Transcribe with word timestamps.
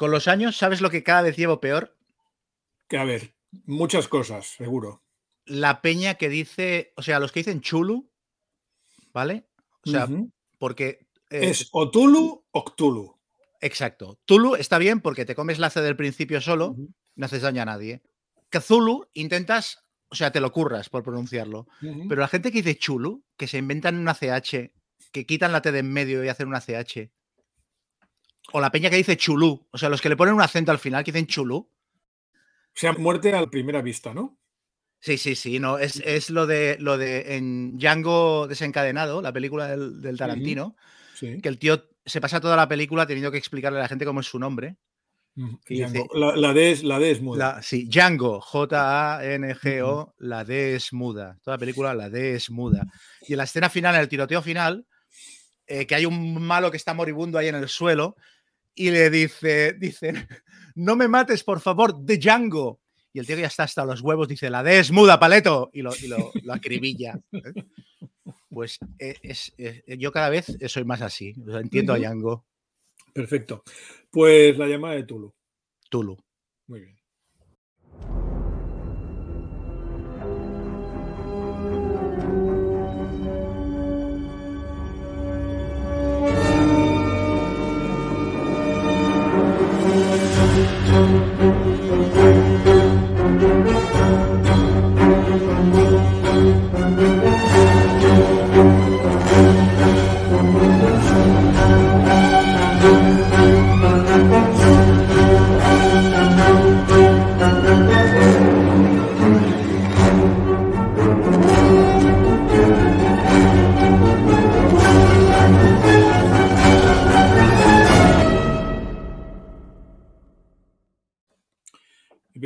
Con 0.00 0.12
los 0.12 0.28
años, 0.28 0.56
¿sabes 0.56 0.80
lo 0.80 0.88
que 0.88 1.02
cada 1.02 1.20
vez 1.20 1.36
llevo 1.36 1.60
peor? 1.60 1.94
Que 2.88 2.96
a 2.96 3.04
ver, 3.04 3.34
muchas 3.66 4.08
cosas, 4.08 4.46
seguro. 4.46 5.04
La 5.44 5.82
peña 5.82 6.14
que 6.14 6.30
dice, 6.30 6.94
o 6.96 7.02
sea, 7.02 7.20
los 7.20 7.32
que 7.32 7.40
dicen 7.40 7.60
chulu, 7.60 8.10
¿vale? 9.12 9.46
O 9.84 9.90
sea, 9.90 10.08
porque... 10.56 11.06
Eh, 11.28 11.50
es 11.50 11.68
o 11.72 11.90
Tulu 11.90 12.46
o 12.50 12.64
Cthulhu. 12.64 13.20
Exacto. 13.60 14.18
Tulu 14.24 14.54
está 14.54 14.78
bien 14.78 15.02
porque 15.02 15.26
te 15.26 15.34
comes 15.34 15.58
la 15.58 15.68
C 15.68 15.82
del 15.82 15.96
principio 15.96 16.40
solo, 16.40 16.76
no 17.14 17.26
haces 17.26 17.42
daño 17.42 17.60
a 17.60 17.66
nadie. 17.66 18.00
Cthulhu 18.48 19.06
intentas, 19.12 19.84
o 20.08 20.14
sea, 20.14 20.32
te 20.32 20.40
lo 20.40 20.50
curras 20.50 20.88
por 20.88 21.02
pronunciarlo. 21.02 21.66
Pero 22.08 22.22
la 22.22 22.28
gente 22.28 22.50
que 22.50 22.62
dice 22.62 22.78
chulu, 22.78 23.22
que 23.36 23.46
se 23.46 23.58
inventan 23.58 23.98
una 23.98 24.14
CH, 24.14 24.72
que 25.12 25.26
quitan 25.26 25.52
la 25.52 25.60
T 25.60 25.72
de 25.72 25.80
en 25.80 25.92
medio 25.92 26.24
y 26.24 26.28
hacen 26.28 26.48
una 26.48 26.62
CH. 26.62 27.10
O 28.52 28.60
la 28.60 28.70
peña 28.70 28.90
que 28.90 28.96
dice 28.96 29.16
chulú, 29.16 29.66
o 29.70 29.78
sea, 29.78 29.88
los 29.88 30.00
que 30.00 30.08
le 30.08 30.16
ponen 30.16 30.34
un 30.34 30.42
acento 30.42 30.70
al 30.70 30.78
final, 30.78 31.04
que 31.04 31.12
dicen 31.12 31.26
chulú. 31.26 31.56
O 31.56 32.72
sea, 32.74 32.92
muerte 32.92 33.34
a 33.34 33.46
primera 33.48 33.82
vista, 33.82 34.14
¿no? 34.14 34.38
Sí, 35.00 35.16
sí, 35.16 35.34
sí, 35.34 35.58
no, 35.58 35.78
es, 35.78 36.28
lo 36.28 36.46
de 36.46 36.76
lo 36.78 36.98
de 36.98 37.36
en 37.36 37.78
Django 37.78 38.46
desencadenado, 38.46 39.22
la 39.22 39.32
película 39.32 39.68
del, 39.68 40.18
Tarantino, 40.18 40.76
que 41.18 41.48
el 41.48 41.58
tío 41.58 41.88
se 42.04 42.20
pasa 42.20 42.40
toda 42.40 42.54
la 42.54 42.68
película 42.68 43.06
teniendo 43.06 43.30
que 43.30 43.38
explicarle 43.38 43.78
a 43.78 43.82
la 43.82 43.88
gente 43.88 44.04
cómo 44.04 44.20
es 44.20 44.26
su 44.26 44.38
nombre. 44.38 44.76
la, 45.36 46.52
D 46.52 46.70
es, 46.70 46.82
la 46.82 46.98
D 46.98 47.10
es 47.12 47.22
muda. 47.22 47.62
sí, 47.62 47.86
Django, 47.86 48.42
J-A-N-G-O, 48.42 50.14
la 50.18 50.44
D 50.44 50.74
es 50.74 50.92
muda. 50.92 51.38
Toda 51.42 51.56
la 51.56 51.60
película, 51.60 51.94
la 51.94 52.10
D 52.10 52.34
es 52.34 52.50
muda. 52.50 52.86
Y 53.26 53.32
en 53.32 53.38
la 53.38 53.44
escena 53.44 53.70
final, 53.70 53.94
en 53.94 54.02
el 54.02 54.08
tiroteo 54.08 54.42
final, 54.42 54.86
eh, 55.66 55.86
que 55.86 55.94
hay 55.94 56.04
un 56.04 56.42
malo 56.42 56.70
que 56.70 56.76
está 56.76 56.92
moribundo 56.92 57.38
ahí 57.38 57.48
en 57.48 57.54
el 57.54 57.68
suelo, 57.68 58.16
y 58.80 58.90
le 58.90 59.10
dice, 59.10 59.74
dice, 59.74 60.14
no 60.74 60.96
me 60.96 61.06
mates, 61.06 61.44
por 61.44 61.60
favor, 61.60 62.00
de 62.00 62.16
Django. 62.16 62.80
Y 63.12 63.18
el 63.18 63.26
tío 63.26 63.36
ya 63.36 63.48
está 63.48 63.64
hasta 63.64 63.84
los 63.84 64.00
huevos, 64.00 64.26
dice, 64.26 64.48
la 64.48 64.62
D 64.62 64.78
es 64.78 64.90
muda, 64.90 65.20
paleto, 65.20 65.68
y 65.74 65.82
lo, 65.82 65.92
acribilla. 66.50 67.20
¿eh? 67.30 67.40
Pues 68.48 68.78
eh, 68.98 69.16
es, 69.22 69.52
yo 69.86 70.10
cada 70.12 70.30
vez 70.30 70.56
soy 70.66 70.84
más 70.84 71.02
así, 71.02 71.34
entiendo 71.46 71.92
a 71.92 71.98
Django. 71.98 72.46
Perfecto. 73.12 73.64
Pues 74.10 74.56
la 74.56 74.66
llamada 74.66 74.94
de 74.94 75.02
Tulu. 75.02 75.34
Tulu. 75.90 76.16
Muy 76.68 76.80
bien. 76.80 78.29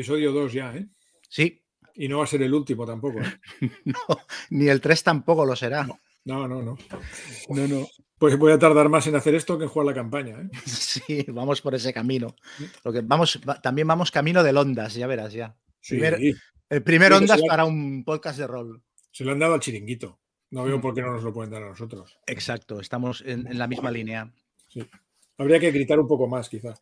Episodio 0.04 0.32
2 0.32 0.52
ya, 0.52 0.76
¿eh? 0.76 0.86
Sí. 1.30 1.62
Y 1.94 2.08
no 2.08 2.18
va 2.18 2.24
a 2.24 2.26
ser 2.26 2.42
el 2.42 2.52
último 2.52 2.84
tampoco. 2.84 3.20
¿eh? 3.22 3.40
no, 3.86 3.94
ni 4.50 4.68
el 4.68 4.78
3 4.78 5.02
tampoco 5.02 5.46
lo 5.46 5.56
será. 5.56 5.86
No, 6.26 6.46
no, 6.46 6.60
no. 6.60 6.76
No, 7.48 7.66
no. 7.66 7.88
Pues 8.18 8.36
voy 8.36 8.52
a 8.52 8.58
tardar 8.58 8.90
más 8.90 9.06
en 9.06 9.16
hacer 9.16 9.34
esto 9.34 9.56
que 9.56 9.64
en 9.64 9.70
jugar 9.70 9.86
la 9.86 9.94
campaña. 9.94 10.42
¿eh? 10.42 10.50
Sí, 10.66 11.24
vamos 11.28 11.62
por 11.62 11.74
ese 11.74 11.94
camino. 11.94 12.36
Lo 12.84 12.92
que 12.92 13.00
vamos, 13.00 13.40
también 13.62 13.88
vamos 13.88 14.10
camino 14.10 14.42
del 14.42 14.58
Ondas, 14.58 14.92
ya 14.92 15.06
verás, 15.06 15.32
ya. 15.32 15.56
el 15.88 16.82
primer 16.82 17.14
Ondas 17.14 17.40
para 17.48 17.64
un 17.64 18.04
podcast 18.04 18.38
de 18.38 18.46
rol. 18.46 18.82
Se 19.10 19.24
lo 19.24 19.32
han 19.32 19.38
dado 19.38 19.54
al 19.54 19.60
chiringuito. 19.60 20.20
No 20.50 20.64
veo 20.64 20.76
mm. 20.76 20.82
por 20.82 20.94
qué 20.94 21.00
no 21.00 21.14
nos 21.14 21.24
lo 21.24 21.32
pueden 21.32 21.50
dar 21.50 21.62
a 21.62 21.70
nosotros. 21.70 22.18
Exacto, 22.26 22.78
estamos 22.78 23.22
en, 23.24 23.46
en 23.46 23.58
la 23.58 23.66
misma 23.66 23.90
línea. 23.90 24.30
Sí. 24.68 24.86
Habría 25.38 25.58
que 25.58 25.70
gritar 25.70 25.98
un 25.98 26.06
poco 26.06 26.28
más, 26.28 26.50
quizá. 26.50 26.74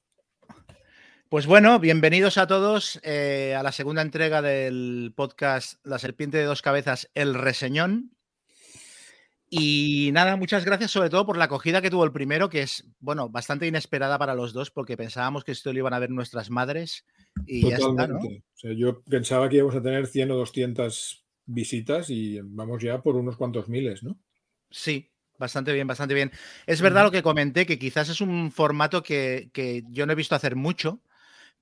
Pues 1.32 1.46
bueno, 1.46 1.78
bienvenidos 1.78 2.36
a 2.36 2.46
todos 2.46 3.00
eh, 3.02 3.54
a 3.58 3.62
la 3.62 3.72
segunda 3.72 4.02
entrega 4.02 4.42
del 4.42 5.14
podcast 5.16 5.80
La 5.82 5.98
Serpiente 5.98 6.36
de 6.36 6.44
Dos 6.44 6.60
Cabezas, 6.60 7.10
El 7.14 7.32
Reseñón. 7.32 8.14
Y 9.48 10.10
nada, 10.12 10.36
muchas 10.36 10.66
gracias 10.66 10.90
sobre 10.90 11.08
todo 11.08 11.24
por 11.24 11.38
la 11.38 11.44
acogida 11.44 11.80
que 11.80 11.88
tuvo 11.88 12.04
el 12.04 12.12
primero, 12.12 12.50
que 12.50 12.60
es, 12.60 12.86
bueno, 13.00 13.30
bastante 13.30 13.66
inesperada 13.66 14.18
para 14.18 14.34
los 14.34 14.52
dos, 14.52 14.70
porque 14.70 14.98
pensábamos 14.98 15.42
que 15.42 15.52
esto 15.52 15.72
lo 15.72 15.78
iban 15.78 15.94
a 15.94 15.98
ver 16.00 16.10
nuestras 16.10 16.50
madres 16.50 17.06
y 17.46 17.66
ya 17.66 17.76
está, 17.76 18.06
¿no? 18.08 18.20
yo 18.76 19.02
pensaba 19.04 19.48
que 19.48 19.56
íbamos 19.56 19.76
a 19.76 19.82
tener 19.82 20.06
100 20.08 20.32
o 20.32 20.36
200 20.36 21.24
visitas 21.46 22.10
y 22.10 22.40
vamos 22.42 22.82
ya 22.82 23.00
por 23.00 23.16
unos 23.16 23.38
cuantos 23.38 23.70
miles, 23.70 24.02
¿no? 24.02 24.18
Sí, 24.70 25.08
Bastante 25.38 25.72
bien, 25.72 25.88
bastante 25.88 26.14
bien. 26.14 26.30
Es 26.66 26.82
verdad 26.82 27.02
lo 27.02 27.10
que 27.10 27.22
comenté, 27.22 27.66
que 27.66 27.78
quizás 27.78 28.08
es 28.10 28.20
un 28.20 28.52
formato 28.52 29.02
que, 29.02 29.50
que, 29.52 29.82
yo 29.88 30.06
no 30.06 30.12
he 30.12 30.14
visto 30.14 30.36
hacer 30.36 30.54
mucho, 30.54 31.02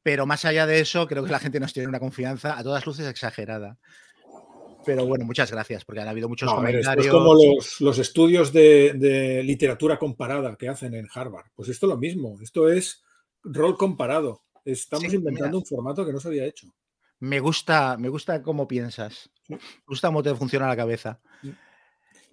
pero 0.02 0.26
más 0.26 0.44
allá 0.44 0.66
de 0.66 0.80
eso, 0.80 1.06
creo 1.06 1.24
que 1.24 1.30
la 1.30 1.38
gente 1.38 1.60
nos 1.60 1.72
tiene 1.72 1.88
una 1.88 2.00
confianza 2.00 2.58
a 2.58 2.62
todas 2.62 2.86
luces 2.86 3.06
exagerada. 3.06 3.78
Pero 4.84 5.06
bueno, 5.06 5.24
muchas 5.24 5.50
gracias, 5.50 5.84
porque 5.84 6.00
han 6.00 6.08
habido 6.08 6.28
muchos 6.28 6.52
comentarios. 6.52 7.06
es 7.06 7.12
como 7.12 7.34
los, 7.80 7.98
estudios 7.98 8.52
de, 8.52 9.42
literatura 9.44 9.98
comparada 9.98 10.56
que 10.56 10.68
hacen 10.68 10.94
en 10.94 11.06
Harvard. 11.12 11.46
Pues 11.54 11.68
esto 11.68 11.86
es 11.86 11.90
lo 11.90 11.98
mismo, 11.98 12.38
esto 12.40 12.70
es 12.70 13.02
rol 13.42 13.76
comparado. 13.76 14.42
Estamos 14.64 15.12
inventando 15.12 15.58
un 15.58 15.64
formato 15.64 16.04
que 16.04 16.12
no 16.12 16.20
se 16.20 16.28
había 16.28 16.46
hecho. 16.46 16.66
Me 17.18 17.40
gusta, 17.40 17.96
me 17.98 18.08
gusta 18.08 18.42
cómo 18.42 18.66
piensas. 18.66 19.30
Me 19.48 19.58
gusta 19.86 20.08
cómo 20.08 20.22
te 20.22 20.34
funciona 20.34 20.68
la 20.68 20.76
cabeza. 20.76 21.20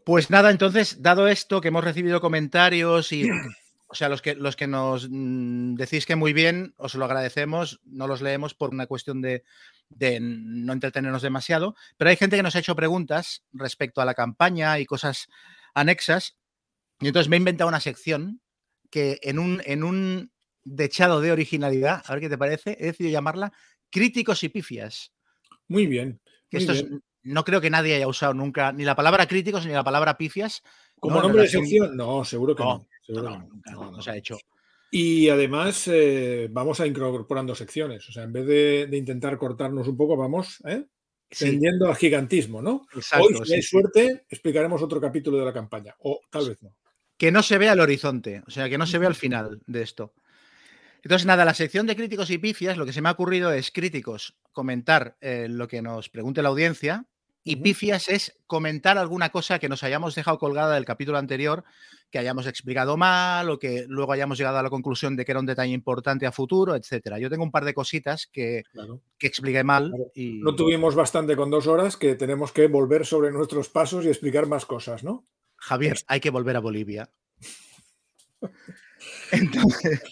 Pues 0.06 0.30
nada, 0.30 0.52
entonces, 0.52 1.02
dado 1.02 1.28
esto, 1.28 1.60
que 1.60 1.68
hemos 1.68 1.84
recibido 1.84 2.22
comentarios 2.22 3.12
y 3.12 3.28
o 3.88 3.96
sea, 3.96 4.10
los 4.10 4.22
que, 4.22 4.36
los 4.36 4.56
que 4.56 4.68
nos 4.68 5.08
mm, 5.10 5.76
decís 5.76 6.06
que 6.06 6.16
muy 6.16 6.34
bien, 6.34 6.74
os 6.78 6.96
lo 6.96 7.06
agradecemos, 7.06 7.80
no 7.86 8.08
los 8.08 8.22
leemos 8.22 8.54
por 8.54 8.72
una 8.72 8.86
cuestión 8.86 9.22
de, 9.22 9.44
no 10.20 10.74
entretenernos 10.74 11.22
demasiado, 11.22 11.76
pero 11.96 12.10
hay 12.10 12.18
gente 12.18 12.36
que 12.36 12.44
nos 12.44 12.56
ha 12.56 12.60
hecho 12.60 12.76
preguntas 12.76 13.44
respecto 13.54 14.02
a 14.02 14.06
la 14.06 14.14
campaña 14.14 14.80
y 14.80 14.86
cosas 14.86 15.28
anexas, 15.74 16.38
y 17.00 17.08
entonces 17.08 17.30
me 17.30 17.38
he 17.38 17.40
inventado 17.40 17.70
una 17.70 17.80
sección 17.80 18.42
que 18.90 19.20
en 19.22 19.40
un, 19.40 19.62
en 19.66 19.84
un 19.84 20.32
dechado 20.64 21.22
de 21.22 21.32
originalidad, 21.32 22.04
a 22.06 22.14
ver 22.14 22.22
qué 22.22 22.30
te 22.30 22.38
parece, 22.38 22.78
he 22.80 22.88
decidido 22.88 23.14
llamarla 23.14 23.54
Críticos 23.90 24.44
y 24.44 24.50
Pifias. 24.50 25.14
Muy 25.68 25.88
bien. 25.88 26.20
esto 26.52 26.74
no 27.24 27.44
creo 27.44 27.60
que 27.60 27.70
nadie 27.70 27.96
haya 27.96 28.08
usado 28.08 28.34
nunca 28.34 28.72
ni 28.72 28.86
la 28.86 28.96
palabra 28.96 29.28
críticos 29.28 29.66
ni 29.66 29.74
la 29.74 29.84
palabra 29.84 30.18
pifias. 30.18 30.64
Como 31.00 31.22
nombre 31.22 31.44
de 31.44 31.50
sección, 31.50 31.96
no, 31.96 32.24
seguro 32.24 32.56
que 32.56 32.64
no. 32.64 32.70
no, 32.80 32.88
se 34.02 34.12
ha 34.12 34.18
hecho. 34.18 34.38
Y 34.90 35.30
además 35.30 35.88
eh, 35.88 36.48
vamos 36.50 36.80
a 36.80 36.88
incorporando 36.88 37.56
secciones. 37.56 38.08
O 38.08 38.12
sea, 38.12 38.24
en 38.24 38.34
vez 38.34 38.46
de, 38.46 38.98
intentar 38.98 39.38
cortarnos 39.38 39.88
un 39.88 39.98
poco, 39.98 40.16
vamos 40.16 40.62
¿eh? 40.66 40.86
tendiendo 41.30 41.88
al 41.88 41.96
gigantismo, 41.96 42.62
¿no? 42.62 42.88
Hoy, 43.20 43.36
si 43.46 43.54
hay 43.54 43.62
suerte, 43.62 44.26
explicaremos 44.30 44.82
otro 44.82 45.02
capítulo 45.02 45.38
de 45.38 45.46
la 45.46 45.54
campaña. 45.54 45.96
O 46.00 46.22
tal 46.30 46.50
vez 46.50 46.62
no. 46.62 46.74
Que 47.18 47.32
no 47.32 47.44
se 47.44 47.58
vea 47.58 47.74
el 47.74 47.80
horizonte, 47.80 48.44
o 48.46 48.52
sea, 48.52 48.70
que 48.70 48.78
no 48.78 48.86
se 48.86 49.00
vea 49.00 49.10
el 49.10 49.16
final 49.16 49.60
de 49.66 49.82
esto. 49.82 50.14
Entonces, 51.04 51.26
nada, 51.26 51.46
la 51.46 51.54
sección 51.54 51.88
de 51.88 51.96
críticos 51.96 52.30
y 52.30 52.38
pifias, 52.38 52.78
lo 52.78 52.86
que 52.86 52.94
se 52.94 53.02
me 53.02 53.10
ha 53.10 53.14
ocurrido 53.14 53.52
es 53.52 53.72
críticos, 53.72 54.38
comentar 54.52 55.18
eh, 55.22 55.48
lo 55.50 55.68
que 55.68 55.82
nos 55.82 56.10
pregunte 56.10 56.42
la 56.42 56.50
audiencia, 56.50 57.06
y 57.48 57.56
pifias 57.56 58.10
es 58.10 58.38
comentar 58.46 58.98
alguna 58.98 59.30
cosa 59.30 59.58
que 59.58 59.70
nos 59.70 59.82
hayamos 59.82 60.16
dejado 60.16 60.38
colgada 60.38 60.76
del 60.76 60.84
capítulo 60.84 61.18
anterior, 61.18 61.64
que 62.12 62.20
hayamos 62.20 62.46
explicado 62.46 62.98
mal 62.98 63.50
o 63.50 63.58
que 63.58 63.86
luego 63.88 64.12
hayamos 64.12 64.38
llegado 64.38 64.58
a 64.58 64.64
la 64.64 64.70
conclusión 64.70 65.16
de 65.16 65.24
que 65.24 65.32
era 65.32 65.40
un 65.40 65.46
detalle 65.46 65.72
importante 65.72 66.26
a 66.26 66.34
futuro, 66.34 66.76
etcétera. 66.76 67.20
Yo 67.20 67.30
tengo 67.30 67.46
un 67.46 67.52
par 67.52 67.64
de 67.64 67.74
cositas 67.74 68.28
que, 68.28 68.64
que 69.18 69.28
expliqué 69.28 69.64
mal. 69.64 69.94
Y... 70.14 70.40
No 70.40 70.56
tuvimos 70.56 70.94
bastante 70.94 71.38
con 71.38 71.50
dos 71.50 71.68
horas, 71.68 71.96
que 71.96 72.16
tenemos 72.16 72.52
que 72.52 72.68
volver 72.68 73.06
sobre 73.06 73.32
nuestros 73.32 73.70
pasos 73.70 74.04
y 74.04 74.10
explicar 74.10 74.46
más 74.48 74.66
cosas, 74.66 75.06
¿no? 75.06 75.26
Javier, 75.56 75.98
hay 76.08 76.20
que 76.20 76.30
volver 76.30 76.58
a 76.58 76.60
Bolivia. 76.60 77.10
Entonces, 79.32 80.04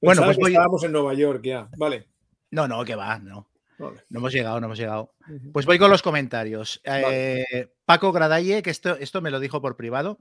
bueno, 0.00 0.22
pues 0.24 0.38
estábamos 0.38 0.84
en 0.84 0.92
Nueva 0.92 1.14
York 1.14 1.40
ya, 1.42 1.68
vale. 1.76 2.06
No, 2.52 2.68
no, 2.68 2.84
que 2.84 2.94
va, 2.94 3.18
no. 3.18 3.48
No 3.78 4.18
hemos 4.18 4.32
llegado, 4.32 4.60
no 4.60 4.66
hemos 4.66 4.78
llegado. 4.78 5.14
Pues 5.52 5.66
voy 5.66 5.78
con 5.78 5.90
los 5.90 6.02
comentarios. 6.02 6.80
Eh, 6.84 7.68
Paco 7.84 8.12
Gradalle, 8.12 8.62
que 8.62 8.70
esto, 8.70 8.96
esto 8.96 9.20
me 9.20 9.30
lo 9.30 9.40
dijo 9.40 9.60
por 9.60 9.76
privado, 9.76 10.18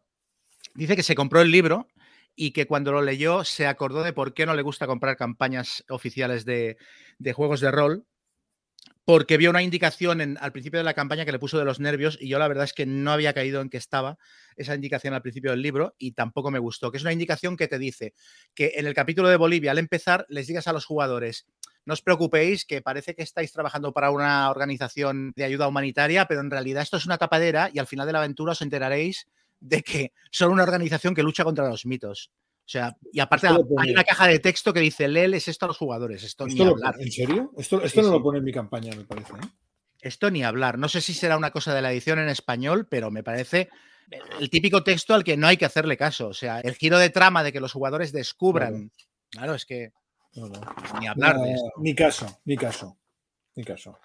dice 0.73 0.95
que 0.95 1.03
se 1.03 1.15
compró 1.15 1.41
el 1.41 1.51
libro 1.51 1.87
y 2.35 2.51
que 2.51 2.67
cuando 2.67 2.91
lo 2.91 3.01
leyó 3.01 3.43
se 3.43 3.67
acordó 3.67 4.03
de 4.03 4.13
por 4.13 4.33
qué 4.33 4.45
no 4.45 4.55
le 4.55 4.61
gusta 4.61 4.87
comprar 4.87 5.15
campañas 5.15 5.85
oficiales 5.89 6.43
de, 6.43 6.77
de 7.17 7.33
juegos 7.33 7.61
de 7.61 7.71
rol 7.71 8.05
porque 9.05 9.37
vio 9.37 9.51
una 9.51 9.61
indicación 9.61 10.37
al 10.39 10.51
principio 10.51 10.79
de 10.79 10.83
la 10.83 10.95
campaña 10.95 11.25
que 11.25 11.31
le 11.31 11.39
puso 11.39 11.59
de 11.59 11.65
los 11.65 11.79
nervios 11.79 12.17
y 12.19 12.27
yo 12.27 12.39
la 12.39 12.47
verdad 12.47 12.63
es 12.63 12.73
que 12.73 12.87
no 12.87 13.11
había 13.11 13.33
caído 13.33 13.61
en 13.61 13.69
que 13.69 13.77
estaba 13.77 14.17
esa 14.55 14.73
indicación 14.73 15.13
al 15.13 15.21
principio 15.21 15.51
del 15.51 15.61
libro 15.61 15.95
y 15.99 16.13
tampoco 16.13 16.49
me 16.49 16.57
gustó, 16.57 16.91
que 16.91 16.97
es 16.97 17.03
una 17.03 17.13
indicación 17.13 17.55
que 17.55 17.67
te 17.67 17.77
dice 17.77 18.15
que 18.55 18.73
en 18.75 18.87
el 18.87 18.95
capítulo 18.95 19.29
de 19.29 19.37
Bolivia 19.37 19.71
al 19.71 19.77
empezar 19.77 20.25
les 20.27 20.47
digas 20.47 20.67
a 20.67 20.73
los 20.73 20.85
jugadores, 20.85 21.45
no 21.85 21.93
os 21.93 22.01
preocupéis 22.01 22.65
que 22.65 22.81
parece 22.81 23.13
que 23.13 23.21
estáis 23.21 23.51
trabajando 23.51 23.93
para 23.93 24.09
una 24.09 24.49
organización 24.49 25.33
de 25.35 25.43
ayuda 25.43 25.67
humanitaria, 25.67 26.25
pero 26.25 26.41
en 26.41 26.49
realidad 26.49 26.81
esto 26.81 26.97
es 26.97 27.05
una 27.05 27.19
tapadera 27.19 27.69
y 27.71 27.77
al 27.77 27.87
final 27.87 28.07
de 28.07 28.13
la 28.13 28.19
aventura 28.19 28.53
os 28.53 28.61
enteraréis 28.63 29.27
de 29.59 29.83
que 29.83 30.13
son 30.31 30.51
una 30.51 30.63
organización 30.63 31.13
que 31.13 31.21
lucha 31.21 31.43
contra 31.43 31.69
los 31.69 31.85
mitos. 31.85 32.31
O 32.65 32.67
sea, 32.67 32.97
y 33.11 33.19
aparte 33.19 33.47
hay 33.47 33.91
una 33.91 34.03
caja 34.03 34.27
de 34.27 34.39
texto 34.39 34.73
que 34.73 34.79
dice, 34.79 35.07
léeles 35.07 35.47
esto 35.47 35.65
a 35.65 35.67
los 35.67 35.77
jugadores. 35.77 36.23
Esto, 36.23 36.47
ni 36.47 36.59
hablar. 36.63 36.95
¿En 36.99 37.11
serio? 37.11 37.51
Esto, 37.57 37.79
esto 37.83 38.01
no 38.01 38.09
lo 38.09 38.23
pone 38.23 38.39
en 38.39 38.43
mi 38.43 38.51
campaña, 38.51 38.91
me 38.95 39.03
parece. 39.03 39.33
¿eh? 39.33 39.47
Esto 40.01 40.31
ni 40.31 40.43
hablar. 40.43 40.79
No 40.79 40.89
sé 40.89 40.99
si 41.01 41.13
será 41.13 41.37
una 41.37 41.51
cosa 41.51 41.75
de 41.75 41.83
la 41.83 41.91
edición 41.91 42.17
en 42.17 42.27
español, 42.27 42.87
pero 42.89 43.11
me 43.11 43.21
parece 43.21 43.69
el 44.39 44.49
típico 44.49 44.83
texto 44.83 45.13
al 45.13 45.23
que 45.23 45.37
no 45.37 45.45
hay 45.45 45.57
que 45.57 45.65
hacerle 45.65 45.95
caso. 45.95 46.27
O 46.27 46.33
sea, 46.33 46.59
el 46.59 46.75
giro 46.75 46.97
de 46.97 47.11
trama 47.11 47.43
de 47.43 47.53
que 47.53 47.59
los 47.59 47.71
jugadores 47.71 48.11
descubran. 48.11 48.91
Claro, 49.29 49.53
es 49.53 49.65
que. 49.65 49.93
Ni 50.99 51.07
hablar 51.07 51.37
de 51.37 51.53
esto. 51.53 51.69
Ni 51.77 51.95
caso, 51.95 52.39
ni 52.45 52.57
caso. 52.57 52.97
Ni 53.55 53.63
caso. 53.63 53.97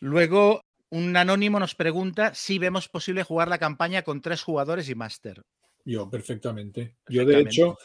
Luego, 0.00 0.64
un 0.90 1.16
anónimo 1.16 1.60
nos 1.60 1.74
pregunta 1.74 2.34
si 2.34 2.58
vemos 2.58 2.88
posible 2.88 3.22
jugar 3.22 3.48
la 3.48 3.58
campaña 3.58 4.02
con 4.02 4.20
tres 4.20 4.42
jugadores 4.42 4.88
y 4.88 4.94
máster. 4.94 5.44
Yo, 5.84 6.08
perfectamente. 6.08 6.96
Yo, 7.08 7.24
de 7.24 7.40
hecho, 7.40 7.76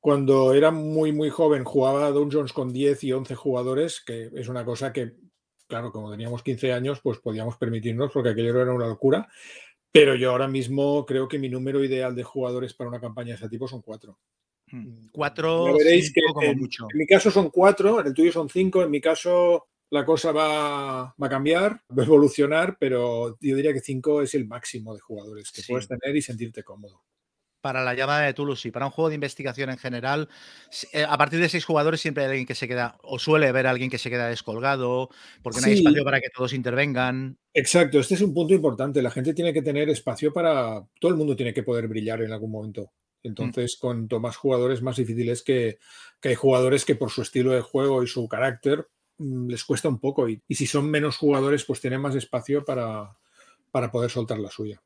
cuando 0.00 0.54
era 0.54 0.70
muy, 0.70 1.12
muy 1.12 1.30
joven, 1.30 1.64
jugaba 1.64 2.06
a 2.06 2.10
Dungeons 2.10 2.52
con 2.52 2.72
10 2.72 3.04
y 3.04 3.12
11 3.12 3.34
jugadores, 3.34 4.00
que 4.00 4.30
es 4.34 4.48
una 4.48 4.64
cosa 4.64 4.92
que, 4.92 5.12
claro, 5.66 5.92
como 5.92 6.10
teníamos 6.10 6.42
15 6.42 6.72
años, 6.72 7.00
pues 7.02 7.18
podíamos 7.18 7.56
permitirnos, 7.56 8.10
porque 8.12 8.30
aquello 8.30 8.60
era 8.60 8.72
una 8.72 8.88
locura. 8.88 9.28
Pero 9.92 10.14
yo 10.14 10.30
ahora 10.30 10.48
mismo 10.48 11.04
creo 11.04 11.28
que 11.28 11.38
mi 11.38 11.48
número 11.48 11.84
ideal 11.84 12.14
de 12.14 12.22
jugadores 12.22 12.74
para 12.74 12.88
una 12.88 13.00
campaña 13.00 13.30
de 13.30 13.34
ese 13.34 13.48
tipo 13.48 13.66
son 13.66 13.82
cuatro. 13.82 14.18
Hmm. 14.70 15.08
Cuatro, 15.12 15.74
veréis 15.74 16.12
que 16.12 16.22
como 16.32 16.54
mucho. 16.54 16.86
En 16.92 16.98
mi 16.98 17.06
caso 17.06 17.30
son 17.30 17.50
cuatro, 17.50 18.00
en 18.00 18.06
el 18.06 18.14
tuyo 18.14 18.30
son 18.30 18.48
cinco, 18.48 18.82
en 18.82 18.90
mi 18.90 19.00
caso 19.00 19.66
la 19.90 20.04
cosa 20.06 20.30
va, 20.30 21.00
a 21.08 21.28
cambiar, 21.28 21.82
va 21.90 22.04
a 22.04 22.06
evolucionar, 22.06 22.76
pero 22.78 23.36
yo 23.40 23.56
diría 23.56 23.72
que 23.72 23.80
cinco 23.80 24.22
es 24.22 24.34
el 24.34 24.46
máximo 24.46 24.94
de 24.94 25.00
jugadores 25.00 25.50
que 25.50 25.62
puedes 25.68 25.88
tener 25.88 26.14
y 26.14 26.22
sentirte 26.22 26.62
cómodo 26.62 27.02
para 27.60 27.84
la 27.84 27.94
llamada 27.94 28.22
de 28.22 28.34
Toulouse 28.34 28.66
y 28.66 28.70
para 28.70 28.86
un 28.86 28.92
juego 28.92 29.08
de 29.08 29.14
investigación 29.14 29.70
en 29.70 29.78
general, 29.78 30.28
eh, 30.92 31.04
a 31.08 31.16
partir 31.18 31.40
de 31.40 31.48
seis 31.48 31.64
jugadores 31.64 32.00
siempre 32.00 32.24
hay 32.24 32.30
alguien 32.30 32.46
que 32.46 32.54
se 32.54 32.68
queda, 32.68 32.98
o 33.02 33.18
suele 33.18 33.48
haber 33.48 33.66
alguien 33.66 33.90
que 33.90 33.98
se 33.98 34.10
queda 34.10 34.28
descolgado, 34.28 35.10
porque 35.42 35.60
no 35.60 35.66
hay 35.66 35.74
espacio 35.74 36.04
para 36.04 36.20
que 36.20 36.30
todos 36.34 36.52
intervengan. 36.52 37.38
Exacto, 37.54 38.00
este 38.00 38.14
es 38.14 38.20
un 38.20 38.32
punto 38.32 38.54
importante. 38.54 39.02
La 39.02 39.10
gente 39.10 39.34
tiene 39.34 39.52
que 39.52 39.62
tener 39.62 39.88
espacio 39.88 40.32
para. 40.32 40.84
Todo 41.00 41.10
el 41.10 41.16
mundo 41.16 41.36
tiene 41.36 41.52
que 41.52 41.62
poder 41.62 41.88
brillar 41.88 42.22
en 42.22 42.32
algún 42.32 42.50
momento. 42.50 42.92
Mm. 43.22 43.28
Entonces, 43.28 43.76
con 43.76 44.08
más 44.20 44.36
jugadores, 44.36 44.82
más 44.82 44.96
difícil 44.96 45.28
es 45.28 45.42
que, 45.42 45.78
hay 46.22 46.34
jugadores 46.34 46.84
que 46.84 46.94
por 46.94 47.10
su 47.10 47.22
estilo 47.22 47.52
de 47.52 47.60
juego 47.60 48.02
y 48.02 48.06
su 48.06 48.28
carácter 48.28 48.88
mm, 49.18 49.48
les 49.48 49.64
cuesta 49.64 49.88
un 49.88 49.98
poco. 49.98 50.28
Y, 50.28 50.42
y 50.46 50.54
si 50.54 50.66
son 50.66 50.90
menos 50.90 51.16
jugadores, 51.16 51.64
pues 51.64 51.80
tienen 51.80 52.00
más 52.00 52.14
espacio 52.14 52.64
para, 52.64 53.16
para 53.70 53.90
poder 53.90 54.10
soltar 54.10 54.38
la 54.38 54.50
suya. 54.50 54.80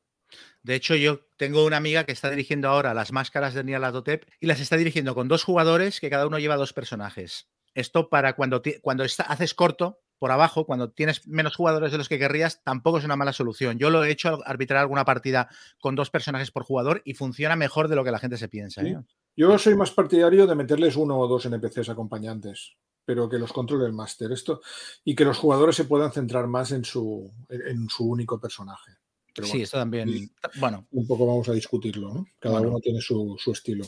De 0.64 0.74
hecho, 0.74 0.96
yo 0.96 1.20
tengo 1.36 1.66
una 1.66 1.76
amiga 1.76 2.04
que 2.04 2.12
está 2.12 2.30
dirigiendo 2.30 2.68
ahora 2.68 2.94
las 2.94 3.12
máscaras 3.12 3.52
de 3.52 3.62
Nialatotep 3.62 4.24
y 4.40 4.46
las 4.46 4.60
está 4.60 4.78
dirigiendo 4.78 5.14
con 5.14 5.28
dos 5.28 5.44
jugadores 5.44 6.00
que 6.00 6.08
cada 6.08 6.26
uno 6.26 6.38
lleva 6.38 6.56
dos 6.56 6.72
personajes. 6.72 7.50
Esto 7.74 8.08
para 8.08 8.34
cuando, 8.34 8.62
cuando 8.80 9.04
haces 9.04 9.52
corto 9.52 10.00
por 10.18 10.30
abajo, 10.30 10.64
cuando 10.64 10.90
tienes 10.90 11.28
menos 11.28 11.54
jugadores 11.54 11.92
de 11.92 11.98
los 11.98 12.08
que 12.08 12.18
querrías, 12.18 12.62
tampoco 12.64 12.96
es 12.96 13.04
una 13.04 13.14
mala 13.14 13.34
solución. 13.34 13.78
Yo 13.78 13.90
lo 13.90 14.04
he 14.04 14.10
hecho 14.10 14.38
arbitrar 14.46 14.80
alguna 14.80 15.04
partida 15.04 15.50
con 15.80 15.96
dos 15.96 16.08
personajes 16.08 16.50
por 16.50 16.64
jugador 16.64 17.02
y 17.04 17.12
funciona 17.12 17.56
mejor 17.56 17.88
de 17.88 17.96
lo 17.96 18.04
que 18.04 18.12
la 18.12 18.18
gente 18.18 18.38
se 18.38 18.48
piensa. 18.48 18.80
¿eh? 18.80 19.02
Yo 19.36 19.58
soy 19.58 19.74
más 19.74 19.90
partidario 19.90 20.46
de 20.46 20.54
meterles 20.54 20.96
uno 20.96 21.18
o 21.18 21.28
dos 21.28 21.44
NPCs 21.44 21.90
acompañantes, 21.90 22.74
pero 23.04 23.28
que 23.28 23.38
los 23.38 23.52
controle 23.52 23.84
el 23.84 23.92
máster 23.92 24.32
esto 24.32 24.62
y 25.04 25.14
que 25.14 25.26
los 25.26 25.36
jugadores 25.36 25.76
se 25.76 25.84
puedan 25.84 26.10
centrar 26.10 26.46
más 26.46 26.72
en 26.72 26.86
su, 26.86 27.30
en 27.50 27.90
su 27.90 28.08
único 28.08 28.40
personaje 28.40 29.03
sí, 29.42 29.62
eso 29.62 29.78
también. 29.78 30.30
Bueno. 30.60 30.86
Un 30.90 31.06
poco 31.06 31.26
vamos 31.26 31.48
a 31.48 31.52
discutirlo, 31.52 32.12
¿no? 32.12 32.26
Cada 32.38 32.60
uno 32.60 32.78
tiene 32.80 33.00
su, 33.00 33.36
estilo. 33.52 33.86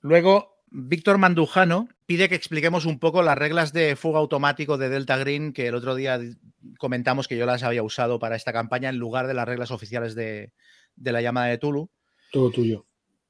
Luego, 0.00 0.62
Víctor 0.70 1.18
Mandujano 1.18 1.88
pide 2.06 2.28
que 2.28 2.34
expliquemos 2.34 2.84
un 2.84 2.98
poco 2.98 3.22
las 3.22 3.38
reglas 3.38 3.72
de 3.72 3.96
fuego 3.96 4.18
automático 4.18 4.78
de 4.78 4.88
Delta 4.88 5.16
Green, 5.16 5.52
que 5.52 5.68
el 5.68 5.74
otro 5.74 5.94
día 5.94 6.20
comentamos 6.78 7.28
que 7.28 7.36
yo 7.36 7.46
las 7.46 7.62
había 7.62 7.82
usado 7.82 8.18
para 8.18 8.36
esta 8.36 8.52
campaña 8.52 8.88
en 8.88 8.96
lugar 8.96 9.26
de 9.26 9.34
las 9.34 9.46
reglas 9.46 9.70
oficiales 9.70 10.14
de, 10.14 10.52
de 10.96 11.12
la 11.12 11.22
llamada 11.22 11.46
de 11.46 11.58
Tulu. 11.58 11.90
Todo 12.32 12.50
tuyo. 12.50 12.86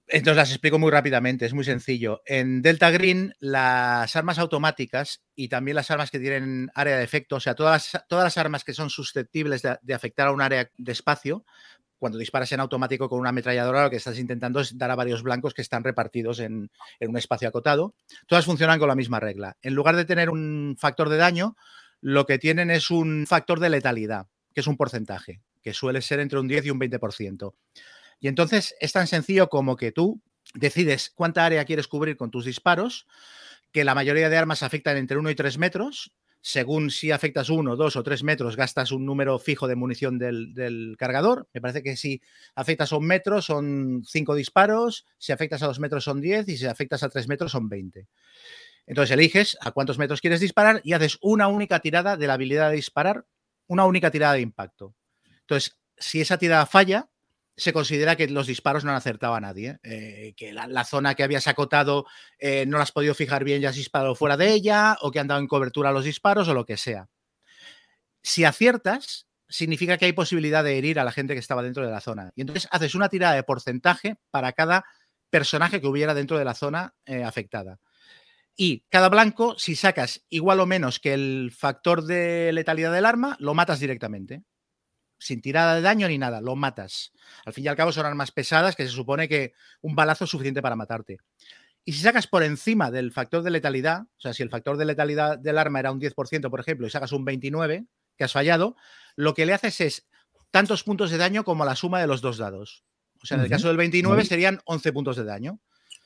Entonces 0.09 0.37
las 0.37 0.51
explico 0.51 0.79
muy 0.79 0.91
rápidamente, 0.91 1.47
es 1.47 1.55
muy 1.55 1.65
sencillo. 1.65 2.23
En 2.27 2.61
Delta 2.61 2.91
Green, 2.91 3.35
las 3.39 4.15
armas 4.17 4.39
automáticas 4.39 5.23
y 5.35 5.49
también 5.49 5.77
las 5.77 5.91
armas 5.91 6.11
que 6.11 6.19
tienen 6.19 6.71
área 6.75 6.99
de 6.99 7.05
efecto, 7.05 7.37
o 7.37 7.41
sea, 7.41 7.55
todas 7.55 7.93
las, 7.95 8.07
todas 8.09 8.25
las 8.25 8.37
armas 8.37 8.65
que 8.65 8.75
son 8.75 8.91
susceptibles 8.91 9.63
de, 9.63 9.95
afectar 9.95 10.29
a 10.29 10.33
un 10.33 10.43
área 10.43 10.71
de 10.77 10.93
espacio, 10.93 11.45
cuando 11.99 12.19
disparas 12.19 12.51
en 12.51 12.61
automático 12.61 13.09
con 13.09 13.21
una 13.21 13.29
ametralladora, 13.29 13.85
lo 13.85 13.91
que 13.91 13.97
estás 13.97 14.19
intentando 14.19 14.61
es 14.61 14.77
dar 14.77 14.91
a 14.91 14.97
varios 14.97 15.23
blancos 15.23 15.55
que 15.55 15.63
están 15.63 15.85
repartidos 15.85 16.41
en, 16.41 16.71
en 16.99 17.11
un 17.11 17.17
espacio 17.17 17.49
acotado. 17.49 17.95
Todas 18.27 18.45
funcionan 18.45 18.81
con 18.81 18.89
la 18.89 18.97
misma 18.97 19.21
regla. 19.21 19.57
En 19.63 19.75
lugar 19.75 19.95
de 19.95 20.05
tener 20.05 20.29
un 20.29 20.77
factor 20.79 21.09
de 21.09 21.17
daño, 21.17 21.57
lo 22.01 22.27
que 22.27 22.39
tienen 22.39 22.73
es 22.73 22.91
un 22.91 23.25
factor 23.29 23.61
de 23.61 23.71
letalidad, 23.71 24.27
que 24.53 24.61
es 24.61 24.67
un 24.67 24.77
porcentaje, 24.77 25.41
que 25.63 25.73
suele 25.73 26.03
ser 26.03 26.19
entre 26.19 26.41
un 26.41 26.49
10 26.49 26.67
y 26.67 26.71
un 26.71 26.81
20%. 26.81 27.55
Y 28.23 28.29
entonces 28.29 28.77
es 28.79 28.93
tan 28.93 29.09
sencillo 29.09 29.49
como 29.49 29.77
que 29.77 29.91
tú 29.91 30.23
decides 30.55 31.11
cuánta 31.13 31.45
área 31.45 31.65
quieres 31.65 31.89
cubrir 31.89 32.17
con 32.17 32.31
tus 32.31 32.45
disparos, 32.45 33.09
que 33.73 33.83
la 33.83 33.97
mayoría 33.97 34.29
de 34.29 34.37
armas 34.37 34.63
afectan 34.63 34.97
entre 34.97 35.19
1 35.19 35.29
y 35.31 35.35
3 35.35 35.59
metros. 35.59 36.13
Según 36.41 36.91
si 36.91 37.11
afectas 37.11 37.51
1, 37.51 37.75
2 37.75 37.97
o 37.97 38.03
3 38.03 38.23
metros, 38.23 38.55
gastas 38.55 38.93
un 38.93 39.05
número 39.05 39.41
fijo 39.41 39.67
de 39.67 39.75
munición 39.75 40.19
del, 40.19 40.95
cargador. 40.99 41.49
Me 41.53 41.61
parece 41.61 41.83
que 41.83 41.97
si 41.97 42.23
afectas 42.55 42.93
a 42.93 42.97
un 42.97 43.07
metro 43.07 43.43
son 43.43 44.05
5 44.07 44.37
disparos, 44.37 45.05
si 45.19 45.33
afectas 45.33 45.65
a 45.65 45.67
2 45.67 45.81
metros 45.81 46.05
son 46.05 46.21
10 46.21 46.49
y 46.49 46.57
si 46.57 46.67
afectas 46.67 47.03
a 47.03 47.09
3 47.09 47.27
metros 47.27 47.51
son 47.51 47.69
20. 47.69 48.07
Entonces 48.87 49.13
eliges 49.13 49.59
a 49.61 49.73
cuántos 49.73 49.99
metros 49.99 50.21
quieres 50.21 50.39
disparar 50.39 50.81
y 50.85 50.93
haces 50.93 51.19
una 51.23 51.49
única 51.49 51.81
tirada 51.81 52.17
de 52.17 52.29
la 52.29 52.35
habilidad 52.35 52.71
de 52.71 52.77
disparar, 52.77 53.27
una 53.67 53.85
única 53.85 54.13
tirada 54.13 54.35
de 54.35 54.43
impacto. 54.43 54.95
Entonces, 55.41 55.77
si 55.97 56.21
esa 56.21 56.39
tirada 56.39 56.67
falla, 56.67 57.09
se 57.63 57.73
considera 57.73 58.17
que 58.17 58.29
los 58.29 58.49
disparos 58.49 58.85
no 58.85 58.91
han 58.91 58.97
acertado 58.97 59.35
a 59.35 59.41
nadie, 59.41 59.79
eh, 59.85 60.35
que 60.37 60.53
la, 60.53 60.85
zona 60.85 61.15
que 61.15 61.23
habías 61.23 61.47
acotado 61.47 62.07
eh, 62.39 62.67
no 62.67 62.77
la 62.77 62.83
has 62.83 62.91
podido 62.91 63.15
fijar 63.15 63.45
bien 63.45 63.63
y 63.63 63.67
has 63.67 63.77
disparado 63.77 64.17
fuera 64.17 64.37
de 64.37 64.53
ella, 64.53 64.99
o 65.01 65.13
que 65.13 65.21
han 65.21 65.29
dado 65.29 65.41
en 65.41 65.47
cobertura 65.47 65.93
los 65.93 66.05
disparos, 66.05 66.49
o 66.49 66.55
lo 66.55 66.67
que 66.67 66.77
sea. 66.77 67.09
Si 68.21 68.45
aciertas, 68.45 69.29
significa 69.49 69.97
que 69.97 70.07
hay 70.07 70.13
posibilidad 70.13 70.65
de 70.65 70.77
herir 70.77 70.99
a 70.99 71.05
la 71.05 71.13
gente 71.13 71.35
que 71.35 71.41
estaba 71.41 71.63
dentro 71.63 71.87
de 71.87 71.93
la 71.93 72.01
zona. 72.01 72.33
Y 72.35 72.41
entonces 72.41 72.69
haces 72.73 72.97
una 72.97 73.09
tirada 73.09 73.35
de 73.35 73.45
porcentaje 73.45 74.17
para 74.31 74.53
cada 74.53 74.85
personaje 75.31 75.81
que 75.81 75.87
hubiera 75.87 76.15
dentro 76.15 76.39
de 76.39 76.45
la 76.45 76.55
zona 76.55 76.95
eh, 77.07 77.23
afectada. 77.23 77.79
Y 78.57 78.85
cada 78.89 79.09
blanco, 79.09 79.57
si 79.57 79.77
sacas 79.77 80.25
igual 80.29 80.59
o 80.59 80.67
menos 80.67 80.99
que 80.99 81.15
el 81.15 81.53
factor 81.57 82.05
de 82.05 82.53
letalidad 82.53 82.93
del 82.93 83.07
arma, 83.07 83.37
lo 83.39 83.55
matas 83.55 83.79
directamente 83.79 84.43
sin 85.23 85.41
tirada 85.41 85.75
de 85.75 85.83
daño 85.83 86.09
ni 86.09 86.19
nada, 86.19 86.41
lo 86.41 86.57
matas. 86.57 87.13
Al 87.45 87.53
fin 87.53 87.65
y 87.65 87.69
al 87.69 87.77
cabo 87.77 87.93
son 87.93 88.07
armas 88.07 88.33
pesadas 88.33 88.77
que 88.77 88.85
se 88.85 88.91
supone 88.91 89.29
que 89.29 89.55
un 89.81 89.95
balazo 89.95 90.25
es 90.25 90.31
suficiente 90.31 90.63
para 90.63 90.77
matarte. 90.77 91.19
Y 91.85 91.93
si 91.93 92.03
sacas 92.03 92.27
por 92.27 92.43
encima 92.43 92.91
del 92.91 93.13
factor 93.13 93.43
de 93.43 93.51
letalidad, 93.51 94.03
o 94.03 94.21
sea, 94.21 94.33
si 94.33 94.43
el 94.43 94.51
factor 94.51 94.77
de 94.77 94.85
letalidad 94.85 95.39
del 95.39 95.59
arma 95.59 95.81
era 95.81 95.91
un 95.91 96.01
10%, 96.01 96.49
por 96.49 96.61
ejemplo, 96.61 96.87
y 96.87 96.91
sacas 96.91 97.13
un 97.13 97.25
29, 97.25 97.87
que 98.17 98.25
has 98.25 98.33
fallado, 98.33 98.77
lo 99.17 99.35
que 99.35 99.47
le 99.47 99.53
haces 99.53 99.81
es 99.81 100.09
tantos 100.51 100.85
puntos 100.85 101.11
de 101.11 101.19
daño 101.19 101.45
como 101.45 101.65
la 101.65 101.75
suma 101.75 102.01
de 102.01 102.07
los 102.07 102.21
dos 102.21 102.39
dados. 102.39 102.85
O 103.23 103.27
sea, 103.27 103.37
en 103.37 103.45
el 103.45 103.51
caso 103.51 103.69
del 103.69 103.77
29 103.77 104.25
serían 104.25 104.61
11 104.65 104.93
puntos 104.93 105.17
de 105.17 105.25
daño. 105.25 105.61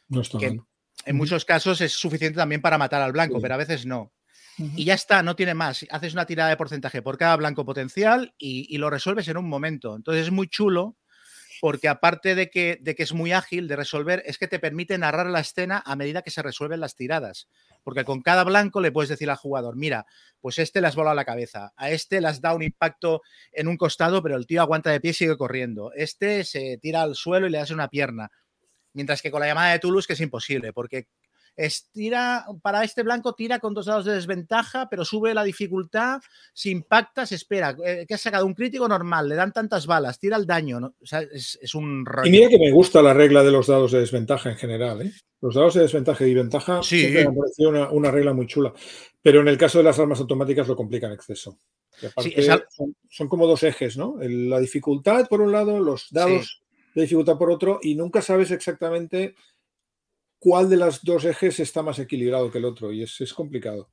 No 0.08 0.20
está 0.20 0.38
que 0.38 0.60
En 1.04 1.16
muchos 1.16 1.44
casos 1.44 1.80
es 1.80 1.92
suficiente 1.92 2.36
también 2.36 2.60
para 2.60 2.78
matar 2.78 3.02
al 3.02 3.12
blanco, 3.12 3.40
pero 3.40 3.54
a 3.54 3.58
veces 3.58 3.86
no. 3.86 4.12
Y 4.58 4.84
ya 4.84 4.94
está, 4.94 5.22
no 5.22 5.36
tiene 5.36 5.54
más. 5.54 5.84
Haces 5.90 6.14
una 6.14 6.26
tirada 6.26 6.50
de 6.50 6.56
porcentaje 6.56 7.02
por 7.02 7.18
cada 7.18 7.36
blanco 7.36 7.64
potencial 7.64 8.34
y, 8.38 8.76
lo 8.78 8.90
resuelves 8.90 9.28
en 9.28 9.36
un 9.36 9.48
momento. 9.48 9.94
Entonces 9.96 10.26
es 10.26 10.32
muy 10.32 10.48
chulo 10.48 10.96
porque 11.60 11.88
aparte 11.88 12.34
de 12.34 12.50
que, 12.50 12.78
de 12.80 12.94
que, 12.94 13.02
es 13.02 13.14
muy 13.14 13.32
ágil 13.32 13.66
de 13.66 13.76
resolver, 13.76 14.22
es 14.26 14.36
que 14.38 14.46
te 14.46 14.58
permite 14.58 14.98
narrar 14.98 15.26
la 15.26 15.40
escena 15.40 15.82
a 15.84 15.96
medida 15.96 16.22
que 16.22 16.30
se 16.30 16.42
resuelven 16.42 16.80
las 16.80 16.96
tiradas. 16.96 17.48
Porque 17.82 18.04
con 18.04 18.20
cada 18.20 18.44
blanco 18.44 18.80
le 18.80 18.92
puedes 18.92 19.08
decir 19.08 19.30
al 19.30 19.36
jugador, 19.36 19.76
mira, 19.76 20.06
pues 20.40 20.58
este 20.58 20.80
le 20.80 20.88
has 20.88 20.96
volado 20.96 21.16
la 21.16 21.24
cabeza, 21.24 21.72
a 21.76 21.90
este 21.90 22.20
le 22.20 22.28
has 22.28 22.40
dado 22.40 22.56
un 22.56 22.62
impacto 22.62 23.22
en 23.52 23.68
un 23.68 23.76
costado, 23.76 24.22
pero 24.22 24.36
el 24.36 24.46
tío 24.46 24.60
aguanta 24.60 24.90
de 24.90 25.00
pie 25.00 25.12
y 25.12 25.14
sigue 25.14 25.36
corriendo. 25.36 25.92
Este 25.94 26.44
se 26.44 26.78
tira 26.78 27.02
al 27.02 27.14
suelo 27.14 27.46
y 27.46 27.50
le 27.50 27.58
das 27.58 27.70
una 27.70 27.88
pierna. 27.88 28.30
Mientras 28.92 29.22
que 29.22 29.30
con 29.30 29.40
la 29.40 29.46
llamada 29.46 29.72
de 29.72 29.78
Toulouse 29.78 30.06
que 30.06 30.14
es 30.14 30.20
imposible, 30.20 30.72
porque 30.72 31.08
tira, 31.92 32.44
para 32.62 32.84
este 32.84 33.02
blanco 33.02 33.34
tira 33.34 33.58
con 33.58 33.72
dos 33.72 33.86
dados 33.86 34.04
de 34.04 34.14
desventaja, 34.14 34.88
pero 34.90 35.04
sube 35.04 35.32
la 35.32 35.42
dificultad, 35.42 36.20
si 36.52 36.70
impacta, 36.70 37.24
se 37.24 37.36
espera. 37.36 37.74
Eh, 37.84 38.04
que 38.06 38.14
ha 38.14 38.18
sacado 38.18 38.46
un 38.46 38.54
crítico 38.54 38.86
normal, 38.86 39.28
le 39.28 39.34
dan 39.34 39.52
tantas 39.52 39.86
balas, 39.86 40.18
tira 40.18 40.36
el 40.36 40.46
daño. 40.46 40.78
O 41.00 41.06
sea, 41.06 41.20
es, 41.22 41.74
un 41.74 42.04
rollo. 42.04 42.28
Y 42.28 42.30
mira 42.30 42.48
que 42.48 42.58
me 42.58 42.70
gusta 42.70 43.00
la 43.02 43.14
regla 43.14 43.42
de 43.42 43.50
los 43.50 43.66
dados 43.66 43.92
de 43.92 44.00
desventaja 44.00 44.50
en 44.50 44.56
general. 44.56 45.02
¿eh? 45.02 45.12
Los 45.40 45.54
dados 45.54 45.74
de 45.74 45.82
desventaja 45.82 46.26
y 46.26 46.34
ventaja 46.34 46.82
sí. 46.82 47.08
me 47.12 47.22
ha 47.22 47.32
parecido 47.32 47.90
una, 47.90 48.10
regla 48.10 48.34
muy 48.34 48.46
chula. 48.46 48.72
Pero 49.22 49.40
en 49.40 49.48
el 49.48 49.56
caso 49.56 49.78
de 49.78 49.84
las 49.84 49.98
armas 49.98 50.20
automáticas 50.20 50.68
lo 50.68 50.76
complica 50.76 51.06
en 51.06 51.14
exceso. 51.14 51.58
son, 53.08 53.28
como 53.28 53.46
dos 53.46 53.62
ejes, 53.62 53.96
¿no? 53.96 54.16
la 54.20 54.60
dificultad 54.60 55.26
por 55.26 55.40
un 55.40 55.52
lado, 55.52 55.80
los 55.80 56.08
dados 56.10 56.62
de 56.94 57.02
dificultad 57.02 57.36
por 57.36 57.50
otro, 57.50 57.78
y 57.82 57.94
nunca 57.94 58.22
sabes 58.22 58.50
exactamente 58.50 59.34
cuál 60.38 60.68
de 60.68 60.76
los 60.76 61.02
dos 61.02 61.24
ejes 61.24 61.60
está 61.60 61.82
más 61.82 61.98
equilibrado 61.98 62.50
que 62.50 62.58
el 62.58 62.64
otro 62.64 62.92
y 62.92 63.02
es, 63.02 63.32
complicado. 63.34 63.90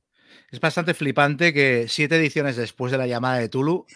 Es 0.50 0.60
bastante 0.60 0.94
flipante 0.94 1.52
que 1.52 1.86
siete 1.88 2.16
ediciones 2.16 2.56
después 2.56 2.92
de 2.92 2.98
la 2.98 3.06
llamada 3.06 3.38
de 3.38 3.48
Tulu, 3.48 3.74
o 3.76 3.86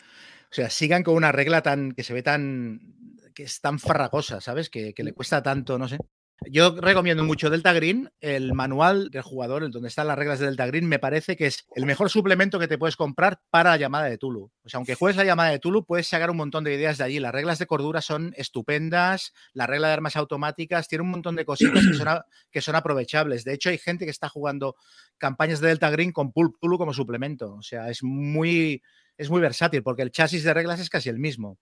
sea, 0.50 0.70
sigan 0.70 1.02
con 1.02 1.14
una 1.14 1.32
regla 1.32 1.62
tan 1.62 1.92
que 1.92 2.04
se 2.04 2.14
ve 2.14 2.22
tan 2.22 2.94
que 3.34 3.44
es 3.44 3.60
tan 3.60 3.78
farragosa, 3.78 4.40
¿sabes? 4.40 4.68
Que, 4.68 4.94
que 4.94 5.04
le 5.04 5.12
cuesta 5.12 5.42
tanto, 5.42 5.78
no 5.78 5.86
sé. 5.86 5.98
Yo 6.46 6.74
recomiendo 6.80 7.24
mucho 7.24 7.50
Delta 7.50 7.72
Green, 7.72 8.10
el 8.20 8.54
manual 8.54 9.10
del 9.10 9.22
jugador, 9.22 9.64
en 9.64 9.72
donde 9.72 9.88
están 9.88 10.06
las 10.06 10.16
reglas 10.16 10.38
de 10.38 10.46
Delta 10.46 10.66
Green, 10.66 10.86
me 10.86 11.00
parece 11.00 11.36
que 11.36 11.46
es 11.46 11.66
el 11.74 11.84
mejor 11.84 12.10
suplemento 12.10 12.60
que 12.60 12.68
te 12.68 12.78
puedes 12.78 12.94
comprar 12.96 13.40
para 13.50 13.70
la 13.70 13.76
llamada 13.76 14.04
de 14.04 14.18
Tulu. 14.18 14.50
O 14.62 14.68
sea, 14.68 14.78
aunque 14.78 14.94
juegues 14.94 15.16
la 15.16 15.24
llamada 15.24 15.50
de 15.50 15.58
Tulu, 15.58 15.84
puedes 15.84 16.06
sacar 16.06 16.30
un 16.30 16.36
montón 16.36 16.62
de 16.62 16.74
ideas 16.74 16.96
de 16.96 17.04
allí. 17.04 17.18
Las 17.18 17.32
reglas 17.32 17.58
de 17.58 17.66
cordura 17.66 18.00
son 18.00 18.34
estupendas, 18.36 19.34
la 19.52 19.66
regla 19.66 19.88
de 19.88 19.94
armas 19.94 20.14
automáticas 20.14 20.86
tiene 20.86 21.02
un 21.02 21.10
montón 21.10 21.34
de 21.34 21.44
cositas 21.44 21.84
que 21.84 21.94
son, 21.94 22.08
que 22.52 22.60
son 22.60 22.76
aprovechables. 22.76 23.44
De 23.44 23.54
hecho, 23.54 23.70
hay 23.70 23.78
gente 23.78 24.04
que 24.04 24.12
está 24.12 24.28
jugando 24.28 24.76
campañas 25.18 25.60
de 25.60 25.68
Delta 25.68 25.90
Green 25.90 26.12
con 26.12 26.32
Pulp 26.32 26.56
Tulu 26.60 26.78
como 26.78 26.94
suplemento. 26.94 27.54
O 27.54 27.62
sea, 27.62 27.90
es 27.90 28.04
muy, 28.04 28.80
es 29.16 29.28
muy 29.28 29.40
versátil 29.40 29.82
porque 29.82 30.02
el 30.02 30.12
chasis 30.12 30.44
de 30.44 30.54
reglas 30.54 30.78
es 30.78 30.88
casi 30.88 31.08
el 31.08 31.18
mismo. 31.18 31.58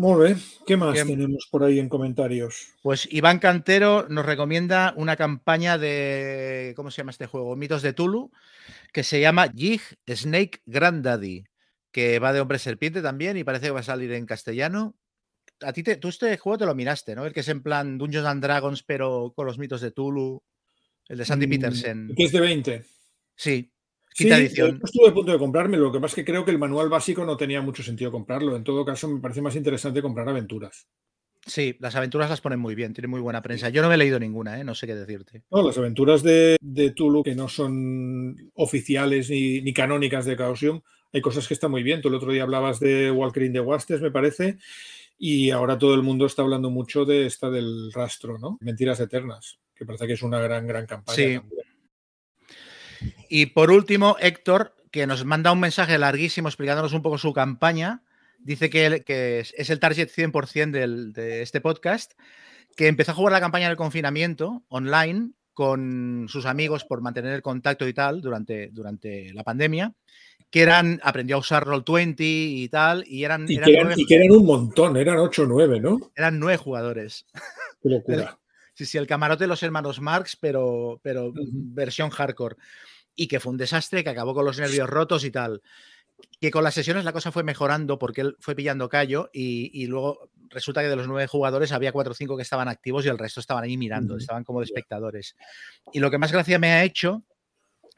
Muy 0.00 0.28
bien. 0.28 0.40
¿Qué 0.66 0.78
más 0.78 0.94
tenemos 0.94 1.46
por 1.50 1.62
ahí 1.62 1.78
en 1.78 1.90
comentarios? 1.90 2.68
Pues 2.80 3.06
Iván 3.12 3.38
Cantero 3.38 4.06
nos 4.08 4.24
recomienda 4.24 4.94
una 4.96 5.14
campaña 5.14 5.76
de, 5.76 6.72
¿cómo 6.74 6.90
se 6.90 7.02
llama 7.02 7.10
este 7.10 7.26
juego? 7.26 7.54
Mitos 7.54 7.82
de 7.82 7.92
Tulu, 7.92 8.30
que 8.94 9.02
se 9.02 9.20
llama 9.20 9.52
Jig 9.54 9.82
Snake 10.08 10.62
Granddaddy, 10.64 11.44
que 11.92 12.18
va 12.18 12.32
de 12.32 12.40
hombre 12.40 12.58
serpiente 12.58 13.02
también 13.02 13.36
y 13.36 13.44
parece 13.44 13.66
que 13.66 13.72
va 13.72 13.80
a 13.80 13.82
salir 13.82 14.10
en 14.12 14.24
castellano. 14.24 14.96
A 15.60 15.74
ti 15.74 15.82
te, 15.82 15.96
tú 15.96 16.08
este 16.08 16.38
juego 16.38 16.56
te 16.56 16.64
lo 16.64 16.74
miraste, 16.74 17.14
¿no? 17.14 17.26
El 17.26 17.34
que 17.34 17.40
es 17.40 17.48
en 17.48 17.62
plan 17.62 17.98
Dungeons 17.98 18.26
and 18.26 18.42
Dragons, 18.42 18.82
pero 18.82 19.34
con 19.36 19.44
los 19.44 19.58
mitos 19.58 19.82
de 19.82 19.90
Tulu, 19.90 20.42
el 21.08 21.18
de 21.18 21.24
Sandy 21.26 21.46
mm, 21.46 21.50
Petersen. 21.50 22.14
Que 22.16 22.24
es 22.24 22.32
de 22.32 22.40
20. 22.40 22.84
Sí, 23.36 23.70
Sí, 24.12 24.28
estuve 24.28 25.08
a 25.08 25.14
punto 25.14 25.32
de 25.32 25.38
comprarme, 25.38 25.76
lo 25.76 25.92
que 25.92 26.00
pasa 26.00 26.12
es 26.12 26.14
que 26.16 26.24
creo 26.24 26.44
que 26.44 26.50
el 26.50 26.58
manual 26.58 26.88
básico 26.88 27.24
no 27.24 27.36
tenía 27.36 27.62
mucho 27.62 27.82
sentido 27.82 28.10
comprarlo. 28.10 28.56
En 28.56 28.64
todo 28.64 28.84
caso, 28.84 29.08
me 29.08 29.20
parece 29.20 29.40
más 29.40 29.56
interesante 29.56 30.02
comprar 30.02 30.28
aventuras. 30.28 30.86
Sí, 31.46 31.74
las 31.80 31.96
aventuras 31.96 32.28
las 32.28 32.40
ponen 32.40 32.60
muy 32.60 32.74
bien, 32.74 32.92
tiene 32.92 33.08
muy 33.08 33.20
buena 33.20 33.40
prensa. 33.40 33.70
Yo 33.70 33.80
no 33.80 33.88
me 33.88 33.94
he 33.94 33.98
leído 33.98 34.18
ninguna, 34.18 34.60
¿eh? 34.60 34.64
no 34.64 34.74
sé 34.74 34.86
qué 34.86 34.94
decirte. 34.94 35.42
No, 35.50 35.62
las 35.62 35.78
aventuras 35.78 36.22
de, 36.22 36.58
Tulu, 36.94 37.22
que 37.22 37.34
no 37.34 37.48
son 37.48 38.50
oficiales 38.54 39.30
ni, 39.30 39.72
canónicas 39.72 40.26
de 40.26 40.36
Chaosium, 40.36 40.82
hay 41.12 41.20
cosas 41.20 41.48
que 41.48 41.54
están 41.54 41.70
muy 41.70 41.82
bien. 41.82 42.02
Tú 42.02 42.08
el 42.08 42.14
otro 42.14 42.32
día 42.32 42.42
hablabas 42.42 42.78
de 42.78 43.10
Walker 43.10 43.42
in 43.42 43.54
the 43.54 43.60
Wastes, 43.60 44.02
me 44.02 44.10
parece, 44.10 44.58
y 45.18 45.50
ahora 45.50 45.78
todo 45.78 45.94
el 45.94 46.02
mundo 46.02 46.26
está 46.26 46.42
hablando 46.42 46.68
mucho 46.68 47.06
de 47.06 47.26
esta 47.26 47.50
del 47.50 47.90
rastro, 47.92 48.38
¿no? 48.38 48.58
Mentiras 48.60 49.00
Eternas, 49.00 49.58
que 49.74 49.86
parece 49.86 50.06
que 50.06 50.12
es 50.12 50.22
una 50.22 50.40
gran, 50.40 50.66
gran 50.66 50.86
campaña. 50.86 51.16
Sí. 51.16 51.40
Y 53.28 53.46
por 53.46 53.70
último, 53.70 54.16
Héctor, 54.20 54.74
que 54.90 55.06
nos 55.06 55.24
manda 55.24 55.52
un 55.52 55.60
mensaje 55.60 55.98
larguísimo 55.98 56.48
explicándonos 56.48 56.92
un 56.92 57.02
poco 57.02 57.18
su 57.18 57.32
campaña. 57.32 58.02
Dice 58.38 58.70
que, 58.70 59.44
es 59.56 59.70
el 59.70 59.80
target 59.80 60.08
100% 60.08 61.12
de 61.12 61.42
este 61.42 61.60
podcast, 61.60 62.12
que 62.76 62.88
empezó 62.88 63.12
a 63.12 63.14
jugar 63.14 63.32
la 63.32 63.40
campaña 63.40 63.68
del 63.68 63.76
confinamiento 63.76 64.62
online 64.68 65.32
con 65.52 66.26
sus 66.28 66.46
amigos 66.46 66.84
por 66.84 67.02
mantener 67.02 67.34
el 67.34 67.42
contacto 67.42 67.86
y 67.86 67.92
tal 67.92 68.22
durante, 68.22 68.70
durante 68.72 69.34
la 69.34 69.44
pandemia, 69.44 69.92
que 70.50 70.62
eran, 70.62 71.00
aprendió 71.02 71.36
a 71.36 71.40
usar 71.40 71.66
Roll20 71.66 72.16
y 72.18 72.68
tal, 72.70 73.04
y 73.06 73.24
eran... 73.24 73.44
Y, 73.46 73.58
que, 73.58 74.14
eran, 74.14 74.32
un 74.32 74.46
montón, 74.46 74.96
eran 74.96 75.18
8 75.18 75.42
o 75.42 75.46
9, 75.46 75.80
¿no? 75.80 75.98
Eran 76.16 76.38
9 76.38 76.56
jugadores. 76.56 77.26
Qué 77.82 77.90
locura. 77.90 78.39
Sí, 78.80 78.86
sí, 78.86 78.96
el 78.96 79.06
camarote 79.06 79.44
de 79.44 79.48
los 79.48 79.62
hermanos 79.62 80.00
Marx, 80.00 80.36
pero, 80.36 81.00
pero 81.02 81.34
versión 81.34 82.08
hardcore. 82.08 82.56
Y 83.14 83.28
que 83.28 83.38
fue 83.38 83.52
un 83.52 83.58
desastre, 83.58 84.02
que 84.02 84.08
acabó 84.08 84.32
con 84.32 84.46
los 84.46 84.58
nervios 84.58 84.88
rotos 84.88 85.22
y 85.26 85.30
tal. 85.30 85.60
Que 86.40 86.50
con 86.50 86.64
las 86.64 86.72
sesiones 86.72 87.04
la 87.04 87.12
cosa 87.12 87.30
fue 87.30 87.42
mejorando 87.42 87.98
porque 87.98 88.22
él 88.22 88.36
fue 88.40 88.54
pillando 88.54 88.88
callo 88.88 89.28
y, 89.34 89.84
luego 89.84 90.30
resulta 90.48 90.80
que 90.80 90.88
de 90.88 90.96
los 90.96 91.08
nueve 91.08 91.26
jugadores 91.26 91.72
había 91.72 91.92
cuatro 91.92 92.12
o 92.12 92.14
cinco 92.14 92.38
que 92.38 92.42
estaban 92.42 92.68
activos 92.68 93.04
y 93.04 93.10
el 93.10 93.18
resto 93.18 93.40
estaban 93.40 93.64
ahí 93.64 93.76
mirando, 93.76 94.16
estaban 94.16 94.44
como 94.44 94.60
de 94.60 94.64
espectadores. 94.64 95.36
Y 95.92 96.00
lo 96.00 96.10
que 96.10 96.16
más 96.16 96.32
gracia 96.32 96.58
me 96.58 96.72
ha 96.72 96.82
hecho 96.82 97.22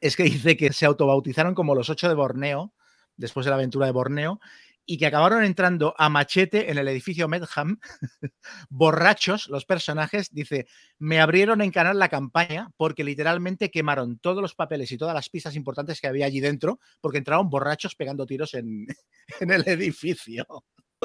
es 0.00 0.16
que 0.16 0.24
dice 0.24 0.56
que 0.56 0.72
se 0.72 0.84
autobautizaron 0.84 1.54
como 1.54 1.76
los 1.76 1.90
ocho 1.90 2.08
de 2.08 2.16
Borneo, 2.16 2.74
después 3.16 3.46
de 3.46 3.50
la 3.50 3.56
aventura 3.56 3.86
de 3.86 3.92
Borneo, 3.92 4.40
y 4.84 4.98
que 4.98 5.06
acabaron 5.06 5.44
entrando 5.44 5.94
a 5.96 6.08
machete 6.08 6.70
en 6.70 6.78
el 6.78 6.88
edificio 6.88 7.28
Medham, 7.28 7.78
borrachos 8.68 9.48
los 9.48 9.64
personajes, 9.64 10.30
dice, 10.32 10.66
me 10.98 11.20
abrieron 11.20 11.60
en 11.62 11.70
canal 11.70 11.98
la 11.98 12.08
campaña 12.08 12.70
porque 12.76 13.04
literalmente 13.04 13.70
quemaron 13.70 14.18
todos 14.18 14.42
los 14.42 14.54
papeles 14.54 14.90
y 14.92 14.98
todas 14.98 15.14
las 15.14 15.28
pistas 15.28 15.56
importantes 15.56 16.00
que 16.00 16.08
había 16.08 16.26
allí 16.26 16.40
dentro 16.40 16.80
porque 17.00 17.18
entraron 17.18 17.50
borrachos 17.50 17.94
pegando 17.94 18.26
tiros 18.26 18.54
en, 18.54 18.86
el 19.40 19.68
edificio. 19.68 20.46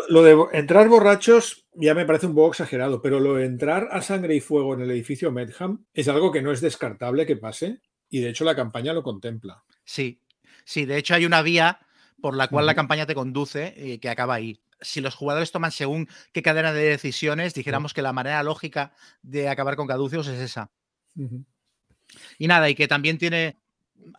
Lo 0.10 0.24
de 0.24 0.36
entrar 0.54 0.88
borrachos 0.90 1.66
ya 1.74 1.96
me 1.96 2.06
parece 2.06 2.28
un 2.28 2.36
poco 2.36 2.50
exagerado, 2.50 3.02
pero 3.02 3.20
lo 3.20 3.36
de 3.36 3.46
entrar 3.46 3.90
a 3.92 4.02
sangre 4.02 4.36
y 4.36 4.40
fuego 4.40 4.76
en 4.76 4.82
el 4.82 4.92
edificio 4.92 5.32
Medham 5.32 5.86
es 5.94 6.08
algo 6.08 6.32
que 6.32 6.42
no 6.42 6.52
es 6.52 6.62
descartable 6.62 7.26
que 7.26 7.38
pase 7.38 7.82
y 8.10 8.22
de 8.22 8.30
hecho 8.30 8.46
la 8.46 8.56
campaña 8.56 8.94
lo 8.94 9.04
contempla. 9.04 9.64
Sí, 9.84 10.22
sí, 10.66 10.86
de 10.86 10.98
hecho 10.98 11.16
hay 11.16 11.26
una 11.26 11.42
vía 11.42 11.80
por 12.22 12.36
la 12.36 12.48
cual 12.48 12.66
la 12.66 12.76
campaña 12.76 13.06
te 13.06 13.16
conduce 13.16 13.74
y 13.78 13.92
eh, 13.94 14.00
que 14.00 14.10
acaba 14.10 14.36
ahí. 14.36 14.60
Si 14.82 15.02
los 15.02 15.16
jugadores 15.16 15.52
toman 15.52 15.72
según 15.72 16.08
qué 16.34 16.42
cadena 16.42 16.74
de 16.74 16.84
decisiones, 16.84 17.54
dijéramos 17.54 17.94
que 17.94 18.02
la 18.02 18.14
manera 18.14 18.44
lógica 18.44 18.94
de 19.22 19.50
acabar 19.50 19.76
con 19.76 19.88
Caduceus 19.88 20.28
es 20.28 20.40
esa. 20.40 20.72
Y 22.38 22.48
nada, 22.48 22.70
y 22.70 22.76
que 22.76 22.88
también 22.88 23.18
tiene. 23.18 23.58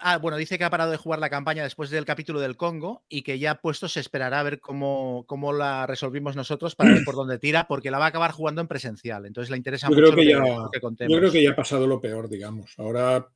Ah, 0.01 0.19
bueno, 0.19 0.37
dice 0.37 0.59
que 0.59 0.65
ha 0.65 0.71
parado 0.71 0.91
de 0.91 0.97
jugar 0.97 1.21
la 1.21 1.31
campaña 1.31 1.63
después 1.63 1.89
del 1.89 2.05
capítulo 2.05 2.41
del 2.41 2.57
Congo 2.57 3.05
y 3.09 3.23
que 3.23 3.39
ya 3.39 3.61
puesto 3.61 3.89
se 3.89 4.01
esperará 4.01 4.41
a 4.41 4.43
ver 4.43 4.61
cómo, 4.61 5.25
cómo 5.27 5.53
la 5.53 5.87
resolvimos 5.87 6.35
nosotros 6.35 6.75
para 6.75 6.91
ver 6.91 7.05
por 7.05 7.15
dónde 7.15 7.39
tira, 7.39 7.69
porque 7.69 7.93
la 7.93 7.99
va 7.99 8.07
a 8.07 8.09
acabar 8.09 8.33
jugando 8.33 8.61
en 8.61 8.67
presencial. 8.67 9.25
Entonces 9.25 9.51
le 9.51 9.57
interesa 9.57 9.89
mucho 9.89 10.03
creo 10.03 10.15
que, 10.17 10.27
ya, 10.27 11.07
Yo 11.09 11.19
creo 11.19 11.31
que 11.31 11.43
ya 11.43 11.53
ha 11.53 11.57
pasado 11.57 11.87
lo 11.87 12.01
peor, 12.01 12.29
digamos. 12.29 12.75
Ahora 12.77 13.29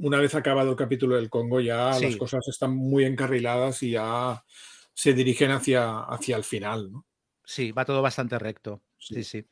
una 0.00 0.18
vez 0.18 0.34
acabado 0.34 0.70
el 0.70 0.76
capítulo 0.76 1.16
del 1.16 1.30
Congo, 1.30 1.60
ya 1.60 1.98
las 1.98 2.16
cosas 2.16 2.46
están 2.48 2.74
muy 2.74 3.04
encarriladas 3.04 3.82
y 3.82 3.92
ya 3.92 4.42
se 4.94 5.12
dirigen 5.12 5.50
hacia, 5.50 6.00
hacia 6.00 6.36
el 6.36 6.44
final. 6.44 6.90
¿no? 6.90 7.06
Sí, 7.44 7.72
va 7.72 7.84
todo 7.84 8.02
bastante 8.02 8.38
recto. 8.38 8.82
Sí, 8.98 9.24
sí. 9.24 9.46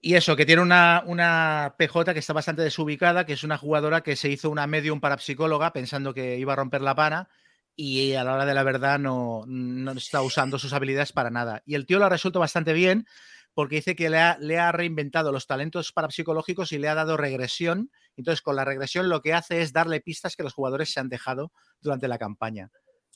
Y 0.00 0.14
eso, 0.14 0.34
que 0.34 0.46
tiene 0.46 0.62
una, 0.62 1.04
una, 1.06 1.76
PJ 1.78 2.12
que 2.12 2.18
está 2.18 2.32
bastante 2.32 2.62
desubicada, 2.62 3.24
que 3.24 3.34
es 3.34 3.44
una 3.44 3.56
jugadora 3.56 4.02
que 4.02 4.16
se 4.16 4.28
hizo 4.28 4.50
una 4.50 4.66
medium 4.66 5.00
parapsicóloga 5.00 5.72
pensando 5.72 6.12
que 6.12 6.38
iba 6.38 6.54
a 6.54 6.56
romper 6.56 6.80
la 6.80 6.96
pana 6.96 7.28
y 7.76 8.14
a 8.14 8.24
la 8.24 8.34
hora 8.34 8.46
de 8.46 8.54
la 8.54 8.64
verdad 8.64 8.98
no, 8.98 9.44
no 9.46 9.92
está 9.92 10.22
usando 10.22 10.58
sus 10.58 10.72
habilidades 10.72 11.12
para 11.12 11.30
nada. 11.30 11.62
Y 11.64 11.76
el 11.76 11.86
tío 11.86 12.00
lo 12.00 12.06
ha 12.06 12.08
resuelto 12.08 12.40
bastante 12.40 12.72
bien 12.72 13.06
porque 13.54 13.76
dice 13.76 13.94
que 13.94 14.10
le 14.10 14.18
ha, 14.18 14.38
le 14.38 14.58
ha 14.58 14.72
reinventado 14.72 15.30
los 15.30 15.46
talentos 15.46 15.92
parapsicológicos 15.92 16.72
y 16.72 16.78
le 16.78 16.88
ha 16.88 16.94
dado 16.94 17.16
regresión 17.16 17.90
entonces, 18.16 18.42
con 18.42 18.56
la 18.56 18.64
regresión 18.64 19.08
lo 19.08 19.22
que 19.22 19.32
hace 19.32 19.62
es 19.62 19.72
darle 19.72 20.00
pistas 20.00 20.36
que 20.36 20.42
los 20.42 20.54
jugadores 20.54 20.92
se 20.92 21.00
han 21.00 21.08
dejado 21.08 21.52
durante 21.80 22.08
la 22.08 22.18
campaña. 22.18 22.70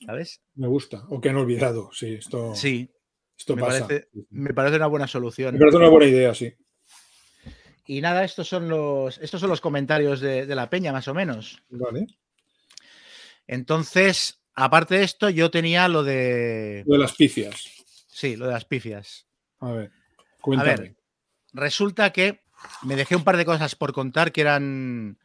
¿Sabes? 0.04 0.42
Me 0.54 0.66
gusta. 0.66 1.04
O 1.08 1.20
que 1.20 1.30
han 1.30 1.36
olvidado. 1.36 1.90
Sí, 1.92 2.14
esto, 2.14 2.54
sí, 2.54 2.90
esto 3.36 3.56
me 3.56 3.62
pasa. 3.62 3.86
Parece, 3.86 4.08
me 4.30 4.52
parece 4.52 4.76
una 4.76 4.86
buena 4.86 5.06
solución. 5.06 5.54
Me 5.54 5.60
parece 5.60 5.76
una 5.78 5.88
buena 5.88 6.06
idea, 6.06 6.34
sí. 6.34 6.52
Y 7.86 8.00
nada, 8.00 8.24
estos 8.24 8.48
son 8.48 8.68
los, 8.68 9.18
estos 9.18 9.40
son 9.40 9.48
los 9.48 9.60
comentarios 9.60 10.20
de, 10.20 10.46
la 10.46 10.68
peña, 10.68 10.92
más 10.92 11.06
o 11.08 11.14
menos. 11.14 11.62
Vale. 11.70 12.06
Entonces, 13.46 14.42
aparte 14.54 14.96
de 14.96 15.04
esto, 15.04 15.30
yo 15.30 15.50
tenía 15.50 15.88
lo 15.88 16.02
de. 16.02 16.82
Lo 16.86 16.94
de 16.94 17.00
las 17.00 17.14
pifias. 17.14 17.84
Sí, 18.08 18.36
lo 18.36 18.46
de 18.46 18.52
las 18.52 18.64
pifias. 18.64 19.28
A 19.60 19.72
ver, 19.72 19.92
cuéntame. 20.40 20.72
A 20.72 20.76
ver, 20.76 20.96
resulta 21.52 22.12
que 22.12 22.45
me 22.82 22.96
dejé 22.96 23.16
un 23.16 23.24
par 23.24 23.36
de 23.36 23.44
cosas 23.44 23.74
por 23.74 23.92
contar 23.92 24.32
que 24.32 24.40
eran, 24.40 25.18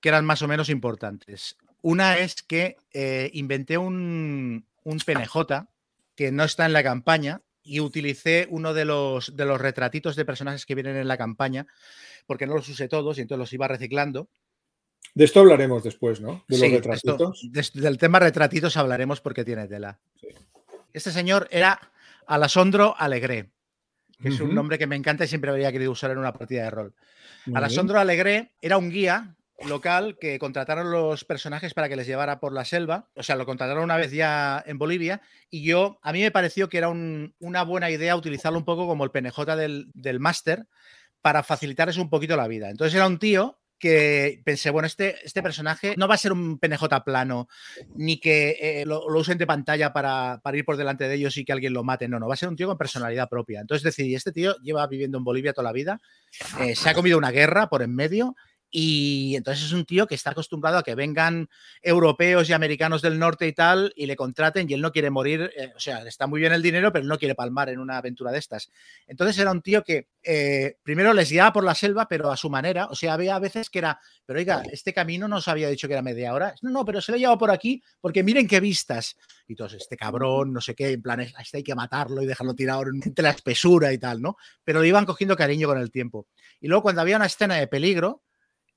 que 0.00 0.08
eran 0.08 0.24
más 0.24 0.42
o 0.42 0.48
menos 0.48 0.68
importantes. 0.68 1.56
Una 1.82 2.18
es 2.18 2.42
que 2.42 2.76
eh, 2.92 3.30
inventé 3.34 3.78
un, 3.78 4.66
un 4.84 4.98
PNJ 4.98 5.66
que 6.14 6.32
no 6.32 6.44
está 6.44 6.66
en 6.66 6.72
la 6.72 6.82
campaña 6.82 7.42
y 7.62 7.80
utilicé 7.80 8.46
uno 8.50 8.72
de 8.72 8.84
los, 8.84 9.36
de 9.36 9.44
los 9.44 9.60
retratitos 9.60 10.16
de 10.16 10.24
personajes 10.24 10.64
que 10.66 10.74
vienen 10.74 10.96
en 10.96 11.06
la 11.06 11.18
campaña, 11.18 11.66
porque 12.26 12.46
no 12.46 12.54
los 12.54 12.68
usé 12.68 12.88
todos 12.88 13.18
y 13.18 13.20
entonces 13.20 13.38
los 13.40 13.52
iba 13.52 13.68
reciclando. 13.68 14.28
De 15.14 15.24
esto 15.24 15.40
hablaremos 15.40 15.82
después, 15.84 16.20
¿no? 16.20 16.44
De 16.48 16.58
los 16.58 16.70
retratitos. 16.70 17.48
del 17.74 17.98
tema 17.98 18.18
retratitos 18.18 18.76
hablaremos 18.76 19.20
porque 19.20 19.44
tiene 19.44 19.68
tela. 19.68 20.00
Este 20.92 21.12
señor 21.12 21.48
era 21.50 21.92
Alasondro 22.26 22.94
Alegre, 22.98 23.50
que 24.20 24.28
es 24.28 24.40
un 24.40 24.54
nombre 24.54 24.78
que 24.78 24.86
me 24.86 24.96
encanta 24.96 25.24
y 25.24 25.28
siempre 25.28 25.50
habría 25.50 25.72
querido 25.72 25.92
usar 25.92 26.10
en 26.10 26.18
una 26.18 26.32
partida 26.32 26.64
de 26.64 26.70
rol. 26.70 26.94
Alasondro 27.54 27.98
Alegre 27.98 28.52
era 28.60 28.76
un 28.76 28.90
guía 28.90 29.36
local 29.66 30.18
que 30.20 30.38
contrataron 30.38 30.90
los 30.90 31.24
personajes 31.24 31.74
para 31.74 31.88
que 31.88 31.96
les 31.96 32.06
llevara 32.06 32.40
por 32.40 32.52
la 32.52 32.64
selva. 32.64 33.08
O 33.14 33.22
sea, 33.22 33.36
lo 33.36 33.46
contrataron 33.46 33.84
una 33.84 33.96
vez 33.96 34.12
ya 34.12 34.62
en 34.66 34.78
Bolivia 34.78 35.20
y 35.50 35.62
yo, 35.62 35.98
a 36.02 36.12
mí 36.12 36.20
me 36.20 36.30
pareció 36.30 36.68
que 36.68 36.78
era 36.78 36.88
una 36.88 37.62
buena 37.62 37.90
idea 37.90 38.16
utilizarlo 38.16 38.58
un 38.58 38.64
poco 38.64 38.86
como 38.86 39.04
el 39.04 39.10
PNJ 39.10 39.56
del, 39.56 39.90
del 39.94 40.20
máster 40.20 40.66
para 41.20 41.42
facilitarles 41.42 41.96
un 41.96 42.10
poquito 42.10 42.36
la 42.36 42.48
vida. 42.48 42.70
Entonces 42.70 42.94
era 42.94 43.06
un 43.06 43.18
tío 43.18 43.58
que 43.78 44.40
pensé, 44.44 44.70
bueno, 44.70 44.86
este, 44.86 45.16
este 45.24 45.42
personaje 45.42 45.94
no 45.96 46.08
va 46.08 46.14
a 46.14 46.18
ser 46.18 46.32
un 46.32 46.58
PNJ 46.58 46.84
plano, 47.04 47.48
ni 47.94 48.18
que 48.18 48.56
eh, 48.60 48.84
lo, 48.86 49.06
usen 49.06 49.38
de 49.38 49.46
pantalla 49.46 49.92
para, 49.92 50.40
ir 50.52 50.64
por 50.64 50.76
delante 50.76 51.08
de 51.08 51.14
ellos 51.14 51.36
y 51.36 51.44
que 51.44 51.52
alguien 51.52 51.72
lo 51.72 51.84
mate, 51.84 52.08
no, 52.08 52.18
no, 52.18 52.28
va 52.28 52.34
a 52.34 52.36
ser 52.36 52.48
un 52.48 52.56
tío 52.56 52.66
con 52.66 52.78
personalidad 52.78 53.28
propia. 53.28 53.60
Entonces 53.60 53.82
decidí, 53.82 54.14
este 54.14 54.32
tío 54.32 54.56
lleva 54.62 54.86
viviendo 54.86 55.18
en 55.18 55.24
Bolivia 55.24 55.52
toda 55.52 55.64
la 55.64 55.72
vida, 55.72 56.00
eh, 56.60 56.74
se 56.74 56.90
ha 56.90 56.94
comido 56.94 57.18
una 57.18 57.30
guerra 57.30 57.68
por 57.68 57.82
en 57.82 57.94
medio 57.94 58.36
y 58.70 59.34
entonces 59.36 59.64
es 59.64 59.72
un 59.72 59.84
tío 59.84 60.06
que 60.06 60.14
está 60.14 60.30
acostumbrado 60.30 60.78
a 60.78 60.82
que 60.82 60.94
vengan 60.94 61.48
europeos 61.82 62.48
y 62.48 62.52
americanos 62.52 63.00
del 63.02 63.18
norte 63.18 63.46
y 63.46 63.52
tal 63.52 63.92
y 63.96 64.06
le 64.06 64.16
contraten 64.16 64.68
y 64.68 64.74
él 64.74 64.82
no 64.82 64.92
quiere 64.92 65.10
morir, 65.10 65.50
eh, 65.56 65.72
o 65.74 65.80
sea, 65.80 66.06
está 66.06 66.26
muy 66.26 66.40
bien 66.40 66.52
el 66.52 66.62
dinero, 66.62 66.92
pero 66.92 67.02
él 67.02 67.08
no 67.08 67.18
quiere 67.18 67.34
palmar 67.34 67.68
en 67.70 67.78
una 67.78 67.98
aventura 67.98 68.30
de 68.30 68.38
estas. 68.38 68.70
Entonces 69.06 69.38
era 69.38 69.50
un 69.50 69.62
tío 69.62 69.82
que 69.82 70.08
eh, 70.22 70.76
primero 70.82 71.14
les 71.14 71.30
guiaba 71.30 71.52
por 71.52 71.64
la 71.64 71.74
selva, 71.74 72.06
pero 72.08 72.30
a 72.30 72.36
su 72.36 72.50
manera, 72.50 72.86
o 72.86 72.94
sea, 72.94 73.14
había 73.14 73.38
veces 73.38 73.70
que 73.70 73.78
era, 73.78 73.98
pero 74.26 74.38
oiga, 74.38 74.62
este 74.70 74.92
camino 74.92 75.28
no 75.28 75.36
os 75.36 75.48
había 75.48 75.68
dicho 75.68 75.88
que 75.88 75.94
era 75.94 76.02
media 76.02 76.34
hora. 76.34 76.54
No, 76.62 76.70
no, 76.70 76.84
pero 76.84 77.00
se 77.00 77.12
lo 77.12 77.16
he 77.16 77.20
llevado 77.20 77.38
por 77.38 77.50
aquí 77.50 77.82
porque 78.00 78.22
miren 78.22 78.46
qué 78.46 78.60
vistas. 78.60 79.16
Y 79.46 79.54
todos, 79.54 79.74
este 79.74 79.96
cabrón, 79.96 80.52
no 80.52 80.60
sé 80.60 80.74
qué, 80.74 80.92
en 80.92 81.02
plan, 81.02 81.20
este 81.20 81.58
hay 81.58 81.62
que 81.62 81.74
matarlo 81.74 82.22
y 82.22 82.26
dejarlo 82.26 82.54
tirado 82.54 82.82
entre 83.02 83.22
la 83.22 83.30
espesura 83.30 83.92
y 83.92 83.98
tal, 83.98 84.20
¿no? 84.20 84.36
Pero 84.62 84.82
le 84.82 84.88
iban 84.88 85.06
cogiendo 85.06 85.36
cariño 85.36 85.68
con 85.68 85.78
el 85.78 85.90
tiempo. 85.90 86.26
Y 86.60 86.68
luego 86.68 86.82
cuando 86.82 87.00
había 87.00 87.16
una 87.16 87.26
escena 87.26 87.56
de 87.56 87.66
peligro, 87.66 88.22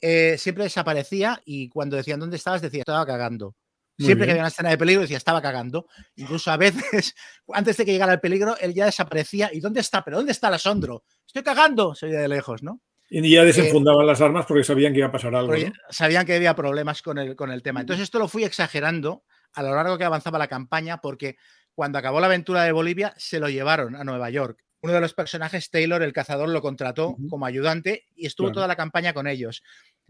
eh, 0.02 0.36
siempre 0.40 0.64
desaparecía 0.64 1.42
y 1.46 1.70
cuando 1.70 1.96
decían 1.96 2.20
dónde 2.20 2.38
estabas, 2.38 2.62
decía 2.62 2.82
estaba 2.82 3.06
cagando. 3.06 3.56
siempre 3.98 4.26
que 4.26 4.32
había 4.32 4.42
una 4.42 4.48
escena 4.50 4.70
de 4.70 4.78
peligro 4.78 5.02
decía 5.04 5.18
estaba 5.18 5.42
cagando. 5.42 5.88
Incluso 6.16 6.52
a 6.52 6.58
veces, 6.58 7.16
antes 7.54 7.78
de 7.78 7.86
que 7.86 7.92
llegara 7.92 8.14
el 8.14 8.20
peligro, 8.20 8.58
él 8.60 8.74
ya 8.74 8.86
desaparecía. 8.86 9.52
¿Y 9.54 9.60
dónde 9.60 9.80
está? 9.80 10.04
¿Pero 10.04 10.18
dónde 10.18 10.32
está 10.32 10.48
el 10.48 10.56
asondro? 10.56 11.04
Estoy 11.26 11.44
cagando, 11.44 11.94
se 11.94 12.08
de 12.08 12.28
lejos, 12.28 12.64
¿no? 12.64 12.82
Y 13.10 13.30
ya 13.30 13.44
desenfundaban 13.44 14.08
las 14.08 14.22
armas 14.22 14.46
porque 14.46 14.64
sabían 14.64 14.94
que 14.94 15.00
iba 15.00 15.10
a 15.10 15.12
pasar 15.12 15.36
algo. 15.36 15.54
Sabían 15.90 16.26
que 16.26 16.36
había 16.36 16.56
problemas 16.56 17.02
con 17.02 17.18
el, 17.18 17.36
con 17.36 17.52
el 17.52 17.62
tema. 17.62 17.82
Entonces, 17.82 18.04
esto 18.04 18.20
lo 18.20 18.30
fui 18.30 18.46
exagerando 18.46 19.26
a 19.54 19.64
lo 19.64 19.76
largo 19.76 19.98
que 19.98 20.06
avanzaba 20.06 20.40
la 20.40 20.48
campaña, 20.48 21.02
porque 21.02 21.36
cuando 21.76 22.00
acabó 22.00 22.22
la 22.22 22.28
aventura 22.28 22.64
de 22.64 22.72
Bolivia, 22.72 23.14
se 23.18 23.40
lo 23.40 23.50
llevaron 23.50 23.98
a 23.98 24.06
Nueva 24.06 24.30
York 24.30 24.64
uno 24.82 24.94
de 24.94 25.02
los 25.02 25.14
personajes, 25.14 25.70
Taylor, 25.70 26.02
el 26.02 26.14
cazador, 26.14 26.50
lo 26.50 26.62
contrató 26.62 27.16
como 27.30 27.46
ayudante 27.46 28.06
y 28.16 28.26
estuvo 28.26 28.52
toda 28.52 28.68
la 28.68 28.76
campaña 28.76 29.14
con 29.14 29.28
ellos. 29.28 29.62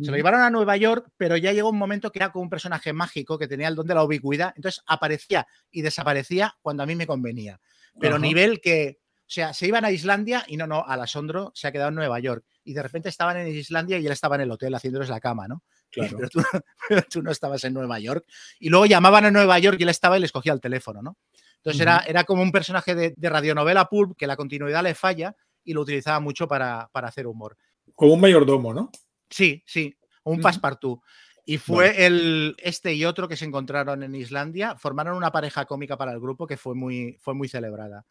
Se 0.01 0.11
lo 0.11 0.17
llevaron 0.17 0.41
a 0.41 0.49
Nueva 0.49 0.77
York, 0.77 1.09
pero 1.17 1.37
ya 1.37 1.51
llegó 1.51 1.69
un 1.69 1.77
momento 1.77 2.11
que 2.11 2.19
era 2.19 2.31
como 2.31 2.43
un 2.43 2.49
personaje 2.49 2.93
mágico 2.93 3.37
que 3.37 3.47
tenía 3.47 3.67
el 3.67 3.75
don 3.75 3.87
de 3.87 3.93
la 3.93 4.03
ubicuidad, 4.03 4.53
entonces 4.55 4.83
aparecía 4.87 5.47
y 5.69 5.81
desaparecía 5.81 6.55
cuando 6.61 6.83
a 6.83 6.85
mí 6.85 6.95
me 6.95 7.07
convenía. 7.07 7.59
Pero 7.99 8.17
nivel 8.17 8.61
que, 8.61 8.99
o 9.01 9.23
sea, 9.27 9.53
se 9.53 9.67
iban 9.67 9.85
a 9.85 9.91
Islandia 9.91 10.43
y 10.47 10.57
no, 10.57 10.67
no, 10.67 10.83
Alasondro 10.85 11.51
se 11.53 11.67
ha 11.67 11.71
quedado 11.71 11.89
en 11.89 11.95
Nueva 11.95 12.19
York 12.19 12.45
y 12.63 12.73
de 12.73 12.83
repente 12.83 13.09
estaban 13.09 13.37
en 13.37 13.47
Islandia 13.47 13.99
y 13.99 14.05
él 14.05 14.11
estaba 14.11 14.35
en 14.35 14.41
el 14.41 14.51
hotel 14.51 14.73
haciéndoles 14.73 15.09
la 15.09 15.19
cama, 15.19 15.47
¿no? 15.47 15.63
Claro. 15.91 16.17
Pero 16.17 16.29
tú, 16.29 16.41
pero 16.87 17.01
tú 17.09 17.21
no 17.21 17.31
estabas 17.31 17.65
en 17.65 17.73
Nueva 17.73 17.99
York. 17.99 18.25
Y 18.61 18.69
luego 18.69 18.85
llamaban 18.85 19.25
a 19.25 19.31
Nueva 19.31 19.59
York 19.59 19.75
y 19.77 19.83
él 19.83 19.89
estaba 19.89 20.17
y 20.17 20.21
les 20.21 20.31
cogía 20.31 20.53
el 20.53 20.61
teléfono, 20.61 21.01
¿no? 21.01 21.17
Entonces 21.61 21.81
era, 21.81 22.03
era 22.07 22.23
como 22.23 22.41
un 22.41 22.51
personaje 22.51 22.95
de, 22.95 23.29
radionovela 23.29 23.85
pulp 23.85 24.17
que 24.17 24.25
la 24.25 24.35
continuidad 24.35 24.81
le 24.83 24.95
falla 24.95 25.35
y 25.63 25.73
lo 25.73 25.81
utilizaba 25.81 26.19
mucho 26.19 26.47
para, 26.47 26.89
hacer 26.91 27.27
humor. 27.27 27.55
Como 27.93 28.13
un 28.13 28.21
mayordomo, 28.21 28.73
¿no? 28.73 28.89
Sí, 29.29 29.63
sí, 29.65 29.95
un 30.23 30.41
passepartout. 30.41 31.01
Y 31.45 31.57
fue 31.57 32.05
el, 32.05 32.55
este 32.59 32.93
y 32.93 33.05
otro 33.05 33.27
que 33.27 33.35
se 33.35 33.45
encontraron 33.45 34.03
en 34.03 34.15
Islandia, 34.15 34.75
formaron 34.75 35.17
una 35.17 35.31
pareja 35.31 35.65
cómica 35.65 35.97
para 35.97 36.11
el 36.11 36.19
grupo 36.19 36.45
que 36.45 36.57
fue 36.57 36.75
muy, 36.75 37.17
fue 37.19 37.33
muy 37.33 37.47
celebrada. 37.47 38.05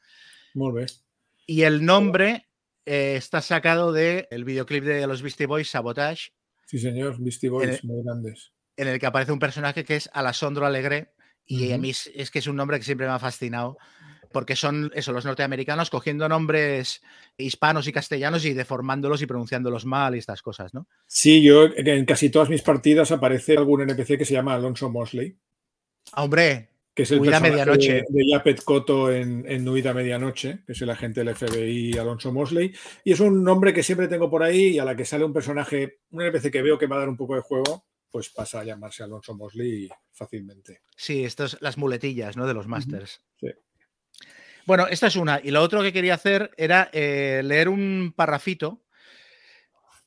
Muy 0.55 0.73
bien. 0.73 0.87
Y 1.46 1.62
el 1.62 1.85
nombre 1.85 2.49
eh, 2.85 3.14
está 3.16 3.40
sacado 3.40 3.92
del 3.92 4.27
el 4.31 4.44
videoclip 4.44 4.85
de 4.85 5.07
los 5.07 5.23
Beastie 5.23 5.46
Boys, 5.46 5.70
Sabotage. 5.70 6.33
Sí, 6.66 6.79
señor, 6.79 7.16
Beastie 7.18 7.51
Boys, 7.51 7.85
muy 7.85 8.03
grandes. 8.05 8.53
En 8.77 8.88
el 8.88 8.99
que 8.99 9.07
aparece 9.07 9.33
un 9.33 9.38
personaje 9.38 9.85
que 9.85 9.96
es 9.96 10.11
Alasondro 10.12 10.66
Alegre, 10.66 11.12
y 11.44 11.73
a 11.73 11.79
mí 11.79 11.90
es, 11.90 12.31
que 12.31 12.38
es 12.38 12.46
un 12.46 12.55
nombre 12.55 12.79
que 12.79 12.85
siempre 12.85 13.07
me 13.09 13.12
ha 13.12 13.18
fascinado, 13.18 13.77
porque 14.33 14.57
son 14.57 14.90
eso, 14.95 15.12
los 15.12 15.25
norteamericanos 15.25 15.90
cogiendo 15.90 16.29
nombres 16.29 17.03
hispanos 17.37 17.88
y 17.88 17.93
castellanos 17.93 18.45
y 18.45 18.55
deformándolos 18.55 19.23
y 19.23 19.27
pronunciándolos 19.27 19.85
mal 19.85 20.14
y 20.14 20.19
estas 20.19 20.43
cosas, 20.43 20.73
¿no? 20.75 20.87
Sí, 21.07 21.43
yo 21.43 21.64
en 21.77 22.05
casi 22.05 22.31
todas 22.31 22.49
mis 22.49 22.62
partidas 22.62 23.11
aparece 23.12 23.57
algún 23.57 23.83
NPC 23.83 24.19
que 24.19 24.25
se 24.25 24.35
llama 24.35 24.55
Alonso 24.55 24.90
Mosley. 24.90 25.37
Ah, 26.12 26.25
hombre, 26.25 26.71
que 26.95 27.03
es 27.05 27.11
el 27.11 27.21
personaje 27.21 27.51
medianoche. 27.51 28.05
de, 28.09 28.27
Yapet 28.29 28.62
Coto 28.62 29.12
en, 29.12 29.45
en 29.49 29.64
Nuida 29.64 29.95
Medianoche, 29.95 30.61
que 30.66 30.73
es 30.73 30.83
el 30.83 30.90
agente 30.90 31.25
del 31.25 31.35
FBI 31.35 31.99
Alonso 31.99 32.33
Mosley. 32.33 32.73
Y 33.05 33.12
es 33.12 33.21
un 33.21 33.43
nombre 33.43 33.73
que 33.73 33.83
siempre 33.83 34.09
tengo 34.09 34.31
por 34.31 34.43
ahí 34.43 34.69
y 34.69 34.79
a 34.79 34.85
la 34.85 34.97
que 34.97 35.05
sale 35.05 35.25
un 35.25 35.33
personaje, 35.33 36.01
un 36.11 36.23
NPC 36.23 36.51
que 36.51 36.62
veo 36.62 36.79
que 36.79 36.87
va 36.87 36.97
a 36.97 37.01
dar 37.01 37.09
un 37.09 37.16
poco 37.16 37.35
de 37.35 37.43
juego, 37.43 37.85
pues 38.11 38.29
pasa 38.31 38.61
a 38.61 38.64
llamarse 38.64 39.03
Alonso 39.03 39.35
Mosley 39.35 39.88
fácilmente. 40.12 40.83
Sí, 40.97 41.25
estas 41.25 41.57
las 41.61 41.79
muletillas 41.79 42.37
¿no? 42.37 42.47
de 42.47 42.55
los 42.55 42.66
masters. 42.66 43.23
Sí. 43.38 43.49
Bueno, 44.66 44.87
esta 44.88 45.07
es 45.07 45.16
una. 45.16 45.40
Y 45.42 45.51
lo 45.51 45.62
otro 45.62 45.83
que 45.83 45.92
quería 45.92 46.14
hacer 46.14 46.51
era 46.57 46.90
eh, 46.92 47.42
leer 47.44 47.68
un 47.68 48.12
parrafito, 48.14 48.83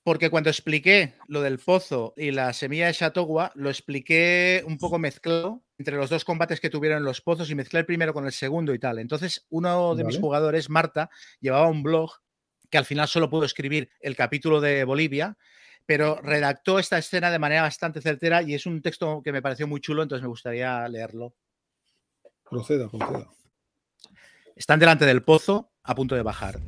porque 0.03 0.29
cuando 0.29 0.49
expliqué 0.49 1.15
lo 1.27 1.41
del 1.41 1.59
pozo 1.59 2.13
y 2.17 2.31
la 2.31 2.51
semilla 2.53 2.87
de 2.87 2.93
Chateauguay, 2.93 3.49
lo 3.55 3.69
expliqué 3.69 4.63
un 4.65 4.77
poco 4.77 4.99
mezclado 4.99 5.63
entre 5.77 5.97
los 5.97 6.09
dos 6.09 6.25
combates 6.25 6.59
que 6.59 6.69
tuvieron 6.69 7.03
los 7.03 7.21
pozos 7.21 7.49
y 7.49 7.55
mezclé 7.55 7.79
el 7.79 7.85
primero 7.85 8.13
con 8.13 8.25
el 8.25 8.31
segundo 8.31 8.73
y 8.73 8.79
tal. 8.79 8.99
Entonces, 8.99 9.45
uno 9.49 9.95
de 9.95 10.03
mis 10.03 10.19
jugadores, 10.19 10.69
Marta, 10.69 11.09
llevaba 11.39 11.67
un 11.67 11.83
blog 11.83 12.11
que 12.69 12.77
al 12.77 12.85
final 12.85 13.07
solo 13.07 13.29
pudo 13.29 13.45
escribir 13.45 13.89
el 13.99 14.15
capítulo 14.15 14.59
de 14.59 14.83
Bolivia 14.83 15.37
pero 15.85 16.19
redactó 16.21 16.79
esta 16.79 16.97
escena 16.97 17.29
de 17.29 17.39
manera 17.39 17.63
bastante 17.63 18.01
certera 18.01 18.41
y 18.41 18.53
es 18.53 18.65
un 18.65 18.81
texto 18.81 19.21
que 19.23 19.31
me 19.31 19.41
pareció 19.41 19.67
muy 19.67 19.81
chulo, 19.81 20.03
entonces 20.03 20.23
me 20.23 20.29
gustaría 20.29 20.87
leerlo. 20.87 21.33
Proceda, 22.49 22.89
proceda. 22.89 23.27
Están 24.55 24.79
delante 24.79 25.05
del 25.05 25.23
pozo, 25.23 25.71
a 25.83 25.95
punto 25.95 26.15
de 26.15 26.21
bajar. 26.21 26.59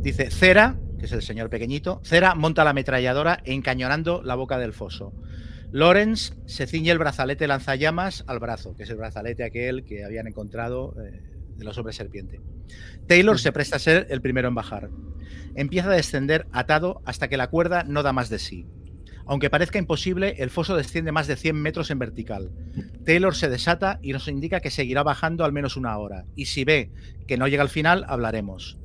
Dice, 0.00 0.30
Cera, 0.30 0.78
que 0.98 1.06
es 1.06 1.12
el 1.12 1.22
señor 1.22 1.50
pequeñito, 1.50 2.00
Cera 2.04 2.34
monta 2.34 2.64
la 2.64 2.70
ametralladora 2.70 3.40
encañonando 3.44 4.22
la 4.22 4.34
boca 4.34 4.58
del 4.58 4.72
foso. 4.72 5.12
Lawrence 5.70 6.34
se 6.46 6.66
ciñe 6.66 6.90
el 6.90 6.98
brazalete 6.98 7.46
lanzallamas 7.46 8.24
al 8.26 8.38
brazo, 8.38 8.74
que 8.74 8.84
es 8.84 8.90
el 8.90 8.96
brazalete 8.96 9.44
aquel 9.44 9.84
que 9.84 10.04
habían 10.04 10.26
encontrado 10.26 10.94
eh, 11.02 11.37
de 11.58 11.64
los 11.64 11.76
hombres 11.76 11.96
serpiente. 11.96 12.40
Taylor 13.06 13.38
se 13.38 13.52
presta 13.52 13.76
a 13.76 13.80
ser 13.80 14.06
el 14.10 14.22
primero 14.22 14.48
en 14.48 14.54
bajar. 14.54 14.90
Empieza 15.54 15.90
a 15.90 15.96
descender 15.96 16.46
atado 16.52 17.02
hasta 17.04 17.28
que 17.28 17.36
la 17.36 17.50
cuerda 17.50 17.84
no 17.84 18.02
da 18.02 18.12
más 18.12 18.30
de 18.30 18.38
sí. 18.38 18.66
Aunque 19.26 19.50
parezca 19.50 19.78
imposible, 19.78 20.36
el 20.38 20.48
foso 20.48 20.74
desciende 20.74 21.12
más 21.12 21.26
de 21.26 21.36
100 21.36 21.54
metros 21.54 21.90
en 21.90 21.98
vertical. 21.98 22.50
Taylor 23.04 23.34
se 23.34 23.50
desata 23.50 23.98
y 24.02 24.12
nos 24.12 24.26
indica 24.26 24.60
que 24.60 24.70
seguirá 24.70 25.02
bajando 25.02 25.44
al 25.44 25.52
menos 25.52 25.76
una 25.76 25.98
hora. 25.98 26.24
Y 26.34 26.46
si 26.46 26.64
ve 26.64 26.90
que 27.26 27.36
no 27.36 27.46
llega 27.46 27.62
al 27.62 27.68
final, 27.68 28.06
hablaremos. 28.08 28.77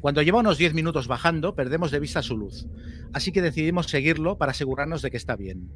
Cuando 0.00 0.22
lleva 0.22 0.40
unos 0.40 0.58
10 0.58 0.74
minutos 0.74 1.08
bajando, 1.08 1.54
perdemos 1.54 1.90
de 1.90 2.00
vista 2.00 2.22
su 2.22 2.36
luz, 2.36 2.66
así 3.12 3.32
que 3.32 3.42
decidimos 3.42 3.86
seguirlo 3.86 4.38
para 4.38 4.52
asegurarnos 4.52 5.02
de 5.02 5.10
que 5.10 5.16
está 5.16 5.36
bien. 5.36 5.70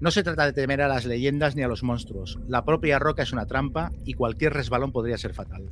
No 0.00 0.10
se 0.10 0.22
trata 0.22 0.46
de 0.46 0.52
temer 0.52 0.82
a 0.82 0.88
las 0.88 1.04
leyendas 1.04 1.56
ni 1.56 1.62
a 1.62 1.68
los 1.68 1.82
monstruos, 1.82 2.38
la 2.48 2.64
propia 2.64 2.98
roca 2.98 3.22
es 3.22 3.32
una 3.32 3.46
trampa 3.46 3.92
y 4.04 4.14
cualquier 4.14 4.54
resbalón 4.54 4.92
podría 4.92 5.18
ser 5.18 5.34
fatal. 5.34 5.70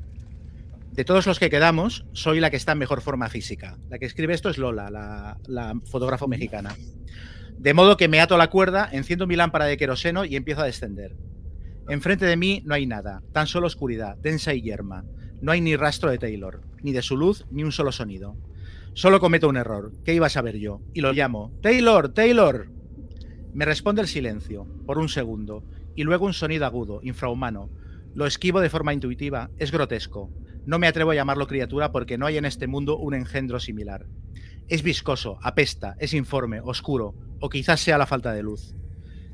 De 0.93 1.05
todos 1.05 1.27
los 1.27 1.39
que 1.39 1.51
quedamos, 1.51 2.05
soy 2.13 2.41
la 2.41 2.51
que 2.51 2.57
está 2.57 2.73
en 2.73 2.79
mejor 2.79 3.01
forma 3.03 3.29
física. 3.29 3.79
La 3.89 4.01
que 4.01 4.07
escribe 4.07 4.35
esto 4.35 4.51
es 4.51 4.59
Lola, 4.59 4.91
la, 4.91 5.39
la 5.47 5.81
fotógrafo 5.85 6.27
mexicana. 6.27 6.75
De 7.57 7.73
modo 7.73 7.97
que 7.97 8.09
me 8.09 8.21
ato 8.21 8.35
a 8.35 8.39
la 8.39 8.51
cuerda, 8.51 8.89
enciendo 8.91 9.29
mi 9.29 9.37
lámpara 9.37 9.67
de 9.67 9.77
queroseno 9.77 10.25
y 10.25 10.35
empiezo 10.35 10.63
a 10.63 10.67
descender. 10.67 11.17
Enfrente 11.89 12.27
de 12.27 12.37
mí 12.37 12.63
no 12.65 12.75
hay 12.75 12.87
nada, 12.87 13.23
tan 13.33 13.47
solo 13.47 13.67
oscuridad, 13.67 14.17
densa 14.17 14.55
y 14.55 14.63
yerma. 14.63 15.05
No 15.41 15.53
hay 15.53 15.61
ni 15.61 15.77
rastro 15.77 16.11
de 16.11 16.19
Taylor, 16.19 16.63
ni 16.83 16.93
de 16.93 17.03
su 17.03 17.17
luz, 17.17 17.47
ni 17.51 17.63
un 17.65 17.73
solo 17.73 17.93
sonido. 17.93 18.37
Solo 18.95 19.21
cometo 19.21 19.49
un 19.49 19.57
error. 19.57 19.93
¿Qué 20.05 20.15
iba 20.15 20.27
a 20.27 20.31
saber 20.31 20.59
yo? 20.59 20.81
Y 20.95 21.01
lo 21.01 21.13
llamo. 21.13 21.53
Taylor, 21.63 22.09
Taylor. 22.09 22.69
Me 23.55 23.65
responde 23.65 24.03
el 24.03 24.09
silencio, 24.09 24.67
por 24.87 24.99
un 24.99 25.09
segundo, 25.09 25.65
y 25.95 26.03
luego 26.03 26.27
un 26.27 26.33
sonido 26.33 26.67
agudo, 26.67 27.01
infrahumano. 27.03 27.71
Lo 28.15 28.27
esquivo 28.27 28.61
de 28.61 28.71
forma 28.71 28.93
intuitiva, 28.93 29.51
es 29.59 29.71
grotesco. 29.71 30.31
No 30.67 30.79
me 30.79 30.87
atrevo 30.87 31.13
a 31.13 31.15
llamarlo 31.15 31.47
criatura 31.47 31.93
porque 31.93 32.19
no 32.19 32.27
hay 32.27 32.37
en 32.37 32.45
este 32.45 32.67
mundo 32.67 32.99
un 32.99 33.15
engendro 33.15 33.61
similar. 33.61 34.07
Es 34.69 34.83
viscoso, 34.83 35.39
apesta, 35.43 35.97
es 35.99 36.13
informe, 36.13 36.61
oscuro, 36.61 37.15
o 37.41 37.49
quizás 37.49 37.81
sea 37.81 37.99
la 37.99 38.07
falta 38.07 38.33
de 38.33 38.43
luz. 38.43 38.75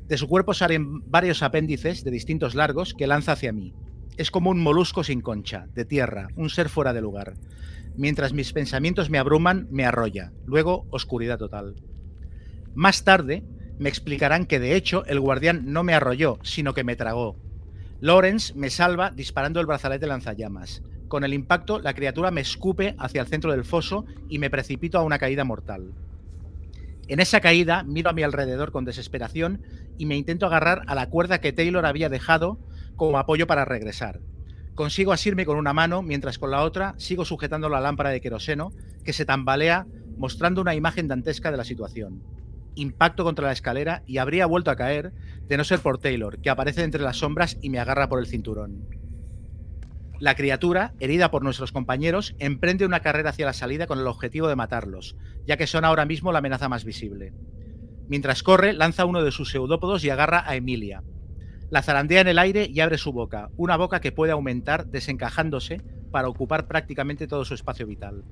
De 0.07 0.17
su 0.17 0.27
cuerpo 0.27 0.53
salen 0.53 1.09
varios 1.09 1.41
apéndices 1.41 2.03
de 2.03 2.11
distintos 2.11 2.53
largos 2.53 2.93
que 2.93 3.07
lanza 3.07 3.31
hacia 3.31 3.51
mí. 3.51 3.73
Es 4.17 4.31
como 4.31 4.49
un 4.49 4.61
molusco 4.61 5.03
sin 5.03 5.21
concha, 5.21 5.67
de 5.73 5.83
tierra, 5.83 6.29
un 6.35 6.49
ser 6.49 6.69
fuera 6.69 6.93
de 6.93 7.01
lugar. 7.01 7.33
Mientras 7.97 8.31
mis 8.31 8.53
pensamientos 8.53 9.09
me 9.09 9.17
abruman, 9.17 9.67
me 9.71 9.85
arrolla. 9.85 10.31
Luego, 10.45 10.85
oscuridad 10.89 11.37
total. 11.37 11.75
Más 12.73 13.03
tarde, 13.03 13.43
me 13.77 13.89
explicarán 13.89 14.45
que 14.45 14.59
de 14.59 14.75
hecho 14.75 15.05
el 15.05 15.19
guardián 15.19 15.73
no 15.73 15.83
me 15.83 15.93
arrolló, 15.93 16.39
sino 16.43 16.73
que 16.73 16.85
me 16.85 16.95
tragó. 16.95 17.35
Lawrence 17.99 18.53
me 18.55 18.69
salva 18.69 19.11
disparando 19.11 19.59
el 19.59 19.65
brazalete 19.65 20.07
lanzallamas. 20.07 20.81
Con 21.09 21.23
el 21.23 21.33
impacto, 21.33 21.79
la 21.79 21.93
criatura 21.93 22.31
me 22.31 22.41
escupe 22.41 22.95
hacia 22.97 23.21
el 23.21 23.27
centro 23.27 23.51
del 23.51 23.65
foso 23.65 24.05
y 24.29 24.39
me 24.39 24.49
precipito 24.49 24.97
a 24.97 25.03
una 25.03 25.19
caída 25.19 25.43
mortal. 25.43 25.93
En 27.07 27.19
esa 27.19 27.39
caída 27.39 27.83
miro 27.83 28.09
a 28.09 28.13
mi 28.13 28.23
alrededor 28.23 28.71
con 28.71 28.85
desesperación 28.85 29.61
y 29.97 30.05
me 30.05 30.15
intento 30.15 30.45
agarrar 30.45 30.81
a 30.87 30.95
la 30.95 31.09
cuerda 31.09 31.39
que 31.39 31.53
Taylor 31.53 31.85
había 31.85 32.09
dejado 32.09 32.59
como 32.95 33.17
apoyo 33.17 33.47
para 33.47 33.65
regresar. 33.65 34.21
Consigo 34.75 35.13
asirme 35.13 35.45
con 35.45 35.57
una 35.57 35.73
mano 35.73 36.01
mientras 36.01 36.37
con 36.37 36.51
la 36.51 36.61
otra 36.61 36.95
sigo 36.97 37.23
sujetando 37.23 37.69
la 37.69 37.79
lámpara 37.79 38.09
de 38.09 38.19
queroseno 38.19 38.73
que 39.03 39.13
se 39.13 39.25
tambalea 39.25 39.87
mostrando 40.17 40.61
una 40.61 40.75
imagen 40.75 41.07
dantesca 41.07 41.51
de 41.51 41.57
la 41.57 41.63
situación. 41.63 42.23
Impacto 42.75 43.23
contra 43.23 43.47
la 43.47 43.53
escalera 43.53 44.03
y 44.05 44.17
habría 44.17 44.45
vuelto 44.45 44.71
a 44.71 44.75
caer 44.75 45.13
de 45.47 45.57
no 45.57 45.63
ser 45.63 45.79
por 45.79 45.97
Taylor, 45.97 46.39
que 46.39 46.49
aparece 46.49 46.83
entre 46.83 47.03
las 47.03 47.17
sombras 47.17 47.57
y 47.61 47.69
me 47.69 47.79
agarra 47.79 48.09
por 48.09 48.19
el 48.19 48.27
cinturón. 48.27 48.85
La 50.19 50.35
criatura, 50.35 50.93
herida 50.99 51.31
por 51.31 51.43
nuestros 51.43 51.71
compañeros, 51.71 52.35
emprende 52.39 52.85
una 52.85 53.01
carrera 53.01 53.31
hacia 53.31 53.45
la 53.45 53.53
salida 53.53 53.87
con 53.87 53.99
el 53.99 54.07
objetivo 54.07 54.47
de 54.47 54.55
matarlos, 54.55 55.15
ya 55.45 55.57
que 55.57 55.67
son 55.67 55.85
ahora 55.85 56.05
mismo 56.05 56.31
la 56.31 56.39
amenaza 56.39 56.69
más 56.69 56.85
visible. 56.85 57.33
Mientras 58.07 58.43
corre, 58.43 58.73
lanza 58.73 59.05
uno 59.05 59.23
de 59.23 59.31
sus 59.31 59.51
pseudópodos 59.51 60.03
y 60.03 60.09
agarra 60.09 60.43
a 60.45 60.55
Emilia. 60.55 61.03
La 61.69 61.81
zarandea 61.81 62.21
en 62.21 62.27
el 62.27 62.39
aire 62.39 62.69
y 62.71 62.79
abre 62.79 62.97
su 62.97 63.11
boca, 63.11 63.49
una 63.57 63.75
boca 63.75 63.99
que 63.99 64.11
puede 64.11 64.31
aumentar 64.31 64.87
desencajándose 64.87 65.81
para 66.11 66.29
ocupar 66.29 66.67
prácticamente 66.67 67.27
todo 67.27 67.43
su 67.43 67.53
espacio 67.53 67.87
vital. 67.87 68.23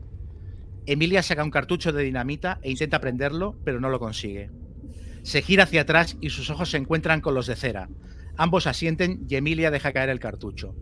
Emilia 0.86 1.24
saca 1.24 1.44
un 1.44 1.52
cartucho 1.52 1.92
de 1.92 2.04
dinamita 2.04 2.60
e 2.62 2.70
intenta 2.70 3.00
prenderlo, 3.00 3.56
pero 3.64 3.80
no 3.80 3.90
lo 3.90 4.00
consigue. 4.00 4.52
Se 5.24 5.42
gira 5.42 5.64
hacia 5.64 5.82
atrás 5.82 6.18
y 6.22 6.30
sus 6.30 6.50
ojos 6.50 6.70
se 6.70 6.78
encuentran 6.78 7.22
con 7.22 7.34
los 7.34 7.48
de 7.48 7.56
cera. 7.56 7.90
Ambos 8.36 8.68
asienten 8.68 9.26
y 9.30 9.36
Emilia 9.36 9.72
deja 9.72 9.94
caer 9.94 10.10
el 10.10 10.20
cartucho. 10.20 10.76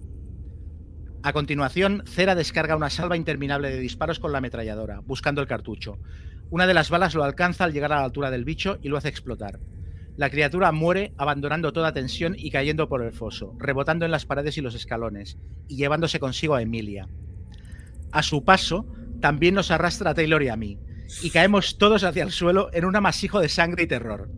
A 1.24 1.34
continuación, 1.34 2.02
Cera 2.08 2.34
descarga 2.34 2.76
una 2.76 2.90
salva 2.90 3.16
interminable 3.16 3.70
de 3.70 3.80
disparos 3.80 4.20
con 4.20 4.32
la 4.32 4.40
ametralladora, 4.40 5.02
buscando 5.02 5.40
el 5.40 5.48
cartucho. 5.48 6.00
Una 6.50 6.66
de 6.66 6.74
las 6.74 6.90
balas 6.90 7.14
lo 7.14 7.24
alcanza 7.24 7.64
al 7.64 7.74
llegar 7.74 7.94
a 7.94 7.98
la 7.98 8.06
altura 8.06 8.32
del 8.32 8.44
bicho 8.44 8.80
y 8.82 8.90
lo 8.90 8.98
hace 8.98 9.10
explotar. 9.10 9.60
La 10.21 10.29
criatura 10.29 10.71
muere 10.71 11.15
abandonando 11.17 11.73
toda 11.73 11.93
tensión 11.93 12.36
y 12.38 12.51
cayendo 12.51 12.88
por 12.88 13.01
el 13.01 13.12
foso, 13.12 13.55
rebotando 13.57 14.05
en 14.05 14.12
las 14.12 14.27
paredes 14.27 14.55
y 14.55 14.62
los 14.62 14.75
escalones, 14.75 15.39
y 15.67 15.77
llevándose 15.77 16.19
consigo 16.19 16.53
a 16.53 16.62
Emilia. 16.62 17.07
A 18.12 18.21
su 18.21 18.45
paso, 18.45 18.86
también 19.19 19.55
nos 19.55 19.71
arrastra 19.71 20.12
a 20.12 20.13
Taylor 20.13 20.43
y 20.43 20.49
a 20.49 20.55
mí, 20.55 20.77
y 21.23 21.31
caemos 21.31 21.79
todos 21.79 22.03
hacia 22.03 22.21
el 22.21 22.29
suelo 22.29 22.69
en 22.71 22.86
un 22.86 22.95
amasijo 22.95 23.39
de 23.39 23.49
sangre 23.49 23.81
y 23.81 23.88
terror. 23.88 24.29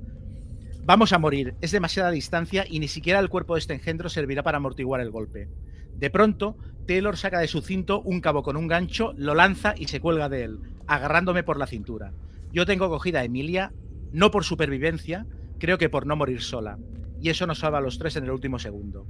Vamos 0.86 1.12
a 1.12 1.20
morir, 1.20 1.56
es 1.60 1.72
demasiada 1.72 2.12
distancia 2.12 2.66
y 2.66 2.80
ni 2.80 2.88
siquiera 2.88 3.20
el 3.20 3.28
cuerpo 3.28 3.56
de 3.56 3.60
este 3.60 3.74
engendro 3.74 4.08
servirá 4.08 4.42
para 4.42 4.60
amortiguar 4.60 5.02
el 5.02 5.12
golpe. 5.12 5.50
De 5.98 6.10
pronto, 6.10 6.56
Taylor 6.88 7.18
saca 7.18 7.40
de 7.40 7.50
su 7.50 7.60
cinto 7.60 8.00
un 8.00 8.22
cabo 8.22 8.42
con 8.42 8.56
un 8.56 8.70
gancho, 8.70 9.14
lo 9.18 9.36
lanza 9.36 9.74
y 9.78 9.90
se 9.90 10.00
cuelga 10.00 10.30
de 10.30 10.46
él, 10.46 10.60
agarrándome 10.88 11.44
por 11.44 11.60
la 11.60 11.68
cintura. 11.68 12.14
Yo 12.54 12.66
tengo 12.66 12.88
cogida 12.88 13.20
a 13.20 13.26
Emilia, 13.26 13.74
no 14.14 14.32
por 14.32 14.46
supervivencia, 14.46 15.26
creo 15.60 15.78
que 15.78 15.90
por 15.90 16.06
no 16.06 16.16
morir 16.16 16.42
sola. 16.42 16.78
Y 17.22 17.30
eso 17.30 17.48
nos 17.48 17.60
salva 17.60 17.78
a 17.78 17.82
los 17.82 17.98
tres 17.98 18.16
en 18.16 18.26
el 18.26 18.32
último 18.32 18.60
segundo. 18.60 19.08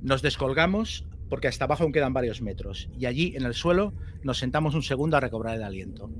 Nos 0.00 0.22
descolgamos 0.22 1.06
porque 1.32 1.48
hasta 1.48 1.64
abajo 1.64 1.84
aún 1.84 1.92
quedan 1.92 2.12
varios 2.12 2.42
metros, 2.42 2.90
y 2.98 3.06
allí, 3.06 3.32
en 3.34 3.46
el 3.46 3.54
suelo, 3.54 3.94
nos 4.22 4.36
sentamos 4.36 4.74
un 4.74 4.82
segundo 4.82 5.16
a 5.16 5.20
recobrar 5.20 5.56
el 5.56 5.62
aliento. 5.62 6.10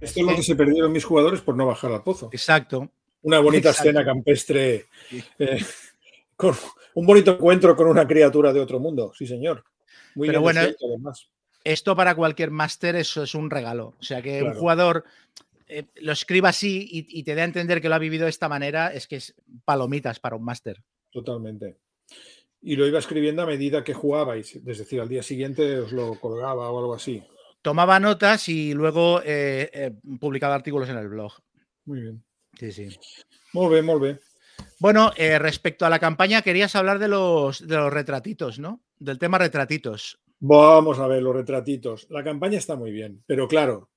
Esto 0.00 0.20
es 0.20 0.26
lo 0.26 0.34
que 0.34 0.42
se 0.42 0.56
perdieron 0.56 0.90
mis 0.90 1.04
jugadores 1.04 1.42
por 1.42 1.54
no 1.54 1.66
bajar 1.66 1.92
al 1.92 2.02
pozo. 2.02 2.30
Exacto. 2.32 2.90
Una 3.20 3.40
bonita 3.40 3.70
escena 3.72 4.06
campestre. 4.06 4.86
Eh, 5.38 5.62
con 6.34 6.54
un 6.94 7.04
bonito 7.04 7.32
encuentro 7.32 7.76
con 7.76 7.88
una 7.88 8.06
criatura 8.06 8.54
de 8.54 8.60
otro 8.60 8.80
mundo, 8.80 9.12
sí, 9.14 9.26
señor. 9.26 9.62
Muy 10.14 10.28
Pero 10.28 10.40
bueno, 10.40 10.62
esto 11.62 11.94
para 11.94 12.14
cualquier 12.14 12.50
máster 12.50 12.96
eso 12.96 13.24
es 13.24 13.34
un 13.34 13.50
regalo. 13.50 13.96
O 14.00 14.02
sea, 14.02 14.22
que 14.22 14.42
un 14.42 14.54
jugador 14.54 15.04
eh, 15.78 15.86
lo 15.96 16.12
escriba 16.12 16.50
así 16.50 16.88
y, 16.90 17.22
te 17.22 17.34
dé 17.34 17.42
a 17.42 17.44
entender 17.44 17.80
que 17.80 17.88
lo 17.88 17.94
ha 17.94 17.98
vivido 17.98 18.24
de 18.24 18.30
esta 18.30 18.48
manera, 18.48 18.92
es 18.92 19.06
que 19.06 19.16
es 19.16 19.34
palomitas 19.64 20.20
para 20.20 20.36
un 20.36 20.44
máster. 20.44 20.82
Totalmente. 21.10 21.78
Y 22.60 22.76
lo 22.76 22.86
iba 22.86 22.98
escribiendo 22.98 23.42
a 23.42 23.46
medida 23.46 23.84
que 23.84 23.94
jugabais, 23.94 24.56
es 24.56 24.78
decir, 24.78 25.00
al 25.00 25.08
día 25.08 25.22
siguiente 25.22 25.78
os 25.78 25.92
lo 25.92 26.18
colgaba 26.18 26.70
o 26.70 26.78
algo 26.78 26.94
así. 26.94 27.22
Tomaba 27.64 27.98
notas 27.98 28.48
y 28.48 28.74
luego 28.74 29.20
eh, 29.22 29.70
eh, 29.72 29.90
publicaba 30.20 30.54
artículos 30.54 30.88
en 30.88 30.98
el 30.98 31.08
blog. 31.08 31.32
Muy 31.86 32.00
bien. 32.00 32.24
Sí, 32.58 32.72
sí. 32.72 32.88
Muy 33.52 33.72
bien, 33.72 33.86
muy 33.86 34.00
bien. 34.00 34.20
Bueno, 34.78 35.12
eh, 35.16 35.38
respecto 35.38 35.86
a 35.86 35.90
la 35.90 35.98
campaña, 35.98 36.42
querías 36.42 36.76
hablar 36.76 36.98
de 36.98 37.08
los, 37.08 37.66
de 37.66 37.76
los 37.76 37.92
retratitos, 37.92 38.58
¿no? 38.58 38.82
Del 38.98 39.18
tema 39.18 39.38
retratitos. 39.38 40.20
Vamos 40.40 40.98
a 40.98 41.06
ver, 41.06 41.22
los 41.22 41.34
retratitos. 41.34 42.06
La 42.10 42.22
campaña 42.22 42.58
está 42.58 42.76
muy 42.76 42.90
bien, 42.90 43.22
pero 43.26 43.48
claro, 43.48 43.88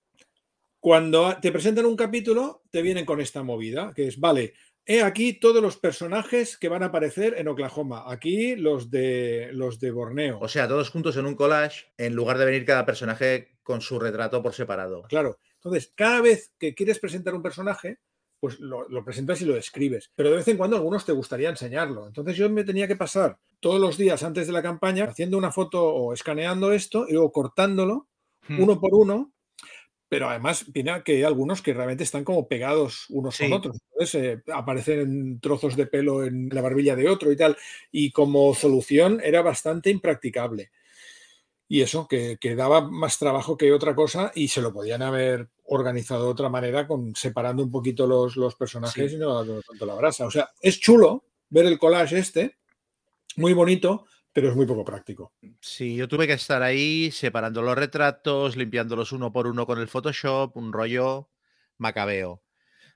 cuando 0.79 1.37
te 1.41 1.51
presentan 1.51 1.85
un 1.85 1.95
capítulo, 1.95 2.63
te 2.69 2.81
vienen 2.81 3.05
con 3.05 3.19
esta 3.19 3.43
movida, 3.43 3.93
que 3.95 4.07
es, 4.07 4.19
vale, 4.19 4.53
he 4.85 5.01
aquí 5.03 5.33
todos 5.33 5.61
los 5.61 5.77
personajes 5.77 6.57
que 6.57 6.69
van 6.69 6.83
a 6.83 6.87
aparecer 6.87 7.35
en 7.37 7.47
Oklahoma. 7.49 8.05
Aquí 8.07 8.55
los 8.55 8.89
de 8.89 9.49
los 9.51 9.79
de 9.79 9.91
Borneo. 9.91 10.39
O 10.39 10.47
sea, 10.47 10.67
todos 10.67 10.89
juntos 10.89 11.17
en 11.17 11.25
un 11.25 11.35
collage, 11.35 11.91
en 11.97 12.15
lugar 12.15 12.37
de 12.37 12.45
venir 12.45 12.65
cada 12.65 12.85
personaje 12.85 13.57
con 13.63 13.81
su 13.81 13.99
retrato 13.99 14.41
por 14.41 14.53
separado. 14.53 15.03
Claro. 15.09 15.39
Entonces, 15.55 15.91
cada 15.93 16.21
vez 16.21 16.53
que 16.57 16.73
quieres 16.73 16.99
presentar 16.99 17.35
un 17.35 17.41
personaje, 17.41 17.99
pues 18.39 18.59
lo, 18.59 18.87
presentas 19.03 19.41
y 19.41 19.45
lo 19.45 19.55
describes. 19.55 20.11
Pero 20.15 20.29
de 20.29 20.37
vez 20.37 20.47
en 20.47 20.57
cuando 20.57 20.77
algunos 20.77 21.05
te 21.05 21.11
gustaría 21.11 21.49
enseñarlo. 21.49 22.07
Entonces 22.07 22.37
yo 22.37 22.49
me 22.49 22.63
tenía 22.63 22.87
que 22.87 22.95
pasar 22.95 23.39
todos 23.59 23.81
los 23.81 23.97
días 23.97 24.23
antes 24.23 24.47
de 24.47 24.53
la 24.53 24.61
campaña 24.61 25.05
haciendo 25.05 25.37
una 25.37 25.51
foto 25.51 25.83
o 25.83 26.13
escaneando 26.13 26.71
esto 26.71 27.05
y 27.07 27.13
luego 27.13 27.31
cortándolo 27.31 28.07
hmm. 28.47 28.61
uno 28.61 28.79
por 28.79 28.93
uno. 28.93 29.33
Pero 30.09 30.29
además, 30.29 30.65
viene 30.71 31.03
que 31.03 31.13
hay 31.13 31.23
algunos 31.23 31.61
que 31.61 31.73
realmente 31.73 32.03
están 32.03 32.23
como 32.23 32.47
pegados 32.47 33.05
unos 33.09 33.37
con 33.37 33.51
otros. 33.51 33.77
Entonces 33.91 34.15
eh, 34.15 34.43
aparecen 34.53 35.39
trozos 35.41 35.75
de 35.75 35.85
pelo 35.85 36.23
en 36.23 36.49
la 36.49 36.61
barbilla 36.61 36.95
de 36.95 37.09
otro 37.09 37.31
y 37.31 37.35
tal. 37.35 37.57
Y 37.91 38.11
como 38.11 38.53
solución 38.55 39.19
era 39.23 39.41
bastante 39.41 39.89
impracticable 39.89 40.71
y 41.69 41.81
eso, 41.81 42.07
que, 42.07 42.37
daba 42.55 42.81
más 42.81 43.19
trabajo 43.19 43.57
que 43.57 43.73
otra 43.73 43.93
cosa 43.93 44.31
y 44.33 44.47
se 44.47 44.61
lo 44.61 44.71
podían 44.71 45.01
haber 45.01 45.49
organizado 45.65 46.23
de 46.25 46.31
otra 46.31 46.49
manera, 46.49 46.87
con, 46.87 47.13
separando 47.15 47.61
un 47.61 47.71
poquito 47.71 48.07
los, 48.07 48.37
los 48.37 48.55
personajes 48.55 49.11
y 49.11 49.17
no 49.17 49.43
tanto 49.43 49.85
la 49.85 49.95
brasa. 49.95 50.25
O 50.25 50.31
sea, 50.31 50.49
es 50.61 50.79
chulo 50.79 51.25
ver 51.49 51.65
el 51.65 51.77
collage 51.77 52.17
este, 52.17 52.57
muy 53.35 53.53
bonito, 53.53 54.05
pero 54.33 54.49
es 54.49 54.55
muy 54.55 54.65
poco 54.65 54.85
práctico. 54.85 55.33
Sí, 55.61 55.95
yo 55.95 56.07
tuve 56.07 56.27
que 56.27 56.33
estar 56.33 56.61
ahí 56.61 57.11
separando 57.11 57.61
los 57.61 57.77
retratos, 57.77 58.55
limpiándolos 58.55 59.11
uno 59.11 59.31
por 59.31 59.47
uno 59.47 59.65
con 59.65 59.79
el 59.79 59.87
Photoshop, 59.87 60.55
un 60.57 60.71
rollo 60.71 61.29
macabeo. 61.77 62.43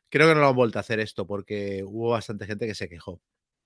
Creo 0.10 0.28
que 0.28 0.36
no 0.36 0.42
lo 0.42 0.50
han 0.50 0.56
vuelto 0.56 0.78
a 0.78 0.82
hacer 0.82 1.00
esto 1.00 1.26
porque 1.26 1.84
hubo 1.86 2.10
bastante 2.10 2.46
gente 2.46 2.68
que 2.68 2.76
se 2.76 2.90
quejó. 2.90 3.22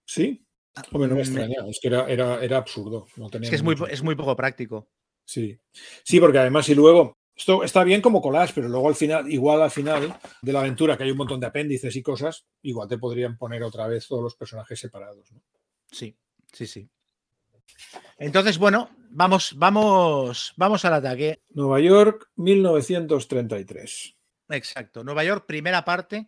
¿Sí? 0.06 0.46
Hombre, 0.92 1.10
no 1.10 1.16
me 1.16 1.22
extraña, 1.22 1.66
es 1.70 1.80
que 1.82 1.88
era, 1.88 2.08
era, 2.10 2.58
absurdo. 2.58 3.08
es 3.42 3.50
que 3.50 3.56
es 3.56 3.64
muy, 3.64 3.76
es 3.90 4.04
muy 4.04 4.16
poco 4.16 4.36
práctico. 4.36 4.90
Sí. 5.26 5.60
Sí, 6.04 6.20
porque 6.20 6.38
además, 6.38 6.68
y 6.70 6.76
luego, 6.76 7.18
esto 7.36 7.64
está 7.64 7.84
bien 7.84 8.02
como 8.02 8.22
collage, 8.22 8.54
pero 8.54 8.68
luego 8.70 8.88
al 8.88 8.96
final, 8.96 9.32
igual 9.32 9.62
al 9.62 9.72
final 9.72 10.18
de 10.42 10.54
la 10.54 10.60
aventura, 10.60 10.98
que 10.98 11.04
hay 11.04 11.12
un 11.12 11.18
montón 11.18 11.40
de 11.40 11.48
apéndices 11.48 11.96
y 11.96 12.04
cosas, 12.04 12.46
igual 12.62 12.88
te 12.88 12.98
podrían 12.98 13.38
poner 13.38 13.64
otra 13.64 13.88
vez 13.88 14.08
todos 14.08 14.22
los 14.22 14.36
personajes 14.36 14.80
separados. 14.80 15.32
¿no? 15.32 15.42
Sí, 15.92 16.16
sí, 16.52 16.68
sí. 16.68 16.90
Entonces, 18.18 18.58
bueno, 18.58 18.90
vamos, 19.10 19.54
vamos, 19.58 20.54
vamos 20.58 20.86
al 20.86 20.94
ataque. 20.94 21.42
Nueva 21.54 21.80
York, 21.80 22.30
1933. 22.36 24.16
Exacto. 24.50 25.04
Nueva 25.04 25.24
York, 25.24 25.46
primera 25.48 25.84
parte, 25.84 26.28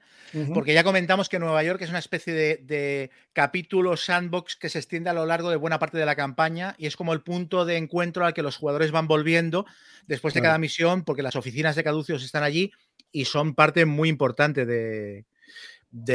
porque 0.54 0.74
ya 0.74 0.84
comentamos 0.84 1.30
que 1.30 1.38
Nueva 1.38 1.64
York 1.64 1.82
es 1.82 1.90
una 1.90 2.00
especie 2.00 2.34
de, 2.34 3.12
capítulo 3.32 3.96
sandbox 3.96 4.56
que 4.56 4.70
se 4.70 4.80
extiende 4.80 5.12
a 5.12 5.14
lo 5.14 5.26
largo 5.26 5.52
de 5.52 5.56
buena 5.56 5.78
parte 5.78 5.98
de 5.98 6.06
la 6.06 6.16
campaña 6.16 6.76
y 6.80 6.88
es 6.88 6.96
como 6.96 7.14
el 7.14 7.22
punto 7.22 7.66
de 7.66 7.78
encuentro 7.78 8.26
al 8.26 8.34
que 8.34 8.42
los 8.42 8.58
jugadores 8.58 8.92
van 8.92 9.08
volviendo 9.08 9.66
después 10.08 10.34
de 10.34 10.42
cada 10.42 10.58
misión, 10.58 11.04
porque 11.04 11.22
las 11.22 11.36
oficinas 11.36 11.76
de 11.76 11.84
Caduceus 11.84 12.24
están 12.24 12.44
allí 12.44 12.72
y 13.12 13.26
son 13.26 13.54
parte 13.54 13.86
muy 13.86 14.10
importante 14.10 14.66
de, 14.66 15.26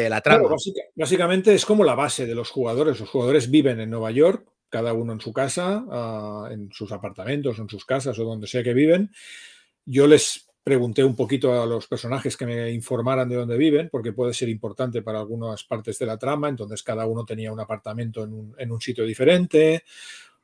la 0.08 0.20
trama. 0.20 0.48
básicamente 0.96 1.54
es 1.54 1.64
como 1.64 1.84
la 1.84 1.94
base 1.94 2.26
de 2.26 2.34
los 2.34 2.50
jugadores. 2.50 2.98
Los 2.98 3.10
jugadores 3.10 3.48
viven 3.48 3.78
en 3.78 3.90
Nueva 3.90 4.10
York, 4.10 4.51
cada 4.72 4.94
uno 4.94 5.12
en 5.12 5.20
su 5.20 5.34
casa, 5.34 5.84
ah, 5.90 6.48
en 6.50 6.72
sus 6.72 6.90
apartamentos, 6.92 7.58
en 7.58 7.68
sus 7.68 7.84
casas 7.84 8.18
o 8.18 8.24
donde 8.24 8.46
sea 8.46 8.62
que 8.62 8.72
viven. 8.72 9.10
Yo 9.84 10.06
les 10.06 10.48
pregunté 10.64 11.04
un 11.04 11.14
poquito 11.14 11.60
a 11.60 11.66
los 11.66 11.86
personajes 11.86 12.38
que 12.38 12.46
me 12.46 12.70
informaran 12.70 13.28
de 13.28 13.36
dónde 13.36 13.58
viven, 13.58 13.90
porque 13.92 14.14
puede 14.14 14.32
ser 14.32 14.48
importante 14.48 15.02
para 15.02 15.20
algunas 15.20 15.62
partes 15.64 15.98
de 15.98 16.06
la 16.06 16.16
trama. 16.16 16.48
Entonces, 16.48 16.82
cada 16.82 17.04
uno 17.04 17.26
tenía 17.26 17.52
un 17.52 17.60
apartamento 17.60 18.24
en 18.24 18.72
un, 18.72 18.80
sitio 18.80 19.04
diferente. 19.04 19.84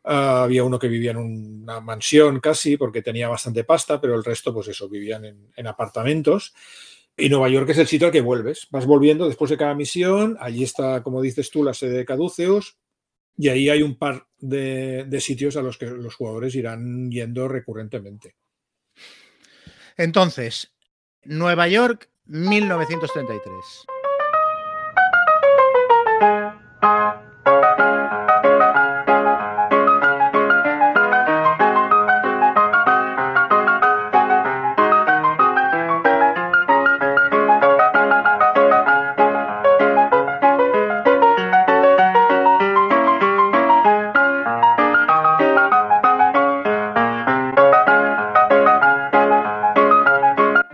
Ah, 0.05 0.43
había 0.43 0.63
uno 0.63 0.79
que 0.79 0.89
vivía 0.89 1.13
en 1.13 1.17
una 1.63 1.81
mansión 1.81 2.39
casi, 2.41 2.77
porque 2.77 3.01
tenía 3.01 3.29
bastante 3.29 3.65
pasta, 3.65 3.99
pero 3.99 4.15
el 4.15 4.25
resto, 4.25 4.53
pues 4.53 4.69
eso, 4.69 4.91
vivían 4.91 5.25
en, 5.25 5.67
apartamentos. 5.67 6.53
Y 7.17 7.31
Nueva 7.31 7.49
York 7.49 7.71
es 7.71 7.79
el 7.79 7.87
sitio 7.87 8.09
al 8.09 8.13
que 8.13 8.21
vuelves. 8.21 8.69
Vas 8.71 8.85
volviendo 8.85 9.27
después 9.27 9.51
de 9.51 9.57
cada 9.57 9.75
misión. 9.75 10.37
Allí 10.39 10.65
está, 10.65 11.03
como 11.03 11.23
dices 11.23 11.51
tú, 11.51 11.65
la 11.65 11.73
sede 11.73 11.97
de 11.97 12.05
Caduceus. 12.05 12.77
Y 13.39 13.49
ahí 13.49 13.69
hay 13.71 13.83
un 13.83 13.97
par 13.97 14.27
de 14.39 15.21
sitios 15.21 15.57
a 15.57 15.63
los 15.63 15.79
que 15.79 15.87
los 15.87 16.15
jugadores 16.15 16.55
irán 16.57 17.11
yendo 17.11 17.49
recurrentemente. 17.49 18.35
Entonces, 19.97 20.75
Nueva 21.23 21.69
York, 21.69 22.11
1933. 22.27 23.55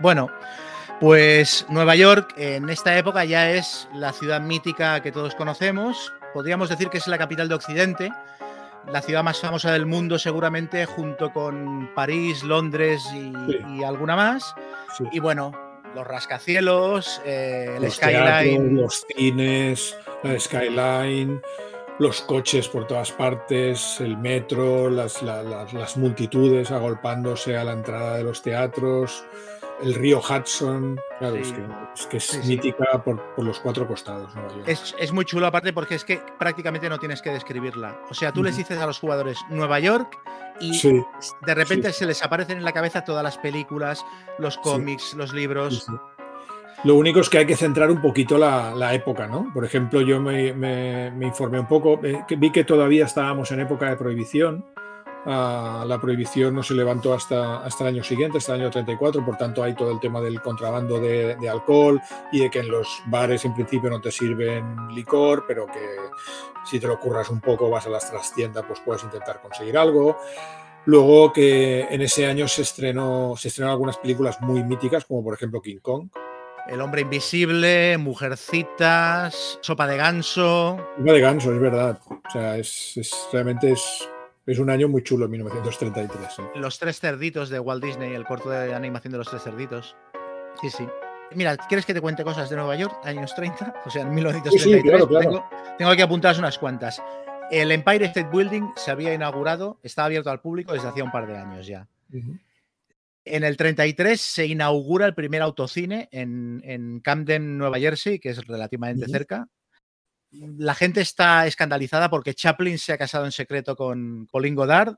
Bueno, 0.05 0.29
pues 0.99 1.65
Nueva 1.67 1.95
York 1.95 2.35
en 2.37 2.69
esta 2.69 2.95
época 2.95 3.25
ya 3.25 3.49
es 3.49 3.87
la 3.91 4.13
ciudad 4.13 4.39
mítica 4.39 5.01
que 5.01 5.11
todos 5.11 5.33
conocemos. 5.33 6.13
Podríamos 6.31 6.69
decir 6.69 6.89
que 6.89 6.99
es 6.99 7.07
la 7.07 7.17
capital 7.17 7.49
de 7.49 7.55
Occidente, 7.55 8.11
la 8.87 9.01
ciudad 9.01 9.23
más 9.23 9.39
famosa 9.39 9.71
del 9.71 9.87
mundo 9.87 10.19
seguramente, 10.19 10.85
junto 10.85 11.33
con 11.33 11.89
París, 11.95 12.43
Londres 12.43 13.03
y, 13.15 13.83
alguna 13.83 14.15
más. 14.15 14.53
Y 15.11 15.19
bueno, 15.19 15.53
los 15.95 16.05
rascacielos, 16.05 17.19
eh, 17.25 17.75
el 17.75 17.91
skyline. 17.91 18.75
los 18.75 19.07
cines, 19.07 19.97
la 20.21 20.39
skyline, 20.39 21.41
los 21.97 22.21
coches 22.21 22.67
por 22.67 22.85
todas 22.85 23.11
partes, 23.11 23.99
el 24.01 24.17
metro, 24.17 24.87
las, 24.87 25.23
las 25.23 25.97
multitudes 25.97 26.69
agolpándose 26.69 27.57
a 27.57 27.63
la 27.63 27.71
entrada 27.71 28.17
de 28.17 28.23
los 28.23 28.43
teatros 28.43 29.25
el 29.81 29.93
río 29.93 30.19
Hudson, 30.19 30.99
claro, 31.19 31.35
es 31.35 31.53
que 32.07 32.17
es, 32.17 32.45
mítica 32.45 33.03
por, 33.03 33.21
los 33.37 33.59
cuatro 33.59 33.87
costados. 33.87 34.31
Es, 34.65 35.11
muy 35.11 35.25
chulo 35.25 35.47
aparte 35.47 35.73
porque 35.73 35.95
es 35.95 36.05
que 36.05 36.21
prácticamente 36.39 36.89
no 36.89 36.97
tienes 36.97 37.21
que 37.21 37.31
describirla. 37.31 37.99
O 38.09 38.13
sea, 38.13 38.31
tú 38.31 38.43
les 38.43 38.57
dices 38.57 38.77
a 38.79 38.85
los 38.85 38.99
jugadores 38.99 39.39
Nueva 39.49 39.79
York 39.79 40.17
y 40.59 40.81
de 41.45 41.55
repente 41.55 41.91
se 41.93 42.05
les 42.05 42.23
aparecen 42.23 42.57
en 42.57 42.63
la 42.63 42.71
cabeza 42.71 43.03
todas 43.03 43.23
las 43.23 43.37
películas, 43.37 44.05
los 44.39 44.57
cómics, 44.57 45.13
los 45.13 45.33
libros. 45.33 45.87
Lo 46.83 46.95
único 46.95 47.19
es 47.19 47.29
que 47.29 47.39
hay 47.39 47.45
que 47.45 47.55
centrar 47.55 47.89
un 47.89 48.01
poquito 48.01 48.37
la, 48.37 48.93
época, 48.93 49.27
¿no? 49.27 49.51
Por 49.53 49.65
ejemplo, 49.65 50.01
yo 50.01 50.19
me, 50.21 50.53
me 50.53 51.25
informé 51.25 51.59
un 51.59 51.67
poco, 51.67 51.99
eh, 52.03 52.23
vi 52.37 52.51
que 52.51 52.63
todavía 52.63 53.05
estábamos 53.05 53.51
en 53.51 53.61
época 53.61 53.89
de 53.89 53.95
prohibición 53.95 54.65
la 55.25 55.99
prohibición 55.99 56.53
no 56.53 56.63
se 56.63 56.73
levantó 56.73 57.13
hasta, 57.13 57.57
hasta 57.57 57.83
el 57.83 57.95
año 57.95 58.03
siguiente, 58.03 58.37
hasta 58.37 58.53
el 58.55 58.61
año 58.61 58.71
34, 58.71 59.25
por 59.25 59.37
tanto 59.37 59.63
hay 59.63 59.73
todo 59.73 59.91
el 59.91 59.99
tema 59.99 60.21
del 60.21 60.41
contrabando 60.41 60.99
de, 60.99 61.37
alcohol 61.49 62.01
y 62.31 62.41
de 62.41 62.49
que 62.49 62.59
en 62.59 62.69
los 62.69 63.01
bares 63.07 63.45
en 63.45 63.53
principio 63.53 63.89
no 63.89 64.01
te 64.01 64.11
sirven 64.11 64.87
licor, 64.93 65.45
pero 65.47 65.65
que 65.65 65.95
si 66.63 66.79
te 66.79 66.87
lo 66.87 66.99
curras 66.99 67.29
un 67.29 67.41
poco, 67.41 67.69
vas 67.69 67.87
a 67.87 67.89
las 67.89 68.09
trastiendas, 68.09 68.65
pues 68.67 68.79
puedes 68.81 69.03
intentar 69.03 69.41
conseguir 69.41 69.77
algo. 69.77 70.17
Luego 70.85 71.33
que 71.33 71.81
en 71.81 72.01
ese 72.01 72.27
año 72.27 72.47
se 72.47 72.61
estrenó, 72.61 73.33
se 73.37 73.47
estrenaron 73.47 73.73
algunas 73.73 73.97
películas 73.97 74.39
muy 74.41 74.63
míticas, 74.63 75.05
como 75.05 75.23
por 75.23 75.33
ejemplo 75.33 75.61
King 75.61 75.79
Kong. 75.81 76.09
El 76.67 76.81
hombre 76.81 77.01
invisible, 77.01 77.97
Mujercitas, 77.97 79.59
Sopa 79.61 79.87
de 79.87 79.97
ganso. 79.97 80.77
Sopa 80.97 81.13
de 81.13 81.21
ganso, 81.21 81.53
es 81.53 81.59
verdad. 81.59 81.99
O 82.09 82.31
sea, 82.31 82.57
es, 82.57 82.97
es 82.97 83.27
realmente 83.31 83.71
es 83.71 84.07
es 84.45 84.59
un 84.59 84.69
año 84.69 84.87
muy 84.87 85.03
chulo, 85.03 85.27
1933. 85.27 86.55
Los 86.55 86.77
tres 86.77 86.99
cerditos 86.99 87.49
de 87.49 87.59
Walt 87.59 87.83
Disney, 87.83 88.13
el 88.13 88.25
corto 88.25 88.49
de 88.49 88.73
animación 88.73 89.11
de 89.11 89.17
los 89.17 89.27
tres 89.27 89.43
cerditos. 89.43 89.95
Sí, 90.61 90.69
sí. 90.69 90.87
Mira, 91.33 91.57
¿quieres 91.57 91.85
que 91.85 91.93
te 91.93 92.01
cuente 92.01 92.23
cosas 92.23 92.49
de 92.49 92.55
Nueva 92.55 92.75
York, 92.75 92.95
años 93.03 93.33
30? 93.35 93.81
O 93.85 93.89
sea, 93.89 94.03
en 94.03 94.13
1933. 94.13 95.07
Tengo, 95.21 95.45
tengo 95.77 95.95
que 95.95 96.01
apuntar 96.01 96.37
unas 96.37 96.59
cuantas. 96.59 97.01
El 97.49 97.71
Empire 97.71 98.05
State 98.05 98.29
Building 98.31 98.63
se 98.75 98.91
había 98.91 99.13
inaugurado, 99.13 99.79
estaba 99.83 100.07
abierto 100.07 100.29
al 100.29 100.41
público 100.41 100.73
desde 100.73 100.87
hacía 100.87 101.03
un 101.03 101.11
par 101.11 101.27
de 101.27 101.37
años 101.37 101.67
ya. 101.67 101.87
En 103.25 103.43
el 103.43 103.57
33 103.57 104.19
se 104.19 104.45
inaugura 104.45 105.05
el 105.05 105.15
primer 105.15 105.41
autocine 105.41 106.07
en, 106.11 107.01
Camden, 107.03 107.57
Nueva 107.57 107.79
Jersey, 107.79 108.19
que 108.19 108.29
es 108.29 108.45
relativamente 108.45 109.07
cerca 109.07 109.47
la 110.57 110.75
gente 110.75 111.01
está 111.01 111.47
escandalizada 111.47 112.09
porque 112.09 112.33
Chaplin 112.33 112.77
se 112.77 112.93
ha 112.93 112.97
casado 112.97 113.25
en 113.25 113.31
secreto 113.31 113.75
con 113.75 114.27
Pauline 114.27 114.55
Godard. 114.55 114.95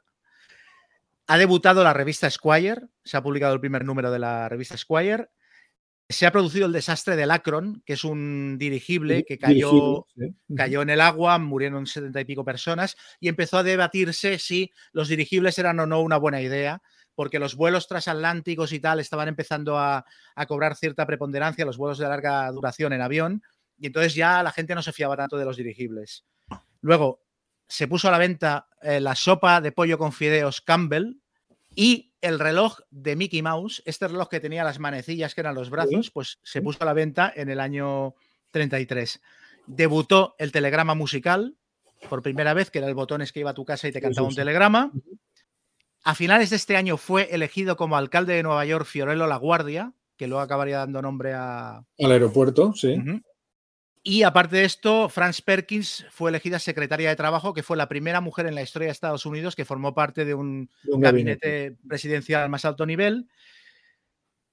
Ha 1.27 1.37
debutado 1.37 1.83
la 1.83 1.93
revista 1.93 2.29
Squire, 2.29 2.87
se 3.03 3.17
ha 3.17 3.23
publicado 3.23 3.53
el 3.53 3.59
primer 3.59 3.83
número 3.83 4.11
de 4.11 4.19
la 4.19 4.47
revista 4.47 4.77
Squire. 4.77 5.27
Se 6.09 6.25
ha 6.25 6.31
producido 6.31 6.67
el 6.67 6.71
desastre 6.71 7.17
del 7.17 7.31
Akron, 7.31 7.83
que 7.85 7.93
es 7.93 8.05
un 8.05 8.57
dirigible 8.57 9.25
que 9.25 9.37
cayó, 9.37 10.07
cayó 10.55 10.81
en 10.81 10.89
el 10.89 11.01
agua, 11.01 11.37
murieron 11.37 11.85
setenta 11.85 12.21
y 12.21 12.25
pico 12.25 12.45
personas, 12.45 12.95
y 13.19 13.27
empezó 13.27 13.57
a 13.57 13.63
debatirse 13.63 14.39
si 14.39 14.71
los 14.93 15.09
dirigibles 15.09 15.59
eran 15.59 15.81
o 15.81 15.85
no 15.85 15.99
una 16.01 16.15
buena 16.15 16.41
idea, 16.41 16.81
porque 17.13 17.39
los 17.39 17.55
vuelos 17.55 17.89
transatlánticos 17.89 18.71
y 18.71 18.79
tal 18.79 19.01
estaban 19.01 19.27
empezando 19.27 19.77
a, 19.77 20.05
a 20.33 20.45
cobrar 20.45 20.77
cierta 20.77 21.05
preponderancia, 21.05 21.65
los 21.65 21.77
vuelos 21.77 21.97
de 21.97 22.07
larga 22.07 22.49
duración 22.51 22.93
en 22.93 23.01
avión, 23.01 23.43
y 23.79 23.87
entonces 23.87 24.15
ya 24.15 24.41
la 24.43 24.51
gente 24.51 24.75
no 24.75 24.81
se 24.81 24.93
fiaba 24.93 25.15
tanto 25.15 25.37
de 25.37 25.45
los 25.45 25.57
dirigibles. 25.57 26.25
Luego 26.81 27.21
se 27.67 27.87
puso 27.87 28.07
a 28.07 28.11
la 28.11 28.17
venta 28.17 28.67
eh, 28.81 28.99
la 28.99 29.15
sopa 29.15 29.61
de 29.61 29.71
pollo 29.71 29.97
con 29.97 30.13
fideos 30.13 30.61
Campbell 30.61 31.21
y 31.75 32.13
el 32.21 32.39
reloj 32.39 32.79
de 32.89 33.15
Mickey 33.15 33.41
Mouse, 33.41 33.83
este 33.85 34.07
reloj 34.07 34.29
que 34.29 34.39
tenía 34.39 34.63
las 34.63 34.79
manecillas 34.79 35.35
que 35.35 35.41
eran 35.41 35.55
los 35.55 35.69
brazos, 35.69 36.09
pues 36.11 36.39
se 36.43 36.61
puso 36.61 36.79
a 36.81 36.85
la 36.85 36.93
venta 36.93 37.31
en 37.35 37.49
el 37.49 37.59
año 37.59 38.15
33. 38.51 39.21
Debutó 39.67 40.35
el 40.39 40.51
telegrama 40.51 40.95
musical 40.95 41.55
por 42.09 42.21
primera 42.21 42.53
vez, 42.53 42.71
que 42.71 42.79
era 42.79 42.87
el 42.87 42.95
botones 42.95 43.31
que 43.31 43.41
iba 43.41 43.51
a 43.51 43.55
tu 43.55 43.65
casa 43.65 43.87
y 43.87 43.91
te 43.91 44.01
cantaba 44.01 44.27
un 44.27 44.35
telegrama. 44.35 44.91
A 46.03 46.15
finales 46.15 46.49
de 46.49 46.55
este 46.55 46.77
año 46.77 46.97
fue 46.97 47.29
elegido 47.31 47.75
como 47.75 47.97
alcalde 47.97 48.33
de 48.33 48.43
Nueva 48.43 48.65
York 48.65 48.85
Fiorello 48.85 49.27
La 49.27 49.37
Guardia, 49.37 49.93
que 50.15 50.27
luego 50.27 50.41
acabaría 50.41 50.77
dando 50.77 51.01
nombre 51.01 51.33
a... 51.33 51.83
al 51.99 52.11
aeropuerto, 52.11 52.73
sí. 52.73 52.95
Y 54.09 54.23
aparte 54.23 54.55
de 54.55 54.63
esto, 54.63 55.09
Franz 55.09 55.41
Perkins 55.41 56.05
fue 56.09 56.29
elegida 56.29 56.59
secretaria 56.59 57.09
de 57.09 57.17
Trabajo, 57.17 57.53
que 57.53 57.61
fue 57.61 57.75
la 57.75 57.89
primera 57.89 58.21
mujer 58.21 58.45
en 58.47 58.55
la 58.55 58.61
historia 58.61 58.85
de 58.85 58.93
Estados 58.93 59.25
Unidos 59.25 59.53
que 59.53 59.65
formó 59.65 59.93
parte 59.93 60.23
de 60.23 60.33
un, 60.33 60.69
gabinete. 60.85 61.75
presidencial 61.85 62.43
al 62.43 62.49
más 62.49 62.63
alto 62.63 62.85
nivel. 62.85 63.27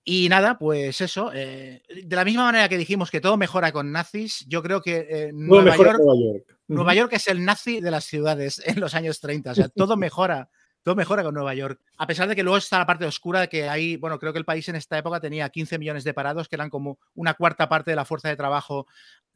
Y 0.03 0.29
nada, 0.29 0.59
pues 0.59 1.01
eso. 1.01 1.31
Eh, 1.33 1.85
de 2.05 2.17
la 2.17 2.25
misma 2.25 2.47
manera 2.47 2.69
que 2.69 2.77
dijimos 2.77 3.12
que 3.12 3.21
todo 3.21 3.37
mejora 3.37 3.71
con 3.71 3.93
nazis, 3.93 4.45
yo 4.49 4.61
creo 4.61 4.83
que 4.83 5.07
eh, 5.09 5.31
Nueva, 5.33 5.77
York, 5.77 6.01
Nueva, 6.67 6.95
York, 6.97 7.12
es 7.12 7.29
el 7.29 7.45
nazi 7.45 7.81
de 7.81 7.93
las 7.93 8.07
ciudades 8.07 8.61
en 8.67 8.81
los 8.81 8.97
años 8.97 9.21
30. 9.21 9.53
O 9.53 9.55
sea, 9.55 9.69
todo 9.77 9.97
mejora. 9.97 10.51
Todo 10.85 10.94
mejora 10.94 11.23
con 11.23 11.35
Nueva 11.35 11.55
York. 11.55 11.81
A 11.97 12.07
pesar 12.07 12.29
de 12.29 12.37
que 12.37 12.42
luego 12.42 12.59
está 12.59 12.79
la 12.79 12.87
parte 12.87 13.07
oscura 13.07 13.40
de 13.40 13.49
que 13.49 13.68
hay, 13.68 13.97
bueno, 13.97 14.18
creo 14.18 14.35
que 14.35 14.38
el 14.38 14.44
país 14.44 14.68
en 14.68 14.77
esta 14.77 14.99
época 14.99 15.18
tenía 15.18 15.49
15 15.49 15.79
millones 15.79 16.05
de 16.05 16.12
parados, 16.12 16.47
que 16.47 16.57
eran 16.57 16.68
como 16.68 16.99
una 17.14 17.33
cuarta 17.33 17.70
parte 17.70 17.90
de 17.90 17.97
la 17.97 18.05
fuerza 18.05 18.29
de 18.29 18.37
trabajo 18.37 18.87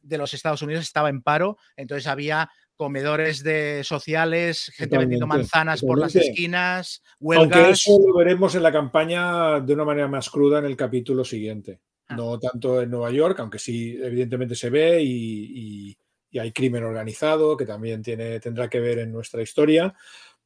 de 0.01 0.19
los 0.19 0.33
Estados 0.33 0.61
Unidos 0.61 0.83
estaba 0.83 1.09
en 1.09 1.23
paro, 1.23 1.57
entonces 1.75 2.05
había 2.05 2.49
comedores 2.75 3.43
de 3.43 3.81
sociales, 3.83 4.71
gente 4.75 4.97
vendiendo 4.97 5.27
manzanas 5.27 5.81
por 5.81 5.99
las 5.99 6.15
esquinas, 6.15 7.03
huelgas. 7.19 7.57
Aunque 7.57 7.71
eso 7.71 7.99
lo 8.07 8.15
veremos 8.15 8.55
en 8.55 8.63
la 8.63 8.71
campaña 8.71 9.59
de 9.59 9.73
una 9.73 9.83
manera 9.83 10.07
más 10.07 10.29
cruda 10.29 10.59
en 10.59 10.65
el 10.65 10.77
capítulo 10.77 11.25
siguiente. 11.25 11.81
ah. 12.07 12.15
no 12.15 12.39
tanto 12.39 12.81
en 12.81 12.91
Nueva 12.91 13.11
York, 13.11 13.39
aunque 13.39 13.59
sí 13.59 13.97
evidentemente 14.01 14.55
se 14.55 14.69
ve 14.69 15.01
y, 15.01 15.97
hay 16.39 16.51
crimen 16.51 16.83
organizado 16.83 17.57
que 17.57 17.65
también 17.65 18.03
tiene, 18.03 18.39
tendrá 18.39 18.69
que 18.69 18.79
ver 18.79 18.99
en 18.99 19.11
nuestra 19.11 19.41
historia, 19.41 19.95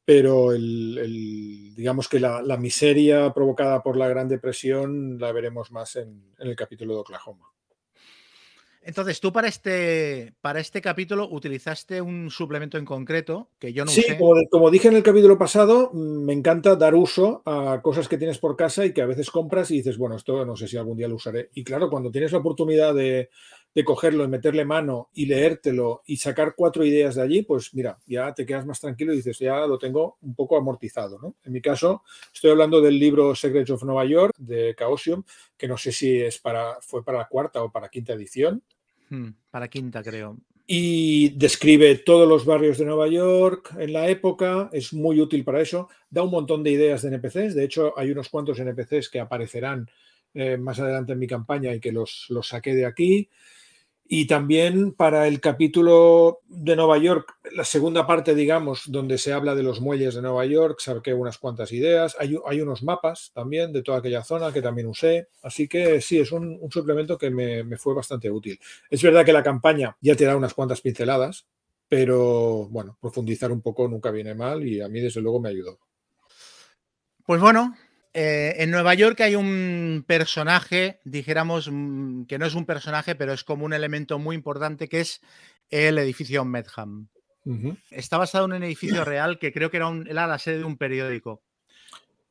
pero 0.06 0.52
el, 0.52 1.74
digamos 1.76 2.08
que 2.10 2.20
la, 2.20 2.42
miseria 2.58 3.34
provocada 3.34 3.82
por 3.82 3.98
la 3.98 4.08
Gran 4.08 4.28
Depresión 4.28 5.18
la 5.20 5.32
veremos 5.32 5.72
más 5.72 5.96
en 5.96 6.34
el 6.40 6.56
capítulo 6.56 6.94
de 6.94 7.00
Oklahoma. 7.02 7.54
Entonces, 8.86 9.22
tú 9.22 9.32
para 9.32 9.48
este, 9.48 10.34
para 10.42 10.60
este 10.60 10.82
capítulo 10.82 11.30
utilizaste 11.30 12.02
un 12.02 12.30
suplemento 12.30 12.78
en 12.78 12.84
concreto 12.84 13.50
que 13.58 13.72
yo 13.72 13.86
no 13.86 13.92
sí, 13.92 14.04
Como, 14.52 14.70
dije 14.70 14.90
en 14.90 14.96
el 14.96 15.04
capítulo 15.04 15.38
pasado, 15.38 15.90
mm, 15.94 16.26
me 16.26 16.34
encanta 16.34 16.76
dar 16.76 16.94
uso 16.94 17.42
a 17.46 17.82
cosas 17.82 18.10
que 18.10 18.18
tienes 18.18 18.40
por 18.40 18.58
casa 18.58 18.86
y 18.86 18.94
que 18.94 19.02
a 19.02 19.06
veces 19.06 19.32
compras 19.32 19.72
y 19.72 19.78
dices, 19.78 19.98
bueno, 19.98 20.18
esto 20.18 20.46
no 20.46 20.58
sé 20.58 20.68
si 20.68 20.76
algún 20.76 20.98
día 20.98 21.08
lo 21.08 21.16
usaré. 21.16 21.50
Y 21.54 21.64
claro, 21.64 21.90
cuando 21.90 22.12
tienes 22.12 22.34
la 22.34 22.40
oportunidad 22.40 22.94
de, 22.94 23.30
cogerlo 23.84 24.24
y 24.24 24.28
meterle 24.28 24.66
mano 24.66 25.10
y 25.14 25.26
leértelo 25.26 26.04
y 26.06 26.18
sacar 26.18 26.54
cuatro 26.56 26.86
ideas 26.86 27.16
de 27.16 27.24
allí, 27.24 27.42
pues 27.42 27.74
mira, 27.74 27.98
ya 28.06 28.32
te 28.34 28.46
quedas 28.46 28.68
más 28.68 28.80
tranquilo 28.80 29.14
y 29.14 29.18
dices, 29.18 29.40
ya 29.40 29.66
lo 29.66 29.80
tengo 29.80 30.18
un 30.22 30.36
poco 30.36 30.58
amortizado. 30.58 31.18
¿no? 31.20 31.36
En 31.44 31.54
mi 31.54 31.62
caso, 31.62 32.04
estoy 32.32 32.52
hablando 32.52 32.82
del 32.82 33.00
libro 33.00 33.34
Secrets 33.34 33.72
of 33.72 33.84
Nueva 33.84 34.06
York 34.06 34.36
de 34.38 34.76
Chaosium, 34.78 35.24
que 35.58 35.68
no 35.68 35.78
sé 35.78 35.92
si 35.92 36.22
es 36.22 36.38
para, 36.38 36.78
fue 36.82 37.04
para 37.04 37.18
la 37.18 37.28
cuarta 37.28 37.64
o 37.64 37.72
para 37.72 37.90
quinta 37.90 38.14
edición. 38.14 38.62
Hmm, 39.10 39.30
para 39.50 39.68
quinta, 39.68 40.04
creo. 40.04 40.38
Y 40.68 41.30
describe 41.30 41.96
todos 41.96 42.28
los 42.28 42.46
barrios 42.46 42.78
de 42.78 42.86
Nueva 42.86 43.08
York 43.08 43.76
en 43.80 43.92
la 43.92 44.08
época, 44.08 44.70
es 44.72 44.94
muy 44.94 45.20
útil 45.20 45.44
para 45.44 45.62
eso, 45.62 45.90
da 46.10 46.22
un 46.22 46.32
montón 46.32 46.64
de 46.64 46.72
ideas 46.72 47.02
de 47.02 47.10
NPCs, 47.10 47.54
de 47.54 47.66
hecho 47.66 47.98
hay 47.98 48.12
unos 48.12 48.30
cuantos 48.30 48.60
NPCs 48.60 49.10
que 49.10 49.20
aparecerán 49.20 49.90
eh, 50.34 50.58
más 50.58 50.80
adelante 50.80 51.14
en 51.14 51.20
mi 51.20 51.28
campaña 51.28 51.74
y 51.74 51.80
que 51.80 51.92
los, 51.92 52.26
los 52.30 52.48
saqué 52.48 52.74
de 52.74 52.86
aquí. 52.86 53.30
Y 54.06 54.28
también 54.28 54.92
para 54.92 55.28
el 55.28 55.40
capítulo 55.40 56.42
de 56.48 56.76
Nueva 56.76 56.98
York, 56.98 57.38
la 57.54 57.64
segunda 57.64 58.06
parte, 58.06 58.36
digamos, 58.36 58.84
donde 58.92 59.18
se 59.18 59.32
habla 59.32 59.56
de 59.56 59.64
los 59.64 59.80
muelles 59.80 60.16
de 60.16 60.22
Nueva 60.22 60.46
York, 60.46 60.80
saqué 60.82 61.14
unas 61.14 61.38
cuantas 61.38 61.72
ideas. 61.72 62.16
Hay, 62.20 62.38
hay 62.46 62.62
unos 62.62 62.84
mapas 62.84 63.32
también 63.34 63.72
de 63.72 63.82
toda 63.82 64.00
aquella 64.00 64.24
zona 64.24 64.52
que 64.52 64.62
también 64.62 64.88
usé. 64.88 65.30
Así 65.42 65.68
que 65.68 66.02
sí, 66.02 66.20
es 66.20 66.32
un, 66.34 66.60
suplemento 66.70 67.18
que 67.18 67.30
me, 67.30 67.64
me, 67.64 67.78
fue 67.78 67.94
bastante 67.94 68.30
útil. 68.30 68.60
Es 68.90 69.02
verdad 69.02 69.26
que 69.26 69.34
la 69.34 69.42
campaña 69.42 69.96
ya 70.02 70.16
te 70.16 70.26
da 70.26 70.36
unas 70.36 70.54
cuantas 70.54 70.82
pinceladas, 70.82 71.48
pero 71.88 72.68
bueno, 72.70 72.98
profundizar 73.00 73.52
un 73.52 73.62
poco 73.62 73.88
nunca 73.88 74.12
viene 74.12 74.36
mal 74.36 74.68
y 74.68 74.82
a 74.82 74.90
mí 74.90 75.00
desde 75.00 75.22
luego 75.22 75.40
me 75.40 75.50
ayudó. 75.50 75.80
Pues 77.26 77.40
bueno, 77.40 77.74
eh, 78.14 78.56
en 78.60 78.70
Nueva 78.70 78.94
York 78.94 79.20
hay 79.22 79.36
un 79.36 80.04
personaje, 80.06 81.00
dijéramos 81.04 81.70
mm, 81.72 82.24
que 82.26 82.38
no 82.38 82.46
es 82.46 82.54
un 82.54 82.66
personaje, 82.66 83.16
pero 83.16 83.34
es 83.34 83.44
como 83.44 83.66
un 83.66 83.74
elemento 83.74 84.20
muy 84.20 84.36
importante, 84.36 84.88
que 84.88 85.02
es 85.02 85.22
el 85.70 85.98
edificio 85.98 86.46
Medham. 86.46 87.08
Está 87.90 88.18
basado 88.18 88.46
en 88.46 88.54
un 88.54 88.64
edificio 88.64 89.04
real 89.04 89.38
que 89.38 89.52
creo 89.52 89.70
que 89.70 89.78
era, 89.78 90.28
la 90.28 90.40
sede 90.40 90.60
de 90.60 90.64
un 90.64 90.78
periódico. 90.78 91.42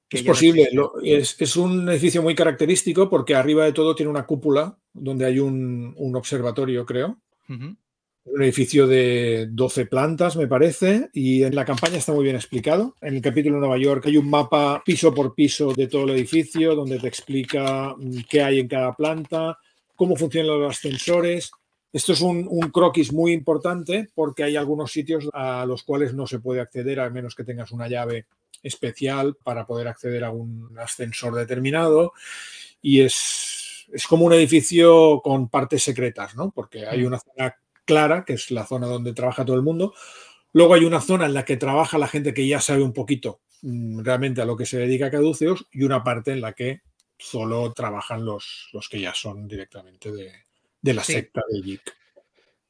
Es 0.08 0.22
posible, 0.22 0.70
es, 1.02 1.56
un 1.56 1.88
edificio 1.88 2.22
muy 2.22 2.34
característico 2.34 3.10
porque 3.10 3.34
arriba 3.34 3.64
de 3.64 3.72
todo 3.72 3.94
tiene 3.94 4.10
una 4.10 4.24
cúpula 4.24 4.78
donde 4.92 5.26
hay 5.26 5.38
un, 5.38 5.94
observatorio, 6.14 6.86
creo 6.86 7.18
un 8.24 8.42
edificio 8.42 8.86
de 8.86 9.48
12 9.50 9.86
plantas, 9.86 10.36
me 10.36 10.46
parece, 10.46 11.10
y 11.12 11.42
en 11.42 11.54
la 11.54 11.64
campaña 11.64 11.96
está 11.96 12.12
muy 12.12 12.24
bien 12.24 12.36
explicado. 12.36 12.94
En 13.00 13.16
el 13.16 13.22
capítulo 13.22 13.56
de 13.56 13.60
Nueva 13.60 13.78
York 13.78 14.06
hay 14.06 14.16
un 14.16 14.30
mapa 14.30 14.82
piso 14.84 15.12
por 15.12 15.34
piso 15.34 15.72
de 15.72 15.88
todo 15.88 16.04
el 16.04 16.10
edificio 16.10 16.76
donde 16.76 16.98
te 16.98 17.08
explica 17.08 17.94
mm, 17.96 18.20
qué 18.28 18.42
hay 18.42 18.60
en 18.60 18.68
cada 18.68 18.94
planta, 18.94 19.58
cómo 19.96 20.16
funcionan 20.16 20.60
los 20.60 20.76
ascensores. 20.76 21.50
Esto 21.92 22.12
es 22.12 22.20
un, 22.20 22.46
croquis 22.72 23.12
muy 23.12 23.32
importante 23.32 24.08
porque 24.14 24.44
hay 24.44 24.56
algunos 24.56 24.92
sitios 24.92 25.28
a 25.32 25.66
los 25.66 25.82
cuales 25.82 26.14
no 26.14 26.26
se 26.26 26.38
puede 26.38 26.60
acceder 26.60 27.00
a 27.00 27.10
menos 27.10 27.34
que 27.34 27.44
tengas 27.44 27.72
una 27.72 27.88
llave 27.88 28.26
especial 28.62 29.36
para 29.42 29.66
poder 29.66 29.88
acceder 29.88 30.24
a 30.24 30.30
un 30.30 30.70
ascensor 30.78 31.34
determinado. 31.34 32.12
Y 32.80 33.00
es, 33.00 33.86
es 33.92 34.06
como 34.06 34.24
un 34.24 34.32
edificio 34.32 35.20
con 35.22 35.48
partes 35.48 35.82
secretas, 35.82 36.34
¿no? 36.34 36.50
Porque 36.50 36.86
hay 36.86 37.02
mm. 37.02 37.06
una 37.06 37.18
zona 37.18 37.56
clara, 37.84 38.24
que 38.24 38.34
es 38.34 38.50
la 38.50 38.66
zona 38.66 38.86
donde 38.86 39.12
trabaja 39.12 39.44
todo 39.44 39.56
el 39.56 39.62
mundo. 39.62 39.94
Luego 40.52 40.74
hay 40.74 40.84
una 40.84 41.00
zona 41.00 41.26
en 41.26 41.34
la 41.34 41.44
que 41.44 41.56
trabaja 41.56 41.98
la 41.98 42.08
gente 42.08 42.34
que 42.34 42.46
ya 42.46 42.60
sabe 42.60 42.82
un 42.82 42.92
poquito 42.92 43.40
mm, 43.62 44.00
realmente 44.00 44.42
a 44.42 44.44
lo 44.44 44.56
que 44.56 44.66
se 44.66 44.78
dedica 44.78 45.06
a 45.06 45.10
caduceos 45.10 45.66
y 45.72 45.82
una 45.82 46.04
parte 46.04 46.32
en 46.32 46.40
la 46.40 46.52
que 46.52 46.82
solo 47.18 47.72
trabajan 47.72 48.24
los, 48.24 48.68
los 48.72 48.88
que 48.88 49.00
ya 49.00 49.14
son 49.14 49.46
directamente 49.46 50.10
de, 50.10 50.92
la 50.92 51.04
secta 51.04 51.40
de 51.48 51.62
Yik. 51.62 51.96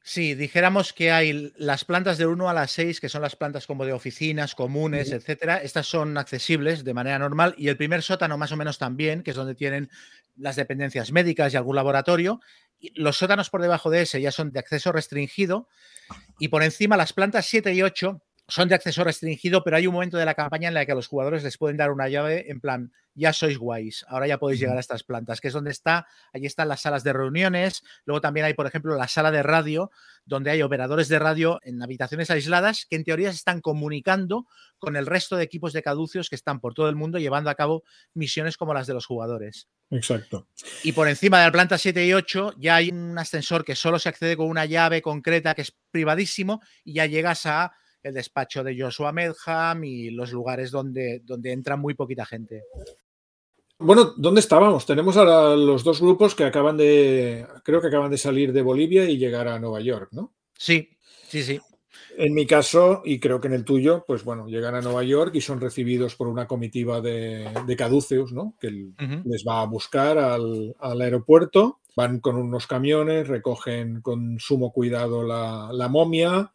Sí, 0.04 0.34
dijéramos 0.34 0.92
que 0.92 1.12
hay 1.12 1.52
las 1.56 1.84
plantas 1.84 2.18
de 2.18 2.26
1 2.26 2.48
a 2.48 2.52
las 2.52 2.72
6, 2.72 3.00
que 3.00 3.08
son 3.08 3.22
las 3.22 3.36
plantas 3.36 3.68
como 3.68 3.84
de 3.84 3.92
oficinas, 3.92 4.56
comunes, 4.56 5.12
etcétera. 5.12 5.58
Estas 5.58 5.86
son 5.86 6.18
accesibles 6.18 6.82
de 6.82 6.92
manera 6.92 7.20
normal 7.20 7.54
y 7.56 7.68
el 7.68 7.76
primer 7.76 8.02
sótano 8.02 8.36
más 8.36 8.50
o 8.50 8.56
menos 8.56 8.78
también, 8.78 9.22
que 9.22 9.30
es 9.30 9.36
donde 9.36 9.54
tienen 9.54 9.90
las 10.36 10.56
dependencias 10.56 11.12
médicas 11.12 11.54
y 11.54 11.56
algún 11.56 11.76
laboratorio. 11.76 12.40
Los 12.94 13.18
sótanos 13.18 13.50
por 13.50 13.62
debajo 13.62 13.90
de 13.90 14.02
ese 14.02 14.20
ya 14.20 14.32
son 14.32 14.50
de 14.50 14.58
acceso 14.58 14.92
restringido 14.92 15.68
y 16.38 16.48
por 16.48 16.62
encima 16.62 16.96
las 16.96 17.12
plantas 17.12 17.46
7 17.46 17.72
y 17.74 17.82
8 17.82 18.22
son 18.52 18.68
de 18.68 18.74
acceso 18.74 19.02
restringido, 19.02 19.64
pero 19.64 19.76
hay 19.76 19.86
un 19.86 19.94
momento 19.94 20.18
de 20.18 20.26
la 20.26 20.34
campaña 20.34 20.68
en 20.68 20.74
la 20.74 20.84
que 20.84 20.92
a 20.92 20.94
los 20.94 21.06
jugadores 21.06 21.42
les 21.42 21.56
pueden 21.56 21.78
dar 21.78 21.90
una 21.90 22.08
llave 22.08 22.50
en 22.50 22.60
plan, 22.60 22.92
ya 23.14 23.32
sois 23.32 23.58
guays, 23.58 24.04
ahora 24.08 24.26
ya 24.26 24.38
podéis 24.38 24.60
llegar 24.60 24.76
a 24.76 24.80
estas 24.80 25.04
plantas, 25.04 25.40
que 25.40 25.48
es 25.48 25.54
donde 25.54 25.70
está, 25.70 26.06
allí 26.32 26.46
están 26.46 26.68
las 26.68 26.82
salas 26.82 27.02
de 27.02 27.12
reuniones, 27.12 27.82
luego 28.04 28.20
también 28.20 28.46
hay, 28.46 28.54
por 28.54 28.66
ejemplo, 28.66 28.94
la 28.94 29.08
sala 29.08 29.30
de 29.30 29.42
radio, 29.42 29.90
donde 30.24 30.50
hay 30.50 30.62
operadores 30.62 31.08
de 31.08 31.18
radio 31.18 31.60
en 31.62 31.82
habitaciones 31.82 32.30
aisladas 32.30 32.86
que 32.88 32.96
en 32.96 33.04
teoría 33.04 33.30
se 33.30 33.36
están 33.36 33.60
comunicando 33.60 34.46
con 34.78 34.96
el 34.96 35.06
resto 35.06 35.36
de 35.36 35.44
equipos 35.44 35.72
de 35.72 35.82
caducios 35.82 36.28
que 36.28 36.36
están 36.36 36.60
por 36.60 36.74
todo 36.74 36.88
el 36.88 36.96
mundo 36.96 37.18
llevando 37.18 37.48
a 37.48 37.54
cabo 37.54 37.84
misiones 38.14 38.56
como 38.56 38.74
las 38.74 38.86
de 38.86 38.94
los 38.94 39.06
jugadores. 39.06 39.68
Exacto. 39.90 40.46
Y 40.84 40.92
por 40.92 41.08
encima 41.08 41.38
de 41.38 41.46
la 41.46 41.52
planta 41.52 41.78
7 41.78 42.04
y 42.06 42.12
8 42.12 42.54
ya 42.58 42.76
hay 42.76 42.90
un 42.90 43.18
ascensor 43.18 43.64
que 43.64 43.74
solo 43.74 43.98
se 43.98 44.08
accede 44.08 44.36
con 44.36 44.48
una 44.48 44.66
llave 44.66 45.02
concreta 45.02 45.54
que 45.54 45.62
es 45.62 45.74
privadísimo 45.90 46.60
y 46.84 46.94
ya 46.94 47.06
llegas 47.06 47.46
a 47.46 47.72
el 48.02 48.14
despacho 48.14 48.64
de 48.64 48.80
Joshua 48.80 49.12
Medham 49.12 49.84
y 49.84 50.10
los 50.10 50.32
lugares 50.32 50.70
donde, 50.70 51.20
donde 51.24 51.52
entra 51.52 51.76
muy 51.76 51.94
poquita 51.94 52.26
gente. 52.26 52.64
Bueno, 53.78 54.12
¿dónde 54.16 54.40
estábamos? 54.40 54.86
Tenemos 54.86 55.16
a 55.16 55.56
los 55.56 55.82
dos 55.82 56.00
grupos 56.00 56.34
que 56.34 56.44
acaban 56.44 56.76
de, 56.76 57.46
creo 57.64 57.80
que 57.80 57.88
acaban 57.88 58.10
de 58.10 58.18
salir 58.18 58.52
de 58.52 58.62
Bolivia 58.62 59.08
y 59.08 59.18
llegar 59.18 59.48
a 59.48 59.58
Nueva 59.58 59.80
York, 59.80 60.10
¿no? 60.12 60.32
Sí, 60.56 60.90
sí, 61.26 61.42
sí. 61.42 61.60
En 62.16 62.34
mi 62.34 62.46
caso, 62.46 63.02
y 63.04 63.18
creo 63.18 63.40
que 63.40 63.48
en 63.48 63.54
el 63.54 63.64
tuyo, 63.64 64.04
pues 64.06 64.22
bueno, 64.22 64.46
llegan 64.46 64.74
a 64.74 64.80
Nueva 64.80 65.02
York 65.02 65.34
y 65.34 65.40
son 65.40 65.60
recibidos 65.60 66.14
por 66.14 66.28
una 66.28 66.46
comitiva 66.46 67.00
de, 67.00 67.48
de 67.66 67.76
caduceus, 67.76 68.32
¿no? 68.32 68.54
Que 68.60 68.70
les 68.70 69.44
va 69.46 69.62
a 69.62 69.66
buscar 69.66 70.18
al, 70.18 70.74
aeropuerto. 70.80 71.80
Van 71.96 72.20
con 72.20 72.36
unos 72.36 72.66
camiones, 72.66 73.28
recogen 73.28 74.00
con 74.00 74.38
sumo 74.38 74.72
cuidado 74.72 75.24
la, 75.24 75.70
la 75.72 75.88
momia, 75.88 76.52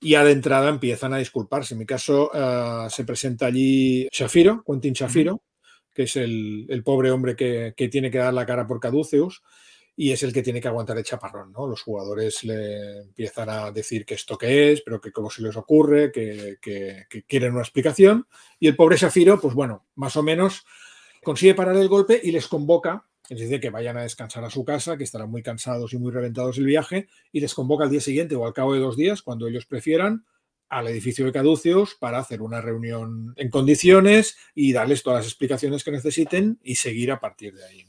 y 0.00 0.14
de 0.14 0.32
entrada 0.32 0.70
empiezan 0.70 1.12
a 1.12 1.18
disculparse. 1.18 1.74
En 1.74 1.78
mi 1.78 1.86
caso 1.86 2.30
eh, 2.32 2.86
se 2.88 3.04
presenta 3.04 3.46
allí 3.46 4.08
Shafiro, 4.10 4.64
Quentin 4.66 4.94
Shafiro, 4.94 5.42
que 5.92 6.04
es 6.04 6.16
el, 6.16 6.82
pobre 6.84 7.10
hombre 7.10 7.36
que, 7.36 7.88
tiene 7.90 8.10
que 8.10 8.18
dar 8.18 8.32
la 8.32 8.46
cara 8.46 8.66
por 8.66 8.80
Caduceus 8.80 9.42
y 9.94 10.12
es 10.12 10.22
el 10.22 10.32
que 10.32 10.42
tiene 10.42 10.62
que 10.62 10.68
aguantar 10.68 10.96
el 10.96 11.04
chaparrón. 11.04 11.52
¿no? 11.52 11.66
Los 11.66 11.82
jugadores 11.82 12.42
le 12.44 13.00
empiezan 13.00 13.50
a 13.50 13.70
decir 13.70 14.06
que 14.06 14.14
esto 14.14 14.38
qué 14.38 14.72
es, 14.72 14.80
pero 14.80 15.00
que 15.00 15.12
cómo 15.12 15.28
se 15.28 15.42
les 15.42 15.56
ocurre, 15.56 16.10
que, 16.10 16.56
que, 16.62 17.24
quieren 17.28 17.52
una 17.52 17.60
explicación. 17.60 18.26
Y 18.58 18.68
el 18.68 18.76
pobre 18.76 18.96
Shafiro, 18.96 19.38
pues 19.38 19.54
bueno, 19.54 19.86
más 19.96 20.16
o 20.16 20.22
menos 20.22 20.64
consigue 21.22 21.54
parar 21.54 21.76
el 21.76 21.88
golpe 21.88 22.18
y 22.22 22.32
les 22.32 22.48
convoca 22.48 23.09
les 23.34 23.48
dice 23.48 23.60
que 23.60 23.70
vayan 23.70 23.96
a 23.96 24.02
descansar 24.02 24.44
a 24.44 24.50
su 24.50 24.64
casa, 24.64 24.96
que 24.96 25.04
estarán 25.04 25.30
muy 25.30 25.42
cansados 25.42 25.92
y 25.92 25.98
muy 25.98 26.12
reventados 26.12 26.58
el 26.58 26.66
viaje, 26.66 27.08
y 27.32 27.40
les 27.40 27.54
convoca 27.54 27.84
al 27.84 27.90
día 27.90 28.00
siguiente 28.00 28.34
o 28.34 28.46
al 28.46 28.52
cabo 28.52 28.74
de 28.74 28.80
dos 28.80 28.96
días, 28.96 29.22
cuando 29.22 29.46
ellos 29.46 29.66
prefieran, 29.66 30.24
al 30.68 30.86
edificio 30.86 31.26
de 31.26 31.32
Caduceos 31.32 31.96
para 31.98 32.18
hacer 32.18 32.42
una 32.42 32.60
reunión 32.60 33.34
en 33.36 33.50
condiciones 33.50 34.36
y 34.54 34.72
darles 34.72 35.02
todas 35.02 35.20
las 35.20 35.26
explicaciones 35.26 35.82
que 35.82 35.90
necesiten 35.90 36.60
y 36.62 36.76
seguir 36.76 37.10
a 37.10 37.20
partir 37.20 37.54
de 37.54 37.64
ahí. 37.64 37.86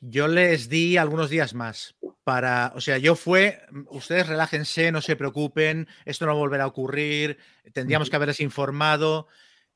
Yo 0.00 0.28
les 0.28 0.68
di 0.68 0.96
algunos 0.96 1.28
días 1.28 1.52
más 1.52 1.96
para, 2.24 2.72
o 2.74 2.80
sea, 2.80 2.96
yo 2.96 3.16
fue, 3.16 3.60
ustedes 3.90 4.28
relájense, 4.28 4.92
no 4.92 5.02
se 5.02 5.16
preocupen, 5.16 5.88
esto 6.06 6.26
no 6.26 6.36
volverá 6.36 6.64
a 6.64 6.68
ocurrir, 6.68 7.38
tendríamos 7.72 8.08
que 8.08 8.16
haberles 8.16 8.40
informado. 8.40 9.26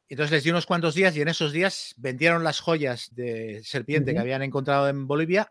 Entonces 0.08 0.32
les 0.32 0.44
di 0.44 0.50
unos 0.50 0.66
cuantos 0.66 0.94
días 0.94 1.16
y 1.16 1.22
en 1.22 1.28
esos 1.28 1.52
días 1.52 1.94
vendieron 1.96 2.44
las 2.44 2.60
joyas 2.60 3.08
de 3.14 3.62
serpiente 3.64 4.12
que 4.12 4.18
habían 4.18 4.42
encontrado 4.42 4.88
en 4.88 5.06
Bolivia, 5.06 5.50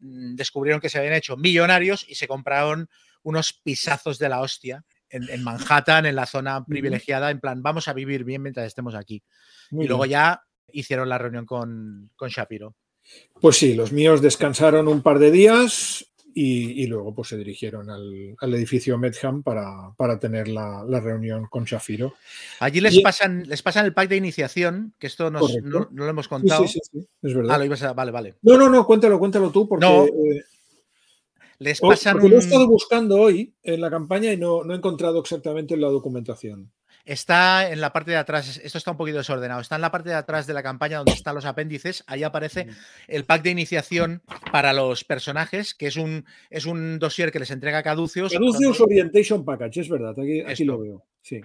mm, 0.00 0.34
descubrieron 0.34 0.80
que 0.80 0.88
se 0.88 0.98
habían 0.98 1.14
hecho 1.14 1.36
millonarios 1.36 2.04
y 2.08 2.16
se 2.16 2.26
compraron 2.28 2.88
unos 3.22 3.52
pisazos 3.52 4.18
de 4.18 4.28
la 4.28 4.40
hostia 4.40 4.84
en, 5.08 5.44
Manhattan, 5.44 6.06
en 6.06 6.16
la 6.16 6.26
zona 6.26 6.64
privilegiada, 6.64 7.30
en 7.30 7.38
plan, 7.38 7.62
vamos 7.62 7.86
a 7.86 7.92
vivir 7.92 8.24
bien 8.24 8.40
mientras 8.42 8.66
estemos 8.66 8.94
aquí. 8.94 9.22
y 9.70 9.86
luego 9.86 10.06
ya 10.06 10.42
hicieron 10.72 11.08
la 11.08 11.18
reunión 11.18 11.44
con, 11.44 12.10
con 12.16 12.30
Shapiro. 12.30 12.74
Pues 13.40 13.56
sí, 13.56 13.74
los 13.74 13.92
míos 13.92 14.22
descansaron 14.22 14.88
un 14.88 15.02
par 15.02 15.18
de 15.18 15.30
días 15.30 16.11
y, 16.34 16.86
luego 16.86 17.14
pues 17.14 17.28
se 17.28 17.36
dirigieron 17.36 17.90
al, 17.90 18.54
edificio 18.54 18.98
Medham 18.98 19.42
para, 19.42 19.92
para 19.96 20.18
tener 20.18 20.48
la, 20.48 20.84
reunión 21.00 21.46
con 21.46 21.64
Shafiro. 21.64 22.14
Allí 22.60 22.80
les, 22.80 23.00
pasan, 23.00 23.44
les 23.48 23.62
pasan 23.62 23.86
el 23.86 23.94
pack 23.94 24.08
de 24.08 24.16
iniciación, 24.16 24.94
que 24.98 25.06
esto 25.06 25.30
no, 25.30 25.40
lo 25.40 26.08
hemos 26.08 26.28
contado. 26.28 26.66
Sí, 26.66 26.80
sí, 26.82 26.98
sí, 27.00 27.08
es 27.22 27.34
verdad. 27.34 27.54
Ah, 27.54 27.58
lo 27.58 27.64
ibas 27.64 27.82
a... 27.82 27.92
Vale, 27.92 28.10
vale. 28.10 28.34
No, 28.42 28.56
no, 28.56 28.68
no, 28.68 28.86
cuéntalo, 28.86 29.18
cuéntalo 29.18 29.50
tú, 29.50 29.68
porque... 29.68 29.86
Eh, 29.86 30.44
les 31.58 31.80
pasan 31.80 32.18
Lo 32.18 32.36
he 32.36 32.38
estado 32.38 32.66
buscando 32.66 33.20
hoy 33.20 33.54
en 33.62 33.80
la 33.80 33.88
campaña 33.88 34.32
y 34.32 34.36
no, 34.36 34.64
no 34.64 34.74
he 34.74 34.76
encontrado 34.76 35.20
exactamente 35.20 35.76
la 35.76 35.88
documentación. 35.88 36.72
Está 37.04 37.70
en 37.70 37.80
la 37.80 37.92
parte 37.92 38.12
de 38.12 38.16
atrás, 38.16 38.60
esto 38.62 38.78
está 38.78 38.92
un 38.92 38.96
poquito 38.96 39.18
desordenado, 39.18 39.60
está 39.60 39.74
en 39.74 39.80
la 39.80 39.90
parte 39.90 40.10
de 40.10 40.14
atrás 40.14 40.46
de 40.46 40.54
la 40.54 40.62
campaña 40.62 40.98
donde 40.98 41.12
están 41.12 41.34
los 41.34 41.44
apéndices, 41.44 42.04
ahí 42.06 42.22
aparece 42.22 42.68
el 43.08 43.24
pack 43.24 43.42
de 43.42 43.50
iniciación 43.50 44.22
para 44.52 44.72
los 44.72 45.02
personajes, 45.02 45.74
que 45.74 45.88
es 45.88 45.96
un, 45.96 46.24
es 46.48 46.64
un 46.64 47.00
dossier 47.00 47.32
que 47.32 47.40
les 47.40 47.50
entrega 47.50 47.82
Caduceus. 47.82 48.32
Caduceus 48.32 48.80
Orientation 48.80 49.44
Package, 49.44 49.80
es 49.80 49.88
verdad, 49.88 50.14
aquí, 50.18 50.42
aquí 50.42 50.64
lo 50.64 50.78
veo, 50.78 51.04
sí. 51.20 51.40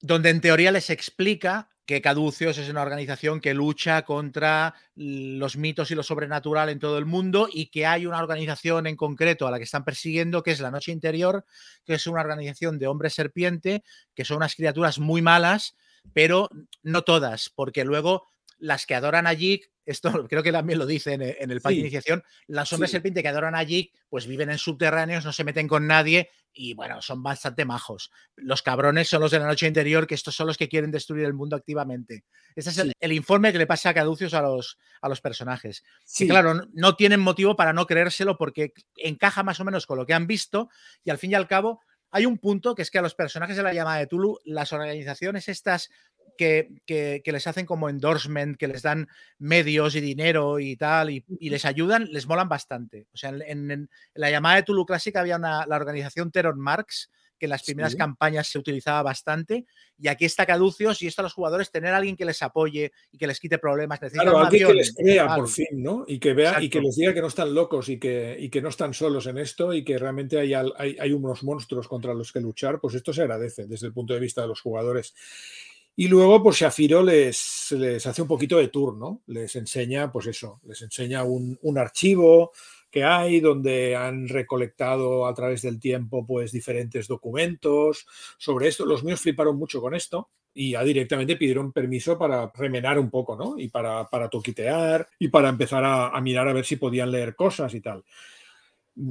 Donde 0.00 0.30
en 0.30 0.40
teoría 0.40 0.70
les 0.70 0.90
explica 0.90 1.71
que 1.86 2.00
Caduceus 2.00 2.58
es 2.58 2.68
una 2.68 2.82
organización 2.82 3.40
que 3.40 3.54
lucha 3.54 4.02
contra 4.02 4.74
los 4.94 5.56
mitos 5.56 5.90
y 5.90 5.94
lo 5.94 6.02
sobrenatural 6.02 6.68
en 6.68 6.78
todo 6.78 6.98
el 6.98 7.06
mundo 7.06 7.48
y 7.52 7.66
que 7.66 7.86
hay 7.86 8.06
una 8.06 8.18
organización 8.18 8.86
en 8.86 8.96
concreto 8.96 9.46
a 9.46 9.50
la 9.50 9.58
que 9.58 9.64
están 9.64 9.84
persiguiendo, 9.84 10.42
que 10.42 10.52
es 10.52 10.60
la 10.60 10.70
Noche 10.70 10.92
Interior, 10.92 11.44
que 11.84 11.94
es 11.94 12.06
una 12.06 12.20
organización 12.20 12.78
de 12.78 12.86
hombres 12.86 13.14
serpiente, 13.14 13.82
que 14.14 14.24
son 14.24 14.38
unas 14.38 14.54
criaturas 14.54 14.98
muy 14.98 15.22
malas, 15.22 15.76
pero 16.12 16.48
no 16.82 17.02
todas, 17.02 17.50
porque 17.54 17.84
luego 17.84 18.31
las 18.62 18.86
que 18.86 18.94
adoran 18.94 19.26
allí 19.26 19.62
esto 19.84 20.12
creo 20.28 20.42
que 20.42 20.52
también 20.52 20.78
lo 20.78 20.86
dice 20.86 21.14
en, 21.14 21.22
el 21.22 21.60
pack 21.60 21.72
de 21.72 21.80
iniciación, 21.80 22.22
las 22.46 22.72
hombres 22.72 22.90
serpiente 22.90 23.22
que 23.22 23.28
adoran 23.28 23.54
allí, 23.54 23.92
pues 24.08 24.26
viven 24.26 24.50
en 24.50 24.58
subterráneos, 24.58 25.24
no 25.24 25.32
se 25.32 25.44
meten 25.44 25.68
con 25.68 25.86
nadie 25.86 26.30
y 26.52 26.74
bueno, 26.74 27.00
son 27.00 27.22
bastante 27.22 27.64
majos. 27.64 28.10
Los 28.36 28.62
cabrones 28.62 29.08
son 29.08 29.22
los 29.22 29.30
de 29.30 29.38
la 29.38 29.46
noche 29.46 29.66
interior, 29.66 30.06
que 30.06 30.14
estos 30.14 30.34
son 30.34 30.46
los 30.46 30.58
que 30.58 30.68
quieren 30.68 30.90
destruir 30.90 31.24
el 31.24 31.32
mundo 31.32 31.56
activamente. 31.56 32.24
Este 32.54 32.70
es 32.70 32.78
el, 33.00 33.12
informe 33.12 33.52
que 33.52 33.58
le 33.58 33.66
pasa 33.66 33.90
a 33.90 33.94
Caducios 33.94 34.34
a 34.34 34.42
los, 34.42 34.78
a 35.00 35.08
los 35.08 35.20
personajes. 35.20 35.82
Sí. 36.04 36.28
claro, 36.28 36.68
no, 36.72 36.94
tienen 36.94 37.20
motivo 37.20 37.56
para 37.56 37.72
no 37.72 37.86
creérselo 37.86 38.36
porque 38.36 38.74
encaja 38.96 39.42
más 39.42 39.60
o 39.60 39.64
menos 39.64 39.86
con 39.86 39.98
lo 39.98 40.06
que 40.06 40.14
han 40.14 40.26
visto 40.26 40.68
y 41.04 41.10
al 41.10 41.18
fin 41.18 41.30
y 41.30 41.34
al 41.34 41.48
cabo 41.48 41.80
hay 42.14 42.26
un 42.26 42.36
punto 42.36 42.74
que 42.74 42.82
es 42.82 42.90
que 42.90 42.98
a 42.98 43.02
los 43.02 43.14
personajes 43.14 43.56
de 43.56 43.62
la 43.62 43.72
llamada 43.72 43.98
de 43.98 44.06
Tulu, 44.06 44.38
las 44.44 44.74
organizaciones 44.74 45.48
estas 45.48 45.90
que, 46.36 47.22
les 47.24 47.46
hacen 47.46 47.66
como 47.66 47.88
endorsement, 47.88 48.56
que 48.56 48.68
les 48.68 48.82
dan 48.82 49.08
medios 49.38 49.94
y 49.94 50.00
dinero 50.00 50.58
y 50.58 50.76
tal, 50.76 51.10
y, 51.10 51.24
les 51.40 51.64
ayudan, 51.64 52.08
les 52.10 52.26
molan 52.26 52.48
bastante. 52.48 53.06
O 53.12 53.16
sea, 53.16 53.30
en, 53.30 53.88
la 54.14 54.30
llamada 54.30 54.56
de 54.56 54.62
Tulu 54.62 54.86
Clásica 54.86 55.20
había 55.20 55.36
una, 55.36 55.66
la 55.66 55.76
organización 55.76 56.30
Terror 56.30 56.56
Marks, 56.56 57.10
que 57.38 57.46
en 57.46 57.50
las 57.50 57.64
primeras 57.64 57.96
campañas 57.96 58.46
se 58.46 58.56
utilizaba 58.56 59.02
bastante, 59.02 59.66
y 59.98 60.06
aquí 60.06 60.24
está 60.24 60.46
Caducios 60.46 61.02
y 61.02 61.08
esto 61.08 61.22
a 61.22 61.24
los 61.24 61.32
jugadores, 61.32 61.72
tener 61.72 61.92
a 61.92 61.96
alguien 61.96 62.16
que 62.16 62.24
les 62.24 62.40
apoye 62.40 62.92
y 63.10 63.18
que 63.18 63.26
les 63.26 63.40
quite 63.40 63.58
problemas. 63.58 63.98
Claro, 63.98 64.38
alguien 64.38 64.68
que 64.68 64.74
les 64.74 64.94
crea 64.94 65.34
por 65.34 65.48
fin, 65.48 65.66
¿no? 65.72 66.04
Y 66.06 66.20
que 66.20 66.34
vea 66.34 66.62
y 66.62 66.70
que 66.70 66.80
les 66.80 66.94
diga 66.94 67.12
que 67.12 67.20
no 67.20 67.26
están 67.26 67.52
locos 67.52 67.88
y 67.88 67.98
que, 67.98 68.36
y 68.38 68.48
que 68.48 68.62
no 68.62 68.68
están 68.68 68.94
solos 68.94 69.26
en 69.26 69.38
esto 69.38 69.72
y 69.72 69.82
que 69.82 69.98
realmente 69.98 70.38
hay, 70.38 70.54
hay, 70.54 70.96
hay 71.00 71.12
unos 71.12 71.42
monstruos 71.42 71.88
contra 71.88 72.14
los 72.14 72.30
que 72.30 72.40
luchar, 72.40 72.78
pues 72.78 72.94
esto 72.94 73.12
se 73.12 73.22
agradece 73.22 73.66
desde 73.66 73.88
el 73.88 73.92
punto 73.92 74.14
de 74.14 74.20
vista 74.20 74.42
de 74.42 74.46
los 74.46 74.60
jugadores. 74.60 75.12
Y 75.94 76.08
luego, 76.08 76.42
pues 76.42 76.56
Shafiro 76.56 77.02
les, 77.02 77.70
les 77.72 78.06
hace 78.06 78.22
un 78.22 78.28
poquito 78.28 78.56
de 78.56 78.68
tour, 78.68 78.96
¿no? 78.96 79.22
Les 79.26 79.54
enseña, 79.56 80.10
pues 80.10 80.26
eso, 80.26 80.60
les 80.64 80.80
enseña 80.80 81.22
un, 81.22 81.58
archivo 81.76 82.52
que 82.90 83.04
hay 83.04 83.40
donde 83.40 83.94
han 83.94 84.28
recolectado 84.28 85.26
a 85.26 85.34
través 85.34 85.62
del 85.62 85.78
tiempo, 85.78 86.26
pues 86.26 86.52
diferentes 86.52 87.08
documentos 87.08 88.06
sobre 88.38 88.68
esto. 88.68 88.86
Los 88.86 89.04
míos 89.04 89.20
fliparon 89.20 89.56
mucho 89.58 89.80
con 89.82 89.94
esto 89.94 90.30
y 90.54 90.72
ya 90.72 90.84
directamente 90.84 91.36
pidieron 91.36 91.72
permiso 91.72 92.18
para 92.18 92.50
remenar 92.54 92.98
un 92.98 93.10
poco, 93.10 93.36
¿no? 93.36 93.58
Y 93.58 93.68
para, 93.68 94.06
para 94.08 94.28
toquitear 94.28 95.06
y 95.18 95.28
para 95.28 95.50
empezar 95.50 95.84
a 95.84 96.18
mirar 96.22 96.48
a 96.48 96.52
ver 96.54 96.64
si 96.64 96.76
podían 96.76 97.10
leer 97.10 97.34
cosas 97.34 97.74
y 97.74 97.80
tal 97.80 98.02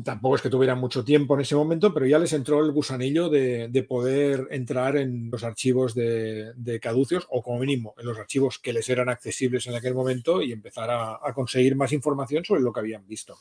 tampoco 0.03 0.35
es 0.35 0.41
que 0.41 0.49
tuvieran 0.49 0.79
mucho 0.79 1.03
tiempo 1.03 1.33
en 1.33 1.41
ese 1.41 1.55
momento, 1.55 1.93
pero 1.93 2.05
ya 2.05 2.19
les 2.19 2.33
entró 2.33 2.63
el 2.63 2.71
gusanillo 2.71 3.29
de, 3.29 3.85
poder 3.87 4.47
entrar 4.51 4.95
en 4.97 5.29
los 5.31 5.43
archivos 5.43 5.95
de, 5.95 6.79
caducios 6.81 7.27
o 7.29 7.41
como 7.41 7.59
mínimo 7.59 7.95
en 7.97 8.05
los 8.05 8.17
archivos 8.17 8.59
que 8.59 8.73
les 8.73 8.87
eran 8.89 9.09
accesibles 9.09 9.65
en 9.67 9.75
aquel 9.75 9.95
momento 9.95 10.41
y 10.41 10.51
empezar 10.51 10.89
a, 10.91 11.19
conseguir 11.33 11.75
más 11.75 11.91
información 11.93 12.45
sobre 12.45 12.61
lo 12.61 12.71
que 12.71 12.79
habían 12.79 13.07
visto. 13.07 13.37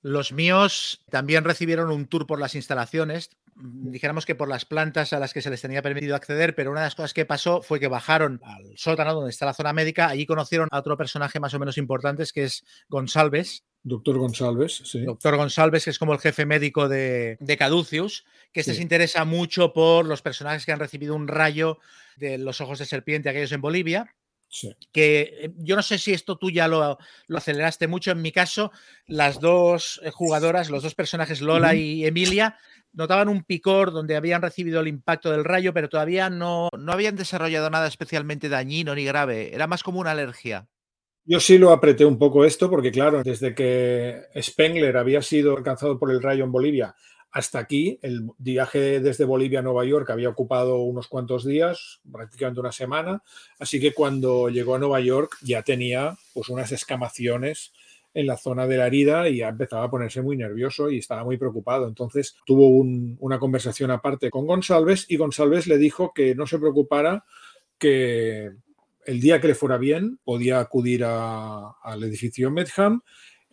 Los 0.00 0.32
míos 0.32 1.04
también 1.10 1.44
recibieron 1.44 1.90
un 1.92 2.06
tour 2.06 2.26
por 2.26 2.40
las 2.40 2.56
instalaciones, 2.56 3.30
dijéramos 3.54 4.26
que 4.26 4.34
por 4.34 4.48
las 4.48 4.64
plantas 4.64 5.12
a 5.12 5.20
las 5.20 5.32
que 5.32 5.42
se 5.42 5.50
les 5.50 5.60
tenía 5.60 5.82
permitido 5.82 6.16
acceder, 6.16 6.56
pero 6.56 6.72
una 6.72 6.80
de 6.80 6.86
las 6.86 6.96
cosas 6.96 7.14
que 7.14 7.24
pasó 7.24 7.62
fue 7.62 7.78
que 7.78 7.86
bajaron 7.86 8.40
al 8.42 8.76
sótano 8.76 9.14
donde 9.14 9.30
está 9.30 9.46
la 9.46 9.54
zona 9.54 9.72
médica, 9.72 10.08
allí 10.08 10.26
conocieron 10.26 10.68
a 10.72 10.78
otro 10.78 10.96
personaje 10.96 11.38
más 11.38 11.54
o 11.54 11.60
menos 11.60 11.78
importante, 11.78 12.24
que 12.34 12.44
es 12.44 12.64
González, 12.88 13.64
Doctor 13.84 14.18
González, 14.18 14.82
sí. 14.84 15.00
Doctor 15.00 15.36
González, 15.36 15.84
que 15.84 15.90
es 15.90 15.98
como 15.98 16.12
el 16.12 16.20
jefe 16.20 16.46
médico 16.46 16.88
de, 16.88 17.36
de 17.40 17.56
Caducius, 17.56 18.24
que 18.52 18.60
este 18.60 18.74
se 18.74 18.82
interesa 18.82 19.24
mucho 19.24 19.72
por 19.72 20.06
los 20.06 20.22
personajes 20.22 20.64
que 20.64 20.72
han 20.72 20.78
recibido 20.78 21.14
un 21.16 21.26
rayo 21.26 21.78
de 22.16 22.38
los 22.38 22.60
ojos 22.60 22.78
de 22.78 22.86
serpiente, 22.86 23.28
aquellos 23.28 23.52
en 23.52 23.60
Bolivia. 23.60 24.14
Sí. 24.48 24.76
Que 24.92 25.20
eh, 25.40 25.52
yo 25.56 25.76
no 25.76 25.82
sé 25.82 25.96
si 25.96 26.12
esto 26.12 26.36
tú 26.36 26.50
ya 26.50 26.68
lo, 26.68 26.98
lo, 27.26 27.38
aceleraste 27.38 27.88
mucho. 27.88 28.10
En 28.10 28.20
mi 28.20 28.32
caso, 28.32 28.70
las 29.06 29.40
dos 29.40 29.98
eh, 30.04 30.10
jugadoras, 30.10 30.68
los 30.68 30.82
dos 30.82 30.94
personajes, 30.94 31.40
Lola 31.40 31.74
y 31.74 32.04
Emilia, 32.04 32.58
notaban 32.92 33.28
un 33.28 33.44
picor 33.44 33.92
donde 33.92 34.14
habían 34.14 34.42
recibido 34.42 34.80
el 34.80 34.88
impacto 34.88 35.30
del 35.30 35.44
rayo, 35.44 35.72
pero 35.72 35.88
todavía 35.88 36.28
no, 36.28 36.68
no 36.78 36.92
habían 36.92 37.16
desarrollado 37.16 37.70
nada 37.70 37.88
especialmente 37.88 38.50
dañino 38.50 38.94
ni 38.94 39.04
grave. 39.04 39.54
Era 39.54 39.66
más 39.66 39.82
como 39.82 40.00
una 40.00 40.10
alergia. 40.10 40.68
Yo 41.24 41.38
sí 41.38 41.56
lo 41.58 41.70
apreté 41.70 42.04
un 42.04 42.18
poco 42.18 42.44
esto 42.44 42.68
porque, 42.68 42.90
claro, 42.90 43.22
desde 43.22 43.54
que 43.54 44.22
Spengler 44.40 44.96
había 44.96 45.22
sido 45.22 45.56
alcanzado 45.56 45.98
por 45.98 46.10
el 46.10 46.22
rayo 46.22 46.44
en 46.44 46.52
Bolivia 46.52 46.94
hasta 47.32 47.58
aquí, 47.58 47.98
el 48.02 48.28
viaje 48.36 49.00
desde 49.00 49.24
Bolivia 49.24 49.60
a 49.60 49.62
Nueva 49.62 49.86
York 49.86 50.10
había 50.10 50.28
ocupado 50.28 50.82
unos 50.82 51.08
cuantos 51.08 51.46
días, 51.46 52.00
prácticamente 52.12 52.60
una 52.60 52.72
semana, 52.72 53.22
así 53.58 53.80
que 53.80 53.94
cuando 53.94 54.50
llegó 54.50 54.74
a 54.74 54.78
Nueva 54.78 55.00
York 55.00 55.38
ya 55.40 55.62
tenía 55.62 56.14
pues 56.34 56.50
unas 56.50 56.72
escamaciones 56.72 57.72
en 58.12 58.26
la 58.26 58.36
zona 58.36 58.66
de 58.66 58.76
la 58.76 58.86
herida 58.86 59.30
y 59.30 59.38
ya 59.38 59.48
empezaba 59.48 59.84
a 59.84 59.90
ponerse 59.90 60.20
muy 60.20 60.36
nervioso 60.36 60.90
y 60.90 60.98
estaba 60.98 61.24
muy 61.24 61.38
preocupado. 61.38 61.88
Entonces 61.88 62.36
tuvo 62.44 62.68
una 62.68 63.38
conversación 63.38 63.90
aparte 63.90 64.28
con 64.28 64.46
González 64.46 65.06
y 65.08 65.16
González 65.16 65.66
le 65.66 65.78
dijo 65.78 66.12
que 66.14 66.34
no 66.34 66.46
se 66.46 66.58
preocupara, 66.58 67.24
que 67.78 68.50
el 69.06 69.20
día 69.20 69.40
que 69.40 69.48
le 69.48 69.54
fuera 69.54 69.78
bien, 69.78 70.18
podía 70.24 70.60
acudir 70.60 71.04
al 71.04 72.02
edificio 72.02 72.50
Medham 72.50 73.02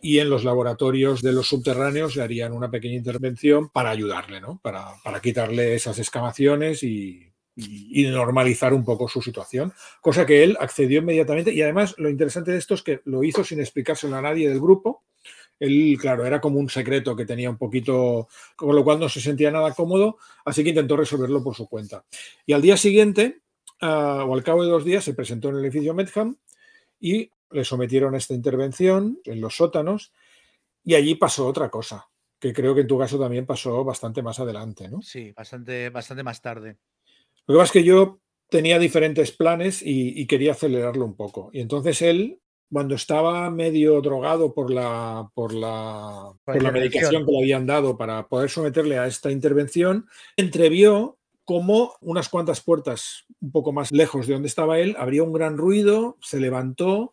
y 0.02 0.18
en 0.18 0.30
los 0.30 0.44
laboratorios 0.44 1.22
de 1.22 1.32
los 1.32 1.48
subterráneos 1.48 2.16
le 2.16 2.22
harían 2.22 2.52
una 2.52 2.70
pequeña 2.70 2.96
intervención 2.96 3.68
para 3.68 3.90
ayudarle, 3.90 4.40
¿no? 4.40 4.60
para, 4.62 4.94
quitarle 5.20 5.74
esas 5.74 5.98
excavaciones 5.98 6.82
y, 6.82 7.26
normalizar 7.92 8.72
un 8.72 8.84
poco 8.84 9.06
su 9.06 9.20
situación, 9.20 9.74
cosa 10.00 10.24
que 10.24 10.42
él 10.42 10.56
accedió 10.58 11.00
inmediatamente 11.00 11.52
y 11.52 11.60
además 11.60 11.94
lo 11.98 12.08
interesante 12.08 12.52
de 12.52 12.58
esto 12.58 12.72
es 12.72 12.82
que 12.82 13.00
lo 13.04 13.22
hizo 13.22 13.44
sin 13.44 13.60
explicárselo 13.60 14.16
a 14.16 14.22
nadie 14.22 14.48
del 14.48 14.60
grupo. 14.60 15.04
Él, 15.58 15.98
claro, 16.00 16.24
era 16.24 16.40
como 16.40 16.58
un 16.58 16.70
secreto 16.70 17.14
que 17.14 17.26
tenía 17.26 17.50
un 17.50 17.58
poquito, 17.58 18.28
con 18.56 18.74
lo 18.74 18.82
cual 18.82 18.98
no 18.98 19.10
se 19.10 19.20
sentía 19.20 19.50
nada 19.50 19.74
cómodo, 19.74 20.16
así 20.46 20.64
que 20.64 20.70
intentó 20.70 20.96
resolverlo 20.96 21.44
por 21.44 21.54
su 21.54 21.68
cuenta. 21.68 22.02
Y 22.46 22.54
al 22.54 22.62
día 22.62 22.78
siguiente, 22.78 23.42
o 23.80 24.34
al 24.34 24.42
cabo 24.42 24.64
de 24.64 24.70
dos 24.70 24.84
días 24.84 25.04
se 25.04 25.14
presentó 25.14 25.48
en 25.48 25.56
el 25.56 25.64
edificio 25.64 25.94
Medham 25.94 26.36
y 26.98 27.30
le 27.50 27.64
sometieron 27.64 28.14
a 28.14 28.18
esta 28.18 28.34
intervención 28.34 29.20
en 29.24 29.40
los 29.40 29.56
sótanos 29.56 30.12
y 30.84 30.94
allí 30.94 31.14
pasó 31.14 31.46
otra 31.46 31.70
cosa, 31.70 32.08
que 32.38 32.52
creo 32.52 32.74
que 32.74 32.82
en 32.82 32.86
tu 32.86 32.98
caso 32.98 33.18
también 33.18 33.46
pasó 33.46 33.84
bastante 33.84 34.22
más 34.22 34.40
adelante, 34.40 34.88
¿no? 34.88 35.02
Sí, 35.02 35.32
bastante, 35.32 35.90
bastante 35.90 36.22
más 36.22 36.40
tarde. 36.40 36.78
Lo 37.46 37.54
que 37.54 37.58
pasa 37.58 37.64
es 37.64 37.72
que 37.72 37.84
yo 37.84 38.20
tenía 38.48 38.78
diferentes 38.78 39.32
planes 39.32 39.82
y, 39.84 40.26
quería 40.26 40.52
acelerarlo 40.52 41.04
un 41.04 41.14
poco. 41.14 41.50
Y 41.52 41.60
entonces 41.60 42.02
él, 42.02 42.40
cuando 42.70 42.94
estaba 42.94 43.48
medio 43.50 44.00
drogado 44.00 44.52
por 44.52 44.70
la, 44.70 45.30
por 45.34 45.54
la, 45.54 46.32
por 46.44 46.62
la 46.62 46.72
medicación 46.72 47.24
que 47.24 47.32
le 47.32 47.38
habían 47.38 47.66
dado 47.66 47.96
para 47.96 48.28
poder 48.28 48.50
someterle 48.50 48.98
a 48.98 49.06
esta 49.06 49.30
intervención, 49.30 50.06
entrevió 50.36 51.19
como 51.50 51.96
unas 52.00 52.28
cuantas 52.28 52.60
puertas 52.60 53.24
un 53.40 53.50
poco 53.50 53.72
más 53.72 53.90
lejos 53.90 54.28
de 54.28 54.34
donde 54.34 54.46
estaba 54.46 54.78
él, 54.78 54.94
habría 54.96 55.24
un 55.24 55.32
gran 55.32 55.56
ruido, 55.56 56.16
se 56.20 56.38
levantó 56.38 57.10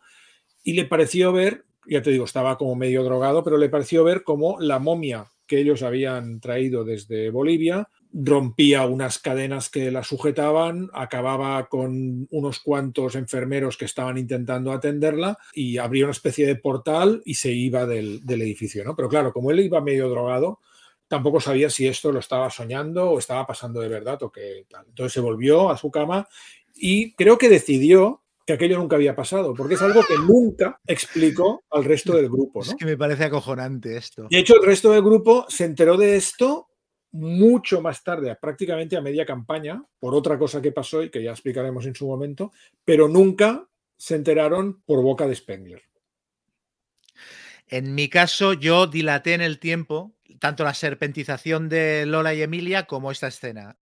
y 0.62 0.74
le 0.74 0.84
pareció 0.84 1.32
ver, 1.32 1.64
ya 1.88 2.02
te 2.02 2.12
digo, 2.12 2.24
estaba 2.24 2.56
como 2.56 2.76
medio 2.76 3.02
drogado, 3.02 3.42
pero 3.42 3.58
le 3.58 3.68
pareció 3.68 4.04
ver 4.04 4.22
como 4.22 4.60
la 4.60 4.78
momia 4.78 5.26
que 5.48 5.58
ellos 5.58 5.82
habían 5.82 6.38
traído 6.38 6.84
desde 6.84 7.30
Bolivia 7.30 7.88
rompía 8.12 8.86
unas 8.86 9.18
cadenas 9.18 9.68
que 9.68 9.90
la 9.90 10.04
sujetaban, 10.04 10.88
acababa 10.92 11.68
con 11.68 12.28
unos 12.30 12.60
cuantos 12.60 13.16
enfermeros 13.16 13.76
que 13.76 13.84
estaban 13.86 14.18
intentando 14.18 14.72
atenderla 14.72 15.36
y 15.52 15.78
abría 15.78 16.04
una 16.04 16.12
especie 16.12 16.46
de 16.46 16.56
portal 16.56 17.22
y 17.24 17.34
se 17.34 17.50
iba 17.50 17.86
del, 17.86 18.22
edificio. 18.24 18.84
¿no? 18.84 18.94
Pero 18.94 19.08
claro, 19.08 19.32
como 19.32 19.50
él 19.50 19.60
iba 19.60 19.80
medio 19.80 20.08
drogado, 20.08 20.60
tampoco 21.08 21.40
sabía 21.40 21.70
si 21.70 21.86
esto 21.86 22.12
lo 22.12 22.20
estaba 22.20 22.50
soñando 22.50 23.10
o 23.10 23.18
estaba 23.18 23.46
pasando 23.46 23.80
de 23.80 23.88
verdad 23.88 24.22
o 24.22 24.30
qué 24.30 24.66
tal. 24.68 24.84
Entonces 24.88 25.12
se 25.12 25.20
volvió 25.20 25.70
a 25.70 25.76
su 25.76 25.90
cama 25.90 26.28
y 26.74 27.14
creo 27.14 27.38
que 27.38 27.48
decidió 27.48 28.22
que 28.46 28.54
aquello 28.54 28.78
nunca 28.78 28.96
había 28.96 29.14
pasado, 29.14 29.52
porque 29.52 29.74
es 29.74 29.82
algo 29.82 30.02
que 30.02 30.14
nunca 30.16 30.80
explicó 30.86 31.64
al 31.70 31.84
resto 31.84 32.16
del 32.16 32.30
grupo. 32.30 32.62
Es 32.62 32.74
que 32.74 32.86
me 32.86 32.96
parece 32.96 33.24
acojonante 33.24 33.94
esto. 33.94 34.26
De 34.30 34.38
hecho, 34.38 34.54
el 34.56 34.64
resto 34.64 34.90
del 34.92 35.02
grupo 35.02 35.44
se 35.50 35.64
enteró 35.66 35.98
de 35.98 36.16
esto 36.16 36.68
mucho 37.10 37.82
más 37.82 38.02
tarde, 38.02 38.34
prácticamente 38.40 38.96
a 38.96 39.02
media 39.02 39.26
campaña, 39.26 39.84
por 39.98 40.14
otra 40.14 40.38
cosa 40.38 40.62
que 40.62 40.72
pasó 40.72 41.02
y 41.02 41.10
que 41.10 41.22
ya 41.22 41.32
explicaremos 41.32 41.84
en 41.84 41.94
su 41.94 42.06
momento, 42.06 42.52
pero 42.84 43.06
nunca 43.06 43.66
se 43.98 44.14
enteraron 44.14 44.82
por 44.86 45.02
boca 45.02 45.26
de 45.26 45.34
Spengler. 45.34 45.82
En 47.66 47.94
mi 47.94 48.08
caso, 48.08 48.54
yo 48.54 48.86
dilaté 48.86 49.34
en 49.34 49.42
el 49.42 49.58
tiempo 49.58 50.14
tanto 50.38 50.64
la 50.64 50.74
serpentización 50.74 51.68
de 51.68 52.06
Lola 52.06 52.34
y 52.34 52.42
Emilia 52.42 52.84
como 52.84 53.10
esta 53.10 53.28
escena. 53.28 53.76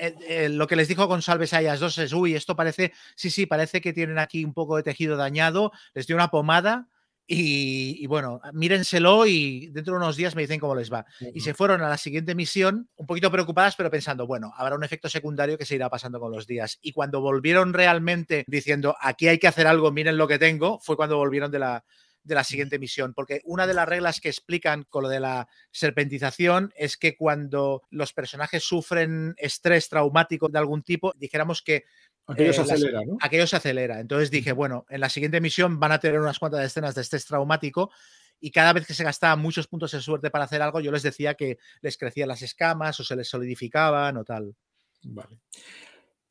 Eh, 0.00 0.14
eh, 0.28 0.48
lo 0.48 0.66
que 0.66 0.76
les 0.76 0.88
dijo 0.88 1.06
González 1.06 1.52
a 1.52 1.60
ellas 1.60 1.80
dos 1.80 1.98
es, 1.98 2.12
uy, 2.12 2.34
esto 2.34 2.56
parece, 2.56 2.92
sí, 3.14 3.30
sí, 3.30 3.46
parece 3.46 3.80
que 3.80 3.92
tienen 3.92 4.18
aquí 4.18 4.44
un 4.44 4.52
poco 4.52 4.76
de 4.76 4.82
tejido 4.82 5.16
dañado, 5.16 5.72
les 5.94 6.06
dio 6.06 6.16
una 6.16 6.30
pomada 6.30 6.88
y, 7.32 8.04
bueno, 8.08 8.40
mírenselo 8.52 9.24
y 9.24 9.68
dentro 9.68 9.94
de 9.94 9.98
unos 9.98 10.16
días 10.16 10.34
me 10.34 10.42
dicen 10.42 10.58
cómo 10.58 10.74
les 10.74 10.92
va. 10.92 11.06
Y 11.32 11.42
se 11.42 11.54
fueron 11.54 11.80
a 11.80 11.88
la 11.88 11.96
siguiente 11.96 12.34
misión 12.34 12.88
un 12.96 13.06
poquito 13.06 13.30
preocupadas, 13.30 13.76
pero 13.76 13.88
pensando, 13.88 14.26
bueno, 14.26 14.52
habrá 14.56 14.74
un 14.74 14.82
efecto 14.82 15.08
secundario 15.08 15.56
que 15.56 15.64
se 15.64 15.76
irá 15.76 15.88
pasando 15.88 16.18
con 16.18 16.32
los 16.32 16.48
días. 16.48 16.80
Y 16.82 16.90
cuando 16.90 17.20
volvieron 17.20 17.72
realmente 17.72 18.42
diciendo, 18.48 18.96
aquí 19.00 19.28
hay 19.28 19.38
que 19.38 19.46
hacer 19.46 19.68
algo, 19.68 19.92
miren 19.92 20.16
lo 20.16 20.26
que 20.26 20.40
tengo, 20.40 20.80
fue 20.80 20.96
cuando 20.96 21.18
volvieron 21.18 21.52
de 21.52 21.60
la, 21.60 21.84
de 22.22 22.34
la 22.34 22.44
siguiente 22.44 22.78
misión, 22.78 23.14
porque 23.14 23.40
una 23.44 23.66
de 23.66 23.74
las 23.74 23.88
reglas 23.88 24.20
que 24.20 24.28
explican 24.28 24.84
con 24.84 25.02
lo 25.04 25.08
de 25.08 25.20
la 25.20 25.48
serpentización 25.70 26.72
es 26.76 26.96
que 26.96 27.16
cuando 27.16 27.82
los 27.90 28.12
personajes 28.12 28.62
sufren 28.62 29.34
estrés 29.38 29.88
traumático 29.88 30.48
de 30.48 30.58
algún 30.58 30.82
tipo, 30.82 31.12
dijéramos 31.16 31.62
que 31.62 31.84
Aquello 32.26 32.52
se 32.52 32.60
eh, 32.60 32.64
acelera, 32.64 33.00
¿no? 33.04 33.16
Aquello 33.20 33.46
se 33.46 33.56
acelera. 33.56 34.00
Entonces 34.00 34.30
dije, 34.30 34.52
bueno, 34.52 34.86
en 34.88 35.00
la 35.00 35.08
siguiente 35.08 35.40
misión 35.40 35.80
van 35.80 35.92
a 35.92 35.98
tener 35.98 36.20
unas 36.20 36.38
cuantas 36.38 36.64
escenas 36.64 36.94
de 36.94 37.00
estrés 37.00 37.26
traumático 37.26 37.90
y 38.38 38.50
cada 38.50 38.72
vez 38.72 38.86
que 38.86 38.94
se 38.94 39.04
gastaban 39.04 39.40
muchos 39.40 39.66
puntos 39.66 39.92
de 39.92 40.00
suerte 40.00 40.30
para 40.30 40.44
hacer 40.44 40.62
algo, 40.62 40.80
yo 40.80 40.92
les 40.92 41.02
decía 41.02 41.34
que 41.34 41.58
les 41.80 41.98
crecían 41.98 42.28
las 42.28 42.42
escamas 42.42 42.98
o 43.00 43.04
se 43.04 43.16
les 43.16 43.28
solidificaban 43.28 44.16
o 44.16 44.24
tal. 44.24 44.54
Vale. 45.02 45.38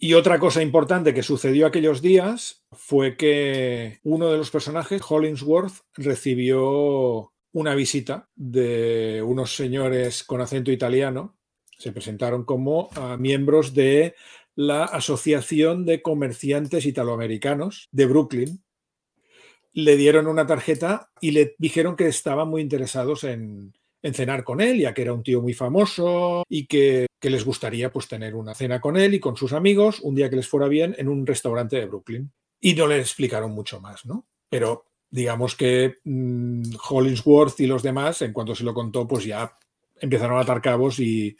Y 0.01 0.13
otra 0.13 0.39
cosa 0.39 0.61
importante 0.61 1.13
que 1.13 1.23
sucedió 1.23 1.67
aquellos 1.67 2.01
días 2.01 2.63
fue 2.71 3.17
que 3.17 3.99
uno 4.03 4.31
de 4.31 4.37
los 4.37 4.49
personajes, 4.49 5.01
Hollingsworth, 5.05 5.73
recibió 5.95 7.33
una 7.51 7.75
visita 7.75 8.29
de 8.33 9.21
unos 9.21 9.57
señores 9.57 10.23
con 10.23 10.39
acento 10.39 10.71
italiano. 10.71 11.37
Se 11.77 11.91
presentaron 11.91 12.45
como 12.45 12.87
ah, 12.95 13.17
miembros 13.19 13.73
de 13.73 14.15
la 14.55 14.85
Asociación 14.85 15.85
de 15.85 16.01
Comerciantes 16.01 16.85
Italoamericanos 16.85 17.89
de 17.91 18.05
Brooklyn. 18.05 18.63
Le 19.73 19.97
dieron 19.97 20.27
una 20.27 20.47
tarjeta 20.47 21.11
y 21.19 21.31
le 21.31 21.55
dijeron 21.57 21.97
que 21.97 22.07
estaban 22.07 22.47
muy 22.47 22.61
interesados 22.61 23.25
en, 23.25 23.73
cenar 24.01 24.43
con 24.43 24.61
él, 24.61 24.79
ya 24.79 24.93
que 24.93 25.01
era 25.01 25.13
un 25.13 25.23
tío 25.23 25.41
muy 25.41 25.53
famoso 25.53 26.43
y 26.47 26.67
que, 26.67 27.07
les 27.21 27.43
gustaría 27.43 27.91
pues, 27.91 28.07
tener 28.07 28.35
una 28.35 28.55
cena 28.55 28.79
con 28.79 28.97
él 28.97 29.13
y 29.13 29.19
con 29.19 29.35
sus 29.35 29.53
amigos 29.53 29.99
un 30.01 30.15
día 30.15 30.29
que 30.29 30.37
les 30.37 30.47
fuera 30.47 30.67
bien 30.67 30.95
en 30.97 31.09
un 31.09 31.27
restaurante 31.27 31.75
de 31.75 31.85
Brooklyn. 31.85 32.31
Y 32.61 32.73
no 32.73 32.87
le 32.87 32.99
explicaron 32.99 33.51
mucho 33.51 33.79
más, 33.79 34.05
¿no? 34.05 34.25
Pero 34.49 34.85
digamos 35.09 35.55
que 35.55 35.97
mm, 36.03 36.75
Hollingsworth 36.89 37.59
y 37.59 37.67
los 37.67 37.83
demás, 37.83 38.21
en 38.21 38.33
cuanto 38.33 38.55
se 38.55 38.63
lo 38.63 38.73
contó, 38.73 39.07
pues 39.07 39.25
ya 39.25 39.57
empezaron 40.01 40.37
a 40.37 40.41
atar 40.41 40.61
cabos 40.61 40.99
y, 40.99 41.37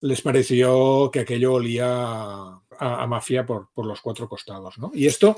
les 0.00 0.22
pareció 0.22 1.10
que 1.12 1.20
aquello 1.20 1.54
olía 1.54 1.86
a, 1.86 3.06
mafia 3.06 3.44
por, 3.44 3.68
los 3.76 4.00
cuatro 4.00 4.28
costados. 4.28 4.78
¿no? 4.78 4.90
Y 4.94 5.06
esto 5.06 5.36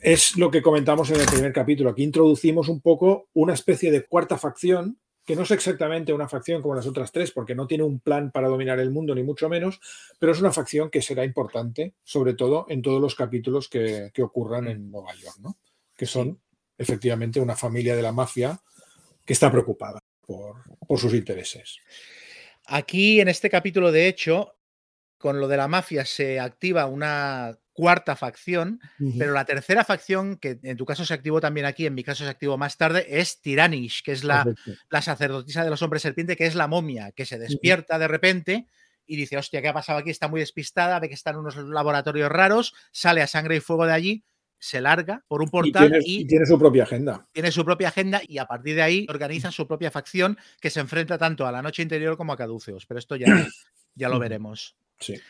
es 0.00 0.36
lo 0.36 0.50
que 0.50 0.62
comentamos 0.62 1.10
en 1.10 1.20
el 1.20 1.26
primer 1.26 1.52
capítulo. 1.52 1.90
Aquí 1.90 2.02
introducimos 2.02 2.68
un 2.68 2.80
poco 2.80 3.28
una 3.34 3.54
especie 3.54 3.90
de 3.90 4.04
cuarta 4.04 4.38
facción, 4.38 4.98
que 5.26 5.34
no 5.34 5.42
es 5.42 5.50
exactamente 5.50 6.12
una 6.12 6.28
facción 6.28 6.62
como 6.62 6.76
las 6.76 6.86
otras 6.86 7.10
tres, 7.10 7.32
porque 7.32 7.56
no 7.56 7.66
tiene 7.66 7.82
un 7.82 7.98
plan 7.98 8.30
para 8.30 8.46
dominar 8.46 8.78
el 8.78 8.92
mundo, 8.92 9.12
ni 9.12 9.24
mucho 9.24 9.48
menos, 9.48 9.80
pero 10.20 10.30
es 10.30 10.40
una 10.40 10.52
facción 10.52 10.88
que 10.88 11.02
será 11.02 11.24
importante, 11.24 11.94
sobre 12.04 12.34
todo 12.34 12.64
en 12.68 12.80
todos 12.80 13.00
los 13.02 13.16
capítulos 13.16 13.68
que, 13.68 14.12
ocurran 14.22 14.68
en 14.68 14.88
Nueva 14.90 15.12
York, 15.16 15.36
¿no? 15.40 15.58
que 15.96 16.06
son 16.06 16.40
efectivamente 16.78 17.40
una 17.40 17.56
familia 17.56 17.96
de 17.96 18.02
la 18.02 18.12
mafia 18.12 18.60
que 19.24 19.32
está 19.32 19.50
preocupada 19.50 19.98
por, 20.20 20.62
por 20.86 20.98
sus 21.00 21.12
intereses. 21.12 21.78
Aquí, 22.66 23.20
en 23.20 23.26
este 23.26 23.50
capítulo, 23.50 23.90
de 23.90 24.06
hecho, 24.06 24.54
con 25.18 25.40
lo 25.40 25.48
de 25.48 25.56
la 25.56 25.66
mafia 25.66 26.04
se 26.04 26.38
activa 26.38 26.86
una 26.86 27.58
cuarta 27.76 28.16
facción, 28.16 28.80
pero 29.18 29.32
la 29.32 29.44
tercera 29.44 29.84
facción, 29.84 30.36
que 30.36 30.58
en 30.62 30.76
tu 30.76 30.86
caso 30.86 31.04
se 31.04 31.14
activó 31.14 31.40
también 31.40 31.66
aquí, 31.66 31.86
en 31.86 31.94
mi 31.94 32.02
caso 32.02 32.24
se 32.24 32.30
activó 32.30 32.56
más 32.56 32.76
tarde, 32.76 33.06
es 33.08 33.40
Tiranish, 33.40 34.02
que 34.02 34.12
es 34.12 34.24
la, 34.24 34.52
la 34.90 35.02
sacerdotisa 35.02 35.62
de 35.62 35.70
los 35.70 35.82
hombres 35.82 36.02
serpiente, 36.02 36.36
que 36.36 36.46
es 36.46 36.54
la 36.54 36.66
momia, 36.66 37.12
que 37.12 37.26
se 37.26 37.38
despierta 37.38 37.98
de 37.98 38.08
repente 38.08 38.66
y 39.06 39.16
dice, 39.16 39.36
hostia, 39.36 39.62
¿qué 39.62 39.68
ha 39.68 39.74
pasado 39.74 39.98
aquí? 39.98 40.10
Está 40.10 40.26
muy 40.26 40.40
despistada, 40.40 40.98
ve 40.98 41.08
que 41.08 41.14
están 41.14 41.36
unos 41.36 41.56
laboratorios 41.56 42.30
raros, 42.30 42.74
sale 42.90 43.22
a 43.22 43.26
sangre 43.26 43.56
y 43.56 43.60
fuego 43.60 43.86
de 43.86 43.92
allí 43.92 44.24
se 44.58 44.80
larga 44.80 45.22
por 45.28 45.42
un 45.42 45.50
portal 45.50 46.00
y 46.02 46.26
tiene, 46.26 46.46
su 46.46 46.58
propia 46.58 46.84
agenda. 46.84 47.26
Tiene 47.32 47.52
su 47.52 47.64
propia 47.64 47.88
agenda 47.88 48.22
y 48.26 48.38
a 48.38 48.46
partir 48.46 48.74
de 48.74 48.82
ahí 48.82 49.06
organizan 49.08 49.52
su 49.52 49.66
propia 49.66 49.90
facción 49.90 50.38
que 50.60 50.70
se 50.70 50.80
enfrenta 50.80 51.18
tanto 51.18 51.46
a 51.46 51.52
la 51.52 51.62
noche 51.62 51.82
interior 51.82 52.16
como 52.16 52.32
a 52.32 52.36
caduceos. 52.36 52.86
Pero 52.86 52.98
esto 52.98 53.16
ya, 53.16 53.26
ya 53.94 54.08
lo 54.08 54.18
veremos. 54.18 54.76
Sí. 54.98 55.20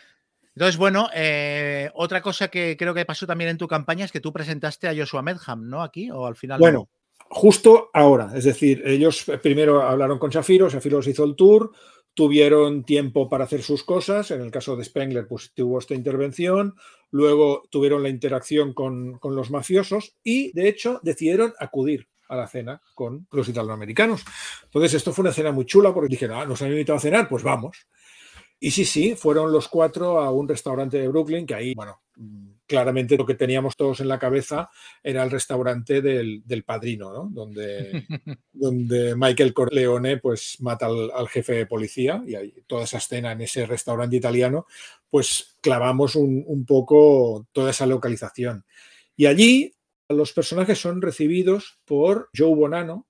Entonces, 0.57 0.78
bueno, 0.78 1.11
eh, 1.14 1.90
otra 1.92 2.22
cosa 2.22 2.48
que 2.48 2.78
creo 2.78 2.94
que 2.94 3.04
pasó 3.04 3.26
también 3.26 3.50
en 3.50 3.59
tu 3.59 3.68
campaña 3.68 4.07
es 4.07 4.11
que 4.11 4.20
tú 4.20 4.32
presentaste 4.32 4.88
a 4.88 4.96
Joshua 4.96 5.20
Medham, 5.20 5.68
¿no? 5.68 5.82
Aquí 5.82 6.11
o 6.11 6.24
al 6.24 6.34
final. 6.34 6.59
Bueno, 6.59 6.88
justo 7.28 7.90
ahora. 7.92 8.32
Es 8.34 8.44
decir, 8.44 8.82
ellos 8.86 9.26
primero 9.42 9.82
hablaron 9.82 10.18
con 10.18 10.30
Shafiro, 10.30 10.70
Shafiro 10.70 11.00
hizo 11.00 11.24
el 11.24 11.36
tour, 11.36 11.72
tuvieron 12.14 12.84
tiempo 12.84 13.28
para 13.28 13.44
hacer 13.44 13.62
sus 13.62 13.84
cosas. 13.84 14.30
En 14.30 14.40
el 14.40 14.50
caso 14.50 14.76
de 14.76 14.84
Spengler, 14.84 15.28
pues 15.28 15.52
tuvo 15.54 15.78
esta 15.78 15.94
intervención. 15.94 16.74
Luego 17.11 17.64
tuvieron 17.70 18.02
la 18.02 18.09
interacción 18.09 18.72
con, 18.72 19.20
los 19.22 19.50
mafiosos 19.50 20.16
y, 20.24 20.52
de 20.52 20.68
hecho, 20.68 21.00
decidieron 21.02 21.52
acudir 21.59 22.09
a 22.28 22.36
la 22.36 22.48
cena 22.48 22.80
con 22.94 23.26
los 23.30 23.46
italoamericanos. 23.50 24.24
Entonces, 24.64 24.94
esto 24.94 25.12
fue 25.12 25.24
una 25.24 25.32
cena 25.34 25.52
muy 25.52 25.66
chula 25.66 25.92
porque 25.92 26.09
dijeron, 26.09 26.38
ah, 26.38 26.46
nos 26.46 26.62
han 26.62 26.70
invitado 26.70 26.96
a 26.96 27.00
cenar, 27.00 27.28
pues 27.28 27.42
vamos. 27.42 27.86
Y 28.59 28.70
sí, 28.70 28.84
sí, 28.84 29.14
fueron 29.14 29.52
los 29.52 29.68
cuatro 29.68 30.18
a 30.18 30.30
un 30.30 30.48
restaurante 30.48 30.98
de 30.98 31.09
Brooklyn, 31.09 31.46
que 31.46 31.54
ahí, 31.54 31.74
bueno, 31.74 32.00
claramente 32.66 33.16
lo 33.16 33.26
que 33.26 33.34
teníamos 33.34 33.76
todos 33.76 34.00
en 34.00 34.09
la 34.09 34.18
cabeza 34.18 34.70
era 35.02 35.22
el 35.22 35.30
restaurante 35.30 36.02
del, 36.02 36.42
padrino, 36.64 37.12
¿no? 37.12 37.28
donde, 37.30 38.07
donde 38.52 39.14
Michael 39.14 39.54
Corleone 39.54 40.18
pues, 40.18 40.57
mata 40.61 40.86
al, 40.86 41.28
jefe 41.28 41.52
de 41.54 41.66
policía 41.66 42.22
y 42.26 42.34
hay 42.34 42.54
toda 42.66 42.84
esa 42.84 42.98
escena 42.98 43.32
en 43.32 43.42
ese 43.42 43.66
restaurante 43.66 44.16
italiano, 44.16 44.66
pues 45.11 45.57
clavamos 45.61 46.16
un, 46.16 46.42
un 46.46 46.64
poco 46.66 47.46
toda 47.52 47.70
esa 47.70 47.86
localización. 47.86 48.64
Y 49.16 49.26
allí 49.26 49.74
los 50.09 50.32
personajes 50.32 50.78
son 50.78 51.02
recibidos 51.02 51.78
por 51.84 52.30
Joe 52.36 52.54
Bonanno, 52.54 53.07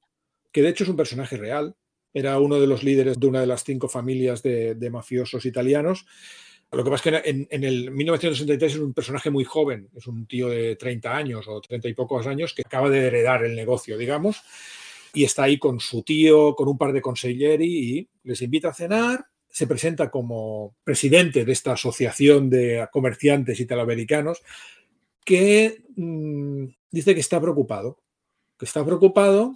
que 0.52 0.62
de 0.62 0.70
hecho 0.70 0.84
es 0.84 0.90
un 0.90 0.96
personaje 0.96 1.36
real, 1.36 1.76
era 2.16 2.40
uno 2.40 2.58
de 2.58 2.66
los 2.66 2.82
líderes 2.82 3.20
de 3.20 3.26
una 3.26 3.40
de 3.40 3.46
las 3.46 3.62
cinco 3.62 3.88
familias 3.88 4.42
de, 4.42 4.88
mafiosos 4.90 5.44
italianos. 5.44 6.06
Lo 6.72 6.82
que 6.82 6.90
pasa 6.90 7.10
es 7.10 7.22
que 7.22 7.46
en, 7.50 7.64
el 7.64 7.90
1963 7.90 8.72
es 8.72 8.78
un 8.78 8.94
personaje 8.94 9.28
muy 9.28 9.44
joven, 9.44 9.90
es 9.94 10.06
un 10.06 10.26
tío 10.26 10.48
de 10.48 10.76
30 10.76 11.14
años 11.14 11.46
o 11.46 11.60
30 11.60 11.88
y 11.88 11.92
pocos 11.92 12.26
años 12.26 12.54
que 12.54 12.62
acaba 12.64 12.88
de 12.88 13.06
heredar 13.06 13.44
el 13.44 13.54
negocio, 13.54 13.98
digamos, 13.98 14.40
y 15.12 15.24
está 15.24 15.42
ahí 15.42 15.58
con 15.58 15.78
su 15.78 16.02
tío, 16.04 16.54
con 16.56 16.68
un 16.68 16.78
par 16.78 16.94
de 16.94 17.02
consiglieri 17.02 17.66
y 17.66 18.08
les 18.24 18.40
invita 18.40 18.70
a 18.70 18.74
cenar, 18.74 19.26
se 19.50 19.66
presenta 19.66 20.10
como 20.10 20.74
presidente 20.84 21.44
de 21.44 21.52
esta 21.52 21.72
asociación 21.72 22.48
de 22.48 22.88
comerciantes 22.92 23.60
italoamericanos 23.60 24.42
que 25.22 25.82
mm, 25.96 26.64
dice 26.90 27.12
que 27.14 27.20
está 27.20 27.42
preocupado, 27.42 27.98
que 28.58 28.64
está 28.64 28.82
preocupado 28.86 29.52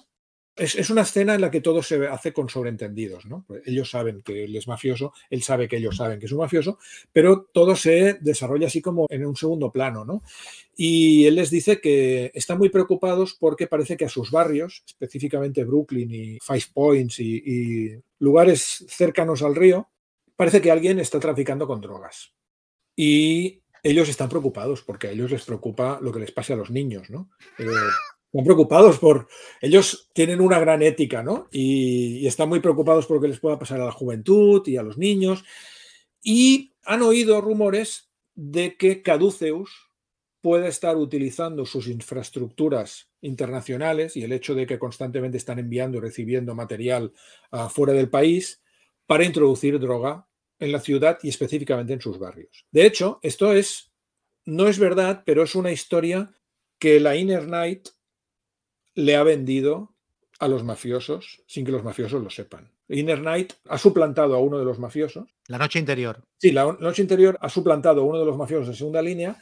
es, 0.57 0.91
una 0.91 1.03
escena 1.03 1.35
en 1.35 1.41
la 1.41 1.51
que 1.51 1.61
todo 1.61 1.83
se 1.83 2.07
hace 2.07 2.33
con 2.33 2.49
sobreentendidos, 2.49 3.27
¿no? 3.27 3.45
Pues 3.47 3.63
ellos 3.67 3.91
saben 3.91 4.23
que 4.23 4.45
él 4.45 4.55
es 4.57 4.69
mafioso, 4.69 5.13
él 5.31 5.43
sabe 5.43 5.69
que 5.69 5.77
ellos 5.77 5.97
saben 5.97 6.19
que 6.19 6.27
es 6.27 6.33
un 6.33 6.39
mafioso, 6.39 6.79
pero 7.13 7.49
todo 7.53 7.77
se 7.77 8.15
desarrolla 8.21 8.67
así 8.67 8.83
como 8.83 9.07
en 9.09 9.25
un 9.27 9.37
segundo 9.37 9.71
plano, 9.73 10.05
¿no? 10.05 10.23
Y 10.77 11.27
él 11.27 11.37
les 11.37 11.51
dice 11.51 11.81
que 11.81 12.31
están 12.35 12.59
muy 12.59 12.69
preocupados 12.69 13.37
porque 13.39 13.67
parece 13.67 13.97
que 13.97 14.05
a 14.05 14.11
sus 14.11 14.31
barrios, 14.31 14.83
específicamente 14.87 15.65
Brooklyn 15.65 16.11
y 16.11 16.39
Five 16.41 16.65
Points 16.75 17.21
y, 17.21 17.99
lugares 18.19 18.85
cercanos 18.89 19.43
al 19.43 19.57
río, 19.57 19.89
parece 20.37 20.61
que 20.61 20.71
alguien 20.71 20.99
está 20.99 21.19
traficando 21.19 21.67
con 21.67 21.81
drogas. 21.81 22.35
Y 22.95 23.63
ellos 23.83 24.11
están 24.11 24.29
preocupados 24.29 24.83
porque 24.83 25.09
a 25.09 25.11
ellos 25.13 25.31
les 25.31 25.45
preocupa 25.45 25.99
lo 26.03 26.13
que 26.13 26.21
les 26.21 26.33
pase 26.33 26.53
a 26.53 26.57
los 26.57 26.71
niños, 26.71 27.09
¿no? 27.09 27.31
Están 28.33 28.45
preocupados 28.45 28.99
por... 28.99 29.27
Ellos 29.61 30.09
tienen 30.13 30.41
una 30.41 30.61
gran 30.61 30.83
ética, 30.83 31.23
¿no? 31.23 31.49
Y, 31.51 32.27
están 32.27 32.49
muy 32.49 32.61
preocupados 32.61 33.07
por 33.07 33.17
lo 33.17 33.23
que 33.23 33.29
les 33.29 33.41
pueda 33.41 33.59
pasar 33.59 33.81
a 33.81 33.87
la 33.87 33.93
juventud 33.93 34.67
y 34.67 34.77
a 34.77 34.83
los 34.83 34.97
niños. 34.99 35.45
Y 36.23 36.73
han 36.85 37.03
oído 37.03 37.41
rumores 37.41 38.09
de 38.35 38.77
que 38.77 39.03
Caduceus 39.03 39.71
puede 40.41 40.69
estar 40.69 40.97
utilizando 40.97 41.67
sus 41.67 41.89
infraestructuras 41.89 43.11
internacionales 43.21 44.17
y 44.17 44.23
el 44.23 44.33
hecho 44.33 44.55
de 44.55 44.67
que 44.67 44.79
constantemente 44.79 45.37
están 45.37 45.59
enviando 45.59 45.99
y 45.99 46.01
recibiendo 46.01 46.55
material 46.55 47.13
fuera 47.69 47.93
del 47.93 48.09
país 48.09 48.63
para 49.07 49.25
introducir 49.25 49.79
droga 49.79 50.27
en 50.59 50.73
la 50.73 50.81
ciudad 50.81 51.19
y 51.23 51.29
específicamente 51.29 51.93
en 51.93 52.01
sus 52.01 52.19
barrios. 52.19 52.65
De 52.71 52.87
hecho, 52.87 53.19
esto 53.23 53.53
es, 53.53 53.93
no 54.47 54.69
es 54.69 54.79
verdad, 54.79 55.25
pero 55.27 55.43
es 55.43 55.55
una 55.55 55.73
historia 55.73 56.33
que 56.79 57.01
la 57.01 57.17
Inner 57.17 57.47
Night 57.47 57.89
le 58.95 59.17
ha 59.17 59.23
vendido 59.23 59.95
a 60.39 60.49
los 60.49 60.65
mafiosos 60.65 61.43
sin 61.47 61.65
que 61.65 61.73
los 61.73 61.85
mafiosos 61.85 62.23
lo 62.23 62.31
sepan. 62.31 62.73
Inner 62.89 63.21
Night 63.21 63.53
ha 63.69 63.79
suplantado 63.79 64.35
a 64.35 64.41
uno 64.41 64.59
de 64.59 64.65
los 64.65 64.79
mafiosos. 64.79 65.29
La 65.47 65.59
noche 65.59 65.79
interior. 65.79 66.23
Sí, 66.39 66.51
la 66.51 66.77
noche 66.81 67.03
interior 67.03 67.39
ha 67.41 67.49
suplantado 67.49 68.01
a 68.01 68.05
uno 68.05 68.19
de 68.19 68.25
los 68.25 68.37
mafiosos 68.37 68.69
en 68.69 68.75
segunda 68.75 69.03
línea 69.03 69.37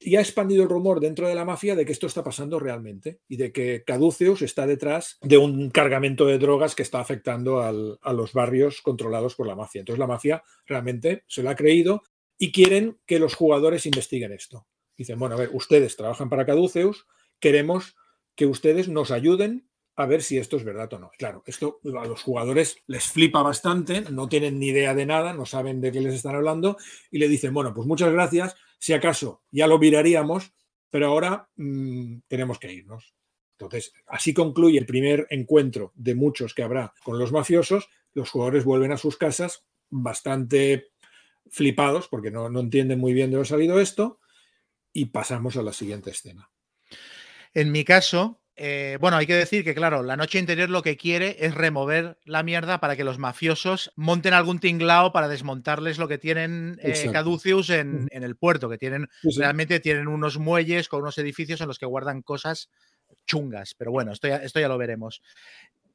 y 0.00 0.16
ha 0.16 0.20
expandido 0.20 0.62
el 0.62 0.68
rumor 0.68 0.98
dentro 0.98 1.28
de 1.28 1.34
la 1.34 1.44
mafia 1.44 1.76
de 1.76 1.84
que 1.84 1.92
esto 1.92 2.06
está 2.06 2.24
pasando 2.24 2.58
realmente 2.58 3.20
y 3.28 3.36
de 3.36 3.52
que 3.52 3.84
Caduceus 3.84 4.42
está 4.42 4.66
detrás 4.66 5.18
de 5.20 5.36
un 5.36 5.70
cargamento 5.70 6.26
de 6.26 6.38
drogas 6.38 6.74
que 6.74 6.82
está 6.82 7.00
afectando 7.00 7.60
a 7.60 8.12
los 8.12 8.32
barrios 8.32 8.80
controlados 8.80 9.34
por 9.34 9.46
la 9.46 9.54
mafia. 9.54 9.80
Entonces 9.80 9.98
la 9.98 10.06
mafia 10.06 10.42
realmente 10.66 11.24
se 11.26 11.42
lo 11.42 11.50
ha 11.50 11.54
creído 11.54 12.02
y 12.38 12.50
quieren 12.50 12.98
que 13.06 13.18
los 13.18 13.34
jugadores 13.34 13.84
investiguen 13.84 14.32
esto. 14.32 14.66
Dicen, 14.96 15.18
bueno, 15.18 15.34
a 15.34 15.38
ver, 15.38 15.50
ustedes 15.52 15.96
trabajan 15.96 16.30
para 16.30 16.46
Caduceus, 16.46 17.06
queremos 17.38 17.94
que 18.40 18.46
ustedes 18.46 18.88
nos 18.88 19.10
ayuden 19.10 19.68
a 19.96 20.06
ver 20.06 20.22
si 20.22 20.38
esto 20.38 20.56
es 20.56 20.64
verdad 20.64 20.90
o 20.94 20.98
no. 20.98 21.10
Claro, 21.18 21.42
esto 21.44 21.78
a 21.84 22.06
los 22.06 22.22
jugadores 22.22 22.78
les 22.86 23.04
flipa 23.04 23.42
bastante, 23.42 24.00
no 24.10 24.30
tienen 24.30 24.58
ni 24.58 24.68
idea 24.68 24.94
de 24.94 25.04
nada, 25.04 25.34
no 25.34 25.44
saben 25.44 25.82
de 25.82 25.92
qué 25.92 26.00
les 26.00 26.14
están 26.14 26.36
hablando 26.36 26.78
y 27.10 27.18
le 27.18 27.28
dicen, 27.28 27.52
bueno, 27.52 27.74
pues 27.74 27.86
muchas 27.86 28.10
gracias, 28.10 28.56
si 28.78 28.94
acaso 28.94 29.42
ya 29.50 29.66
lo 29.66 29.78
miraríamos, 29.78 30.54
pero 30.88 31.08
ahora 31.08 31.50
mm, 31.56 32.20
tenemos 32.28 32.58
que 32.58 32.72
irnos. 32.72 33.14
Entonces, 33.58 33.92
así 34.06 34.32
concluye 34.32 34.78
el 34.78 34.86
primer 34.86 35.26
encuentro 35.28 35.92
de 35.94 36.14
muchos 36.14 36.54
que 36.54 36.62
habrá 36.62 36.94
con 37.04 37.18
los 37.18 37.32
mafiosos, 37.32 37.90
los 38.14 38.30
jugadores 38.30 38.64
vuelven 38.64 38.92
a 38.92 38.96
sus 38.96 39.18
casas 39.18 39.66
bastante 39.90 40.92
flipados 41.50 42.08
porque 42.08 42.30
no, 42.30 42.48
no 42.48 42.60
entienden 42.60 43.00
muy 43.00 43.12
bien 43.12 43.28
de 43.28 43.36
dónde 43.36 43.48
ha 43.48 43.50
salido 43.50 43.80
esto 43.80 44.18
y 44.94 45.04
pasamos 45.04 45.58
a 45.58 45.62
la 45.62 45.74
siguiente 45.74 46.08
escena. 46.08 46.49
En 47.54 47.72
mi 47.72 47.84
caso, 47.84 48.40
eh, 48.62 48.98
bueno, 49.00 49.16
hay 49.16 49.26
que 49.26 49.34
decir 49.34 49.64
que, 49.64 49.74
claro, 49.74 50.02
la 50.02 50.18
noche 50.18 50.38
interior 50.38 50.68
lo 50.68 50.82
que 50.82 50.98
quiere 50.98 51.36
es 51.40 51.54
remover 51.54 52.18
la 52.24 52.42
mierda 52.42 52.78
para 52.78 52.94
que 52.94 53.04
los 53.04 53.18
mafiosos 53.18 53.90
monten 53.96 54.34
algún 54.34 54.60
tinglao 54.60 55.12
para 55.12 55.28
desmontarles 55.28 55.96
lo 55.96 56.08
que 56.08 56.18
tienen 56.18 56.78
eh, 56.82 57.10
Caduceus 57.10 57.70
en, 57.70 58.08
el 58.10 58.36
puerto, 58.36 58.68
que 58.68 58.76
tienen 58.76 59.08
realmente 59.36 59.80
tienen 59.80 60.08
unos 60.08 60.38
muelles 60.38 60.88
con 60.88 61.00
unos 61.00 61.16
edificios 61.16 61.62
en 61.62 61.68
los 61.68 61.78
que 61.78 61.86
guardan 61.86 62.20
cosas 62.20 62.68
chungas. 63.26 63.74
Pero 63.74 63.92
bueno, 63.92 64.12
esto 64.12 64.28
ya, 64.28 64.36
esto 64.36 64.60
ya 64.60 64.68
lo 64.68 64.76
veremos. 64.76 65.22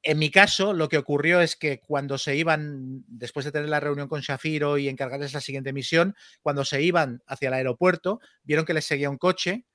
En 0.02 0.18
mi 0.18 0.32
caso, 0.32 0.74
lo 0.74 0.90
que 0.90 0.98
ocurrió 0.98 1.42
es 1.42 1.56
que 1.56 1.80
cuando 1.80 2.18
se 2.18 2.36
iban, 2.36 3.04
después 3.08 3.46
de 3.46 3.52
tener 3.52 3.70
la 3.70 3.80
reunión 3.80 4.08
con 4.08 4.22
Shafiro 4.22 4.80
y 4.80 4.90
encargarles 4.90 5.34
la 5.34 5.42
siguiente 5.42 5.72
misión, 5.72 6.16
cuando 6.42 6.66
se 6.66 6.82
iban 6.82 7.22
hacia 7.28 7.48
el 7.48 7.54
aeropuerto, 7.54 8.20
vieron 8.44 8.66
que 8.66 8.74
les 8.74 8.86
seguía 8.86 9.10
un 9.10 9.18
coche 9.18 9.66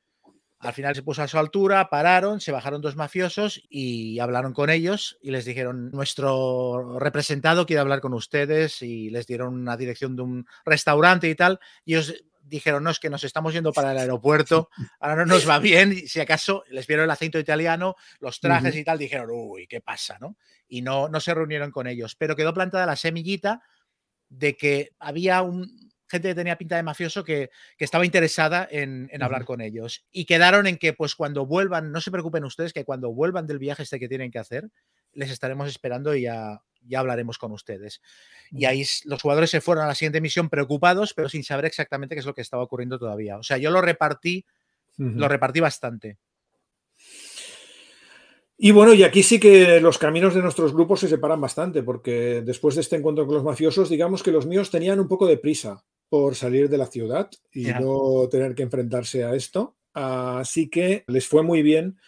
al 0.61 0.75
final 0.75 0.95
se 0.95 1.03
puso 1.03 1.23
a 1.23 1.29
su 1.29 1.39
altura, 1.39 1.89
pararon, 1.89 2.41
se 2.41 2.53
bajaron 2.53 2.83
dos 2.83 2.95
mafiosos 2.95 3.63
y 3.71 4.19
hablaron 4.19 4.53
con 4.53 4.69
ellos 4.69 5.19
y 5.23 5.31
les 5.31 5.47
dijeron, 5.47 5.91
nuestro 5.91 6.99
representado 6.99 7.65
quiere 7.65 7.81
hablar 7.81 8.01
con 8.01 8.13
ustedes 8.13 8.83
y 8.83 9.09
les 9.09 9.27
dieron 9.27 9.55
una 9.55 9.79
dirección 9.79 10.17
de 10.17 10.23
un 10.23 10.47
restaurante 10.67 11.31
y 11.31 11.35
tal. 11.35 11.61
Y 11.87 11.95
ellos 11.95 12.15
dijeron, 12.43 12.85
no, 12.85 12.91
es 12.91 12.99
que 12.99 13.09
nos 13.09 13.25
estamos 13.25 13.55
yendo 13.55 13.73
para 13.73 13.93
el 13.93 13.99
aeropuerto, 13.99 14.69
ahora 14.99 15.25
no 15.25 15.35
nos 15.35 15.49
va 15.49 15.59
bien, 15.61 15.95
si 16.07 16.21
acaso 16.21 16.63
les 16.69 16.87
vieron 16.87 17.05
el 17.05 17.11
acento 17.11 17.39
italiano, 17.39 17.97
los 18.19 18.39
trajes 18.41 18.77
y 18.77 18.85
tal, 18.85 18.99
dijeron, 18.99 19.31
uy, 19.33 19.67
¿qué 19.67 19.81
pasa? 19.81 20.19
¿no? 20.21 20.37
Y 20.69 20.83
no, 20.83 21.09
no 21.09 21.21
se 21.21 21.33
reunieron 21.33 21.71
con 21.71 21.87
ellos, 21.87 22.17
pero 22.17 22.37
quedó 22.37 22.53
plantada 22.53 22.85
la 22.85 22.97
semillita 22.97 23.63
de 24.29 24.57
que 24.57 24.91
había 24.99 25.41
un, 25.41 25.89
gente 26.11 26.29
que 26.29 26.35
tenía 26.35 26.59
pinta 26.59 26.77
de 26.77 26.83
mafioso 26.83 27.25
que, 27.25 27.51
estaba 27.79 28.05
interesada 28.05 28.69
en, 28.71 29.09
hablar 29.23 29.45
con 29.45 29.61
ellos. 29.61 30.05
Y 30.11 30.25
quedaron 30.25 30.67
en 30.67 30.77
que, 30.77 30.93
pues 30.93 31.15
cuando 31.15 31.47
vuelvan, 31.47 31.93
no 31.93 32.01
se 32.01 32.11
preocupen 32.11 32.45
ustedes, 32.45 32.73
que 32.73 32.85
cuando 32.85 33.13
vuelvan 33.13 33.47
del 33.47 33.59
viaje 33.59 33.85
este 33.85 33.99
que 33.99 34.09
tienen 34.09 34.31
que 34.31 34.39
hacer, 34.39 34.69
les 35.13 35.31
estaremos 35.31 35.69
esperando 35.69 36.15
y 36.15 36.23
ya, 36.23 36.61
ya 36.87 37.01
hablaremos 37.01 37.39
con 37.39 37.53
ustedes. 37.53 38.01
Y 38.51 38.65
ahí 38.65 38.85
los 39.05 39.23
jugadores 39.23 39.51
se 39.51 39.61
fueron 39.61 39.85
a 39.85 39.89
la 39.89 39.95
siguiente 39.95 40.21
misión 40.21 40.49
preocupados, 40.49 41.15
pero 41.15 41.29
sin 41.29 41.45
saber 41.45 41.65
exactamente 41.65 42.15
qué 42.15 42.21
es 42.21 42.27
lo 42.27 42.35
que 42.35 42.43
estaba 42.43 42.63
ocurriendo 42.63 42.99
todavía. 42.99 43.39
O 43.39 43.43
sea, 43.43 43.59
yo 43.59 43.71
lo 43.71 43.81
repartí, 43.81 44.45
lo 44.97 45.29
repartí 45.29 45.61
bastante. 45.61 46.19
Y 48.63 48.73
bueno, 48.73 48.93
y 48.93 49.03
aquí 49.05 49.23
sí 49.23 49.41
que 49.41 49.81
los 49.81 49.97
caminos 49.97 50.35
de 50.35 50.43
nuestros 50.43 50.75
grupos 50.75 51.01
se 51.01 51.09
separan 51.09 51.41
bastante, 51.41 51.83
porque 51.83 52.43
después 52.45 52.75
de 52.75 52.83
este 52.83 52.97
encuentro 52.97 53.25
con 53.25 53.35
los 53.35 53.43
mafiosos, 53.43 53.89
digamos 53.89 54.23
que 54.23 54.33
los 54.33 54.45
míos 54.45 54.71
tenían 54.71 55.01
un 55.01 55.09
poco 55.09 55.27
de 55.27 55.39
prisa 55.39 55.83
por 56.11 56.35
salir 56.35 56.69
de 56.69 56.77
la 56.77 56.87
ciudad 56.87 57.31
y 57.55 57.67
no 57.67 58.29
tener 58.29 58.55
que 58.55 58.65
enfrentarse 58.65 59.25
a 59.25 59.35
esto. 59.35 59.77
Así 59.95 60.69
que 60.69 61.05
les 61.07 61.27
fue 61.27 61.43
muy 61.43 61.63
bien 61.63 61.99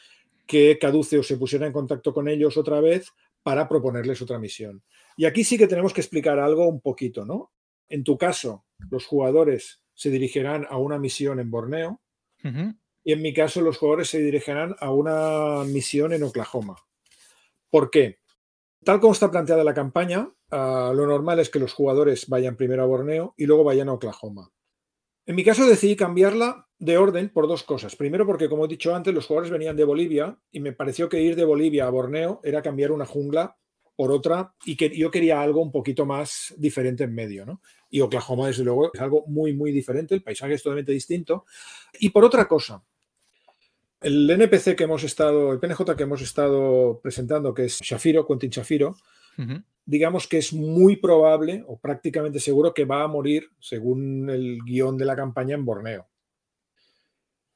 que 0.46 0.76
Caduceo 0.78 1.22
se 1.22 1.36
pusiera 1.38 1.66
en 1.66 1.72
contacto 1.72 2.12
con 2.12 2.28
ellos 2.28 2.56
otra 2.56 2.80
vez 2.80 3.08
para 3.42 3.68
proponerles 3.68 4.20
otra 4.20 4.38
misión. 4.38 4.82
Y 5.16 5.24
aquí 5.24 5.44
sí 5.44 5.56
que 5.56 5.68
tenemos 5.68 5.94
que 5.94 6.00
explicar 6.00 6.38
algo 6.40 6.66
un 6.66 6.80
poquito, 6.80 7.24
¿no? 7.24 7.52
En 7.88 8.02
tu 8.02 8.18
caso, 8.18 8.64
los 8.90 9.06
jugadores 9.06 9.82
se 9.94 10.10
dirigirán 10.10 10.66
a 10.68 10.78
una 10.78 10.98
misión 10.98 11.38
en 11.38 11.50
Borneo 11.50 12.00
y 13.04 13.12
en 13.12 13.22
mi 13.22 13.32
caso 13.32 13.60
los 13.60 13.78
jugadores 13.78 14.08
se 14.08 14.18
dirigirán 14.18 14.74
a 14.80 14.90
una 14.90 15.64
misión 15.64 16.12
en 16.12 16.24
Oklahoma. 16.24 16.76
¿Por 17.70 17.90
qué? 17.90 18.18
Tal 18.84 18.98
como 18.98 19.12
está 19.12 19.30
planteada 19.30 19.62
la 19.62 19.74
campaña, 19.74 20.32
ah, 20.50 20.92
lo 20.94 21.06
normal 21.06 21.38
es 21.38 21.50
que 21.50 21.60
los 21.60 21.72
jugadores 21.72 22.28
vayan 22.28 22.56
primero 22.56 22.82
a 22.82 22.86
Borneo 22.86 23.34
y 23.36 23.46
luego 23.46 23.62
vayan 23.62 23.88
a 23.88 23.92
Oklahoma. 23.92 24.50
En 25.24 25.36
mi 25.36 25.44
caso 25.44 25.66
decidí 25.66 25.94
cambiarla 25.94 26.66
de 26.80 26.98
orden 26.98 27.28
por 27.28 27.46
dos 27.46 27.62
cosas. 27.62 27.94
Primero 27.94 28.26
porque, 28.26 28.48
como 28.48 28.64
he 28.64 28.68
dicho 28.68 28.92
antes, 28.92 29.14
los 29.14 29.26
jugadores 29.26 29.52
venían 29.52 29.76
de 29.76 29.84
Bolivia 29.84 30.36
y 30.50 30.58
me 30.58 30.72
pareció 30.72 31.08
que 31.08 31.22
ir 31.22 31.36
de 31.36 31.44
Bolivia 31.44 31.86
a 31.86 31.90
Borneo 31.90 32.40
era 32.42 32.60
cambiar 32.60 32.90
una 32.90 33.06
jungla 33.06 33.56
por 33.94 34.10
otra 34.10 34.52
y 34.64 34.76
que 34.76 34.90
yo 34.96 35.12
quería 35.12 35.40
algo 35.40 35.62
un 35.62 35.70
poquito 35.70 36.04
más 36.04 36.52
diferente 36.58 37.04
en 37.04 37.14
medio. 37.14 37.46
¿no? 37.46 37.60
Y 37.88 38.00
Oklahoma, 38.00 38.48
desde 38.48 38.64
luego, 38.64 38.90
es 38.92 39.00
algo 39.00 39.24
muy, 39.28 39.54
muy 39.54 39.70
diferente, 39.70 40.16
el 40.16 40.24
paisaje 40.24 40.54
es 40.54 40.62
totalmente 40.62 40.90
distinto. 40.90 41.44
Y 42.00 42.10
por 42.10 42.24
otra 42.24 42.48
cosa, 42.48 42.82
el 44.02 44.28
NPC 44.28 44.76
que 44.76 44.84
hemos 44.84 45.04
estado, 45.04 45.52
el 45.52 45.58
PNJ 45.58 45.96
que 45.96 46.02
hemos 46.02 46.22
estado 46.22 47.00
presentando, 47.02 47.54
que 47.54 47.66
es 47.66 47.80
Shafiro, 47.80 48.26
Quentin 48.26 48.50
Shafiro, 48.50 48.96
digamos 49.84 50.28
que 50.28 50.38
es 50.38 50.52
muy 50.52 50.96
probable 50.96 51.64
o 51.66 51.78
prácticamente 51.78 52.40
seguro 52.40 52.74
que 52.74 52.84
va 52.84 53.02
a 53.02 53.08
morir, 53.08 53.50
según 53.58 54.30
el 54.30 54.58
guion 54.64 54.96
de 54.96 55.04
la 55.04 55.16
campaña, 55.16 55.54
en 55.54 55.64
Borneo. 55.64 56.08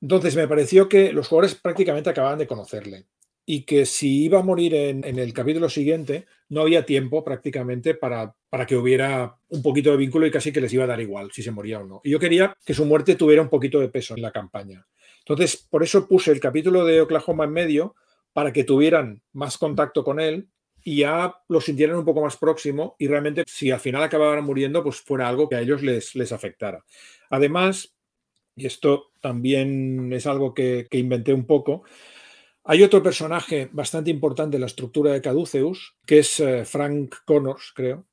Entonces 0.00 0.36
me 0.36 0.48
pareció 0.48 0.88
que 0.88 1.12
los 1.12 1.28
jugadores 1.28 1.54
prácticamente 1.54 2.10
acababan 2.10 2.38
de 2.38 2.46
conocerle 2.46 3.06
y 3.48 3.62
que 3.62 3.86
si 3.86 4.24
iba 4.24 4.40
a 4.40 4.42
morir 4.42 4.74
en, 4.74 5.04
el 5.04 5.32
capítulo 5.32 5.70
siguiente, 5.70 6.26
no 6.48 6.62
había 6.62 6.84
tiempo 6.84 7.22
prácticamente 7.22 7.94
para, 7.94 8.34
para, 8.50 8.66
que 8.66 8.76
hubiera 8.76 9.36
un 9.48 9.62
poquito 9.62 9.92
de 9.92 9.96
vínculo 9.96 10.26
y 10.26 10.32
casi 10.32 10.52
que 10.52 10.60
les 10.60 10.72
iba 10.72 10.82
a 10.82 10.88
dar 10.88 11.00
igual 11.00 11.30
si 11.32 11.44
se 11.44 11.52
moría 11.52 11.78
o 11.78 11.86
no. 11.86 12.00
Y 12.02 12.10
yo 12.10 12.18
quería 12.18 12.56
que 12.64 12.74
su 12.74 12.84
muerte 12.84 13.14
tuviera 13.14 13.42
un 13.42 13.48
poquito 13.48 13.78
de 13.78 13.88
peso 13.88 14.14
en 14.14 14.22
la 14.22 14.32
campaña. 14.32 14.84
Entonces, 15.28 15.56
por 15.56 15.82
eso 15.82 16.06
puse 16.06 16.30
el 16.30 16.38
capítulo 16.38 16.84
de 16.84 17.00
Oklahoma 17.00 17.44
en 17.44 17.52
medio, 17.52 17.96
para 18.36 18.52
que 18.52 18.64
tuvieran 18.64 19.22
más 19.32 19.56
contacto 19.56 20.04
con 20.04 20.20
él 20.20 20.50
y 20.84 20.98
ya 20.98 21.34
lo 21.48 21.58
sintieran 21.58 21.96
un 21.96 22.04
poco 22.04 22.20
más 22.20 22.36
próximo 22.36 22.94
y 22.98 23.08
realmente 23.08 23.44
si 23.46 23.70
al 23.70 23.80
final 23.80 24.02
acabaran 24.02 24.44
muriendo, 24.44 24.82
pues 24.82 25.00
fuera 25.00 25.26
algo 25.26 25.48
que 25.48 25.56
a 25.56 25.62
ellos 25.62 25.82
les, 25.82 26.14
les 26.14 26.32
afectara. 26.32 26.84
Además, 27.30 27.96
y 28.54 28.66
esto 28.66 29.10
también 29.22 30.12
es 30.12 30.26
algo 30.26 30.52
que, 30.52 30.86
inventé 30.90 31.32
un 31.32 31.46
poco, 31.46 31.84
hay 32.62 32.82
otro 32.82 33.02
personaje 33.02 33.70
bastante 33.72 34.10
importante 34.10 34.58
en 34.58 34.60
la 34.60 34.66
estructura 34.66 35.12
de 35.12 35.22
Caduceus, 35.22 35.96
que 36.04 36.18
es 36.18 36.38
eh, 36.38 36.66
Frank 36.66 37.14
Connors, 37.24 37.72
creo, 37.74 38.04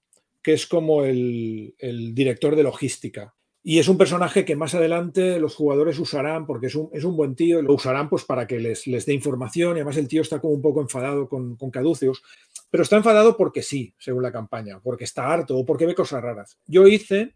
que 0.41 0.53
es 0.53 0.66
como 0.66 1.03
el 1.03 1.76
director 2.16 2.55
de 2.55 2.64
logística 2.64 3.36
Y 3.66 3.80
es 3.80 3.88
un 3.88 3.97
personaje 3.97 4.43
que 4.43 4.57
más 4.57 4.76
adelante 4.76 5.39
los 5.39 5.55
jugadores 5.55 5.97
usarán 5.97 6.45
porque 6.45 6.68
es 6.68 6.76
un, 6.76 6.89
es 6.91 7.05
un 7.05 7.16
buen 7.16 7.34
tío 7.34 7.61
lo 7.61 7.74
usarán 7.74 8.09
pues 8.09 8.26
para 8.26 8.45
que 8.45 8.59
les, 8.59 8.88
les 8.88 9.05
dé 9.05 9.14
información. 9.14 9.78
Y 9.78 9.80
además 9.80 9.95
el 9.95 10.09
tío 10.09 10.22
está 10.22 10.41
como 10.41 10.53
un 10.53 10.61
poco 10.61 10.82
enfadado 10.82 11.30
con, 11.30 11.55
con 11.55 11.72
Caduceus, 11.72 12.22
pero 12.70 12.84
está 12.84 12.97
enfadado 12.97 13.38
porque 13.38 13.61
sí, 13.61 13.95
según 13.97 14.24
la 14.24 14.34
campaña, 14.34 14.82
porque 14.82 15.05
está 15.05 15.32
harto 15.32 15.57
o 15.57 15.66
porque 15.66 15.86
ve 15.86 15.95
cosas 15.95 16.22
raras. 16.22 16.59
Yo 16.68 16.88
hice 16.88 17.36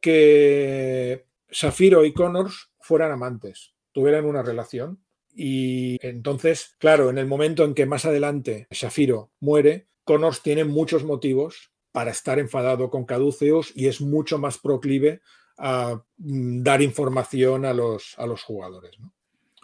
que 0.00 1.26
Safiro 1.50 2.04
y 2.04 2.12
Connors 2.12 2.70
fueran 2.78 3.10
amantes, 3.10 3.74
tuvieran 3.90 4.24
una 4.24 4.42
relación. 4.42 5.02
Y 5.34 5.98
entonces, 6.00 6.76
claro, 6.78 7.10
en 7.10 7.18
el 7.18 7.26
momento 7.26 7.64
en 7.64 7.74
que 7.74 7.86
más 7.86 8.04
adelante 8.04 8.68
Shafiro 8.70 9.32
muere, 9.40 9.88
Connors 10.04 10.42
tiene 10.42 10.64
muchos 10.64 11.02
motivos 11.02 11.72
para 11.90 12.12
estar 12.12 12.38
enfadado 12.38 12.88
con 12.88 13.04
Caduceus 13.04 13.72
y 13.74 13.88
es 13.88 14.00
mucho 14.00 14.38
más 14.38 14.58
proclive 14.58 15.22
a 15.58 16.02
mm, 16.18 16.62
dar 16.62 16.82
información 16.82 17.64
a 17.64 17.72
los, 17.72 18.14
a 18.18 18.26
los 18.26 18.42
jugadores. 18.42 18.96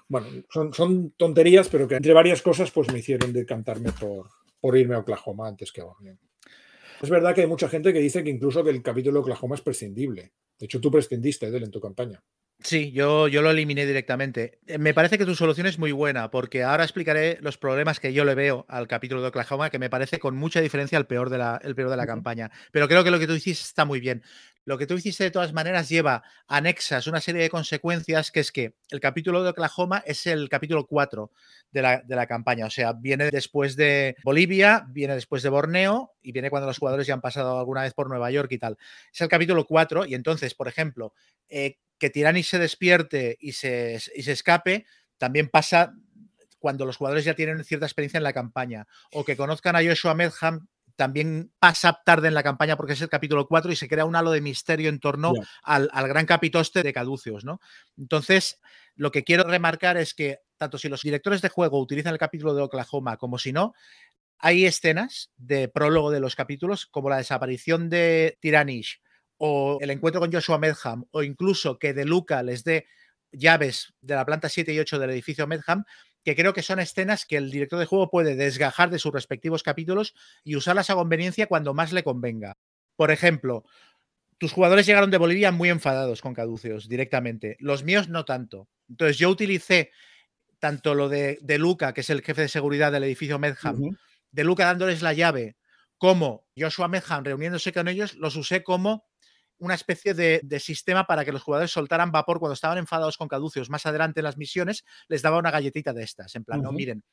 Bueno, 0.08 0.26
son, 0.50 0.74
son, 0.74 1.12
tonterías, 1.12 1.68
pero 1.68 1.88
que 1.88 1.96
entre 1.96 2.12
varias 2.12 2.42
cosas 2.42 2.70
pues 2.70 2.92
me 2.92 2.98
hicieron 2.98 3.32
decantarme 3.32 3.92
por, 3.92 4.28
por 4.60 4.76
irme 4.76 4.94
a 4.94 4.98
Oklahoma 4.98 5.48
antes 5.48 5.72
que 5.72 5.80
a 5.80 5.84
Borneo. 5.84 6.18
Es 7.00 7.10
verdad 7.10 7.34
que 7.34 7.40
hay 7.40 7.46
mucha 7.46 7.68
gente 7.68 7.92
que 7.92 7.98
dice 7.98 8.22
que 8.22 8.30
incluso 8.30 8.62
que 8.62 8.70
el 8.70 8.82
capítulo 8.82 9.14
de 9.14 9.20
Oklahoma 9.22 9.56
es 9.56 9.60
prescindible. 9.60 10.32
De 10.58 10.66
hecho, 10.66 10.80
tú 10.80 10.90
prescindiste 10.90 11.50
de 11.50 11.56
él 11.56 11.64
en 11.64 11.70
tu 11.70 11.80
campaña. 11.80 12.22
Sí, 12.62 12.92
yo, 12.92 13.26
yo 13.26 13.42
lo 13.42 13.50
eliminé 13.50 13.86
directamente. 13.86 14.60
Eh, 14.66 14.78
me 14.78 14.94
parece 14.94 15.18
que 15.18 15.24
tu 15.24 15.34
solución 15.34 15.66
es 15.66 15.78
muy 15.78 15.90
buena, 15.90 16.30
porque 16.30 16.62
ahora 16.62 16.84
explicaré 16.84 17.38
los 17.40 17.58
problemas 17.58 17.98
que 17.98 18.12
yo 18.12 18.24
le 18.24 18.36
veo 18.36 18.64
al 18.68 18.86
capítulo 18.86 19.20
de 19.20 19.28
Oklahoma, 19.28 19.70
que 19.70 19.80
me 19.80 19.90
parece 19.90 20.20
con 20.20 20.36
mucha 20.36 20.60
diferencia 20.60 20.96
el 20.96 21.06
peor 21.06 21.28
de 21.28 21.38
la, 21.38 21.60
el 21.64 21.74
peor 21.74 21.90
de 21.90 21.96
la 21.96 22.06
campaña. 22.06 22.50
Pero 22.70 22.86
creo 22.86 23.02
que 23.02 23.10
lo 23.10 23.18
que 23.18 23.26
tú 23.26 23.34
hiciste 23.34 23.64
está 23.64 23.84
muy 23.84 23.98
bien. 23.98 24.22
Lo 24.64 24.78
que 24.78 24.86
tú 24.86 24.94
hiciste 24.94 25.24
de 25.24 25.30
todas 25.30 25.52
maneras 25.52 25.88
lleva 25.88 26.22
anexas 26.46 27.06
una 27.06 27.20
serie 27.20 27.42
de 27.42 27.50
consecuencias, 27.50 28.30
que 28.30 28.40
es 28.40 28.52
que 28.52 28.74
el 28.90 29.00
capítulo 29.00 29.42
de 29.42 29.50
Oklahoma 29.50 30.02
es 30.06 30.26
el 30.26 30.48
capítulo 30.48 30.86
4 30.86 31.30
de 31.72 31.82
la, 31.82 32.02
de 32.02 32.16
la 32.16 32.26
campaña. 32.26 32.66
O 32.66 32.70
sea, 32.70 32.92
viene 32.92 33.30
después 33.30 33.74
de 33.74 34.16
Bolivia, 34.22 34.86
viene 34.88 35.14
después 35.14 35.42
de 35.42 35.48
Borneo 35.48 36.12
y 36.22 36.32
viene 36.32 36.50
cuando 36.50 36.68
los 36.68 36.78
jugadores 36.78 37.06
ya 37.06 37.14
han 37.14 37.20
pasado 37.20 37.58
alguna 37.58 37.82
vez 37.82 37.92
por 37.94 38.08
Nueva 38.08 38.30
York 38.30 38.52
y 38.52 38.58
tal. 38.58 38.78
Es 39.12 39.20
el 39.20 39.28
capítulo 39.28 39.64
4 39.64 40.06
y 40.06 40.14
entonces, 40.14 40.54
por 40.54 40.68
ejemplo, 40.68 41.12
eh, 41.48 41.78
que 41.98 42.10
Tirani 42.10 42.42
se 42.42 42.58
despierte 42.58 43.36
y 43.40 43.52
se, 43.52 44.00
y 44.14 44.22
se 44.22 44.32
escape, 44.32 44.86
también 45.18 45.48
pasa 45.48 45.94
cuando 46.58 46.86
los 46.86 46.96
jugadores 46.96 47.24
ya 47.24 47.34
tienen 47.34 47.62
cierta 47.64 47.86
experiencia 47.86 48.18
en 48.18 48.24
la 48.24 48.32
campaña, 48.32 48.86
o 49.12 49.24
que 49.24 49.36
conozcan 49.36 49.76
a 49.76 49.84
Joshua 49.84 50.14
Medham 50.14 50.68
también 50.96 51.52
pasa 51.58 52.00
tarde 52.04 52.28
en 52.28 52.34
la 52.34 52.42
campaña 52.42 52.76
porque 52.76 52.92
es 52.94 53.00
el 53.00 53.08
capítulo 53.08 53.46
4 53.46 53.72
y 53.72 53.76
se 53.76 53.88
crea 53.88 54.04
un 54.04 54.16
halo 54.16 54.30
de 54.30 54.40
misterio 54.40 54.88
en 54.88 55.00
torno 55.00 55.32
al, 55.62 55.88
al, 55.92 56.08
gran 56.08 56.26
capitoste 56.26 56.82
de 56.82 56.92
Caduceus, 56.92 57.44
¿no? 57.44 57.60
Entonces, 57.96 58.60
lo 58.94 59.10
que 59.10 59.24
quiero 59.24 59.44
remarcar 59.44 59.96
es 59.96 60.14
que 60.14 60.40
tanto 60.56 60.78
si 60.78 60.88
los 60.88 61.02
directores 61.02 61.42
de 61.42 61.48
juego 61.48 61.80
utilizan 61.80 62.12
el 62.12 62.18
capítulo 62.18 62.54
de 62.54 62.62
Oklahoma 62.62 63.16
como 63.16 63.38
si 63.38 63.52
no, 63.52 63.74
hay 64.38 64.66
escenas 64.66 65.30
de 65.36 65.68
prólogo 65.68 66.10
de 66.10 66.20
los 66.20 66.36
capítulos, 66.36 66.86
como 66.86 67.08
la 67.08 67.16
desaparición 67.16 67.88
de 67.88 68.38
Tiranish 68.40 69.00
o 69.38 69.78
el 69.80 69.90
encuentro 69.90 70.20
con 70.20 70.32
Joshua 70.32 70.58
Medham, 70.58 71.04
o 71.10 71.22
incluso 71.22 71.78
que 71.78 71.94
De 71.94 72.04
Luca 72.04 72.42
les 72.42 72.62
dé 72.62 72.86
llaves 73.32 73.94
de 74.00 74.14
la 74.14 74.24
planta 74.24 74.48
7 74.48 74.72
y 74.72 74.78
8 74.78 74.98
del 74.98 75.10
edificio 75.10 75.46
Medham, 75.46 75.84
que 76.24 76.36
creo 76.36 76.52
que 76.52 76.62
son 76.62 76.78
escenas 76.78 77.26
que 77.26 77.36
el 77.36 77.50
director 77.50 77.78
de 77.78 77.86
juego 77.86 78.10
puede 78.10 78.36
desgajar 78.36 78.90
de 78.90 78.98
sus 78.98 79.12
respectivos 79.12 79.62
capítulos 79.62 80.14
y 80.44 80.56
usarlas 80.56 80.90
a 80.90 80.94
conveniencia 80.94 81.46
cuando 81.46 81.74
más 81.74 81.92
le 81.92 82.04
convenga. 82.04 82.56
Por 82.96 83.10
ejemplo, 83.10 83.64
tus 84.38 84.52
jugadores 84.52 84.86
llegaron 84.86 85.10
de 85.10 85.18
Bolivia 85.18 85.52
muy 85.52 85.68
enfadados 85.68 86.20
con 86.20 86.34
Caduceos 86.34 86.88
directamente, 86.88 87.56
los 87.60 87.84
míos 87.84 88.08
no 88.08 88.24
tanto. 88.24 88.68
Entonces 88.88 89.18
yo 89.18 89.30
utilicé 89.30 89.90
tanto 90.58 90.94
lo 90.94 91.08
de, 91.08 91.38
de 91.42 91.58
Luca, 91.58 91.92
que 91.92 92.02
es 92.02 92.10
el 92.10 92.22
jefe 92.22 92.42
de 92.42 92.48
seguridad 92.48 92.92
del 92.92 93.04
edificio 93.04 93.38
Medham, 93.38 93.96
de 94.30 94.44
Luca 94.44 94.66
dándoles 94.66 95.02
la 95.02 95.12
llave, 95.12 95.56
como 95.98 96.46
Joshua 96.56 96.88
Medham 96.88 97.24
reuniéndose 97.24 97.72
con 97.72 97.88
ellos, 97.88 98.14
los 98.14 98.36
usé 98.36 98.62
como 98.62 99.06
una 99.62 99.74
especie 99.74 100.12
de, 100.12 100.60
sistema 100.60 101.06
para 101.06 101.24
que 101.24 101.30
los 101.30 101.42
jugadores 101.42 101.70
soltaran 101.70 102.10
vapor 102.10 102.40
cuando 102.40 102.54
estaban 102.54 102.78
enfadados 102.78 103.16
con 103.16 103.28
caducios. 103.28 103.70
Más 103.70 103.86
adelante 103.86 104.20
en 104.20 104.24
las 104.24 104.36
misiones 104.36 104.84
les 105.06 105.22
daba 105.22 105.38
una 105.38 105.52
galletita 105.52 105.92
de 105.92 106.02
estas, 106.02 106.34
en 106.34 106.44
plan, 106.44 106.60
no, 106.60 106.72
miren, 106.72 107.04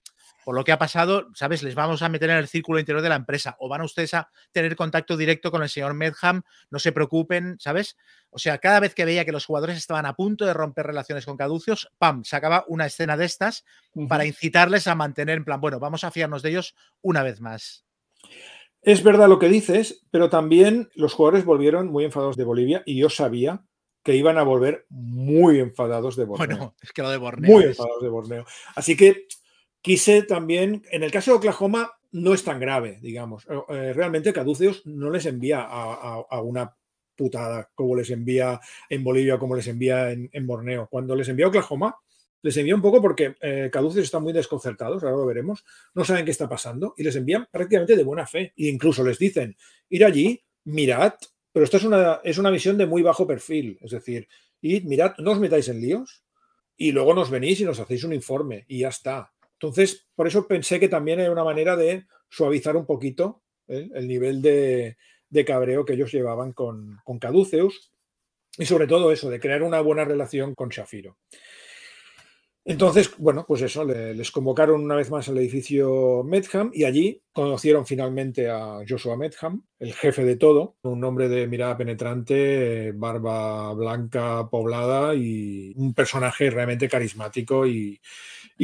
por 0.44 0.56
lo 0.56 0.64
que 0.64 0.72
ha 0.72 0.80
pasado, 0.80 1.28
¿sabes? 1.36 1.62
Les 1.62 1.76
vamos 1.76 2.02
a 2.02 2.10
meter 2.10 2.32
en 2.32 2.38
el 2.38 2.48
círculo 2.48 2.80
interior 2.80 3.04
de 3.04 3.10
la 3.10 3.16
empresa 3.16 3.56
o 3.60 3.70
van 3.70 3.82
ustedes 3.82 4.16
a 4.16 4.30
tener 4.52 4.76
contacto 4.76 5.16
directo 5.16 5.52
con 5.52 5.62
el 5.62 5.70
señor 5.70 5.94
Medham, 5.94 6.42
no 6.72 6.80
se 6.80 6.92
preocupen, 6.92 7.58
¿sabes? 7.60 7.98
O 8.32 8.40
sea, 8.40 8.58
cada 8.58 8.80
vez 8.80 8.96
que 8.96 9.06
veía 9.06 9.26
que 9.26 9.32
los 9.32 9.46
jugadores 9.46 9.78
estaban 9.78 10.08
a 10.08 10.16
punto 10.16 10.46
de 10.46 10.54
romper 10.54 10.88
relaciones 10.88 11.26
con 11.26 11.38
caducios, 11.38 11.92
¡pam!, 12.00 12.24
sacaba 12.24 12.66
una 12.68 12.88
escena 12.88 13.16
de 13.16 13.26
estas 13.26 13.64
para 14.08 14.26
incitarles 14.26 14.88
a 14.88 14.96
mantener 14.96 15.38
en 15.38 15.46
plan, 15.46 15.62
bueno, 15.62 15.80
vamos 15.80 16.04
a 16.04 16.10
fiarnos 16.10 16.42
de 16.42 16.50
ellos 16.50 16.76
una 17.02 17.22
vez 17.22 17.42
más. 17.42 17.86
Es 18.82 19.04
verdad 19.04 19.28
lo 19.28 19.40
que 19.40 19.50
dices, 19.50 20.06
pero 20.10 20.30
también 20.30 20.90
los 20.96 21.14
jugadores 21.14 21.46
volvieron 21.46 21.88
muy 21.88 22.06
enfadados 22.06 22.38
de 22.38 22.46
Bolivia 22.46 22.82
y 22.86 22.98
yo 22.98 23.10
sabía 23.10 23.64
que 24.04 24.16
iban 24.16 24.38
a 24.38 24.44
volver 24.44 24.86
muy 24.90 25.60
enfadados 25.60 26.16
de 26.16 26.26
Borneo. 26.26 26.58
Bueno, 26.58 26.76
es 26.82 26.92
que 26.94 27.02
lo 27.02 27.10
de 27.10 27.18
Borneo. 27.18 27.52
Muy 27.52 27.66
enfadados 27.66 28.02
de 28.02 28.10
Borneo. 28.10 28.46
Así 28.76 28.96
que 28.96 29.28
quise 29.82 30.24
también, 30.24 30.84
en 30.92 31.04
el 31.04 31.12
caso 31.12 31.32
de 31.32 31.38
Oklahoma, 31.38 31.92
no 32.12 32.34
es 32.34 32.44
tan 32.44 32.60
grave, 32.60 33.00
digamos. 33.02 33.46
Eh, 33.50 33.62
eh, 33.70 33.94
realmente 33.94 34.34
Caduceus 34.34 34.86
no 34.86 35.10
les 35.10 35.26
envía 35.26 35.62
a, 35.62 36.42
una 36.42 36.74
putada 37.16 37.70
como 37.76 37.96
les 37.98 38.10
envía 38.10 38.62
en 38.90 39.04
Bolivia, 39.04 39.38
como 39.38 39.56
les 39.56 39.68
envía 39.68 40.12
en, 40.12 40.30
en 40.32 40.48
Borneo. 40.48 40.88
Cuando 40.90 41.16
les 41.16 41.28
envía 41.28 41.46
a 41.46 41.50
Oklahoma, 41.50 41.98
les 42.42 42.56
envía 42.58 42.76
un 42.76 42.82
poco 42.82 43.02
porque 43.02 43.36
eh, 43.42 43.70
Caduceus 43.72 44.06
están 44.06 44.24
muy 44.24 44.34
desconcertados, 44.34 45.04
ahora 45.04 45.18
lo 45.18 45.26
veremos, 45.26 45.66
no 45.94 46.06
saben 46.06 46.26
qué 46.26 46.32
está 46.32 46.48
pasando 46.48 46.94
y 46.98 47.04
les 47.04 47.16
envían 47.16 47.48
prácticamente 47.52 47.96
de 47.96 48.04
buena 48.04 48.26
fe. 48.26 48.54
E 48.56 48.68
incluso 48.68 49.04
les 49.04 49.18
dicen, 49.18 49.56
ir 49.90 50.06
allí, 50.06 50.42
mirad, 50.64 51.14
pero 51.52 51.64
esto 51.64 51.78
es 51.78 51.84
una, 51.84 52.22
es 52.24 52.38
una 52.38 52.52
misión 52.52 52.78
de 52.78 52.86
muy 52.86 53.02
bajo 53.02 53.28
perfil, 53.28 53.78
es 53.82 53.92
decir, 53.92 54.28
id, 54.62 54.84
mirad, 54.84 55.14
no 55.18 55.32
os 55.32 55.40
metáis 55.40 55.68
en 55.68 55.82
líos 55.82 56.24
y 56.78 56.92
luego 56.92 57.14
nos 57.14 57.30
venís 57.30 57.60
y 57.60 57.66
nos 57.66 57.80
hacéis 57.80 58.04
un 58.04 58.14
informe 58.14 58.66
y 58.68 58.80
ya 58.80 58.90
está. 58.90 59.34
Entonces, 59.54 60.08
por 60.16 60.28
eso 60.28 60.48
pensé 60.48 60.80
que 60.80 60.88
también 60.88 61.20
era 61.20 61.32
una 61.32 61.44
manera 61.44 61.76
de 61.76 62.06
suavizar 62.30 62.78
un 62.78 62.86
poquito 62.86 63.44
¿eh? 63.68 63.90
el 63.94 64.08
nivel 64.08 64.42
de, 64.42 64.96
cabreo 65.46 65.84
que 65.84 65.94
ellos 65.94 66.14
llevaban 66.14 66.54
con, 66.54 66.98
con 67.04 67.20
Caduceus 67.20 67.92
y 68.58 68.66
sobre 68.66 68.88
todo 68.88 69.12
eso, 69.12 69.30
de 69.30 69.40
crear 69.40 69.64
una 69.64 69.82
buena 69.82 70.06
relación 70.06 70.56
con 70.56 70.70
Shafiro. 70.70 71.18
Entonces, 72.70 73.10
bueno, 73.18 73.46
pues 73.48 73.64
eso, 73.64 73.84
les 73.84 74.30
convocaron 74.30 74.84
una 74.84 74.96
vez 74.96 75.10
más 75.10 75.28
al 75.28 75.40
edificio 75.40 76.24
Medham 76.24 76.70
y 76.72 76.84
allí 76.84 77.20
conocieron 77.34 77.88
finalmente 77.88 78.48
a 78.48 78.82
Joshua 78.88 79.18
Medham, 79.18 79.64
el 79.80 79.92
jefe 79.92 80.24
de 80.24 80.36
todo, 80.36 80.78
un 80.84 81.04
hombre 81.04 81.30
de 81.30 81.48
mirada 81.48 81.76
penetrante, 81.76 82.92
barba 82.92 83.74
blanca 83.74 84.48
poblada 84.52 85.16
y 85.16 85.74
un 85.78 85.96
personaje 85.96 86.52
realmente 86.52 86.88
carismático 86.88 87.66
y, 87.66 88.00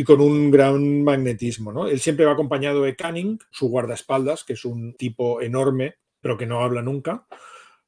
con 0.05 0.21
un 0.21 0.51
gran 0.51 1.03
magnetismo. 1.03 1.71
¿no? 1.71 1.87
Él 1.87 1.99
siempre 1.99 2.25
va 2.25 2.33
acompañado 2.33 2.83
de 2.83 2.95
Canning, 2.95 3.39
su 3.49 3.69
guardaespaldas, 3.69 4.43
que 4.43 4.53
es 4.53 4.65
un 4.65 4.93
tipo 4.93 5.41
enorme, 5.41 5.95
pero 6.21 6.37
que 6.37 6.45
no 6.45 6.61
habla 6.61 6.83
nunca 6.83 7.25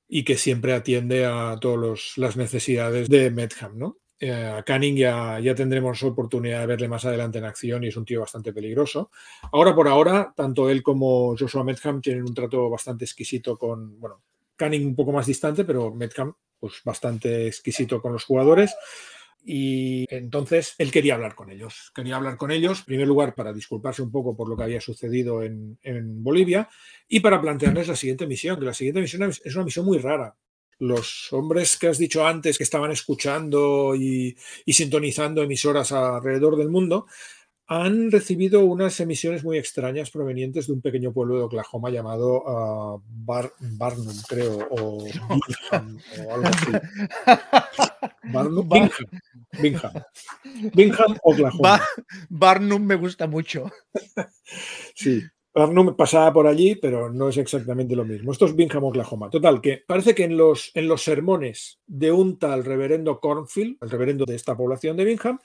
y 0.08 0.24
que 0.24 0.36
siempre 0.36 0.74
atiende 0.74 1.26
a 1.26 1.58
todas 1.62 2.18
las 2.18 2.38
necesidades 2.38 3.08
de 3.08 3.30
Medham. 3.30 3.78
¿no? 3.78 3.98
Eh, 4.20 4.32
a 4.32 4.64
Canning 4.64 4.96
ya, 4.96 5.40
ya 5.40 5.54
tendremos 5.54 6.02
oportunidad 6.02 6.62
de 6.62 6.66
verle 6.66 6.88
más 6.88 7.06
adelante 7.06 7.38
en 7.38 7.46
acción 7.46 7.84
y 7.84 7.88
es 7.88 7.98
un 7.98 8.06
tío 8.06 8.22
bastante 8.22 8.52
peligroso. 8.52 9.12
Ahora 9.52 9.76
por 9.76 9.88
ahora, 9.88 10.34
tanto 10.36 10.70
él 10.70 10.82
como 10.82 11.36
Joshua 11.38 11.64
Medham 11.64 12.02
tienen 12.02 12.24
un 12.24 12.34
trato 12.34 12.70
bastante 12.70 13.06
exquisito 13.06 13.58
con, 13.58 14.00
bueno, 14.00 14.24
Canning 14.56 14.88
un 14.88 14.96
poco 14.96 15.12
más 15.12 15.28
distante, 15.28 15.64
pero 15.66 15.94
Medham 15.94 16.34
pues 16.60 16.82
bastante 16.84 17.46
exquisito 17.46 18.02
con 18.02 18.14
los 18.14 18.26
jugadores. 18.26 18.76
Y 19.46 20.06
entonces 20.10 20.74
él 20.80 20.92
quería 20.92 21.14
hablar 21.14 21.36
con 21.36 21.52
ellos. 21.52 21.92
Quería 21.96 22.16
hablar 22.18 22.38
con 22.38 22.52
ellos, 22.52 22.80
en 22.80 22.86
primer 22.86 23.08
lugar, 23.08 23.36
para 23.36 23.54
disculparse 23.54 24.02
un 24.02 24.12
poco 24.12 24.36
por 24.36 24.50
lo 24.50 24.58
que 24.58 24.64
había 24.64 24.82
sucedido 24.82 25.44
en, 25.44 25.78
en 25.84 26.24
Bolivia 26.24 26.68
y 27.08 27.20
para 27.20 27.40
plantearles 27.40 27.88
la 27.88 27.96
siguiente 27.96 28.26
misión, 28.28 28.60
que 28.60 28.66
la 28.66 28.74
siguiente 28.74 29.00
misión 29.00 29.24
es 29.30 29.56
una 29.56 29.64
misión 29.64 29.86
muy 29.86 30.00
rara, 30.00 30.36
los 30.80 31.32
hombres 31.34 31.78
que 31.78 31.88
has 31.88 31.98
dicho 31.98 32.26
antes 32.26 32.58
que 32.58 32.64
estaban 32.64 32.92
escuchando 32.92 33.96
y, 33.96 34.36
sintonizando 34.68 35.44
emisoras 35.44 35.92
alrededor 35.92 36.58
del 36.58 36.70
mundo 36.70 37.08
han 37.70 38.12
recibido 38.12 38.64
unas 38.64 38.98
emisiones 39.02 39.44
muy 39.44 39.58
extrañas 39.58 40.10
provenientes 40.10 40.68
de 40.68 40.74
un 40.74 40.82
pequeño 40.82 41.12
pueblo 41.12 41.36
de 41.36 41.44
Oklahoma 41.44 41.90
llamado 41.90 42.42
uh, 42.44 43.04
Barnum, 43.10 44.16
creo, 44.26 44.70
o 44.72 45.04
Bingham, 45.04 46.00
o 46.26 46.34
algo 46.34 46.48
así. 46.48 46.72
Barnum, 48.32 48.70
Bingham. 48.70 49.92
Bingham. 50.74 51.18
Oklahoma. 51.24 51.82
Barnum 52.30 52.86
me 52.86 52.96
gusta 52.96 53.28
mucho. 53.28 53.70
sí, 54.96 55.24
Barnum 55.58 55.96
pasaba 55.96 56.32
por 56.32 56.48
allí, 56.48 56.76
pero 56.76 57.12
no 57.12 57.30
es 57.30 57.38
exactamente 57.38 57.96
lo 57.96 58.06
mismo. 58.06 58.32
Esto 58.32 58.46
es 58.46 58.56
Bingham, 58.56 58.84
Oklahoma. 58.84 59.30
Total, 59.30 59.60
que 59.62 59.84
parece 59.86 60.14
que 60.14 60.24
en 60.24 60.38
los, 60.38 60.72
en 60.76 60.88
los 60.88 61.04
sermones 61.04 61.80
de 61.88 62.12
un 62.12 62.38
tal 62.38 62.64
reverendo 62.64 63.20
Cornfield, 63.20 63.78
el 63.82 63.90
reverendo 63.90 64.26
de 64.26 64.36
esta 64.36 64.56
población 64.56 64.98
de 64.98 65.06
Bingham, 65.06 65.40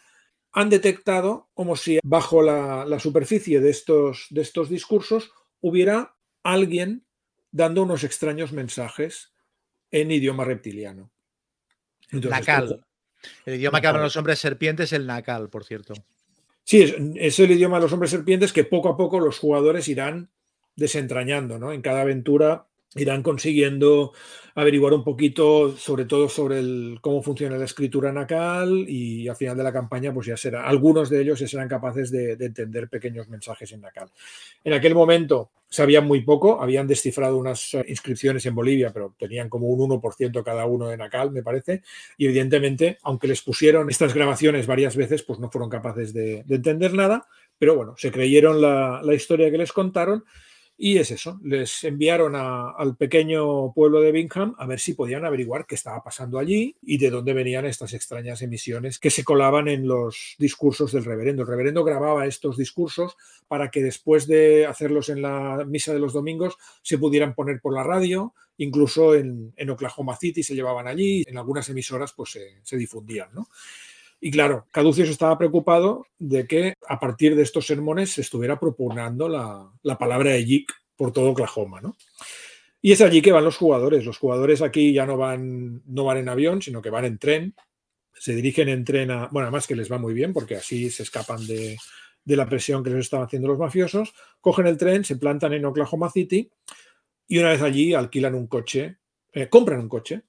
han 0.53 0.69
detectado 0.69 1.49
como 1.55 1.77
si 1.77 1.99
bajo 2.05 2.43
la, 2.43 2.99
superficie 2.99 3.61
de 3.61 3.71
estos, 3.71 4.27
de 4.31 4.43
estos 4.43 4.69
discursos 4.69 5.33
hubiera 5.61 6.15
alguien 6.43 7.07
dando 7.51 7.83
unos 7.83 8.05
extraños 8.05 8.53
mensajes 8.53 9.33
en 9.91 10.11
idioma 10.11 10.45
reptiliano. 10.45 11.11
nacal. 12.11 12.85
El 13.47 13.55
idioma 13.55 13.81
que 13.81 13.87
hablan 13.87 14.03
los 14.03 14.17
hombres 14.17 14.41
serpientes, 14.41 14.93
el 14.93 15.07
nacal, 15.07 15.49
por 15.49 15.65
cierto. 15.65 15.95
Sí, 16.65 16.83
es, 17.17 17.39
el 17.39 17.51
idioma 17.51 17.77
de 17.77 17.83
los 17.83 17.93
hombres 17.93 18.11
serpientes 18.11 18.53
que 18.53 18.65
poco 18.65 18.89
a 18.89 18.97
poco 18.97 19.21
los 19.21 19.39
jugadores 19.39 19.89
irán 19.89 20.31
desentrañando, 20.77 21.59
¿no? 21.59 21.73
En 21.73 21.83
cada 21.83 22.03
aventura 22.03 22.69
irán 22.97 23.22
consiguiendo 23.22 24.12
averiguar 24.55 24.93
un 24.93 25.03
poquito, 25.03 25.74
sobre 25.76 26.05
todo 26.05 26.28
sobre 26.28 26.61
cómo 27.01 27.22
funciona 27.22 27.57
la 27.57 27.64
escritura 27.64 28.12
nacal 28.12 28.84
y 28.86 29.26
al 29.28 29.36
final 29.36 29.57
de 29.57 29.62
la 29.62 29.72
campaña, 29.72 30.12
pues 30.12 30.26
ya 30.26 30.36
será, 30.36 30.66
algunos 30.66 31.09
de 31.09 31.22
ellos 31.22 31.40
ya 31.40 31.49
serán 31.49 31.68
capaces 31.68 32.11
de, 32.11 32.32
entender 32.32 32.88
pequeños 32.88 33.28
mensajes 33.28 33.72
en 33.72 33.80
nacal. 33.80 34.11
En 34.62 34.74
aquel 34.74 34.95
momento 34.95 35.51
sabían 35.70 36.07
muy 36.07 36.20
poco, 36.20 36.61
habían 36.61 36.86
descifrado 36.86 37.38
unas 37.38 37.74
inscripciones 37.88 38.45
en 38.45 38.55
Bolivia, 38.55 38.93
pero 38.93 39.14
tenían 39.18 39.49
como 39.49 39.68
un 39.68 39.90
1% 39.90 40.45
cada 40.45 40.66
uno 40.66 40.88
de 40.88 40.99
nacal, 40.99 41.30
me 41.30 41.43
parece, 41.43 41.82
y 42.18 42.26
evidentemente, 42.26 42.99
aunque 43.05 43.26
les 43.26 43.40
pusieron 43.40 43.88
estas 43.88 44.12
grabaciones 44.12 44.66
varias 44.66 44.97
veces, 44.97 45.22
pues 45.22 45.38
no 45.38 45.51
fueron 45.51 45.70
capaces 45.70 46.12
de, 46.12 46.45
entender 46.47 46.93
nada, 46.93 47.26
pero 47.59 47.74
bueno, 47.74 47.95
se 47.97 48.12
creyeron 48.12 48.61
la 48.61 49.14
historia 49.14 49.51
que 49.51 49.57
les 49.57 49.72
contaron 49.72 50.24
y 50.85 50.99
es 50.99 51.12
eso, 51.12 51.39
les 51.45 51.85
enviaron 51.85 52.35
al 52.35 52.97
pequeño 52.97 53.72
pueblo 53.72 54.01
de 54.01 54.11
Bingham 54.11 54.57
a 54.59 54.66
ver 54.66 54.80
si 54.80 54.95
podían 54.95 55.24
averiguar 55.24 55.64
qué 55.64 55.76
estaba 55.76 56.03
pasando 56.03 56.41
allí 56.41 56.74
y 56.83 56.99
de 56.99 57.09
dónde 57.09 57.35
venían 57.35 57.66
estas 57.66 57.93
extrañas 57.93 58.43
emisiones 58.43 58.99
que 58.99 59.11
se 59.11 59.22
colaban 59.22 59.68
en 59.68 59.87
los 59.87 60.35
discursos 60.41 60.91
del 60.91 61.05
reverendo. 61.05 61.43
El 61.43 61.49
reverendo 61.49 61.85
grababa 61.85 62.26
estos 62.26 62.57
discursos 62.57 63.16
para 63.47 63.70
que 63.70 63.80
después 63.80 64.26
de 64.26 64.66
hacerlos 64.66 65.09
en 65.09 65.22
la 65.22 65.64
misa 65.64 65.93
de 65.93 66.01
los 66.01 66.14
domingos 66.14 66.59
se 66.83 66.99
pudieran 66.99 67.37
poner 67.37 67.61
por 67.61 67.74
la 67.74 67.85
radio, 67.85 68.35
incluso 68.57 69.14
en, 69.14 69.55
Oklahoma 69.70 70.16
City 70.16 70.43
se 70.43 70.57
llevaban 70.57 70.89
allí, 70.89 71.22
en 71.28 71.39
algunas 71.39 71.68
emisoras 71.68 72.12
pues 72.12 72.37
se, 72.64 72.76
difundían. 72.76 73.28
Y 74.25 74.31
claro, 74.31 74.68
Caducius 74.70 75.09
estaba 75.09 75.37
preocupado 75.37 76.07
de 76.16 76.47
que 76.47 76.75
a 76.89 77.01
partir 77.01 77.35
de 77.35 77.43
estos 77.43 77.66
sermones 77.66 78.12
se 78.12 78.20
estuviera 78.20 78.59
proponiendo 78.59 79.29
la, 79.29 79.68
la 79.83 79.99
palabra 79.99 80.31
de 80.31 80.45
Yik 80.45 80.73
por 80.97 81.12
todo 81.12 81.31
Oklahoma, 81.31 81.81
¿no? 81.81 81.97
Y 82.81 82.93
es 82.93 83.01
allí 83.01 83.20
que 83.20 83.33
van 83.33 83.43
los 83.43 83.57
jugadores. 83.57 84.05
Los 84.05 84.18
jugadores 84.18 84.62
aquí 84.62 84.93
ya 84.93 85.07
no 85.07 85.16
van, 85.16 85.83
no 85.87 86.05
van 86.05 86.18
en 86.18 86.29
avión, 86.29 86.62
sino 86.62 86.81
que 86.81 86.91
van 86.91 87.05
en 87.05 87.18
tren. 87.18 87.55
Se 88.12 88.33
dirigen 88.33 88.68
en 88.68 88.85
tren 88.85 89.11
a. 89.11 89.27
Bueno, 89.33 89.49
además 89.49 89.66
que 89.66 89.75
les 89.75 89.91
va 89.91 89.99
muy 89.99 90.14
bien 90.14 90.33
porque 90.33 90.55
así 90.55 90.89
se 90.91 91.03
escapan 91.03 91.45
de, 91.45 91.77
la 92.25 92.47
presión 92.47 92.85
que 92.85 92.91
les 92.91 93.01
estaban 93.01 93.27
haciendo 93.27 93.49
los 93.49 93.59
mafiosos. 93.59 94.14
Cogen 94.41 94.68
el 94.68 94.77
tren, 94.77 95.05
se 95.05 95.16
plantan 95.16 95.53
en 95.53 95.64
Oklahoma 95.64 96.11
City 96.11 96.49
y 97.27 97.39
una 97.39 97.51
vez 97.51 97.62
allí 97.62 97.93
alquilan 97.93 98.37
un 98.37 98.47
coche, 98.47 98.99
eh, 99.33 99.49
compran 99.49 99.81
un 99.81 99.89
coche 99.89 100.23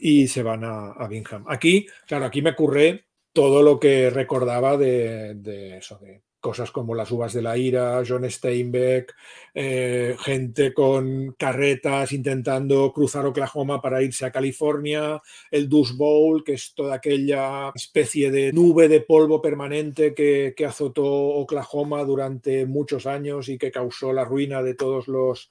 y 0.00 0.26
se 0.26 0.42
van 0.42 0.64
a, 0.64 0.90
a, 0.90 1.06
Bingham. 1.06 1.44
Aquí, 1.46 1.86
claro, 2.04 2.24
aquí 2.24 2.42
me 2.42 2.50
ocurre 2.50 3.07
todo 3.32 3.62
lo 3.62 3.78
que 3.78 4.10
recordaba 4.10 4.76
de, 4.76 5.34
de 5.34 5.78
eso, 5.78 5.98
de 5.98 6.22
cosas 6.40 6.70
como 6.70 6.94
las 6.94 7.10
uvas 7.10 7.32
de 7.32 7.42
la 7.42 7.56
ira, 7.56 8.02
John 8.06 8.28
Steinbeck, 8.30 9.14
eh, 9.54 10.16
gente 10.20 10.72
con 10.72 11.32
carretas 11.32 12.12
intentando 12.12 12.92
cruzar 12.92 13.26
Oklahoma 13.26 13.80
para 13.82 14.02
irse 14.02 14.24
a 14.24 14.30
California, 14.30 15.20
el 15.50 15.68
Dust 15.68 15.96
Bowl, 15.96 16.44
que 16.44 16.52
es 16.54 16.74
toda 16.74 16.94
aquella 16.94 17.72
especie 17.74 18.30
de 18.30 18.52
nube 18.52 18.88
de 18.88 19.00
polvo 19.00 19.42
permanente 19.42 20.14
que, 20.14 20.54
azotó 20.68 21.04
Oklahoma 21.04 22.04
durante 22.04 22.66
muchos 22.66 23.06
años 23.06 23.48
y 23.48 23.56
que 23.56 23.70
causó 23.70 24.12
la 24.12 24.24
ruina 24.24 24.62
de 24.62 24.74
todos 24.74 25.08
los, 25.08 25.48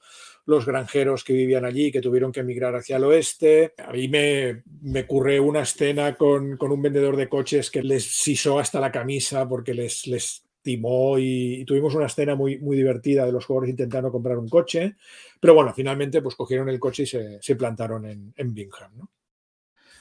los 0.48 0.64
granjeros 0.64 1.24
que 1.24 1.34
vivían 1.34 1.66
allí, 1.66 1.92
que 1.92 2.00
tuvieron 2.00 2.32
que 2.32 2.40
emigrar 2.40 2.74
hacia 2.74 2.96
el 2.96 3.04
oeste. 3.04 3.74
A 3.86 3.92
mí 3.92 4.08
me, 4.08 4.62
me 4.80 5.00
ocurre 5.00 5.38
una 5.38 5.60
escena 5.60 6.16
con, 6.16 6.56
con, 6.56 6.72
un 6.72 6.80
vendedor 6.80 7.16
de 7.16 7.28
coches 7.28 7.70
que 7.70 7.82
les 7.82 8.04
sisó 8.04 8.58
hasta 8.58 8.80
la 8.80 8.90
camisa 8.90 9.46
porque 9.46 9.74
les, 9.74 10.06
les 10.06 10.42
timó 10.62 11.18
y, 11.18 11.66
tuvimos 11.66 11.94
una 11.94 12.06
escena 12.06 12.34
muy, 12.34 12.58
muy 12.60 12.78
divertida 12.78 13.26
de 13.26 13.32
los 13.32 13.44
jugadores 13.44 13.72
intentando 13.72 14.10
comprar 14.10 14.38
un 14.38 14.48
coche, 14.48 14.96
pero 15.38 15.52
bueno, 15.52 15.74
finalmente 15.74 16.22
pues 16.22 16.34
cogieron 16.34 16.70
el 16.70 16.80
coche 16.80 17.02
y 17.02 17.06
se, 17.06 17.56
plantaron 17.56 18.06
en, 18.06 18.32
en 18.34 18.54
Bingham, 18.54 18.92
¿no? 18.96 19.10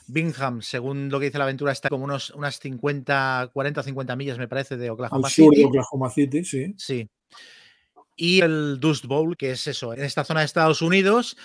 Bingham, 0.07 0.61
según 0.61 1.09
lo 1.09 1.19
que 1.19 1.25
dice 1.25 1.39
la 1.39 1.43
aventura, 1.43 1.73
está 1.73 1.89
como 1.89 2.05
unos, 2.05 2.29
unas 2.29 2.57
50, 2.57 3.49
40 3.51 3.81
o 3.81 3.83
50 3.83 4.15
millas, 4.15 4.37
me 4.37 4.47
parece, 4.47 4.77
de 4.77 4.89
Oklahoma 4.91 5.27
Al 5.27 5.33
sur 5.33 5.53
de 5.53 5.65
Oklahoma 5.65 6.09
City, 6.09 6.45
sí. 6.45 6.73
Sí. 6.77 7.09
Y 8.19 8.41
el 8.41 8.79
Dust 8.79 9.05
Bowl, 9.05 9.37
que 9.37 9.51
es 9.51 9.67
eso, 9.67 9.93
en 9.93 10.03
esta 10.03 10.23
zona 10.23 10.39
de 10.39 10.47
Estados 10.47 10.81
Unidos, 10.81 11.37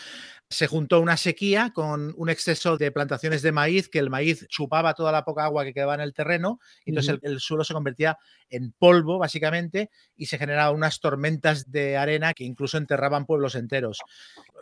se 0.49 0.66
juntó 0.66 1.01
una 1.01 1.18
sequía 1.18 1.70
con 1.75 2.14
un 2.16 2.31
exceso 2.31 2.79
de 2.79 2.91
plantaciones 2.91 3.43
de 3.43 3.53
maíz, 3.53 3.91
que 3.91 3.99
el 3.99 4.11
maíz 4.11 4.47
chupaba 4.49 4.95
toda 4.95 5.12
la 5.12 5.25
poca 5.25 5.45
agua 5.45 5.64
que 5.64 5.75
quedaba 5.75 5.95
en 5.95 6.01
el 6.01 6.14
terreno, 6.14 6.61
y 6.85 6.91
entonces 6.91 7.18
el, 7.23 7.41
suelo 7.41 7.62
se 7.64 7.75
convertía 7.75 8.18
en 8.49 8.73
polvo, 8.73 9.18
básicamente, 9.18 9.91
y 10.16 10.27
se 10.27 10.39
generaban 10.39 10.75
unas 10.75 11.01
tormentas 11.01 11.70
de 11.70 11.99
arena 11.99 12.33
que 12.33 12.45
incluso 12.45 12.79
enterraban 12.79 13.27
pueblos 13.27 13.55
enteros. 13.55 14.01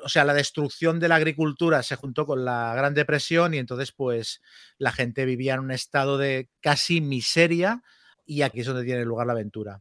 O 0.05 0.09
sea, 0.09 0.25
la 0.25 0.35
destrucción 0.35 0.99
de 0.99 1.09
la 1.09 1.17
agricultura 1.17 1.83
se 1.85 1.97
juntó 1.97 2.27
con 2.27 2.45
la 2.45 2.75
Gran 2.75 2.95
Depresión 2.95 3.55
y 3.55 3.59
entonces 3.59 3.93
pues 3.93 4.41
la 4.79 4.93
gente 4.93 5.25
vivía 5.25 5.55
en 5.55 5.61
un 5.61 5.71
estado 5.71 6.19
de 6.19 6.49
casi 6.61 7.01
miseria 7.01 7.83
y 8.25 8.43
aquí 8.43 8.61
es 8.61 8.67
donde 8.67 8.85
tiene 8.85 9.05
lugar 9.05 9.27
la 9.27 9.33
aventura. 9.33 9.81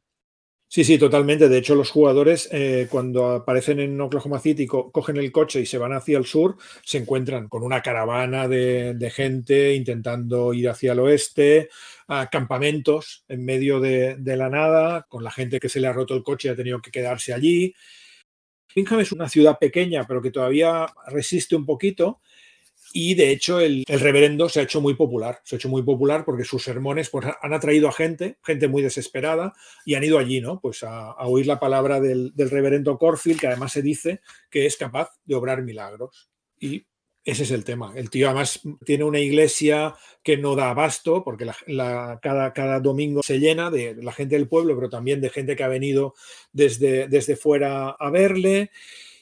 Sí, 0.71 0.83
sí, 0.83 0.99
totalmente. 0.99 1.49
De 1.49 1.57
hecho, 1.57 1.73
los 1.73 1.89
jugadores 1.89 2.47
eh, 2.51 2.87
cuando 2.91 3.31
aparecen 3.31 3.79
en 3.79 3.99
Oklahoma 3.99 4.39
City, 4.39 4.67
cogen 4.67 5.17
el 5.17 5.31
coche 5.31 5.61
y 5.61 5.65
se 5.65 5.79
van 5.79 5.93
hacia 5.93 6.19
el 6.19 6.25
sur, 6.25 6.57
se 6.83 6.99
encuentran 6.99 7.49
con 7.49 7.63
una 7.63 7.81
caravana 7.81 8.47
de, 8.47 9.11
gente 9.11 9.73
intentando 9.73 10.53
ir 10.53 10.69
hacia 10.69 10.91
el 10.91 10.99
oeste, 10.99 11.69
a 12.07 12.29
campamentos 12.29 13.25
en 13.27 13.45
medio 13.45 13.79
de, 13.79 14.15
de, 14.17 14.37
la 14.37 14.49
nada, 14.49 15.07
con 15.09 15.23
la 15.23 15.31
gente 15.31 15.59
que 15.59 15.69
se 15.69 15.79
le 15.79 15.87
ha 15.87 15.93
roto 15.93 16.13
el 16.15 16.21
coche 16.21 16.49
y 16.49 16.51
ha 16.51 16.55
tenido 16.55 16.81
que 16.81 16.91
quedarse 16.91 17.33
allí. 17.33 17.73
Bingham 18.75 18.99
es 18.99 19.11
una 19.11 19.27
ciudad 19.27 19.57
pequeña, 19.57 20.05
pero 20.07 20.21
que 20.21 20.29
todavía 20.29 20.85
resiste 21.07 21.55
un 21.55 21.65
poquito 21.65 22.21
y 22.91 23.15
de 23.15 23.31
hecho 23.31 23.59
el, 23.59 23.83
reverendo 23.87 24.49
se 24.49 24.59
ha 24.59 24.63
hecho 24.63 24.81
muy 24.81 24.95
popular, 24.95 25.41
se 25.43 25.55
ha 25.55 25.57
hecho 25.57 25.69
muy 25.69 25.83
popular 25.83 26.25
porque 26.25 26.43
sus 26.43 26.63
sermones 26.63 27.09
pues, 27.09 27.27
han 27.41 27.53
atraído 27.53 27.87
a 27.87 27.91
gente, 27.91 28.37
gente 28.43 28.67
muy 28.67 28.81
desesperada, 28.81 29.53
y 29.85 29.95
han 29.95 30.03
ido 30.03 30.17
allí, 30.17 30.41
¿no? 30.41 30.59
Pues 30.59 30.83
a, 30.83 31.15
oír 31.27 31.47
la 31.47 31.59
palabra 31.59 31.99
del, 31.99 32.33
reverendo 32.35 32.97
Corfield, 32.97 33.39
que 33.39 33.47
además 33.47 33.73
se 33.73 33.81
dice 33.81 34.21
que 34.49 34.65
es 34.65 34.77
capaz 34.77 35.09
de 35.25 35.35
obrar 35.35 35.61
milagros. 35.61 36.29
Y 36.59 36.85
ese 37.23 37.43
es 37.43 37.51
el 37.51 37.63
tema. 37.63 37.93
El 37.95 38.09
tío 38.09 38.27
además 38.27 38.61
tiene 38.85 39.03
una 39.03 39.19
iglesia 39.19 39.95
que 40.23 40.37
no 40.37 40.55
da 40.55 40.71
abasto, 40.71 41.23
porque 41.23 41.47
cada, 42.21 42.53
cada, 42.53 42.79
domingo 42.79 43.21
se 43.23 43.39
llena 43.39 43.69
de 43.69 43.95
la 44.01 44.11
gente 44.11 44.35
del 44.35 44.47
pueblo, 44.47 44.75
pero 44.75 44.89
también 44.89 45.21
de 45.21 45.29
gente 45.29 45.55
que 45.55 45.63
ha 45.63 45.67
venido 45.67 46.15
desde, 46.51 47.07
desde 47.07 47.35
fuera 47.35 47.89
a 47.91 48.09
verle. 48.09 48.71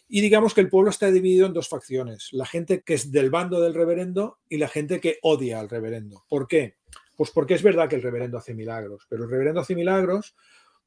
Y 0.10 0.22
digamos 0.22 0.54
que 0.54 0.62
el 0.62 0.70
pueblo 0.70 0.90
está 0.90 1.12
dividido 1.12 1.48
en 1.48 1.54
dos 1.54 1.68
facciones, 1.68 2.30
la 2.32 2.46
gente 2.46 2.82
que 2.82 2.94
es 2.94 3.12
del 3.12 3.30
bando 3.30 3.60
del 3.60 3.74
reverendo 3.74 4.40
y 4.48 4.58
la 4.58 4.68
gente 4.68 5.02
que 5.02 5.20
odia 5.22 5.60
al 5.60 5.70
reverendo. 5.70 6.24
¿Por 6.30 6.48
qué? 6.48 6.76
Pues 7.16 7.32
porque 7.32 7.56
es 7.56 7.64
verdad 7.64 7.90
que 7.90 7.96
el 7.96 8.04
reverendo 8.04 8.38
hace 8.38 8.54
milagros, 8.54 9.06
pero 9.10 9.26
el 9.26 9.30
reverendo 9.30 9.62
hace 9.62 9.76
milagros 9.76 10.36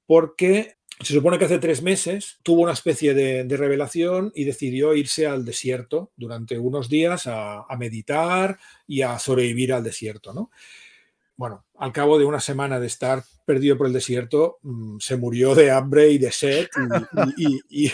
porque 0.06 0.76
se 1.00 1.14
supone 1.14 1.38
que 1.38 1.46
hace 1.46 1.58
tres 1.58 1.82
meses 1.82 2.38
tuvo 2.42 2.62
una 2.62 2.72
especie 2.72 3.14
de, 3.14 3.56
revelación 3.56 4.32
y 4.34 4.44
decidió 4.44 4.94
irse 4.94 5.26
al 5.26 5.44
desierto 5.44 6.12
durante 6.16 6.58
unos 6.58 6.88
días 6.88 7.26
a, 7.26 7.64
meditar 7.78 8.58
y 8.86 9.02
a 9.02 9.18
sobrevivir 9.18 9.72
al 9.72 9.82
desierto, 9.82 10.34
¿no? 10.34 10.50
Bueno, 11.36 11.64
al 11.78 11.92
cabo 11.92 12.18
de 12.18 12.26
una 12.26 12.38
semana 12.40 12.78
de 12.78 12.86
estar 12.86 13.24
perdido 13.46 13.78
por 13.78 13.86
el 13.86 13.94
desierto, 13.94 14.58
mm, 14.60 14.98
se 14.98 15.16
murió 15.16 15.54
de 15.54 15.70
hambre 15.70 16.10
y 16.10 16.18
de 16.18 16.32
sed 16.32 16.68
y, 17.70 17.90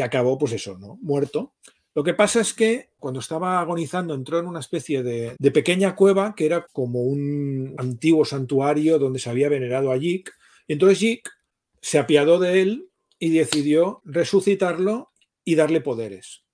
acabó, 0.00 0.38
pues 0.38 0.52
eso, 0.52 0.78
¿no? 0.78 0.98
Muerto. 1.02 1.52
Lo 1.94 2.02
que 2.02 2.14
pasa 2.14 2.40
es 2.40 2.54
que 2.54 2.88
cuando 2.98 3.20
estaba 3.20 3.60
agonizando 3.60 4.14
entró 4.14 4.38
en 4.38 4.46
una 4.46 4.60
especie 4.60 5.02
de, 5.02 5.36
pequeña 5.52 5.94
cueva 5.94 6.34
que 6.34 6.46
era 6.46 6.66
como 6.72 7.02
un 7.02 7.74
antiguo 7.76 8.24
santuario 8.24 8.98
donde 8.98 9.18
se 9.18 9.28
había 9.28 9.50
venerado 9.50 9.92
a 9.92 9.96
Yik. 9.98 10.32
Y 10.66 10.72
entonces 10.72 11.00
Yik 11.00 11.30
se 11.80 11.98
apiadó 11.98 12.38
de 12.38 12.62
él 12.62 12.88
y 13.18 13.30
decidió 13.30 14.00
resucitarlo 14.04 15.10
y 15.44 15.54
darle 15.54 15.80
poderes. 15.80 16.44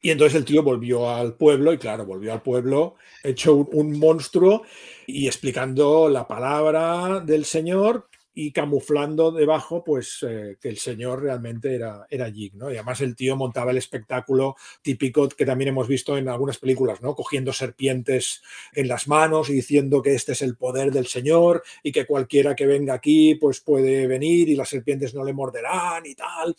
Y 0.00 0.10
entonces 0.10 0.36
el 0.36 0.44
tío 0.44 0.62
volvió 0.62 1.10
al 1.10 1.36
pueblo 1.36 1.72
y 1.72 1.78
claro, 1.78 2.06
volvió 2.06 2.32
al 2.32 2.42
pueblo 2.42 2.94
hecho 3.24 3.56
un 3.56 3.98
monstruo 3.98 4.62
y 5.06 5.26
explicando 5.26 6.08
la 6.08 6.26
palabra 6.26 7.20
del 7.20 7.44
Señor 7.44 8.07
y 8.40 8.52
camuflando 8.52 9.32
debajo, 9.32 9.82
pues 9.82 10.20
eh, 10.22 10.58
que 10.60 10.68
el 10.68 10.78
señor 10.78 11.24
realmente 11.24 11.74
era, 11.74 12.06
era 12.08 12.30
Jig, 12.30 12.54
¿no? 12.54 12.70
Y 12.70 12.74
además 12.74 13.00
el 13.00 13.16
tío 13.16 13.34
montaba 13.34 13.72
el 13.72 13.78
espectáculo 13.78 14.54
típico 14.80 15.28
que 15.28 15.44
también 15.44 15.70
hemos 15.70 15.88
visto 15.88 16.16
en 16.16 16.28
algunas 16.28 16.58
películas, 16.58 17.02
¿no? 17.02 17.16
Cogiendo 17.16 17.52
serpientes 17.52 18.40
en 18.74 18.86
las 18.86 19.08
manos 19.08 19.50
y 19.50 19.54
diciendo 19.54 20.02
que 20.02 20.14
este 20.14 20.32
es 20.32 20.42
el 20.42 20.54
poder 20.56 20.92
del 20.92 21.08
señor 21.08 21.64
y 21.82 21.90
que 21.90 22.06
cualquiera 22.06 22.54
que 22.54 22.66
venga 22.66 22.94
aquí, 22.94 23.34
pues 23.34 23.60
puede 23.60 24.06
venir 24.06 24.48
y 24.48 24.54
las 24.54 24.68
serpientes 24.68 25.16
no 25.16 25.24
le 25.24 25.32
morderán 25.32 26.06
y 26.06 26.14
tal. 26.14 26.54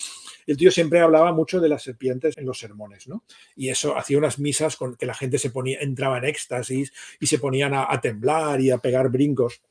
El 0.47 0.57
tío 0.57 0.71
siempre 0.71 0.99
hablaba 0.99 1.31
mucho 1.31 1.61
de 1.61 1.69
las 1.69 1.81
serpientes 1.81 2.37
en 2.37 2.45
los 2.45 2.59
sermones, 2.59 3.07
¿no? 3.07 3.23
Y 3.55 3.69
eso 3.69 3.97
hacía 3.97 4.17
unas 4.17 4.37
misas 4.37 4.75
con 4.75 4.97
que 4.97 5.05
la 5.05 5.13
gente 5.13 5.37
se 5.37 5.49
ponía, 5.49 5.79
entraba 5.79 6.17
en 6.17 6.25
éxtasis 6.25 6.91
y 7.21 7.27
se 7.27 7.39
ponían 7.39 7.73
a 7.73 8.01
temblar 8.01 8.59
y 8.59 8.69
a 8.69 8.79
pegar 8.79 9.07
brincos 9.07 9.61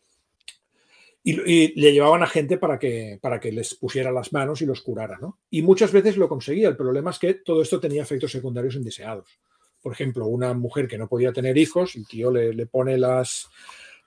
y, 1.30 1.80
le 1.80 1.92
llevaban 1.92 2.22
a 2.22 2.26
gente 2.26 2.58
para 2.58 2.78
que, 2.78 3.18
para 3.20 3.40
que 3.40 3.52
les 3.52 3.74
pusiera 3.74 4.10
las 4.10 4.32
manos 4.32 4.62
y 4.62 4.66
los 4.66 4.80
curara. 4.80 5.18
¿no? 5.20 5.38
Y 5.50 5.62
muchas 5.62 5.92
veces 5.92 6.16
lo 6.16 6.28
conseguía. 6.28 6.68
El 6.68 6.76
problema 6.76 7.10
es 7.10 7.18
que 7.18 7.34
todo 7.34 7.62
esto 7.62 7.80
tenía 7.80 8.02
efectos 8.02 8.32
secundarios 8.32 8.76
indeseados. 8.76 9.38
Por 9.82 9.92
ejemplo, 9.92 10.26
una 10.26 10.54
mujer 10.54 10.88
que 10.88 10.98
no 10.98 11.08
podía 11.08 11.32
tener 11.32 11.56
hijos, 11.56 11.94
el 11.96 12.06
tío 12.06 12.30
le, 12.30 12.52
le 12.52 12.66
pone 12.66 12.98
las, 12.98 13.48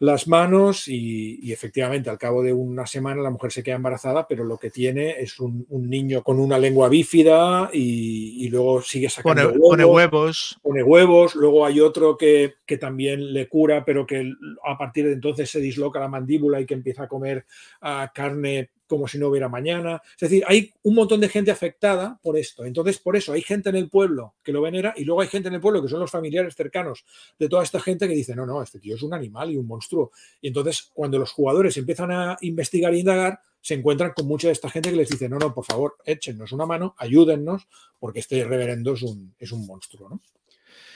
las 0.02 0.28
manos 0.28 0.88
y, 0.88 1.52
efectivamente 1.54 2.10
al 2.10 2.18
cabo 2.18 2.42
de 2.42 2.52
una 2.52 2.88
semana 2.88 3.22
la 3.22 3.30
mujer 3.30 3.52
se 3.52 3.62
queda 3.62 3.76
embarazada, 3.76 4.28
pero 4.28 4.44
lo 4.44 4.58
que 4.58 4.72
tiene 4.72 5.22
es 5.22 5.40
un, 5.40 5.68
niño 5.70 6.24
con 6.24 6.40
una 6.40 6.58
lengua 6.58 6.90
bífida 6.90 7.70
y, 7.72 8.50
luego 8.50 8.82
sigue 8.82 9.10
sacando 9.10 9.50
huevos, 9.50 9.70
pone, 9.70 9.86
huevos. 9.86 10.60
Pone 10.64 10.82
huevos. 10.82 11.36
Luego 11.36 11.68
hay 11.68 11.80
otro 11.82 12.18
que, 12.18 12.56
que, 12.66 12.80
también 12.80 13.32
le 13.32 13.48
cura, 13.48 13.86
pero 13.86 14.08
que 14.08 14.34
a 14.66 14.76
partir 14.76 15.06
de 15.06 15.14
entonces 15.14 15.52
se 15.52 15.60
disloca 15.60 16.00
la 16.00 16.08
mandíbula 16.08 16.60
y 16.60 16.66
que 16.66 16.74
empieza 16.74 17.04
a 17.04 17.08
comer 17.08 17.46
ah, 17.82 18.12
carne 18.12 18.72
como 18.92 19.08
si 19.08 19.18
no 19.18 19.30
hubiera 19.30 19.48
mañana. 19.48 20.02
Es 20.16 20.30
decir, 20.30 20.44
hay 20.46 20.74
un 20.84 20.96
montón 20.96 21.22
de 21.22 21.30
gente 21.30 21.50
afectada 21.50 22.20
por 22.22 22.38
esto. 22.38 22.66
Entonces, 22.66 22.98
por 23.00 23.16
eso 23.16 23.32
hay 23.32 23.42
gente 23.42 23.70
en 23.70 23.78
el 23.78 23.90
pueblo 23.90 24.36
que 24.44 24.52
lo 24.52 24.62
venera 24.62 24.94
y 24.98 25.06
luego 25.06 25.22
hay 25.22 25.30
gente 25.30 25.48
en 25.48 25.54
el 25.54 25.62
pueblo 25.62 25.82
que 25.82 25.88
son 25.88 26.02
los 26.02 26.12
familiares 26.12 26.56
cercanos 26.56 27.06
de 27.40 27.48
toda 27.48 27.64
esta 27.64 27.80
gente 27.80 28.06
que 28.06 28.14
dice, 28.14 28.36
no, 28.36 28.46
no, 28.46 28.62
este 28.62 28.80
tío 28.82 28.98
es 28.98 29.02
un 29.02 29.14
animal 29.14 29.50
y 29.50 29.56
un 29.56 29.66
monstruo. 29.66 30.12
Y 30.42 30.50
entonces, 30.50 30.92
cuando 30.94 31.18
los 31.18 31.32
jugadores 31.32 31.78
empiezan 31.78 32.12
a 32.12 32.38
investigar 32.42 32.94
e 32.94 33.00
indagar, 33.00 33.40
se 33.62 33.76
encuentran 33.76 34.12
con 34.14 34.28
mucha 34.28 34.48
de 34.50 34.54
esta 34.54 34.70
gente 34.70 34.90
que 34.90 34.98
les 34.98 35.08
dice, 35.08 35.30
no, 35.30 35.40
no, 35.40 35.54
por 35.54 35.64
favor, 35.64 35.96
échennos 36.04 36.52
una 36.52 36.66
mano, 36.66 36.94
ayúdennos, 36.98 37.70
porque 37.98 38.20
este 38.20 38.44
reverendo 38.44 38.96
es 38.96 39.04
un, 39.04 39.34
es 39.40 39.54
un 39.54 39.66
monstruo, 39.66 40.10
¿no? 40.10 40.20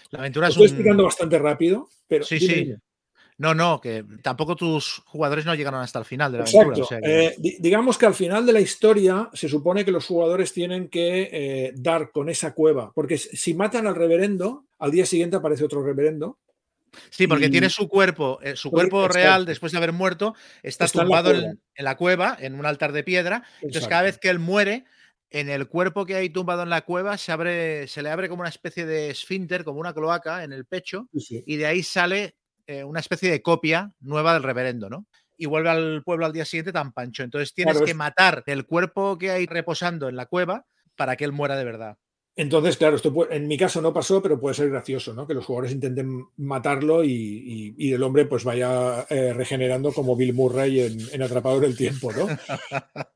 La 0.09 0.19
aventura 0.19 0.49
Estoy 0.49 0.65
explicando 0.65 1.05
bastante 1.05 1.39
rápido, 1.39 1.87
pero... 2.09 2.25
Sí, 2.25 2.41
sí. 2.41 2.75
No, 3.37 3.53
no, 3.53 3.81
que 3.81 4.05
tampoco 4.21 4.55
tus 4.55 5.01
jugadores 5.05 5.45
no 5.45 5.55
llegaron 5.55 5.81
hasta 5.81 5.99
el 5.99 6.05
final 6.05 6.31
de 6.31 6.37
la 6.37 6.43
aventura. 6.45 6.99
Eh, 7.03 7.35
digamos 7.59 7.97
que 7.97 8.05
al 8.05 8.13
final 8.13 8.45
de 8.45 8.53
la 8.53 8.61
historia 8.61 9.29
se 9.33 9.49
supone 9.49 9.83
que 9.83 9.91
los 9.91 10.05
jugadores 10.05 10.53
tienen 10.53 10.87
que 10.87 11.29
eh, 11.31 11.73
dar 11.75 12.11
con 12.11 12.29
esa 12.29 12.53
cueva, 12.53 12.93
porque 12.95 13.17
si 13.17 13.53
matan 13.53 13.87
al 13.87 13.95
reverendo, 13.95 14.65
al 14.79 14.91
día 14.91 15.05
siguiente 15.05 15.35
aparece 15.35 15.65
otro 15.65 15.83
reverendo. 15.83 16.39
Sí, 17.09 17.27
porque 17.27 17.49
tiene 17.49 17.69
su 17.69 17.89
cuerpo, 17.89 18.39
eh, 18.41 18.55
su 18.55 18.71
cuerpo 18.71 19.09
real 19.09 19.45
después 19.45 19.73
de 19.73 19.79
haber 19.79 19.91
muerto, 19.91 20.33
está, 20.63 20.87
tumbado 20.87 21.31
en 21.31 21.59
la, 21.77 21.97
cueva, 21.97 22.37
en 22.39 22.55
un 22.55 22.65
altar 22.65 22.93
de 22.93 23.03
piedra. 23.03 23.43
Entonces, 23.61 23.89
cada 23.89 24.03
vez 24.03 24.17
que 24.17 24.29
él 24.29 24.39
muere, 24.39 24.85
en 25.29 25.49
el 25.49 25.67
cuerpo 25.67 26.05
que 26.05 26.15
hay 26.15 26.29
tumbado 26.29 26.63
en 26.63 26.69
la 26.69 26.83
cueva 26.83 27.17
se 27.17 27.33
abre, 27.33 27.87
se 27.89 28.01
le 28.01 28.11
abre 28.11 28.29
como 28.29 28.41
una 28.41 28.49
especie 28.49 28.85
de 28.85 29.09
esfínter, 29.09 29.65
como 29.65 29.81
una 29.81 29.93
cloaca 29.93 30.45
en 30.45 30.53
el 30.53 30.63
pecho, 30.63 31.09
y 31.11 31.57
de 31.57 31.65
ahí 31.65 31.83
sale 31.83 32.37
eh, 32.67 32.83
una 32.83 32.99
especie 32.99 33.29
de 33.31 33.41
copia 33.41 33.91
nueva 33.99 34.33
del 34.33 34.43
reverendo, 34.43 34.89
¿no? 34.89 35.05
Y 35.37 35.47
vuelve 35.47 35.69
al 35.69 36.03
pueblo 36.03 36.25
al 36.25 36.33
día 36.33 36.45
siguiente 36.45 36.71
tan 36.71 36.93
pancho. 36.93 37.23
Entonces 37.23 37.53
tienes 37.53 37.81
que 37.81 37.93
matar 37.93 38.43
el 38.45 38.65
cuerpo 38.65 39.17
que 39.17 39.31
hay 39.31 39.45
reposando 39.45 40.07
en 40.07 40.15
la 40.15 40.27
cueva 40.27 40.65
para 40.95 41.15
que 41.15 41.25
él 41.25 41.31
muera 41.31 41.57
de 41.57 41.65
verdad. 41.65 41.97
Entonces, 42.37 42.75
claro, 42.75 42.97
esto 42.97 43.13
en 43.31 43.47
mi 43.47 43.57
caso 43.57 43.81
no 43.81 43.93
pasó, 43.93 44.21
pero 44.21 44.39
puede 44.39 44.55
ser 44.55 44.69
gracioso, 44.69 45.13
¿no? 45.13 45.25
Que 45.25 45.33
los 45.33 45.45
jugadores 45.45 45.71
intenten 45.71 46.25
matarlo 46.35 47.03
y, 47.03 47.73
el 47.77 48.03
hombre 48.03 48.25
pues 48.25 48.43
vaya 48.43 49.05
eh, 49.09 49.33
regenerando 49.33 49.93
como 49.93 50.17
Bill 50.17 50.33
Murray 50.33 50.81
en, 50.81 50.97
en 51.13 51.21
Atrapado 51.21 51.57
en 51.59 51.63
el 51.65 51.77
Tiempo, 51.77 52.11
¿no? 52.11 52.27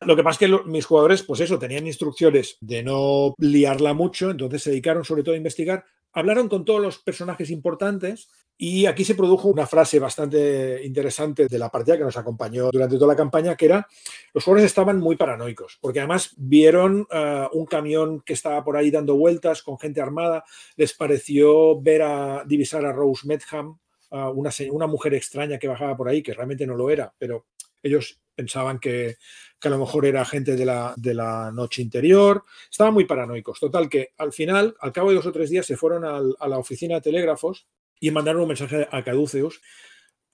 Lo 0.00 0.16
que 0.16 0.22
pasa 0.22 0.44
es 0.44 0.50
que 0.50 0.68
mis 0.68 0.86
jugadores, 0.86 1.22
pues 1.22 1.40
eso, 1.40 1.58
tenían 1.58 1.86
instrucciones 1.86 2.56
de 2.60 2.82
no 2.82 3.34
liarla 3.38 3.94
mucho, 3.94 4.30
entonces 4.30 4.62
se 4.62 4.70
dedicaron 4.70 5.04
sobre 5.04 5.22
todo 5.22 5.34
a 5.34 5.38
investigar. 5.38 5.84
Hablaron 6.14 6.48
con 6.48 6.64
todos 6.64 6.80
los 6.80 6.98
personajes 6.98 7.50
importantes 7.50 8.30
y 8.56 8.86
aquí 8.86 9.04
se 9.04 9.16
produjo 9.16 9.48
una 9.48 9.66
frase 9.66 9.98
bastante 9.98 10.84
interesante 10.84 11.48
de 11.48 11.58
la 11.58 11.70
partida 11.70 11.98
que 11.98 12.04
nos 12.04 12.16
acompañó 12.16 12.70
durante 12.70 12.96
toda 12.96 13.12
la 13.12 13.16
campaña, 13.16 13.56
que 13.56 13.66
era, 13.66 13.88
los 14.32 14.44
jugadores 14.44 14.66
estaban 14.66 15.00
muy 15.00 15.16
paranoicos, 15.16 15.78
porque 15.80 15.98
además 15.98 16.32
vieron 16.36 17.06
eh, 17.10 17.48
un 17.52 17.66
camión 17.66 18.20
que 18.20 18.34
estaba 18.34 18.62
por 18.62 18.76
ahí 18.76 18.92
dando 18.92 19.16
vueltas 19.16 19.62
con 19.62 19.78
gente 19.78 20.00
armada, 20.00 20.44
les 20.76 20.94
pareció 20.94 21.80
ver 21.80 22.02
a 22.02 22.44
divisar 22.46 22.86
a 22.86 22.92
Rose 22.92 23.26
Medham, 23.26 23.78
una, 24.10 24.50
una 24.70 24.86
mujer 24.86 25.14
extraña 25.14 25.58
que 25.58 25.66
bajaba 25.66 25.96
por 25.96 26.08
ahí, 26.08 26.22
que 26.22 26.34
realmente 26.34 26.66
no 26.68 26.76
lo 26.76 26.88
era, 26.88 27.12
pero 27.18 27.46
ellos 27.82 28.23
pensaban 28.34 28.78
que, 28.78 29.16
a 29.62 29.68
lo 29.70 29.78
mejor 29.78 30.04
era 30.04 30.26
gente 30.26 30.56
de 30.56 30.66
la, 30.66 30.92
de 30.96 31.14
la, 31.14 31.50
noche 31.50 31.80
interior. 31.80 32.44
Estaban 32.70 32.92
muy 32.92 33.06
paranoicos. 33.06 33.58
Total, 33.58 33.88
que 33.88 34.10
al 34.18 34.32
final, 34.32 34.76
al 34.80 34.92
cabo 34.92 35.08
de 35.08 35.16
dos 35.16 35.26
o 35.26 35.32
tres 35.32 35.48
días, 35.48 35.64
se 35.64 35.76
fueron 35.76 36.04
a 36.04 36.48
la 36.48 36.58
oficina 36.58 36.96
de 36.96 37.00
telégrafos 37.00 37.66
y 37.98 38.10
mandaron 38.10 38.42
un 38.42 38.48
mensaje 38.48 38.86
a 38.90 39.02
Caduceus 39.02 39.62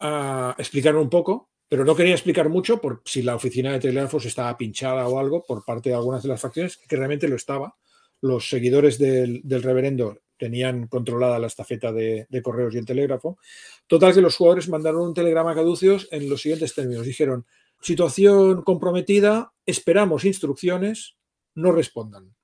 a 0.01 0.57
explicar 0.59 0.97
un 0.97 1.09
poco, 1.11 1.51
pero 1.69 1.85
no 1.85 1.95
quería 1.95 2.15
explicar 2.15 2.49
mucho 2.49 2.81
por 2.81 3.03
si 3.05 3.23
la 3.23 3.37
oficina 3.37 3.73
de 3.73 3.79
telégrafos 3.79 4.25
estaba 4.25 4.57
pinchada 4.59 5.07
o 5.07 5.21
algo 5.21 5.45
por 5.47 5.65
parte 5.65 5.91
de 5.91 5.95
algunas 5.95 6.23
de 6.23 6.29
las 6.29 6.41
facciones, 6.41 6.79
que 6.79 6.97
realmente 6.97 7.29
lo 7.29 7.37
estaba. 7.37 7.77
Los 8.21 8.49
seguidores 8.49 8.99
del, 8.99 9.43
reverendo 9.47 10.19
tenían 10.37 10.89
controlada 10.89 11.39
la 11.39 11.47
estafeta 11.47 11.93
de, 11.93 12.27
correos 12.43 12.75
y 12.75 12.79
el 12.79 12.87
telégrafo. 12.87 13.39
Total 13.87 14.15
que 14.15 14.21
los 14.21 14.37
jugadores 14.37 14.69
mandaron 14.69 15.03
un 15.03 15.15
telegrama 15.15 15.53
a 15.53 15.55
Caduceus 15.55 16.09
en 16.11 16.29
los 16.29 16.43
siguientes 16.43 16.75
términos. 16.75 17.07
Dijeron, 17.07 17.47
situación 17.81 18.63
comprometida, 18.63 19.53
esperamos 19.67 20.25
instrucciones, 20.25 21.17
no 21.55 21.73
respondan. 21.73 22.35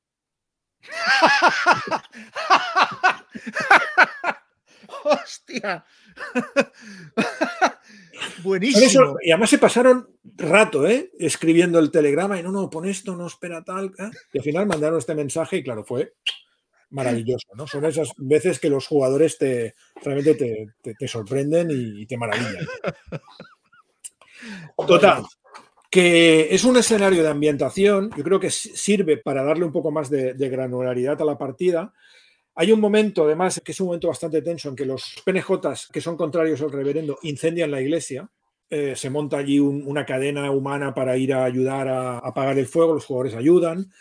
¡Hostia! 5.04 5.84
Buenísimo. 8.42 9.16
y 9.22 9.30
además 9.30 9.50
se 9.50 9.58
pasaron 9.58 10.08
rato, 10.36 10.86
¿eh? 10.86 11.10
Escribiendo 11.18 11.78
el 11.78 11.90
telegrama 11.90 12.38
y 12.38 12.42
no, 12.42 12.50
no, 12.50 12.70
pon 12.70 12.86
esto, 12.86 13.16
no 13.16 13.26
espera 13.26 13.62
tal. 13.62 13.92
¿eh? 13.98 14.10
Y 14.32 14.38
al 14.38 14.44
final 14.44 14.66
mandaron 14.66 14.98
este 14.98 15.14
mensaje 15.14 15.58
y 15.58 15.62
claro, 15.62 15.84
fue 15.84 16.14
maravilloso, 16.90 17.48
¿no? 17.54 17.66
Son 17.66 17.84
esas 17.84 18.10
veces 18.16 18.58
que 18.58 18.70
los 18.70 18.86
jugadores 18.86 19.38
te 19.38 19.74
realmente 20.02 20.34
te, 20.82 21.08
sorprenden 21.08 21.68
y, 21.70 22.06
te 22.06 22.16
maravillan. 22.16 22.66
Total, 24.86 25.24
que 25.90 26.54
es 26.54 26.64
un 26.64 26.76
escenario 26.76 27.22
de 27.22 27.28
ambientación, 27.28 28.10
yo 28.16 28.24
creo 28.24 28.40
que 28.40 28.50
sirve 28.50 29.16
para 29.16 29.42
darle 29.42 29.64
un 29.64 29.72
poco 29.72 29.90
más 29.90 30.10
de 30.10 30.48
granularidad 30.48 31.20
a 31.20 31.24
la 31.24 31.38
partida, 31.38 31.92
hay 32.58 32.72
un 32.72 32.80
momento, 32.80 33.24
además, 33.24 33.60
que 33.62 33.72
es 33.72 33.80
un 33.80 33.88
momento 33.88 34.08
bastante 34.08 34.40
tenso, 34.40 34.70
en 34.70 34.76
que 34.76 34.86
los 34.86 35.22
PNJs, 35.26 35.88
que 35.92 36.00
son 36.00 36.16
contrarios 36.16 36.62
al 36.62 36.72
reverendo, 36.72 37.18
incendian 37.22 37.70
la 37.70 37.82
iglesia. 37.82 38.30
Eh, 38.70 38.96
se 38.96 39.10
monta 39.10 39.36
allí 39.36 39.60
una 39.60 40.06
cadena 40.06 40.50
humana 40.50 40.94
para 40.94 41.18
ir 41.18 41.34
a 41.34 41.44
ayudar 41.44 41.86
a, 41.86 42.18
apagar 42.18 42.58
el 42.58 42.66
fuego, 42.66 42.94
los 42.94 43.04
jugadores 43.04 43.34
ayudan. 43.34 43.92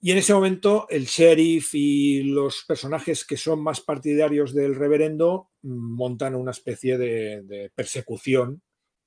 Y 0.00 0.12
en 0.12 0.18
ese 0.18 0.32
momento 0.32 0.86
el 0.88 1.06
sheriff 1.06 1.74
y 1.74 2.22
los 2.22 2.64
personajes 2.64 3.24
que 3.24 3.36
son 3.36 3.60
más 3.60 3.80
partidarios 3.80 4.54
del 4.54 4.76
reverendo 4.76 5.48
mm, 5.62 5.96
montan 5.96 6.36
una 6.36 6.52
especie 6.52 6.96
de, 6.96 7.72
persecución 7.74 8.62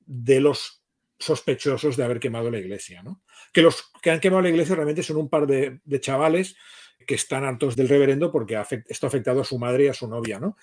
de 0.08 0.41
los 0.41 0.82
sospechosos 1.20 1.95
de 1.95 2.03
haber 2.03 2.20
quemado 2.20 2.49
la 2.49 2.58
iglesia. 2.58 3.03
Que 3.53 3.62
los 3.62 3.91
que 4.01 4.10
han 4.10 4.20
quemado 4.20 4.41
la 4.41 4.49
iglesia 4.49 4.76
realmente 4.76 5.03
son 5.03 5.18
un 5.18 5.30
par 5.30 5.45
de 5.45 5.99
chavales 5.99 6.55
que 7.08 7.16
están 7.16 7.45
hartos 7.45 7.76
del 7.76 7.89
reverendo 7.89 8.32
porque 8.32 8.62
esto 8.88 9.08
ha 9.08 9.10
afectado 9.10 9.41
a 9.41 9.45
su 9.45 9.58
madre 9.58 9.86
y 9.86 9.88
a 9.88 9.93
su 9.93 10.08
novia, 10.08 10.39
¿no? 10.39 10.58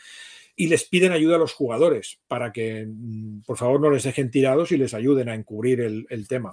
Y 0.55 0.69
les 0.69 0.85
piden 0.85 1.11
ayuda 1.11 1.37
a 1.37 1.39
los 1.39 1.53
jugadores 1.53 2.21
para 2.29 2.53
que, 2.53 2.87
mm, 2.87 3.43
por 3.43 3.57
favor, 3.57 3.81
no 3.81 3.91
les 3.91 4.05
dejen 4.05 4.31
tirados 4.31 4.71
y 4.71 4.77
les 4.77 4.95
ayuden 4.95 5.29
a 5.29 5.35
encubrir 5.35 5.81
el, 5.81 6.29
tema. 6.29 6.53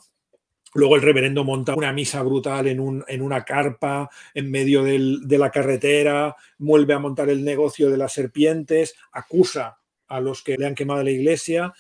Luego 0.74 0.96
el 0.96 1.02
reverendo 1.04 1.44
monta 1.44 1.76
una 1.76 1.94
misa 1.94 2.24
brutal 2.24 2.68
en, 2.68 2.80
un, 2.80 3.04
en 3.08 3.22
una 3.22 3.44
carpa 3.44 4.10
en 4.34 4.50
medio 4.50 4.84
de 4.84 5.38
la 5.38 5.52
carretera, 5.52 6.36
vuelve 6.58 6.94
a 6.94 7.00
montar 7.00 7.30
el 7.30 7.44
negocio 7.44 7.92
de 7.92 7.98
las 7.98 8.14
serpientes, 8.14 8.96
acusa 9.12 9.78
a 10.08 10.20
los 10.20 10.42
que 10.42 10.58
le 10.58 10.66
han 10.66 10.76
quemado 10.76 11.04
la 11.04 11.12
iglesia. 11.12 11.74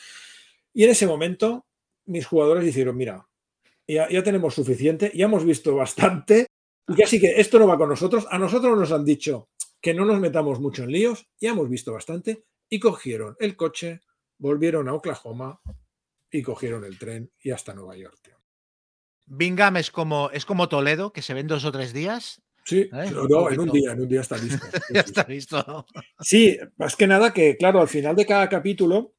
Y 0.73 0.83
en 0.83 0.91
ese 0.91 1.07
momento 1.07 1.65
mis 2.05 2.25
jugadores 2.25 2.65
dijeron, 2.65 2.97
mira, 2.97 3.27
ya, 3.87 4.09
ya 4.09 4.23
tenemos 4.23 4.53
suficiente, 4.53 5.11
ya 5.13 5.25
hemos 5.25 5.45
visto 5.45 5.75
bastante, 5.75 6.47
y 6.87 7.01
así 7.03 7.19
que 7.19 7.39
esto 7.39 7.59
no 7.59 7.67
va 7.67 7.77
con 7.77 7.89
nosotros. 7.89 8.25
A 8.29 8.37
nosotros 8.37 8.77
nos 8.77 8.91
han 8.91 9.05
dicho 9.05 9.49
que 9.79 9.93
no 9.93 10.05
nos 10.05 10.19
metamos 10.19 10.59
mucho 10.59 10.83
en 10.83 10.91
líos, 10.91 11.27
ya 11.39 11.51
hemos 11.51 11.69
visto 11.69 11.93
bastante, 11.93 12.43
y 12.69 12.79
cogieron 12.79 13.35
el 13.39 13.55
coche, 13.55 14.01
volvieron 14.37 14.87
a 14.87 14.93
Oklahoma 14.93 15.61
y 16.31 16.41
cogieron 16.41 16.85
el 16.85 16.97
tren 16.97 17.31
y 17.41 17.51
hasta 17.51 17.73
Nueva 17.73 17.97
York. 17.97 18.17
Tío. 18.21 18.35
Bingham 19.25 19.77
es 19.77 19.91
como, 19.91 20.29
es 20.31 20.45
como 20.45 20.69
Toledo, 20.69 21.11
que 21.11 21.21
se 21.21 21.33
ven 21.33 21.47
dos 21.47 21.65
o 21.65 21.71
tres 21.71 21.93
días. 21.93 22.41
Sí, 22.63 22.89
¿Eh? 22.93 23.11
no, 23.11 23.49
en 23.49 23.59
un 23.59 23.71
día, 23.71 23.91
en 23.91 24.01
un 24.01 24.07
día 24.07 24.21
está 24.21 24.37
listo. 24.37 24.65
ya 24.93 25.01
está 25.01 25.25
listo. 25.27 25.85
Sí, 26.19 26.57
más 26.77 26.95
que 26.95 27.07
nada 27.07 27.33
que, 27.33 27.57
claro, 27.57 27.81
al 27.81 27.87
final 27.87 28.15
de 28.15 28.25
cada 28.25 28.47
capítulo 28.47 29.15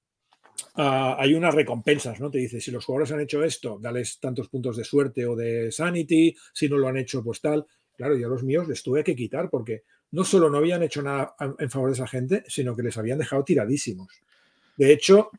hay 0.74 1.34
unas 1.34 1.54
recompensas, 1.54 2.20
¿no? 2.20 2.30
Te 2.30 2.38
dice, 2.38 2.60
si 2.60 2.70
los 2.70 2.84
jugadores 2.84 3.12
han 3.12 3.20
hecho 3.20 3.44
esto, 3.44 3.78
dales 3.80 4.18
tantos 4.18 4.48
puntos 4.48 4.76
de 4.76 4.84
suerte 4.84 5.26
o 5.26 5.36
de 5.36 5.70
sanity, 5.70 6.34
si 6.52 6.68
no 6.68 6.78
lo 6.78 6.88
han 6.88 6.96
hecho, 6.96 7.22
pues 7.22 7.40
tal. 7.40 7.66
Claro, 7.96 8.16
yo 8.16 8.26
a 8.26 8.30
los 8.30 8.42
míos 8.42 8.68
les 8.68 8.82
tuve 8.82 9.04
que 9.04 9.14
quitar 9.14 9.50
porque 9.50 9.84
no 10.12 10.24
solo 10.24 10.48
no 10.50 10.58
habían 10.58 10.82
hecho 10.82 11.02
nada 11.02 11.34
en 11.58 11.70
favor 11.70 11.90
de 11.90 11.94
esa 11.94 12.06
gente, 12.06 12.44
sino 12.46 12.74
que 12.74 12.82
les 12.82 12.96
habían 12.96 13.18
dejado 13.18 13.44
tiradísimos. 13.44 14.08
De 14.76 14.92
hecho, 14.92 15.30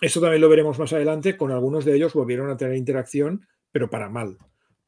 eso 0.00 0.20
también 0.20 0.40
lo 0.40 0.48
veremos 0.48 0.78
más 0.78 0.92
adelante, 0.92 1.36
con 1.36 1.50
algunos 1.50 1.84
de 1.84 1.94
ellos 1.94 2.14
volvieron 2.14 2.50
a 2.50 2.56
tener 2.56 2.76
interacción, 2.76 3.46
pero 3.72 3.90
para 3.90 4.08
mal, 4.08 4.38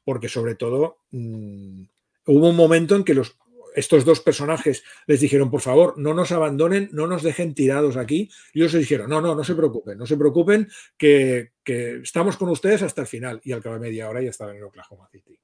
porque 0.05 0.29
sobre 0.29 0.55
todo 0.55 0.99
mm, 1.11 1.83
hubo 2.27 2.49
un 2.49 2.57
momento 2.57 2.97
en 2.97 3.05
que 3.05 3.15
los, 3.15 3.37
estos 3.77 4.05
dos 4.05 4.21
personajes 4.21 4.83
les 5.07 5.21
dijeron, 5.21 5.51
por 5.51 5.61
favor, 5.61 5.99
no 5.99 6.15
nos 6.15 6.33
abandonen, 6.33 6.89
no 6.93 7.07
nos 7.07 7.23
dejen 7.23 7.55
tirados 7.55 7.97
aquí, 7.97 8.31
y 8.55 8.61
ellos 8.61 8.73
les 8.73 8.81
dijeron, 8.81 9.09
no, 9.09 9.21
no, 9.21 9.35
no 9.35 9.45
se 9.45 9.55
preocupen, 9.55 9.99
no 9.99 10.07
se 10.07 10.17
preocupen, 10.17 10.69
que, 10.97 11.53
que 11.63 11.99
estamos 11.99 12.37
con 12.39 12.49
ustedes 12.49 12.83
hasta 12.83 13.03
el 13.03 13.07
final, 13.07 13.41
y 13.45 13.53
al 13.53 13.63
cabo 13.63 13.75
de 13.75 13.83
media 13.83 14.09
hora 14.09 14.23
ya 14.23 14.31
estaban 14.31 14.57
en 14.57 14.65
Oklahoma 14.65 15.07
City. 15.13 15.39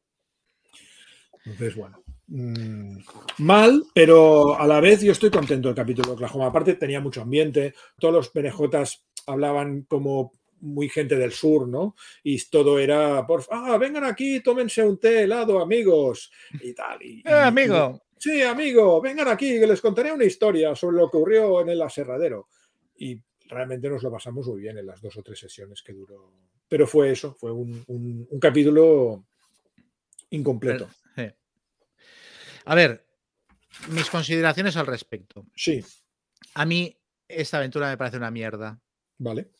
Entonces, 1.45 1.77
bueno, 1.77 2.03
mm, 2.29 2.99
mal, 3.39 3.85
pero 3.95 4.59
a 4.59 4.67
la 4.67 4.81
vez 4.81 5.03
yo 5.03 5.13
estoy 5.13 5.31
contento 5.31 5.69
del 5.69 5.77
capítulo 5.77 6.09
de 6.09 6.15
Oklahoma. 6.15 6.47
Aparte, 6.47 6.75
tenía 6.75 7.01
mucho 7.01 7.21
ambiente, 7.21 7.75
todos 7.99 8.15
los 8.15 8.29
penejotas 8.31 9.05
hablaban 9.27 9.83
como 9.83 10.33
muy 10.61 10.89
gente 10.89 11.17
del 11.17 11.33
sur, 11.33 11.69
¿no? 11.69 11.97
Y 12.23 12.43
todo 12.45 12.79
era, 12.79 13.27
por 13.27 13.45
ah, 13.51 13.77
vengan 13.79 14.05
aquí, 14.05 14.41
tómense 14.41 14.83
un 14.83 14.99
té 14.99 15.25
helado, 15.25 15.61
amigos, 15.61 16.31
y 16.63 16.73
tal. 16.73 17.03
Y, 17.03 17.23
eh, 17.27 17.33
amigo. 17.33 18.01
Sí, 18.23 18.43
amigo, 18.43 19.01
vengan 19.01 19.29
aquí, 19.29 19.59
que 19.59 19.67
les 19.67 19.81
contaré 19.81 20.13
una 20.13 20.25
historia 20.25 20.75
sobre 20.77 20.99
lo 20.99 21.11
que 21.11 21.17
ocurrió 21.17 21.61
en 21.61 21.71
el 21.71 21.83
aserradero. 21.83 22.49
Y 22.97 23.21
realmente 23.49 23.89
nos 23.89 24.03
lo 24.03 24.13
pasamos 24.13 24.47
muy 24.47 24.61
bien 24.61 24.79
en 24.79 24.87
las 24.87 25.01
dos 25.01 25.17
o 25.17 25.23
tres 25.23 25.41
sesiones 25.41 25.83
que 25.83 25.93
duró. 25.93 26.33
Pero 26.69 26.87
fue 26.87 27.11
eso, 27.11 27.35
fue 27.35 27.53
un, 27.53 27.85
un 27.87 28.41
capítulo 28.41 29.25
incompleto. 30.31 30.89
A 32.65 32.75
ver, 32.75 33.05
mis 33.89 34.09
consideraciones 34.09 34.77
al 34.77 34.87
respecto. 34.87 35.45
Sí. 35.57 35.85
A 36.55 36.65
mí 36.65 36.97
esta 37.29 37.59
aventura 37.59 37.91
me 37.91 37.97
parece 37.97 38.19
una 38.19 38.31
mierda. 38.31 38.81
Vale. 39.19 39.51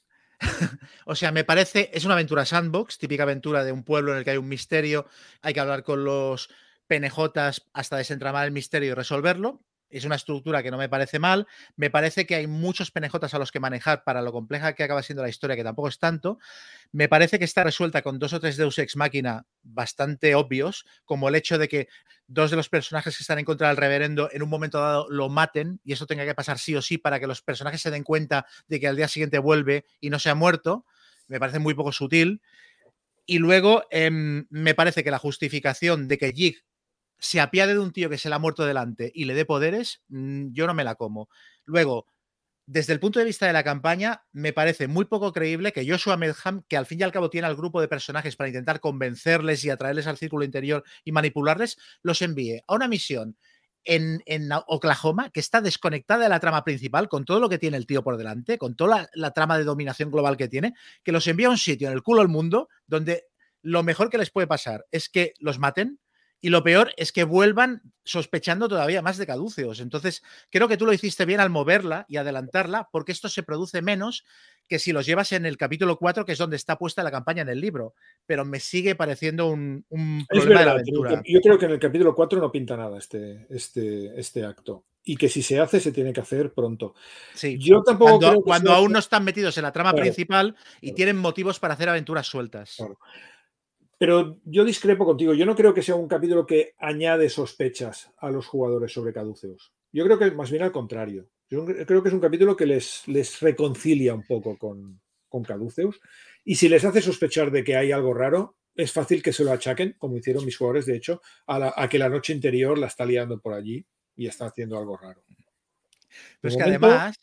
o 1.07 1.15
sea, 1.15 1.33
me 1.33 1.45
parece, 1.45 1.91
es 1.93 2.05
una 2.05 2.15
aventura 2.15 2.45
sandbox, 2.45 2.99
típica 2.99 3.23
aventura 3.23 3.65
de 3.65 3.73
un 3.73 3.85
pueblo 3.85 4.13
en 4.13 4.19
el 4.19 4.25
que 4.25 4.31
hay 4.31 4.37
un 4.37 4.49
misterio, 4.49 5.07
hay 5.41 5.55
que 5.55 5.61
hablar 5.61 5.83
con 5.83 6.05
los 6.05 6.51
penejotas 6.93 7.71
hasta 7.73 7.97
desentramar 7.97 8.45
el 8.45 8.53
misterio 8.53 8.91
y 8.91 8.93
resolverlo 8.93 9.65
es 9.89 10.05
una 10.05 10.17
estructura 10.17 10.63
que 10.63 10.71
no 10.71 10.77
me 10.77 10.91
parece 10.91 11.19
mal. 11.19 11.47
Me 11.75 11.89
parece 11.89 12.27
que 12.27 12.35
hay 12.35 12.47
muchos 12.47 12.91
penejotas 12.91 13.33
a 13.33 13.39
los 13.39 13.51
que 13.51 13.61
manejar 13.61 14.05
para 14.05 14.21
lo 14.21 14.31
compleja 14.31 14.75
que 14.75 14.85
acaba 14.85 15.03
siendo 15.03 15.23
la 15.23 15.31
historia, 15.31 15.57
que 15.57 15.65
tampoco 15.65 15.89
es 15.89 15.99
tanto. 15.99 16.39
Me 16.93 17.09
parece 17.09 17.39
que 17.39 17.47
está 17.47 17.65
resuelta 17.65 18.03
con 18.03 18.19
dos 18.19 18.35
o 18.35 18.41
tres 18.41 18.59
Deus 18.59 18.79
Ex 18.79 18.95
Máquina 18.97 19.47
bastante 19.63 20.35
obvios, 20.35 20.85
como 21.07 21.31
el 21.31 21.35
hecho 21.35 21.57
de 21.57 21.67
que 21.69 21.89
dos 22.27 22.51
de 22.51 22.59
los 22.59 22.69
personajes 22.69 23.17
que 23.17 23.23
están 23.23 23.39
en 23.39 23.47
contra 23.47 23.69
del 23.69 23.79
reverendo 23.79 24.29
en 24.33 24.43
un 24.43 24.51
momento 24.51 24.81
dado 24.81 25.09
lo 25.09 25.31
maten 25.31 25.81
y 25.83 25.95
eso 25.95 26.07
tenga 26.07 26.27
que 26.27 26.35
pasar 26.35 26.59
sí 26.59 26.75
o 26.77 26.83
sí 26.83 26.99
para 26.99 27.21
que 27.21 27.27
los 27.27 27.41
personajes 27.41 27.81
se 27.81 27.91
den 27.91 28.05
cuenta 28.05 28.45
de 28.69 28.81
que 28.81 28.89
al 28.89 28.97
día 28.97 29.09
siguiente 29.09 29.39
vuelve 29.39 29.87
y 29.99 30.11
no 30.11 30.19
se 30.19 30.29
ha 30.29 30.35
muerto. 30.35 30.85
Me 31.27 31.41
parece 31.41 31.59
muy 31.59 31.73
poco 31.73 31.93
sutil. 31.93 32.43
Y 33.25 33.39
luego 33.39 33.85
em, 33.91 34.47
me 34.51 34.75
parece 34.75 35.05
que 35.05 35.11
la 35.11 35.19
justificación 35.19 36.09
de 36.09 36.19
que 36.19 36.33
Jig 36.33 36.65
se 37.23 37.41
apiade 37.41 37.75
de 37.75 37.79
un 37.79 37.93
tío 37.93 38.11
que 38.11 38.19
se 38.19 38.29
le 38.29 38.35
ha 38.35 38.41
muerto 38.41 38.67
delante 38.67 39.13
y 39.15 39.27
le 39.27 39.35
dé 39.35 39.45
poderes, 39.45 40.03
mm, 40.09 40.49
yo 40.53 40.67
no 40.67 40.75
me 40.75 40.83
la 40.83 40.97
como. 40.97 41.29
Luego, 41.65 42.07
desde 42.67 42.93
el 42.93 42.99
punto 42.99 43.21
de 43.21 43.25
vista 43.25 43.47
de 43.47 43.53
la 43.53 43.63
campaña, 43.63 44.25
me 44.33 44.53
parece 44.53 44.89
muy 44.89 45.05
poco 45.05 45.33
creíble 45.33 45.73
que 45.73 45.89
Joshua 45.89 46.17
Medham, 46.17 46.65
que 46.69 46.77
al 46.77 46.85
fin 46.85 46.99
y 46.99 47.05
al 47.05 47.13
cabo 47.13 47.31
tiene 47.31 47.47
al 47.47 47.55
grupo 47.55 47.81
de 47.81 47.87
personajes 47.87 48.35
para 48.35 48.49
intentar 48.49 48.81
convencerles 48.81 49.65
y 49.65 49.71
atraerles 49.71 50.09
al 50.09 50.17
círculo 50.17 50.45
interior 50.45 50.83
y 51.05 51.13
manipularles, 51.13 51.79
los 52.03 52.23
envíe 52.23 52.65
a 52.67 52.75
una 52.75 52.89
misión 52.89 53.37
en, 53.85 54.21
Oklahoma 54.67 55.31
que 55.31 55.41
está 55.41 55.61
desconectada 55.61 56.25
de 56.25 56.29
la 56.29 56.41
trama 56.41 56.65
principal, 56.65 57.09
con 57.09 57.25
todo 57.25 57.39
lo 57.39 57.49
que 57.49 57.59
tiene 57.59 57.77
el 57.77 57.87
tío 57.87 58.03
por 58.03 58.17
delante, 58.17 58.59
con 58.59 58.75
toda 58.75 58.97
la, 58.97 59.11
la 59.15 59.31
trama 59.31 59.59
de 59.59 59.65
dominación 59.65 60.11
global 60.11 60.37
que 60.37 60.49
tiene, 60.49 60.75
que 61.05 61.13
los 61.13 61.27
envía 61.29 61.47
a 61.47 61.51
un 61.51 61.59
sitio 61.59 61.87
en 61.87 61.95
el 61.95 62.03
culo 62.03 62.21
del 62.21 62.29
mundo 62.29 62.69
donde 62.87 63.27
lo 63.63 63.85
mejor 63.85 64.11
que 64.11 64.19
les 64.19 64.31
puede 64.31 64.49
pasar 64.49 64.87
es 64.91 65.09
que 65.09 65.35
los 65.39 65.61
maten, 65.61 66.01
y 66.45 66.51
lo 66.51 66.65
peor 66.65 66.93
es 66.97 67.13
que 67.13 67.23
vuelvan 67.23 67.83
sospechando 68.05 68.69
todavía 68.69 69.01
más 69.01 69.17
de 69.17 69.29
caduceos. 69.29 69.79
Entonces, 69.79 70.25
creo 70.51 70.67
que 70.67 70.77
tú 70.77 70.85
lo 70.85 70.93
hiciste 70.93 71.25
bien 71.25 71.39
al 71.39 71.51
moverla 71.51 72.05
y 72.09 72.17
adelantarla, 72.17 72.89
porque 72.91 73.13
esto 73.13 73.29
se 73.29 73.45
produce 73.45 73.81
menos 73.81 74.25
que 74.69 74.81
si 74.81 74.93
los 74.93 75.07
llevas 75.07 75.31
en 75.31 75.47
el 75.47 75.57
capítulo 75.57 75.97
4, 75.99 76.25
que 76.25 76.33
es 76.33 76.39
donde 76.39 76.57
está 76.57 76.77
puesta 76.79 77.05
la 77.05 77.13
campaña 77.13 77.43
en 77.43 77.49
el 77.49 77.61
libro. 77.61 77.95
Pero 78.27 78.45
me 78.45 78.59
sigue 78.59 78.97
pareciendo 78.97 79.47
un, 79.47 79.85
problema 80.29 80.61
de 80.61 80.67
la 80.67 80.73
aventura. 80.73 81.23
Yo 81.25 81.41
creo 81.41 81.57
que 81.57 81.67
en 81.67 81.73
el 81.73 81.79
capítulo 81.79 82.13
4 82.13 82.41
no 82.41 82.51
pinta 82.51 82.77
nada 82.77 82.99
este, 82.99 83.47
este, 83.49 84.19
este 84.19 84.45
acto. 84.45 84.85
Y 85.05 85.17
que 85.17 85.29
si 85.29 85.43
se 85.43 85.61
hace, 85.61 85.79
se 85.79 85.93
tiene 85.93 86.13
que 86.13 86.21
hacer 86.21 86.53
pronto. 86.53 86.95
Sí. 87.35 87.57
Yo 87.59 87.83
tampoco 87.83 88.43
cuando, 88.43 88.73
aún 88.73 88.93
no 88.93 88.99
están 88.99 89.25
metidos 89.25 89.57
en 89.59 89.63
la 89.63 89.73
trama 89.73 89.93
principal 89.93 90.57
y 90.81 90.93
tienen 90.93 91.17
motivos 91.17 91.61
para 91.61 91.75
hacer 91.75 91.89
aventuras 91.89 92.27
sueltas. 92.27 92.79
Pero 94.03 94.41
yo 94.45 94.65
discrepo 94.65 95.05
contigo. 95.05 95.33
Yo 95.33 95.47
no 95.47 95.55
creo 95.55 95.73
que 95.73 95.81
sea 95.81 95.95
un 95.95 96.09
capítulo 96.09 96.45
que 96.45 96.75
añade 96.77 97.29
sospechas 97.29 98.11
a 98.19 98.33
los 98.33 98.49
jugadores 98.49 98.93
sobre 98.93 99.13
caduceos. 99.13 99.73
Yo 99.93 100.05
creo 100.05 100.19
que 100.19 100.33
más 100.33 100.51
bien 100.51 100.65
al 100.65 100.73
contrario. 100.73 101.31
Yo 101.49 101.65
creo 101.65 102.03
que 102.03 102.09
es 102.09 102.13
un 102.13 102.19
capítulo 102.19 102.57
que 102.57 102.67
les, 102.67 103.07
les 103.07 103.39
reconcilia 103.39 104.13
un 104.13 104.27
poco 104.27 104.59
con, 104.59 105.01
con 105.29 105.45
caduceus. 105.45 106.01
Y 106.45 106.57
si 106.57 106.69
les 106.69 106.85
hace 106.85 107.01
sospechar 107.01 107.53
de 107.53 107.63
que 107.63 107.77
hay 107.77 107.93
algo 107.93 108.13
raro, 108.13 108.57
es 108.75 108.91
fácil 108.91 109.23
que 109.23 109.33
se 109.33 109.45
lo 109.45 109.53
achaquen, 109.53 109.95
como 109.99 110.17
hicieron 110.17 110.45
mis 110.45 110.57
jugadores, 110.57 110.87
de 110.87 110.97
hecho, 110.97 111.23
a, 111.47 111.89
que 111.89 112.01
la 112.01 112.09
noche 112.09 112.33
interior 112.33 112.77
la 112.79 112.89
está 112.89 113.07
liando 113.07 113.39
por 113.39 113.55
allí 113.55 113.87
y 114.17 114.27
está 114.27 114.47
haciendo 114.47 114.77
algo 114.79 114.97
raro. 114.97 115.23
Pero 116.41 116.51
es 116.51 116.57
que 116.57 116.63
además. 116.65 117.17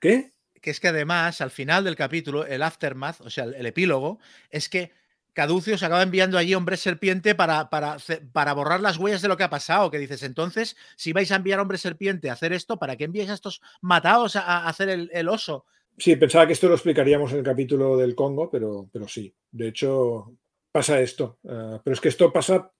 ¿Qué? 0.00 0.32
Que 0.60 0.70
es 0.70 0.80
que 0.80 0.88
además, 0.88 1.40
al 1.40 1.52
final 1.52 1.84
del 1.84 1.94
capítulo, 1.94 2.44
el 2.44 2.64
aftermath, 2.64 3.20
o 3.20 3.30
sea, 3.30 3.44
el 3.44 3.64
epílogo, 3.64 4.18
es 4.50 4.68
que 4.68 4.98
Caducio 5.32 5.78
se 5.78 5.86
acaba 5.86 6.02
enviando 6.02 6.38
allí 6.38 6.54
hombre 6.54 6.76
serpiente 6.76 7.34
para, 7.34 7.70
para, 7.70 7.96
para, 8.32 8.52
borrar 8.52 8.80
las 8.80 8.98
huellas 8.98 9.22
de 9.22 9.28
lo 9.28 9.36
que 9.36 9.44
ha 9.44 9.50
pasado. 9.50 9.90
Que 9.90 9.98
dices, 9.98 10.22
entonces, 10.22 10.76
si 10.96 11.12
vais 11.12 11.30
a 11.32 11.36
enviar 11.36 11.60
hombre 11.60 11.78
serpiente 11.78 12.30
a 12.30 12.34
hacer 12.34 12.52
esto, 12.52 12.78
¿para 12.78 12.96
qué 12.96 13.04
enviáis 13.04 13.30
a 13.30 13.34
estos 13.34 13.60
matados 13.80 14.36
a, 14.36 14.66
hacer 14.66 14.88
el, 14.88 15.28
oso? 15.28 15.64
Sí, 15.98 16.16
pensaba 16.16 16.46
que 16.46 16.54
esto 16.54 16.68
lo 16.68 16.74
explicaríamos 16.74 17.32
en 17.32 17.38
el 17.38 17.44
capítulo 17.44 17.96
del 17.96 18.14
Congo, 18.14 18.50
pero, 18.50 18.88
pero 18.92 19.06
sí. 19.06 19.32
De 19.50 19.68
hecho, 19.68 20.32
pasa 20.72 21.00
esto. 21.00 21.38
Eh, 21.44 21.78
pero 21.82 21.94
es 21.94 22.00
que 22.00 22.08
esto 22.08 22.32
pasa 22.32 22.70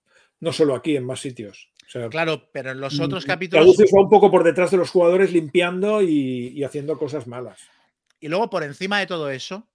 no 0.40 0.52
solo 0.52 0.74
aquí, 0.74 0.96
en 0.96 1.04
más 1.04 1.20
sitios. 1.20 1.70
claro, 2.10 2.48
pero 2.52 2.70
en 2.70 2.80
los 2.80 2.98
mm, 2.98 3.02
otros 3.02 3.24
capítulos. 3.24 3.64
Caducio 3.64 3.86
va 3.96 4.02
un 4.02 4.10
poco 4.10 4.30
por 4.30 4.42
detrás 4.42 4.70
de 4.70 4.78
los 4.78 4.90
jugadores 4.90 5.32
limpiando 5.32 6.02
y, 6.02 6.48
y 6.48 6.64
haciendo 6.64 6.98
cosas 6.98 7.26
malas. 7.26 7.60
Y 8.20 8.28
luego, 8.28 8.50
por 8.50 8.62
encima 8.62 8.98
de 9.00 9.06
todo 9.06 9.30
eso, 9.30 9.66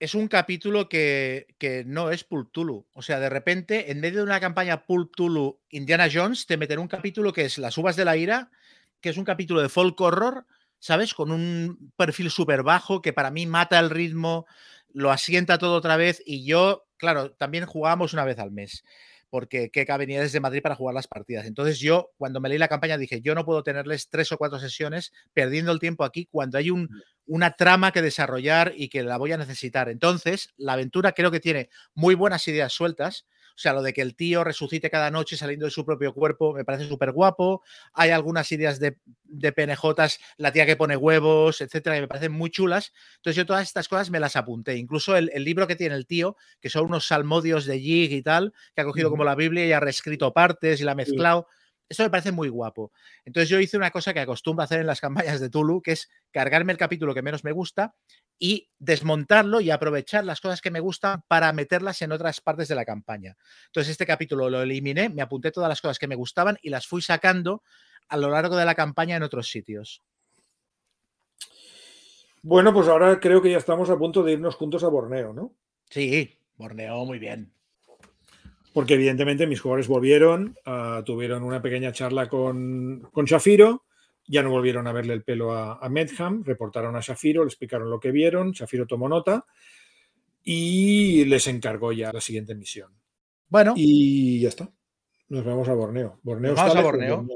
es 0.00 0.14
un 0.14 0.28
capítulo 0.28 0.88
que, 0.88 1.46
no 1.86 2.10
es 2.10 2.24
Pulp 2.24 2.50
Tulu. 2.50 2.86
O 2.94 3.02
sea, 3.02 3.20
de 3.20 3.28
repente, 3.28 3.92
en 3.92 4.00
medio 4.00 4.18
de 4.18 4.24
una 4.24 4.40
campaña 4.40 4.86
Pulp 4.86 5.14
Tulu 5.14 5.60
Indiana 5.68 6.08
Jones, 6.12 6.46
te 6.46 6.56
meten 6.56 6.78
un 6.78 6.88
capítulo 6.88 7.34
que 7.34 7.44
es 7.44 7.58
Las 7.58 7.76
Uvas 7.76 7.96
de 7.96 8.06
la 8.06 8.16
Ira, 8.16 8.50
que 9.02 9.10
es 9.10 9.18
un 9.18 9.24
capítulo 9.24 9.60
de 9.60 9.68
folk 9.68 10.00
horror, 10.00 10.46
¿sabes? 10.78 11.12
Con 11.12 11.30
un 11.30 11.92
perfil 11.96 12.30
súper 12.30 12.62
bajo 12.62 13.02
que 13.02 13.12
para 13.12 13.30
mí 13.30 13.44
mata 13.44 13.78
el 13.78 13.90
ritmo, 13.90 14.46
lo 14.88 15.10
asienta 15.10 15.58
todo 15.58 15.76
otra 15.76 15.98
vez. 15.98 16.22
Y 16.24 16.46
yo, 16.46 16.86
claro, 16.96 17.32
también 17.32 17.66
jugábamos 17.66 18.14
una 18.14 18.24
vez 18.24 18.38
al 18.38 18.52
mes 18.52 18.82
porque 19.30 19.70
Keka 19.70 19.96
venía 19.96 20.20
desde 20.20 20.40
Madrid 20.40 20.60
para 20.60 20.74
jugar 20.74 20.94
las 20.94 21.06
partidas. 21.06 21.46
Entonces 21.46 21.78
yo, 21.78 22.10
cuando 22.18 22.40
me 22.40 22.48
leí 22.48 22.58
la 22.58 22.68
campaña, 22.68 22.98
dije, 22.98 23.20
yo 23.22 23.34
no 23.34 23.44
puedo 23.44 23.62
tenerles 23.62 24.10
tres 24.10 24.30
o 24.32 24.38
cuatro 24.38 24.58
sesiones 24.58 25.12
perdiendo 25.32 25.72
el 25.72 25.78
tiempo 25.78 26.04
aquí 26.04 26.26
cuando 26.30 26.58
hay 26.58 26.70
un, 26.70 26.88
una 27.26 27.52
trama 27.52 27.92
que 27.92 28.02
desarrollar 28.02 28.72
y 28.76 28.88
que 28.88 29.02
la 29.02 29.16
voy 29.16 29.32
a 29.32 29.38
necesitar. 29.38 29.88
Entonces, 29.88 30.52
la 30.56 30.72
aventura 30.74 31.12
creo 31.12 31.30
que 31.30 31.40
tiene 31.40 31.70
muy 31.94 32.14
buenas 32.16 32.46
ideas 32.48 32.72
sueltas, 32.72 33.26
sea, 33.60 33.72
lo 33.72 33.82
de 33.82 33.92
que 33.92 34.00
el 34.00 34.16
tío 34.16 34.42
resucite 34.42 34.90
cada 34.90 35.10
noche 35.10 35.36
saliendo 35.36 35.66
de 35.66 35.70
su 35.70 35.84
propio 35.84 36.14
cuerpo 36.14 36.54
me 36.54 36.64
parece 36.64 36.88
súper 36.88 37.12
guapo. 37.12 37.62
Hay 37.92 38.10
algunas 38.10 38.50
ideas 38.52 38.80
de, 38.80 38.96
de 39.24 39.52
PNJs, 39.52 40.18
la 40.38 40.52
tía 40.52 40.66
que 40.66 40.76
pone 40.76 40.96
huevos, 40.96 41.60
etcétera, 41.60 41.96
que 41.96 42.02
me 42.02 42.08
parecen 42.08 42.32
muy 42.32 42.50
chulas. 42.50 42.92
Entonces, 43.16 43.36
yo 43.36 43.46
todas 43.46 43.62
estas 43.66 43.88
cosas 43.88 44.10
me 44.10 44.18
las 44.18 44.36
apunté. 44.36 44.76
Incluso 44.76 45.16
el, 45.16 45.30
libro 45.44 45.66
que 45.66 45.76
tiene 45.76 45.94
el 45.94 46.06
tío, 46.06 46.36
que 46.60 46.70
son 46.70 46.86
unos 46.86 47.06
salmodios 47.06 47.66
de 47.66 47.78
Jig 47.80 48.12
y 48.12 48.22
tal, 48.22 48.52
que 48.74 48.80
ha 48.80 48.84
cogido 48.84 49.10
como 49.10 49.24
la 49.24 49.34
Biblia 49.34 49.66
y 49.66 49.72
ha 49.72 49.80
reescrito 49.80 50.32
partes 50.32 50.80
y 50.80 50.84
la 50.84 50.92
ha 50.92 50.94
mezclado. 50.94 51.46
esto 51.88 52.02
me 52.02 52.10
parece 52.10 52.32
muy 52.32 52.48
guapo. 52.48 52.92
Entonces 53.24 53.48
yo 53.48 53.60
hice 53.60 53.76
una 53.76 53.90
cosa 53.90 54.14
que 54.14 54.20
acostumbro 54.20 54.62
a 54.62 54.64
hacer 54.64 54.80
en 54.80 54.86
las 54.86 55.00
campañas 55.00 55.40
de 55.40 55.50
Tulu, 55.50 55.82
que 55.82 55.92
es 55.92 56.08
cargarme 56.30 56.72
el 56.72 56.78
capítulo 56.78 57.14
que 57.14 57.22
menos 57.22 57.44
me 57.44 57.52
gusta 57.52 57.94
y 58.42 58.70
desmontarlo 58.78 59.60
y 59.60 59.70
aprovechar 59.70 60.24
las 60.24 60.40
cosas 60.40 60.62
que 60.62 60.70
me 60.70 60.80
gustan 60.80 61.22
para 61.28 61.52
meterlas 61.52 62.00
en 62.00 62.10
otras 62.10 62.40
partes 62.40 62.68
de 62.68 62.74
la 62.74 62.86
campaña. 62.86 63.36
Entonces 63.66 63.92
este 63.92 64.06
capítulo 64.06 64.48
lo 64.48 64.62
eliminé, 64.62 65.10
me 65.10 65.20
apunté 65.20 65.52
todas 65.52 65.68
las 65.68 65.82
cosas 65.82 65.98
que 65.98 66.08
me 66.08 66.14
gustaban 66.14 66.58
y 66.62 66.70
las 66.70 66.86
fui 66.86 67.02
sacando 67.02 67.62
a 68.08 68.16
lo 68.16 68.30
largo 68.30 68.56
de 68.56 68.64
la 68.64 68.74
campaña 68.74 69.16
en 69.16 69.22
otros 69.22 69.48
sitios. 69.48 70.02
Bueno, 72.42 72.72
pues 72.72 72.88
ahora 72.88 73.20
creo 73.20 73.42
que 73.42 73.50
ya 73.50 73.58
estamos 73.58 73.90
a 73.90 73.98
punto 73.98 74.22
de 74.22 74.32
irnos 74.32 74.54
juntos 74.54 74.82
a 74.82 74.88
Borneo, 74.88 75.34
¿no? 75.34 75.52
Sí, 75.90 76.38
Borneo, 76.56 77.04
muy 77.04 77.18
bien. 77.18 77.52
Porque 78.72 78.94
evidentemente 78.94 79.46
mis 79.46 79.60
jugadores 79.60 79.88
volvieron, 79.88 80.56
ah, 80.64 81.02
tuvieron 81.04 81.42
una 81.42 81.60
pequeña 81.60 81.92
charla 81.92 82.28
con, 82.28 83.06
con, 83.12 83.26
Shafiro, 83.26 83.84
ya 84.30 84.44
no 84.44 84.50
volvieron 84.50 84.86
a 84.86 84.92
verle 84.92 85.12
el 85.12 85.24
pelo 85.24 85.52
a, 85.52 85.88
Medham, 85.88 86.44
reportaron 86.44 86.94
a 86.94 87.00
Shafiro, 87.00 87.42
le 87.42 87.48
explicaron 87.48 87.90
lo 87.90 87.98
que 87.98 88.12
vieron, 88.12 88.52
Shafiro 88.52 88.86
tomó 88.86 89.08
nota 89.08 89.44
y 90.44 91.24
les 91.24 91.48
encargó 91.48 91.90
ya 91.90 92.12
la 92.12 92.20
siguiente 92.20 92.54
misión. 92.54 92.92
Bueno. 93.48 93.74
Y 93.76 94.40
ya 94.40 94.48
está. 94.48 94.70
Nos 95.28 95.44
vamos 95.44 95.68
a 95.68 95.74
Borneo. 95.74 96.20
Borneo 96.22 96.52
está 96.52 96.78
a 96.78 96.80
Borneo. 96.80 97.26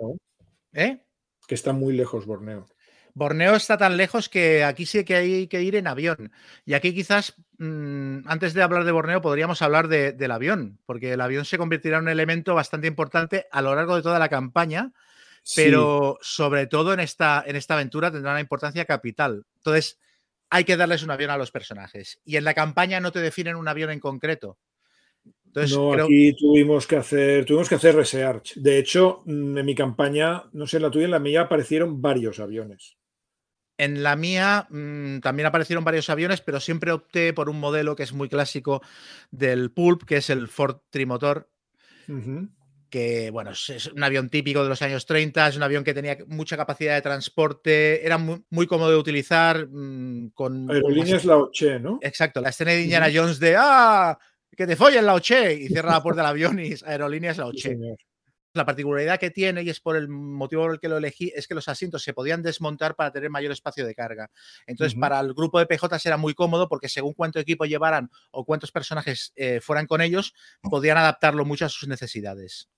¿Eh? 0.73 1.03
Que 1.49 1.57
está 1.57 1.73
muy 1.73 1.95
lejos 1.95 2.27
Borneo. 2.27 2.69
Borneo 3.13 3.57
está 3.57 3.77
tan 3.77 3.97
lejos 3.97 4.29
que 4.29 4.63
aquí 4.63 4.87
sí 4.87 5.05
que 5.05 5.17
hay 5.17 5.47
que 5.49 5.63
ir 5.63 5.75
en 5.75 5.89
avión. 5.89 6.31
Y 6.65 6.75
aquí 6.75 6.95
quizás, 6.95 7.35
mm, 7.59 8.21
antes 8.27 8.55
de 8.55 8.63
hablar 8.63 8.85
de 8.85 8.93
Borneo, 8.93 9.21
podríamos 9.21 9.63
hablar 9.63 9.89
del 9.89 10.31
avión, 10.31 10.79
porque 10.87 11.13
el 11.13 11.21
avión 11.21 11.45
se 11.45 11.59
convertirá 11.59 11.99
en 11.99 12.05
un 12.05 12.09
elemento 12.09 12.55
bastante 12.55 12.87
importante 12.87 13.47
a 13.51 13.63
lo 13.63 13.75
largo 13.75 13.97
de 13.97 14.03
toda 14.03 14.21
la 14.21 14.29
campaña, 14.29 14.93
pero 15.55 16.19
sobre 16.23 16.67
todo 16.67 16.93
en 16.93 17.01
esta, 17.01 17.43
en 17.47 17.57
esta 17.57 17.75
aventura 17.75 18.11
tendrá 18.11 18.33
una 18.33 18.41
importancia 18.41 18.85
capital. 18.85 19.45
Entonces, 19.57 19.99
hay 20.51 20.65
que 20.65 20.77
darles 20.77 21.03
un 21.03 21.11
avión 21.11 21.31
a 21.31 21.39
los 21.39 21.51
personajes. 21.51 22.21
Y 22.25 22.37
en 22.37 22.45
la 22.45 22.55
campaña 22.55 23.01
no 23.01 23.13
te 23.13 23.21
definen 23.21 23.57
un 23.57 23.69
avión 23.69 23.91
en 23.91 24.01
concreto. 24.01 24.59
Entonces, 25.47 25.77
no, 25.77 25.93
aquí 25.93 26.35
tuvimos 26.35 26.87
que 26.87 26.97
hacer, 26.97 27.45
tuvimos 27.45 27.69
que 27.69 27.77
hacer 27.77 27.95
research. 27.95 28.55
De 28.57 28.79
hecho, 28.79 29.23
mm, 29.25 29.59
en 29.59 29.67
mi 29.67 29.75
campaña, 29.75 30.45
no 30.53 30.67
sé, 30.67 30.79
en 30.79 30.83
la 30.83 30.91
tuya, 30.91 31.05
en 31.05 31.13
la 31.13 31.21
mía 31.21 31.43
aparecieron 31.43 32.03
varios 32.03 32.41
aviones. 32.41 32.97
En 33.77 34.03
la 34.03 34.17
mía 34.17 34.67
mm, 34.71 35.21
también 35.21 35.47
aparecieron 35.47 35.85
varios 35.85 36.09
aviones, 36.11 36.41
pero 36.41 36.61
siempre 36.61 36.93
opté 36.93 37.33
por 37.33 37.49
un 37.49 37.59
modelo 37.59 37.97
que 37.97 38.05
es 38.05 38.13
muy 38.13 38.29
clásico 38.29 38.83
del 39.31 39.71
Pulp, 39.71 40.05
que 40.05 40.17
es 40.17 40.31
el 40.31 40.49
Ford 40.49 40.79
Trimotor, 40.91 41.49
que 42.95 43.33
bueno, 43.33 43.51
es, 43.51 43.91
un 43.93 44.05
avión 44.05 44.31
típico 44.31 44.63
de 44.63 44.69
los 44.69 44.81
años 44.81 45.05
30, 45.05 45.49
es 45.49 45.57
un 45.57 45.65
avión 45.65 45.83
que 45.83 45.95
tenía 45.95 46.17
mucha 46.29 46.57
capacidad 46.57 46.95
de 46.95 47.03
transporte, 47.03 48.07
era 48.07 48.19
muy, 48.19 48.69
cómodo 48.69 48.91
de 48.91 48.97
utilizar. 48.97 49.67
Mm, 49.69 50.29
con 50.29 50.71
Aerolíneas 50.71 51.25
La 51.25 51.39
Oche, 51.39 51.81
¿no? 51.81 51.99
Exacto, 52.01 52.41
la 52.41 52.51
escena 52.51 52.71
de 52.71 52.83
Indiana 52.83 53.11
Jones 53.13 53.41
de 53.41 53.57
¡Ah! 53.59 54.17
Que 54.57 54.69
te 54.69 54.77
follen 54.77 55.07
la 55.07 55.15
Oche 55.15 55.55
y 55.55 55.67
cierra 55.67 55.91
la 55.91 56.05
puerta 56.05 56.23
del 56.23 56.31
avión 56.31 56.61
y 56.61 56.73
Aerolíneas 56.87 57.39
La 57.39 57.47
Oche. 57.47 57.77
La 58.55 58.65
particularidad 58.65 59.19
que 59.19 59.31
tiene, 59.31 59.63
y 59.65 59.71
es 59.71 59.81
por 59.81 59.97
el 59.97 60.09
motivo 60.09 60.63
por 60.63 60.75
el 60.75 60.81
que 60.81 60.89
lo 60.89 60.97
elegí, 60.97 61.33
es 61.35 61.49
que 61.49 61.57
los 61.57 61.69
asientos 61.69 62.05
se 62.05 62.15
podían 62.15 62.41
desmontar 62.41 62.95
para 62.95 63.11
tener 63.11 63.29
mayor 63.29 63.51
espacio 63.51 63.85
de 63.85 63.97
carga. 63.97 64.31
Entonces, 64.67 64.97
para 64.99 65.19
el 65.19 65.35
grupo 65.35 65.59
de 65.59 65.67
PJ 65.67 65.99
era 66.05 66.17
muy 66.17 66.35
cómodo 66.35 66.69
porque 66.69 66.89
según 66.89 67.15
cuánto 67.15 67.41
equipo 67.41 67.65
llevaran 67.65 68.11
o 68.31 68.45
cuántos 68.45 68.71
personajes 68.71 69.33
eh, 69.35 69.61
fueran 69.61 69.89
con 69.89 70.01
ellos, 70.01 70.35
podían 70.63 70.99
adaptarlo 70.99 71.45
mucho 71.45 71.67
a 71.67 71.69
sus 71.69 71.89
necesidades. 71.89 72.69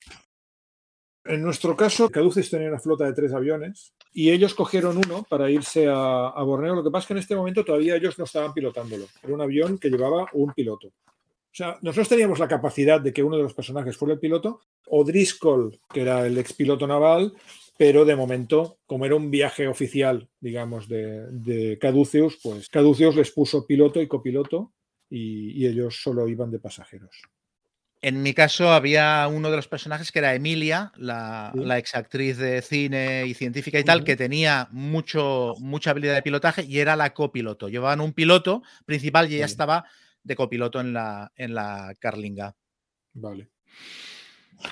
En 1.27 1.43
nuestro 1.43 1.77
caso, 1.77 2.09
Caduces 2.09 2.48
tenía 2.48 2.69
una 2.69 2.78
flota 2.78 3.05
de 3.05 3.12
tres 3.12 3.35
aviones 3.35 3.93
y 4.12 4.31
ellos 4.31 4.55
cogieron 4.55 4.97
uno 4.97 5.27
para 5.28 5.51
irse 5.51 5.89
a, 5.89 6.28
a, 6.28 6.43
Borneo. 6.43 6.77
Lo 6.77 6.85
que 6.85 6.90
pasa 6.90 7.03
es 7.03 7.07
que 7.09 7.12
en 7.15 7.19
este 7.19 7.36
momento 7.36 7.65
todavía 7.65 7.97
ellos 7.97 8.19
no 8.19 8.24
estaban 8.24 8.55
pilotándolo. 8.55 9.07
Era 9.23 9.35
un 9.35 9.43
avión 9.43 9.77
que 9.77 9.90
llevaba 9.90 10.27
un 10.32 10.55
piloto. 10.55 10.93
O 11.57 11.59
sea, 11.59 11.78
nosotros 11.81 12.11
teníamos 12.11 12.39
la 12.39 12.49
capacidad 12.49 13.01
de 13.01 13.15
que 13.15 13.23
uno 13.23 13.39
de 13.39 13.43
los 13.43 13.55
personajes 13.55 13.97
fuera 13.97 14.12
el 14.12 14.20
piloto, 14.20 14.61
o 14.89 15.03
Driscoll, 15.05 15.81
que 15.91 16.03
era 16.03 16.27
el 16.27 16.37
expiloto 16.37 16.87
naval, 16.87 17.33
pero 17.78 18.05
de 18.05 18.15
momento, 18.15 18.77
como 18.85 19.07
era 19.07 19.15
un 19.15 19.31
viaje 19.31 19.66
oficial, 19.66 20.28
digamos, 20.39 20.87
de, 20.87 21.27
de 21.31 21.78
Caduceus, 21.78 22.39
pues 22.43 22.69
Caduceus 22.69 23.16
les 23.16 23.31
puso 23.31 23.66
piloto 23.66 24.03
y 24.03 24.07
copiloto 24.07 24.74
y, 25.09 25.66
ellos 25.66 25.99
solo 26.03 26.28
iban 26.28 26.51
de 26.51 26.59
pasajeros. 26.59 27.23
En 28.03 28.23
mi 28.23 28.35
caso 28.35 28.70
había 28.70 29.27
uno 29.27 29.51
de 29.51 29.57
los 29.57 29.66
personajes 29.66 30.12
que 30.12 30.19
era 30.19 30.35
Emilia, 30.35 30.93
la, 30.97 31.55
exactriz 31.78 32.37
de 32.37 32.61
cine 32.61 33.24
y 33.27 33.33
científica 33.33 33.78
y 33.78 33.85
tal, 33.85 34.05
que 34.05 34.15
tenía 34.15 34.69
mucho, 34.73 35.55
mucha 35.59 35.93
habilidad 35.93 36.16
de 36.16 36.23
pilotaje 36.23 36.65
y 36.65 36.81
era 36.81 36.97
la 36.97 37.15
copiloto. 37.15 37.70
Llevaban 37.70 38.03
un 38.03 38.12
piloto 38.12 38.62
principal 38.85 39.33
y 39.33 39.37
ella 39.37 39.47
estaba 39.47 39.87
de 40.27 40.36
copiloto 40.36 40.81
en 40.81 40.93
la, 40.93 41.32
en 41.36 41.55
la 41.55 41.94
Carlinga. 41.98 42.55
Vale. 43.15 43.48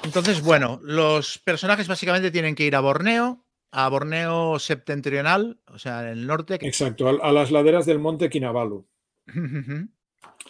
Entonces, 0.03 0.43
bueno, 0.43 0.81
los 0.83 1.39
personajes 1.39 1.89
básicamente 1.89 2.31
tienen 2.31 2.55
que 2.55 2.65
ir 2.65 2.75
a 2.75 2.81
Borneo, 2.81 3.45
a 3.71 3.89
Borneo 3.89 4.59
septentrional, 4.59 5.61
o 5.67 5.79
sea, 5.79 6.03
en 6.03 6.19
el 6.19 6.27
norte. 6.27 6.59
Exacto, 6.61 7.09
a, 7.09 7.33
las 7.33 7.51
laderas 7.51 7.87
del 7.87 7.99
monte 7.99 8.29
Kinabalu. 8.29 8.87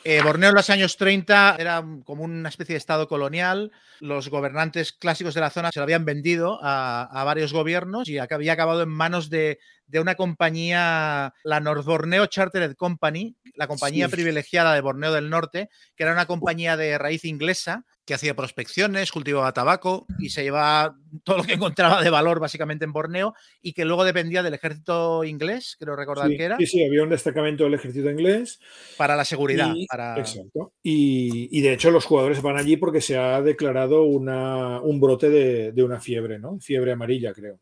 Eh, 0.06 0.20
Borneo 0.22 0.50
en 0.50 0.54
los 0.54 0.68
años 0.68 0.98
30 0.98 1.56
era 1.58 1.82
como 2.04 2.24
una 2.24 2.50
especie 2.50 2.74
de 2.74 2.78
estado 2.78 3.08
colonial. 3.08 3.72
Los 4.00 4.28
gobernantes 4.28 4.92
clásicos 4.92 5.32
de 5.34 5.40
la 5.40 5.48
zona 5.48 5.70
se 5.72 5.78
lo 5.78 5.84
habían 5.84 6.04
vendido 6.04 6.58
a, 6.62 7.22
varios 7.24 7.54
gobiernos 7.54 8.06
y 8.08 8.18
había 8.18 8.52
acabado 8.52 8.82
en 8.82 8.90
manos 8.90 9.30
de, 9.30 9.58
una 9.94 10.14
compañía, 10.14 11.32
la 11.42 11.60
North 11.60 11.86
Borneo 11.86 12.26
Chartered 12.26 12.76
Company, 12.76 13.34
la 13.54 13.66
compañía 13.66 14.08
privilegiada 14.10 14.74
de 14.74 14.82
Borneo 14.82 15.12
del 15.12 15.30
Norte, 15.30 15.70
que 15.96 16.02
era 16.02 16.12
una 16.12 16.26
compañía 16.26 16.76
de 16.76 16.98
raíz 16.98 17.24
inglesa 17.24 17.86
que 18.04 18.14
hacía 18.14 18.34
prospecciones, 18.34 19.12
cultivaba 19.12 19.52
tabaco 19.52 20.06
y 20.18 20.30
se 20.30 20.42
llevaba 20.42 20.96
todo 21.24 21.38
lo 21.38 21.44
que 21.44 21.54
encontraba 21.54 22.02
de 22.02 22.10
valor 22.10 22.40
básicamente 22.40 22.84
en 22.84 22.92
Borneo 22.92 23.34
y 23.62 23.72
que 23.72 23.84
luego 23.84 24.04
dependía 24.04 24.42
del 24.42 24.54
ejército 24.54 25.24
inglés, 25.24 25.76
creo 25.78 25.96
recordar 25.96 26.28
que 26.28 26.44
era. 26.44 26.56
Sí, 26.58 26.66
sí, 26.66 26.84
había 26.84 27.02
un 27.02 27.08
destacamento 27.08 27.64
del 27.64 27.74
ejército 27.74 28.10
inglés. 28.10 28.60
Para 28.96 29.16
la 29.16 29.24
seguridad. 29.24 29.72
Exacto. 30.16 30.72
Y, 30.82 31.60
de 31.60 31.72
hecho 31.72 31.90
los 31.90 32.04
jugadores 32.04 32.42
van 32.42 32.58
allí 32.58 32.76
porque 32.76 33.00
se 33.00 33.16
ha 33.16 33.40
declarado 33.40 34.02
una, 34.02 34.80
un 34.80 35.00
brote 35.00 35.30
de, 35.30 35.82
una 35.82 36.00
fiebre, 36.00 36.38
¿no? 36.38 36.58
Fiebre 36.60 36.92
amarilla, 36.92 37.32
creo. 37.32 37.58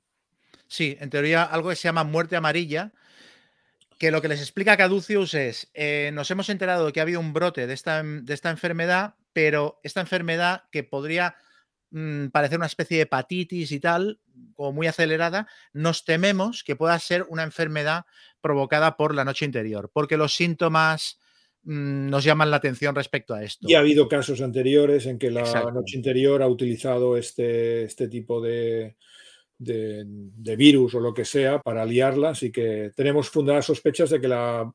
Sí, 0.66 0.96
en 1.00 1.10
teoría 1.10 1.44
algo 1.44 1.68
que 1.68 1.76
se 1.76 1.84
llama 1.84 2.02
muerte 2.02 2.34
amarilla, 2.34 2.92
que 3.98 4.10
lo 4.10 4.20
que 4.20 4.28
les 4.28 4.40
explica 4.40 4.76
Caducius 4.76 5.34
es, 5.34 5.70
eh, 5.74 6.10
nos 6.12 6.30
hemos 6.30 6.48
enterado 6.48 6.86
de 6.86 6.92
que 6.92 7.00
ha 7.00 7.04
habido 7.04 7.20
un 7.20 7.32
brote 7.32 7.66
de 7.66 7.74
esta, 7.74 8.02
de 8.02 8.34
esta 8.34 8.50
enfermedad, 8.50 9.14
pero 9.32 9.80
esta 9.82 10.00
enfermedad 10.00 10.64
que 10.70 10.84
podría 10.84 11.36
mm, 11.90 12.28
parecer 12.28 12.58
una 12.58 12.66
especie 12.66 12.98
de 12.98 13.02
hepatitis 13.04 13.72
y 13.72 13.80
tal, 13.80 14.20
como 14.54 14.72
muy 14.72 14.86
acelerada, 14.86 15.48
nos 15.72 16.04
tememos 16.04 16.64
que 16.64 16.76
pueda 16.76 16.98
ser 16.98 17.26
una 17.28 17.42
enfermedad 17.42 18.04
provocada 18.40 18.96
por 18.96 19.14
la 19.14 19.24
noche 19.24 19.44
interior, 19.44 19.90
porque 19.92 20.16
los 20.16 20.34
síntomas 20.34 21.18
mm, 21.62 22.08
nos 22.08 22.24
llaman 22.24 22.50
la 22.50 22.56
atención 22.56 22.94
respecto 22.94 23.34
a 23.34 23.42
esto. 23.42 23.66
Y 23.68 23.74
ha 23.74 23.80
habido 23.80 24.08
casos 24.08 24.40
anteriores 24.40 25.06
en 25.06 25.18
que 25.18 25.30
la 25.30 25.70
noche 25.72 25.96
interior 25.96 26.42
ha 26.42 26.48
utilizado 26.48 27.16
este, 27.16 27.84
este 27.84 28.08
tipo 28.08 28.40
de, 28.40 28.96
de, 29.58 30.04
de, 30.06 30.56
virus 30.56 30.94
o 30.94 31.00
lo 31.00 31.14
que 31.14 31.24
sea 31.24 31.60
para 31.60 31.86
liarla, 31.86 32.30
así 32.30 32.50
que 32.50 32.90
tenemos 32.96 33.28
fundadas 33.30 33.66
sospechas 33.66 34.10
de 34.10 34.20
que 34.20 34.28
la 34.28 34.72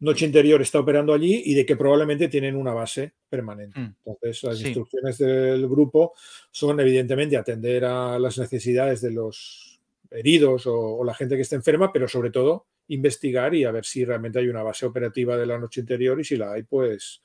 Noche 0.00 0.24
Interior 0.24 0.60
está 0.62 0.80
operando 0.80 1.12
allí 1.12 1.42
y 1.44 1.54
de 1.54 1.66
que 1.66 1.76
probablemente 1.76 2.28
tienen 2.28 2.56
una 2.56 2.72
base 2.72 3.12
permanente. 3.28 3.78
Mm. 3.78 3.94
Entonces, 4.06 4.42
las 4.42 4.60
instrucciones 4.62 5.18
del 5.18 5.68
grupo 5.68 6.14
son 6.50 6.80
evidentemente 6.80 7.36
atender 7.36 7.84
a 7.84 8.18
las 8.18 8.38
necesidades 8.38 9.02
de 9.02 9.10
los 9.10 9.78
heridos 10.10 10.66
o, 10.66 11.04
la 11.04 11.14
gente 11.14 11.36
que 11.36 11.42
está 11.42 11.54
enferma, 11.54 11.92
pero 11.92 12.08
sobre 12.08 12.30
todo 12.30 12.66
investigar 12.88 13.54
y 13.54 13.64
a 13.64 13.70
ver 13.70 13.84
si 13.84 14.04
realmente 14.04 14.38
hay 14.38 14.48
una 14.48 14.62
base 14.62 14.86
operativa 14.86 15.36
de 15.36 15.46
la 15.46 15.58
Noche 15.58 15.82
Interior 15.82 16.18
y 16.18 16.24
si 16.24 16.36
la 16.36 16.52
hay, 16.52 16.62
pues 16.62 17.20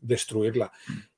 destruirla. 0.00 0.72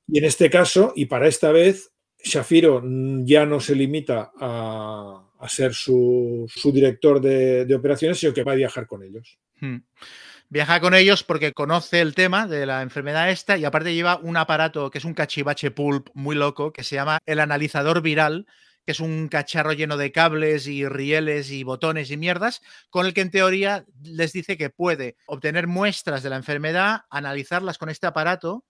Y 0.07 0.19
en 0.19 0.25
este 0.25 0.49
caso, 0.49 0.91
y 0.95 1.05
para 1.05 1.27
esta 1.27 1.51
vez, 1.53 1.93
Shafiro 2.21 2.83
ya 3.23 3.45
no 3.45 3.59
se 3.61 3.75
limita 3.75 4.33
a, 4.37 5.25
ser 5.47 5.73
su, 5.73 6.47
director 6.65 7.21
de, 7.21 7.73
operaciones, 7.73 8.19
sino 8.19 8.33
que 8.33 8.43
va 8.43 8.51
a 8.51 8.55
viajar 8.55 8.85
con 8.85 9.03
ellos. 9.03 9.39
Hmm 9.59 9.77
viaja 10.51 10.81
con 10.81 10.93
ellos 10.93 11.23
porque 11.23 11.53
conoce 11.53 12.01
el 12.01 12.13
tema 12.13 12.45
de 12.45 12.65
la 12.65 12.81
enfermedad 12.81 13.31
esta 13.31 13.57
y 13.57 13.63
aparte 13.63 13.93
lleva 13.93 14.17
un 14.17 14.35
aparato 14.35 14.91
que 14.91 14.97
es 14.97 15.05
un 15.05 15.13
cachivache 15.13 15.71
pulp 15.71 16.09
muy 16.13 16.35
loco 16.35 16.73
que 16.73 16.83
se 16.83 16.95
llama 16.95 17.19
el 17.25 17.39
analizador 17.39 18.01
viral, 18.01 18.45
que 18.85 18.91
es 18.91 18.99
un 18.99 19.29
cacharro 19.29 19.71
lleno 19.71 19.95
de 19.95 20.11
cables 20.11 20.67
y 20.67 20.85
rieles 20.85 21.51
y 21.51 21.63
botones 21.63 22.11
y 22.11 22.17
mierdas, 22.17 22.61
con 22.89 23.05
el 23.05 23.13
que 23.13 23.21
en 23.21 23.31
teoría 23.31 23.85
les 24.03 24.33
dice 24.33 24.57
que 24.57 24.69
puede 24.69 25.15
obtener 25.25 25.67
muestras 25.67 26.21
de 26.21 26.29
la 26.29 26.35
enfermedad, 26.35 27.03
analizarlas 27.09 27.77
con 27.77 27.87
este 27.87 28.07
aparato 28.07 28.65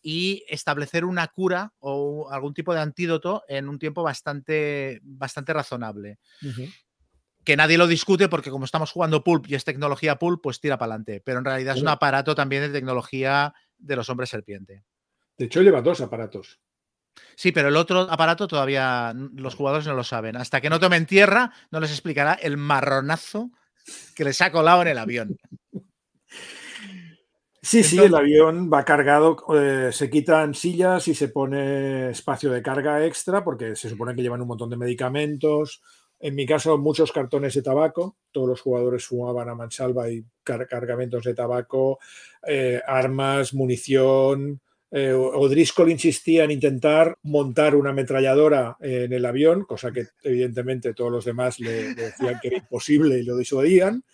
y 0.00 0.42
establecer 0.48 1.04
una 1.04 1.26
cura 1.26 1.74
o 1.80 2.30
algún 2.30 2.54
tipo 2.54 2.72
de 2.72 2.80
antídoto 2.80 3.42
en 3.46 3.68
un 3.68 3.78
tiempo 3.78 4.02
bastante, 4.02 5.00
bastante 5.02 5.52
razonable. 5.52 6.18
Que 7.46 7.56
nadie 7.56 7.78
lo 7.78 7.86
discute 7.86 8.28
porque 8.28 8.50
como 8.50 8.64
estamos 8.64 8.90
jugando 8.90 9.22
pulp 9.22 9.46
y 9.48 9.54
es 9.54 9.64
tecnología 9.64 10.16
pulp, 10.16 10.42
pues 10.42 10.60
tira 10.60 10.76
para 10.76 10.94
adelante. 10.94 11.22
Pero 11.24 11.38
en 11.38 11.44
realidad 11.44 11.76
es 11.76 11.82
un 11.82 11.88
aparato 11.88 12.34
también 12.34 12.62
de 12.62 12.70
tecnología 12.70 13.54
de 13.78 13.96
los 13.96 14.10
hombres 14.10 14.28
serpiente. 14.28 14.82
De 15.38 15.44
hecho, 15.44 15.62
lleva 15.62 15.80
dos 15.80 16.00
aparatos. 16.00 16.60
Sí, 17.36 17.52
pero 17.52 17.68
el 17.68 17.76
otro 17.76 18.00
aparato 18.00 18.48
todavía 18.48 19.14
los 19.14 19.54
jugadores 19.54 19.86
no 19.86 19.94
lo 19.94 20.04
saben. 20.04 20.36
Hasta 20.36 20.60
que 20.60 20.68
no 20.68 20.80
tomen 20.80 21.06
tierra, 21.06 21.52
no 21.70 21.80
les 21.80 21.90
explicará 21.90 22.34
el 22.34 22.56
marronazo 22.56 23.50
que 24.14 24.24
les 24.24 24.40
ha 24.40 24.50
colado 24.50 24.82
en 24.82 24.88
el 24.88 24.98
avión. 24.98 25.38
Sí, 27.62 27.82
sí, 27.82 27.98
el 27.98 28.14
avión 28.14 28.70
va 28.72 28.84
cargado, 28.84 29.36
eh, 29.54 29.90
se 29.92 30.08
quitan 30.08 30.54
sillas 30.54 31.08
y 31.08 31.14
se 31.14 31.28
pone 31.28 32.10
espacio 32.10 32.50
de 32.52 32.62
carga 32.62 33.04
extra 33.04 33.42
porque 33.42 33.74
se 33.74 33.88
supone 33.90 34.14
que 34.14 34.22
llevan 34.22 34.40
un 34.40 34.48
montón 34.48 34.70
de 34.70 34.76
medicamentos. 34.76 35.82
En 36.18 36.34
mi 36.34 36.46
caso, 36.46 36.78
muchos 36.78 37.12
cartones 37.12 37.54
de 37.54 37.62
tabaco. 37.62 38.16
Todos 38.32 38.48
los 38.48 38.60
jugadores 38.60 39.04
fumaban 39.04 39.48
a 39.48 39.54
mansalva 39.54 40.10
y 40.10 40.24
cargamentos 40.42 41.24
de 41.24 41.34
tabaco, 41.34 41.98
eh, 42.46 42.80
armas, 42.86 43.52
munición, 43.52 44.60
eh, 44.90 45.12
O'Driscoll 45.12 45.90
insistía 45.90 46.44
en 46.44 46.52
intentar 46.52 47.18
montar 47.24 47.74
una 47.74 47.90
ametralladora 47.90 48.76
en 48.80 49.12
el 49.12 49.26
avión, 49.26 49.64
cosa 49.64 49.90
que 49.92 50.06
evidentemente 50.22 50.94
todos 50.94 51.10
los 51.10 51.24
demás 51.24 51.58
le, 51.58 51.94
decían 51.94 52.38
que 52.40 52.48
era 52.48 52.58
imposible 52.58 53.18
y 53.18 53.24
lo 53.24 53.36
disuadían, 53.36 54.04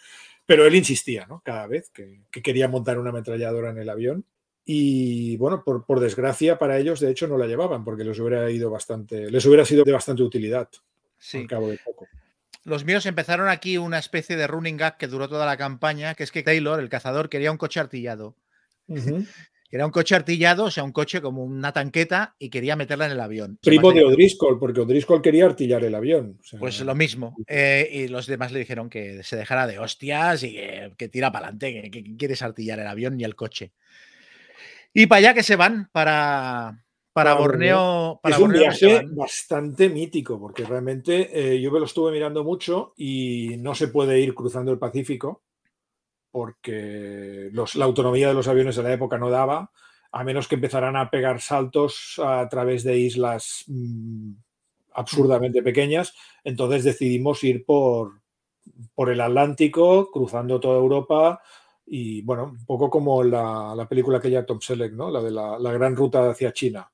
pero 0.46 0.66
él 0.66 0.74
insistía 0.74 1.26
¿no? 1.26 1.42
cada 1.44 1.66
vez 1.66 1.90
que, 1.90 2.22
quería 2.42 2.68
montar 2.68 2.98
una 2.98 3.10
ametralladora 3.10 3.70
en 3.70 3.78
el 3.78 3.88
avión. 3.90 4.24
Y 4.64 5.36
bueno, 5.36 5.62
por, 5.64 6.00
desgracia 6.00 6.58
para 6.58 6.78
ellos, 6.78 7.00
de 7.00 7.10
hecho, 7.10 7.26
no 7.26 7.36
la 7.36 7.46
llevaban 7.46 7.84
porque 7.84 8.04
les 8.04 8.18
hubiera 8.18 8.50
ido 8.50 8.70
bastante, 8.70 9.30
les 9.30 9.44
hubiera 9.44 9.64
sido 9.64 9.84
de 9.84 9.92
bastante 9.92 10.22
utilidad 10.22 10.68
al 11.34 11.46
cabo 11.46 11.68
de 11.68 11.78
poco. 11.78 12.06
Los 12.64 12.84
míos 12.84 13.06
empezaron 13.06 13.48
aquí 13.48 13.76
una 13.76 13.98
especie 13.98 14.36
de 14.36 14.46
running 14.46 14.76
gag 14.76 14.96
que 14.96 15.08
duró 15.08 15.28
toda 15.28 15.46
la 15.46 15.56
campaña, 15.56 16.14
que 16.14 16.22
es 16.22 16.30
que 16.30 16.42
Taylor, 16.42 16.78
el 16.78 16.88
cazador, 16.88 17.28
quería 17.28 17.50
un 17.50 17.58
coche 17.58 17.80
artillado. 17.80 18.36
Era 19.72 19.86
un 19.86 19.90
coche 19.90 20.14
artillado, 20.14 20.64
o 20.64 20.70
sea, 20.70 20.84
un 20.84 20.92
coche 20.92 21.22
como 21.22 21.42
una 21.42 21.72
tanqueta 21.72 22.36
y 22.38 22.50
quería 22.50 22.76
meterla 22.76 23.06
en 23.06 23.12
el 23.12 23.20
avión. 23.20 23.58
Primo 23.62 23.90
de 23.90 24.04
O'Driscoll, 24.04 24.58
porque 24.58 24.82
O'Driscoll 24.82 25.22
quería 25.22 25.46
artillar 25.46 25.82
el 25.82 25.94
avión. 25.94 26.38
pues 26.58 26.82
lo 26.82 26.94
mismo. 26.94 27.34
Eh, 27.46 27.88
y 27.90 28.08
los 28.08 28.26
demás 28.26 28.52
le 28.52 28.58
dijeron 28.58 28.90
que 28.90 29.22
se 29.22 29.34
dejara 29.34 29.66
de 29.66 29.78
hostias 29.78 30.42
y 30.42 30.52
que, 30.98 31.08
tira 31.08 31.32
para 31.32 31.48
adelante, 31.48 31.90
que, 31.90 32.16
quieres 32.18 32.42
artillar 32.42 32.80
el 32.80 32.86
avión 32.86 33.16
ni 33.16 33.24
el 33.24 33.34
coche. 33.34 33.72
Y 34.92 35.06
para 35.06 35.20
allá 35.20 35.34
que 35.34 35.42
se 35.42 35.56
van, 35.56 35.88
para, 35.90 36.84
para, 37.12 37.34
Borneo. 37.34 38.20
es 38.24 38.38
un 38.38 38.52
viaje 38.52 39.02
bastante 39.10 39.88
mítico, 39.88 40.40
porque 40.40 40.64
realmente 40.64 41.30
eh, 41.32 41.60
yo 41.60 41.70
me 41.70 41.78
lo 41.78 41.86
estuve 41.86 42.12
mirando 42.12 42.44
mucho 42.44 42.94
y 42.96 43.56
no 43.58 43.74
se 43.74 43.88
puede 43.88 44.20
ir 44.20 44.34
cruzando 44.34 44.72
el 44.72 44.78
Pacífico 44.78 45.42
porque 46.32 47.50
la 47.52 47.84
autonomía 47.84 48.28
de 48.28 48.34
los 48.34 48.48
aviones 48.48 48.74
de 48.74 48.82
la 48.82 48.92
época 48.92 49.18
no 49.18 49.30
daba, 49.30 49.70
a 50.10 50.24
menos 50.24 50.48
que 50.48 50.56
empezaran 50.56 50.96
a 50.96 51.10
pegar 51.10 51.40
saltos 51.40 52.18
a 52.24 52.48
través 52.48 52.82
de 52.82 52.98
islas 52.98 53.64
mm, 53.68 54.32
absurdamente 54.94 55.62
pequeñas. 55.62 56.14
Entonces 56.42 56.84
decidimos 56.84 57.44
ir 57.44 57.64
por, 57.64 58.22
por 58.94 59.10
el 59.10 59.20
Atlántico, 59.20 60.10
cruzando 60.10 60.58
toda 60.58 60.78
Europa 60.78 61.42
y 61.86 62.22
bueno, 62.22 62.44
un 62.44 62.64
poco 62.64 62.88
como 62.88 63.22
la, 63.22 63.86
película 63.88 64.20
que 64.20 64.30
ya 64.30 64.46
Tom 64.46 64.60
Selleck, 64.60 64.92
¿no? 64.92 65.10
La 65.10 65.20
de 65.20 65.30
la, 65.30 65.72
gran 65.72 65.96
ruta 65.96 66.30
hacia 66.30 66.52
China. 66.52 66.90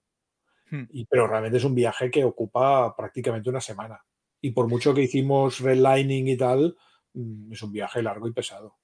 Hmm. 0.71 0.85
Y, 0.91 1.07
pero 1.07 1.27
realmente 1.27 1.59
es 1.59 1.65
un 1.65 1.75
viaje 1.75 2.11
que 2.11 2.25
ocupa 2.25 2.95
prácticamente 2.97 3.51
una 3.51 3.61
semana. 3.61 4.05
Y 4.41 4.51
por 4.53 4.69
mucho 4.69 4.95
que 4.95 5.03
hicimos 5.03 5.61
redlining 5.61 6.29
y 6.29 6.37
tal, 6.37 6.77
mm, 7.15 7.53
es 7.53 7.63
un 7.63 7.73
viaje 7.73 8.03
largo 8.03 8.29
y 8.29 8.33
pesado. 8.33 8.77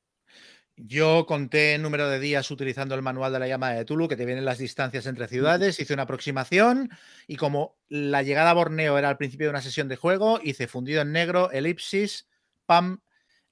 Yo 0.76 1.24
conté 1.26 1.76
el 1.76 1.82
número 1.82 2.08
de 2.08 2.18
días 2.18 2.50
utilizando 2.50 2.96
el 2.96 3.02
manual 3.02 3.32
de 3.32 3.38
la 3.38 3.46
llamada 3.46 3.74
de 3.74 3.84
Tulu, 3.84 4.08
que 4.08 4.16
te 4.16 4.26
vienen 4.26 4.44
las 4.44 4.58
distancias 4.58 5.06
entre 5.06 5.28
ciudades, 5.28 5.78
hice 5.78 5.94
una 5.94 6.02
aproximación 6.02 6.90
y 7.28 7.36
como 7.36 7.76
la 7.88 8.24
llegada 8.24 8.50
a 8.50 8.54
Borneo 8.54 8.98
era 8.98 9.08
al 9.08 9.16
principio 9.16 9.46
de 9.46 9.50
una 9.50 9.62
sesión 9.62 9.86
de 9.86 9.94
juego, 9.94 10.40
hice 10.42 10.66
fundido 10.66 11.02
en 11.02 11.12
negro, 11.12 11.52
elipsis, 11.52 12.26
pam, 12.66 13.02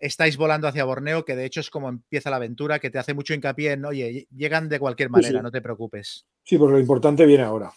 estáis 0.00 0.36
volando 0.36 0.66
hacia 0.66 0.84
Borneo, 0.84 1.24
que 1.24 1.36
de 1.36 1.44
hecho 1.44 1.60
es 1.60 1.70
como 1.70 1.88
empieza 1.88 2.28
la 2.28 2.36
aventura, 2.36 2.80
que 2.80 2.90
te 2.90 2.98
hace 2.98 3.14
mucho 3.14 3.34
hincapié 3.34 3.72
en, 3.72 3.84
oye, 3.84 4.26
llegan 4.34 4.68
de 4.68 4.80
cualquier 4.80 5.08
manera, 5.08 5.42
no 5.42 5.52
te 5.52 5.62
preocupes. 5.62 6.26
Sí, 6.42 6.58
porque 6.58 6.72
lo 6.72 6.80
importante 6.80 7.24
viene 7.24 7.44
ahora. 7.44 7.72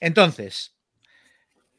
Entonces, 0.00 0.74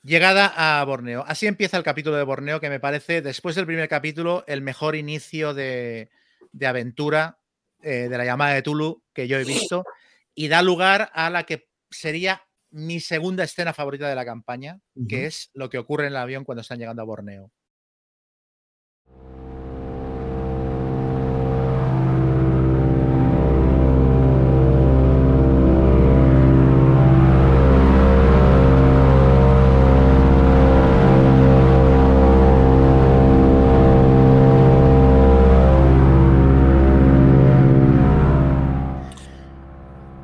llegada 0.04 0.80
a 0.80 0.84
Borneo. 0.86 1.24
Así 1.28 1.48
empieza 1.48 1.78
el 1.78 1.84
capítulo 1.84 2.18
de 2.18 2.24
Borneo, 2.24 2.60
que 2.60 2.70
me 2.70 2.80
parece, 2.80 3.22
después 3.22 3.56
del 3.56 3.66
primer 3.66 3.90
capítulo, 3.90 4.44
el 4.48 4.62
mejor 4.62 4.96
inicio 4.96 5.54
de, 5.54 6.10
de 6.52 6.68
aventura 6.68 7.40
eh, 7.82 8.08
de 8.10 8.18
la 8.18 8.26
llamada 8.26 8.54
de 8.54 8.62
Tulu 8.62 9.04
que 9.14 9.28
yo 9.28 9.38
he 9.38 9.44
visto 9.44 9.84
y 10.36 10.48
da 10.48 10.62
lugar 10.62 11.10
a 11.14 11.30
la 11.30 11.44
que 11.44 11.68
sería 11.90 12.44
mi 12.70 13.00
segunda 13.00 13.44
escena 13.44 13.74
favorita 13.74 14.08
de 14.08 14.16
la 14.16 14.24
campaña, 14.24 14.80
que 15.10 15.26
es 15.26 15.50
lo 15.54 15.70
que 15.70 15.78
ocurre 15.78 16.06
en 16.06 16.14
el 16.14 16.18
avión 16.18 16.46
cuando 16.46 16.62
están 16.62 16.80
llegando 16.80 17.02
a 17.02 17.06
Borneo. 17.06 17.52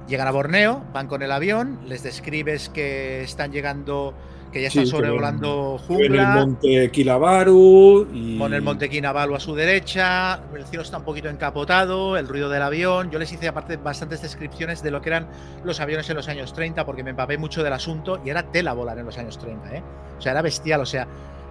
Llegan 0.08 0.28
a 0.28 0.32
Borneo, 0.32 0.84
van 0.94 1.08
con 1.08 1.22
el 1.22 1.32
avión, 1.32 1.80
les 1.86 2.02
describes 2.02 2.70
que 2.70 3.24
están 3.24 3.52
llegando, 3.52 4.14
que 4.54 4.62
ya 4.62 4.70
están 4.70 4.88
sobrevolando 4.88 5.78
jungla. 5.80 6.34
el 6.34 6.40
monte 6.40 6.92
Kilabaru. 6.92 8.08
Y... 8.14 8.38
Con 8.38 8.54
el 8.54 8.62
monte 8.62 8.90
Kinabalu 8.90 9.36
a 9.36 9.40
su 9.42 9.54
derecha, 9.54 10.40
el 10.56 10.66
cielo 10.66 10.84
está 10.84 11.00
un 11.00 11.04
poquito 11.04 11.28
encapotado, 11.28 12.16
el 12.16 12.26
ruido 12.30 12.48
del 12.48 12.62
avión. 12.62 13.12
Yo 13.12 13.20
les 13.20 13.34
hice 13.34 13.50
aparte 13.50 13.76
bastantes 13.76 14.22
descripciones 14.22 14.82
de 14.82 14.92
lo 14.92 15.02
que 15.02 15.10
eran 15.10 15.28
los 15.66 15.82
aviones 15.82 16.10
en 16.10 16.16
los 16.16 16.30
años 16.30 16.54
30, 16.54 16.86
porque 16.86 17.04
me 17.04 17.10
empapé 17.10 17.38
mucho 17.38 17.62
del 17.62 17.74
asunto 17.74 18.22
y 18.24 18.30
era 18.30 18.44
tela 18.44 18.72
volar 18.72 18.98
en 19.00 19.06
los 19.08 19.18
años 19.18 19.38
30. 19.38 19.76
¿eh? 19.76 19.84
O 20.18 20.22
sea, 20.22 20.32
era 20.32 20.42
bestial, 20.42 20.82
o 20.82 20.86
sea. 20.86 21.08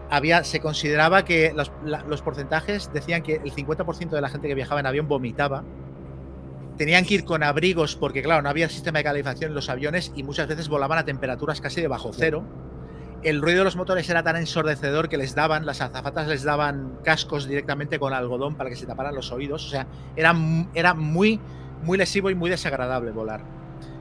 Había, 0.09 0.45
se 0.45 0.61
consideraba 0.61 1.25
que 1.25 1.53
los, 1.53 1.73
los 1.85 2.23
porcentajes 2.23 2.93
decían 2.93 3.25
que 3.25 3.41
el 3.45 3.53
50% 3.53 4.11
de 4.11 4.21
la 4.21 4.29
gente 4.29 4.47
que 4.47 4.55
viajaba 4.55 4.79
en 4.79 4.87
avión 4.87 5.09
vomitaba 5.09 5.65
tenían 6.77 7.05
que 7.05 7.15
ir 7.15 7.25
con 7.25 7.43
abrigos 7.43 7.97
porque, 7.97 8.23
claro, 8.23 8.43
no 8.43 8.49
había 8.49 8.69
sistema 8.69 8.99
de 8.99 9.05
calefacción 9.05 9.51
en 9.51 9.55
los 9.55 9.69
aviones 9.69 10.13
y 10.15 10.23
muchas 10.23 10.47
veces 10.47 10.69
volaban 10.69 10.99
a 10.99 11.05
temperaturas 11.05 11.61
casi 11.61 11.81
de 11.81 11.89
bajo 11.89 12.13
cero. 12.13 12.45
El 13.23 13.41
ruido 13.41 13.59
de 13.59 13.65
los 13.65 13.77
motores 13.77 14.09
era 14.09 14.23
tan 14.23 14.37
ensordecedor 14.37 15.09
que 15.09 15.17
les 15.17 15.35
daban, 15.35 15.67
las 15.67 15.81
azafatas 15.81 16.29
les 16.29 16.45
daban 16.45 16.99
cascos 17.03 17.49
directamente 17.49 17.99
con 17.99 18.13
algodón 18.13 18.57
para 18.57 18.71
que 18.71 18.77
se 18.77 18.87
taparan 18.87 19.15
los 19.15 19.33
oídos. 19.33 19.67
O 19.67 19.69
sea, 19.69 19.87
era, 20.15 20.35
era 20.75 20.95
muy, 20.95 21.41
muy 21.83 21.99
lesivo 21.99 22.31
y 22.31 22.35
muy 22.35 22.51
desagradable 22.51 23.11
volar. 23.11 23.43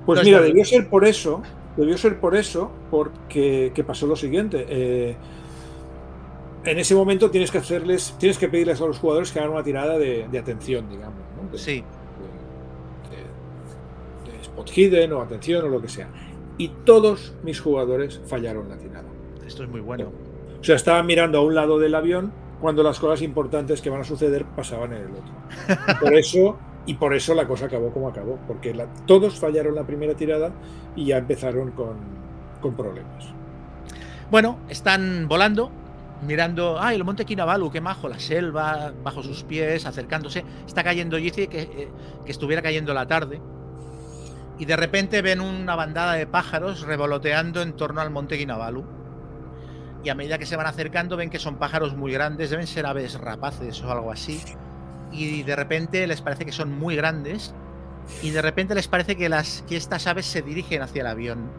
Pues 0.05 0.23
mira, 0.23 0.41
debió 0.41 0.63
ser 0.65 0.89
por 0.89 1.05
eso, 1.05 1.41
debió 1.75 1.97
ser 1.97 2.19
por 2.19 2.35
eso, 2.35 2.71
porque 2.91 3.83
pasó 3.87 4.05
lo 4.05 4.15
siguiente. 4.15 4.65
Eh, 4.69 5.15
en 6.65 6.77
ese 6.77 6.93
momento 6.93 7.31
tienes 7.31 7.49
que 7.49 7.59
hacerles, 7.59 8.15
tienes 8.19 8.37
que 8.37 8.49
pedirles 8.49 8.81
a 8.81 8.85
los 8.85 8.99
jugadores 8.99 9.31
que 9.31 9.39
hagan 9.39 9.51
una 9.51 9.63
tirada 9.63 9.97
de, 9.97 10.27
atención, 10.37 10.87
digamos. 10.89 11.19
sí 11.55 11.83
hidden 14.63 15.13
o 15.13 15.21
atención 15.21 15.65
o 15.65 15.69
lo 15.69 15.81
que 15.81 15.89
sea. 15.89 16.09
Y 16.57 16.69
todos 16.85 17.33
mis 17.43 17.59
jugadores 17.59 18.21
fallaron 18.25 18.69
la 18.69 18.77
tirada. 18.77 19.09
Esto 19.45 19.63
es 19.63 19.69
muy 19.69 19.81
bueno. 19.81 20.11
O 20.59 20.63
sea, 20.63 20.75
estaban 20.75 21.05
mirando 21.05 21.37
a 21.37 21.41
un 21.41 21.53
lado 21.53 21.79
del 21.79 21.93
avión 21.95 22.31
cuando 22.61 22.81
las 22.81 22.99
cosas 22.99 23.21
importantes 23.21 23.81
que 23.81 23.89
van 23.89 24.01
a 24.01 24.03
suceder 24.05 24.45
pasaban 24.45 24.93
en 24.93 25.03
el 25.03 25.11
otro. 25.11 25.99
Por 26.01 26.15
eso, 26.15 26.57
y 26.85 26.95
por 26.95 27.13
eso 27.13 27.33
la 27.35 27.47
cosa 27.47 27.65
acabó 27.65 27.91
como 27.91 28.07
acabó, 28.07 28.39
porque 28.47 28.73
todos 29.05 29.39
fallaron 29.39 29.75
la 29.75 29.85
primera 29.85 30.15
tirada 30.15 30.51
y 30.95 31.05
ya 31.05 31.17
empezaron 31.17 31.71
con, 31.71 31.97
con 32.61 32.75
problemas. 32.75 33.25
Bueno, 34.31 34.59
están 34.69 35.27
volando, 35.27 35.71
mirando, 36.25 36.77
ay, 36.79 36.95
el 36.95 37.03
monte 37.03 37.25
Kinabalu, 37.25 37.71
qué 37.71 37.81
majo, 37.81 38.07
la 38.07 38.19
selva 38.19 38.93
bajo 39.03 39.21
sus 39.23 39.43
pies, 39.43 39.85
acercándose. 39.85 40.43
Está 40.65 40.83
cayendo, 40.83 41.17
dice 41.17 41.47
que, 41.47 41.61
eh, 41.61 41.89
que 42.25 42.31
estuviera 42.31 42.61
cayendo 42.61 42.93
la 42.93 43.07
tarde 43.07 43.41
y 44.57 44.65
de 44.65 44.75
repente 44.75 45.21
ven 45.21 45.41
una 45.41 45.75
bandada 45.75 46.13
de 46.13 46.27
pájaros 46.27 46.81
revoloteando 46.81 47.61
en 47.61 47.73
torno 47.73 48.01
al 48.01 48.09
monte 48.09 48.35
Guinabalu. 48.35 48.85
Y 50.03 50.09
a 50.09 50.15
medida 50.15 50.37
que 50.37 50.45
se 50.45 50.55
van 50.55 50.67
acercando 50.67 51.17
ven 51.17 51.29
que 51.29 51.39
son 51.39 51.57
pájaros 51.57 51.95
muy 51.95 52.11
grandes, 52.11 52.51
deben 52.51 52.67
ser 52.67 52.85
aves 52.85 53.19
rapaces 53.19 53.83
o 53.83 53.91
algo 53.91 54.11
así. 54.11 54.39
Y 55.11 55.43
de 55.43 55.55
repente 55.55 56.05
les 56.07 56.21
parece 56.21 56.45
que 56.45 56.51
son 56.51 56.77
muy 56.77 56.95
grandes 56.95 57.53
y 58.21 58.29
de 58.29 58.41
repente 58.41 58.75
les 58.75 58.87
parece 58.87 59.15
que, 59.15 59.29
las, 59.29 59.63
que 59.67 59.75
estas 59.75 60.07
aves 60.07 60.25
se 60.25 60.41
dirigen 60.41 60.81
hacia 60.81 61.01
el 61.01 61.07
avión. 61.07 61.49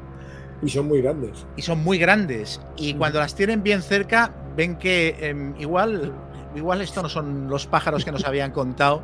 Y 0.62 0.70
son 0.70 0.86
muy 0.86 1.02
grandes. 1.02 1.47
Y 1.56 1.62
son 1.62 1.82
muy 1.82 1.98
grandes. 1.98 2.60
Y 2.77 2.94
cuando 2.94 3.18
las 3.18 3.35
tienen 3.35 3.62
bien 3.62 3.82
cerca, 3.82 4.32
ven 4.56 4.77
que 4.78 5.16
em, 5.20 5.55
igual, 5.59 6.14
igual 6.55 6.81
esto 6.81 7.02
no 7.02 7.09
son 7.09 7.48
los 7.48 7.66
pájaros 7.66 8.05
que 8.05 8.12
nos 8.12 8.24
habían 8.24 8.52
contado. 8.52 9.02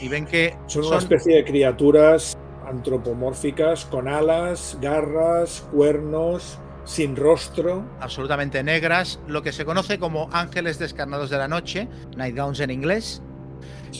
Y 0.00 0.08
ven 0.08 0.24
que 0.24 0.56
son, 0.66 0.86
una 0.86 0.96
especie 0.96 1.36
de 1.36 1.44
criaturas 1.44 2.36
antropomórficas 2.72 3.84
con 3.84 4.08
alas, 4.08 4.78
garras, 4.80 5.66
cuernos, 5.70 6.58
sin 6.84 7.16
rostro. 7.16 7.84
Absolutamente 8.00 8.62
negras, 8.64 9.20
lo 9.28 9.42
que 9.42 9.52
se 9.52 9.64
conoce 9.64 9.98
como 9.98 10.28
ángeles 10.32 10.78
descarnados 10.78 11.30
de 11.30 11.38
la 11.38 11.48
noche, 11.48 11.88
nightgowns 12.16 12.60
en 12.60 12.70
inglés, 12.70 13.22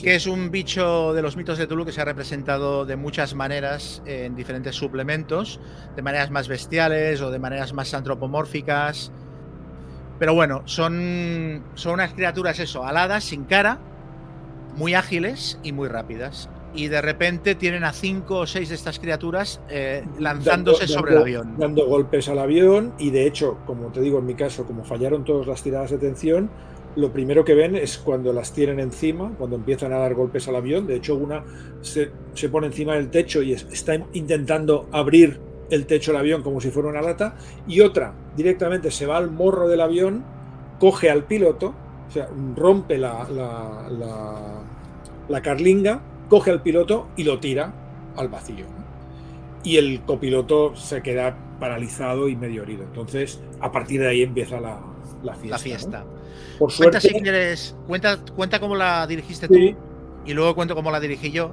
que 0.01 0.15
es 0.15 0.25
un 0.25 0.49
bicho 0.49 1.13
de 1.13 1.21
los 1.21 1.37
mitos 1.37 1.59
de 1.59 1.67
Tulu 1.67 1.85
que 1.85 1.91
se 1.91 2.01
ha 2.01 2.05
representado 2.05 2.85
de 2.85 2.95
muchas 2.95 3.35
maneras 3.35 4.01
en 4.05 4.35
diferentes 4.35 4.75
suplementos, 4.75 5.59
de 5.95 6.01
maneras 6.01 6.31
más 6.31 6.47
bestiales 6.47 7.21
o 7.21 7.29
de 7.29 7.39
maneras 7.39 7.73
más 7.73 7.93
antropomórficas. 7.93 9.11
Pero 10.17 10.33
bueno, 10.33 10.63
son, 10.65 11.63
son 11.75 11.93
unas 11.93 12.13
criaturas 12.13 12.59
eso, 12.59 12.83
aladas, 12.85 13.23
sin 13.23 13.45
cara, 13.45 13.79
muy 14.75 14.95
ágiles 14.95 15.59
y 15.61 15.71
muy 15.73 15.87
rápidas. 15.87 16.49
Y 16.75 16.87
de 16.87 17.01
repente 17.01 17.55
tienen 17.55 17.83
a 17.83 17.93
cinco 17.93 18.39
o 18.39 18.47
seis 18.47 18.69
de 18.69 18.75
estas 18.75 18.99
criaturas 18.99 19.61
eh, 19.69 20.03
lanzándose 20.19 20.87
sobre 20.87 21.13
el 21.13 21.19
avión. 21.19 21.55
Dando 21.57 21.85
golpes 21.85 22.27
al 22.29 22.39
avión 22.39 22.93
y 22.97 23.11
de 23.11 23.27
hecho, 23.27 23.59
como 23.65 23.91
te 23.91 24.01
digo 24.01 24.19
en 24.19 24.25
mi 24.25 24.33
caso, 24.33 24.65
como 24.65 24.83
fallaron 24.83 25.23
todas 25.23 25.45
las 25.45 25.61
tiradas 25.61 25.91
de 25.91 25.97
atención, 25.97 26.49
lo 26.95 27.11
primero 27.11 27.43
que 27.43 27.55
ven 27.55 27.75
es 27.75 27.97
cuando 27.97 28.33
las 28.33 28.53
tienen 28.53 28.79
encima, 28.79 29.33
cuando 29.37 29.55
empiezan 29.55 29.93
a 29.93 29.97
dar 29.97 30.13
golpes 30.13 30.47
al 30.47 30.55
avión. 30.55 30.85
De 30.85 30.95
hecho, 30.95 31.15
una 31.15 31.43
se, 31.81 32.11
pone 32.49 32.67
encima 32.67 32.95
del 32.95 33.09
techo 33.09 33.41
y 33.41 33.53
está 33.53 33.95
intentando 34.13 34.87
abrir 34.91 35.39
el 35.69 35.85
techo 35.85 36.11
del 36.11 36.19
avión 36.19 36.43
como 36.43 36.61
si 36.61 36.69
fuera 36.69 36.89
una 36.89 37.01
lata. 37.01 37.35
Y 37.67 37.81
otra 37.81 38.13
directamente 38.35 38.91
se 38.91 39.05
va 39.05 39.17
al 39.17 39.31
morro 39.31 39.67
del 39.67 39.81
avión, 39.81 40.23
coge 40.79 41.09
al 41.09 41.23
piloto, 41.23 41.73
o 42.07 42.11
sea, 42.11 42.29
rompe 42.55 42.97
la, 42.97 43.27
la, 45.29 45.41
carlinga, 45.41 46.01
coge 46.29 46.51
al 46.51 46.61
piloto 46.61 47.07
y 47.15 47.23
lo 47.23 47.39
tira 47.39 47.73
al 48.15 48.27
vacío. 48.27 48.65
Y 49.63 49.77
el 49.77 50.01
copiloto 50.01 50.75
se 50.75 51.01
queda 51.01 51.37
paralizado 51.59 52.27
y 52.27 52.35
medio 52.35 52.63
herido. 52.63 52.83
Entonces, 52.83 53.41
a 53.61 53.71
partir 53.71 54.01
de 54.01 54.09
ahí 54.09 54.21
empieza 54.21 54.59
la, 54.59 54.79
fiesta. 55.35 55.47
La 55.49 55.57
fiesta. 55.57 56.05
Por 56.59 56.71
suerte, 56.71 56.99
cuenta 56.99 57.17
si 57.17 57.23
quieres, 57.23 57.75
cuenta, 57.87 58.17
cuenta 58.35 58.59
cómo 58.59 58.75
la 58.75 59.07
dirigiste 59.07 59.47
tú 59.47 59.55
y 60.25 60.33
luego 60.33 60.55
cuento 60.55 60.75
cómo 60.75 60.91
la 60.91 60.99
dirigí 60.99 61.31
yo. 61.31 61.51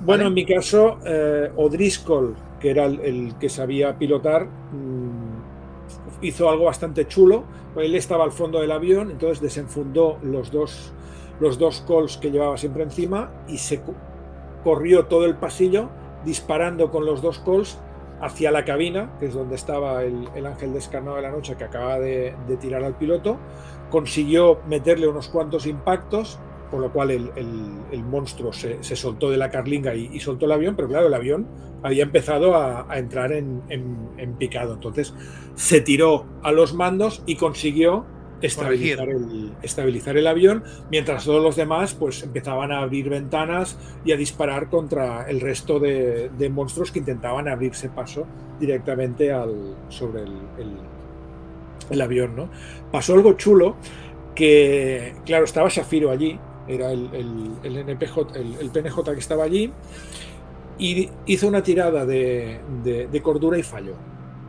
Bueno, 0.00 0.26
en 0.26 0.34
mi 0.34 0.46
caso, 0.46 0.98
eh, 1.04 1.50
O'Driscoll, 1.56 2.34
que 2.58 2.70
era 2.70 2.86
el, 2.86 3.34
que 3.38 3.48
sabía 3.48 3.98
pilotar, 3.98 4.46
mm, 4.46 6.22
hizo 6.22 6.48
algo 6.48 6.64
bastante 6.64 7.06
chulo. 7.06 7.44
Él 7.76 7.94
estaba 7.94 8.24
al 8.24 8.32
fondo 8.32 8.60
del 8.60 8.72
avión, 8.72 9.10
entonces 9.10 9.40
desenfundó 9.40 10.18
los 10.22 10.50
dos, 10.50 10.92
los 11.40 11.58
dos 11.58 11.84
calls 11.88 12.18
que 12.18 12.30
llevaba 12.30 12.56
siempre 12.56 12.82
encima 12.82 13.32
y 13.48 13.58
se 13.58 13.82
corrió 14.62 15.06
todo 15.06 15.24
el 15.24 15.36
pasillo 15.36 15.88
disparando 16.24 16.90
con 16.90 17.06
los 17.06 17.22
dos 17.22 17.38
calls 17.38 17.78
hacia 18.20 18.50
la 18.50 18.64
cabina, 18.64 19.16
que 19.18 19.26
es 19.26 19.34
donde 19.34 19.54
estaba 19.54 20.04
el, 20.04 20.46
ángel 20.46 20.74
descarnado 20.74 21.16
de 21.16 21.22
la 21.22 21.30
noche 21.30 21.56
que 21.56 21.64
acaba 21.64 21.98
de, 21.98 22.34
tirar 22.60 22.84
al 22.84 22.94
piloto, 22.94 23.38
consiguió 23.90 24.60
meterle 24.68 25.08
unos 25.08 25.28
cuantos 25.28 25.66
impactos, 25.66 26.38
por 26.70 26.80
lo 26.80 26.92
cual 26.92 27.10
el, 27.10 28.04
monstruo 28.04 28.52
se, 28.52 28.82
soltó 28.82 29.30
de 29.30 29.38
la 29.38 29.50
carlinga 29.50 29.94
y, 29.94 30.20
soltó 30.20 30.44
el 30.44 30.52
avión, 30.52 30.76
pero 30.76 30.88
claro, 30.88 31.06
el 31.06 31.14
avión 31.14 31.48
había 31.82 32.02
empezado 32.02 32.54
a, 32.56 32.86
entrar 32.98 33.32
en, 33.32 33.62
picado. 34.38 34.74
Entonces 34.74 35.14
se 35.54 35.80
tiró 35.80 36.26
a 36.42 36.52
los 36.52 36.74
mandos 36.74 37.22
y 37.24 37.36
consiguió 37.36 38.04
estabilizar 38.40 39.08
el, 39.08 39.52
estabilizar 39.62 40.16
el, 40.16 40.26
avión, 40.26 40.64
mientras 40.90 41.24
todos 41.24 41.42
los 41.42 41.56
demás 41.56 41.94
pues 41.94 42.22
empezaban 42.22 42.72
a 42.72 42.80
abrir 42.80 43.08
ventanas 43.08 43.76
y 44.04 44.12
a 44.12 44.16
disparar 44.16 44.68
contra 44.68 45.28
el 45.28 45.40
resto 45.40 45.78
de, 45.78 46.30
monstruos 46.52 46.90
que 46.90 47.00
intentaban 47.00 47.48
abrirse 47.48 47.88
paso 47.88 48.26
directamente 48.58 49.32
al, 49.32 49.76
sobre 49.88 50.22
el, 50.22 50.32
el 51.90 52.00
avión. 52.00 52.34
¿no? 52.36 52.48
Pasó 52.90 53.14
algo 53.14 53.34
chulo 53.34 53.76
que, 54.34 55.14
claro, 55.26 55.44
estaba 55.44 55.68
Shafiro 55.68 56.10
allí, 56.10 56.38
era 56.66 56.92
el, 56.92 57.10
el, 57.62 57.76
NPJ, 57.76 58.36
el, 58.36 58.70
PNJ 58.70 59.12
que 59.12 59.18
estaba 59.18 59.44
allí, 59.44 59.72
y 60.78 61.10
hizo 61.26 61.48
una 61.48 61.62
tirada 61.62 62.06
de, 62.06 62.60
de, 62.82 63.22
cordura 63.22 63.58
y 63.58 63.62
falló. 63.62 63.94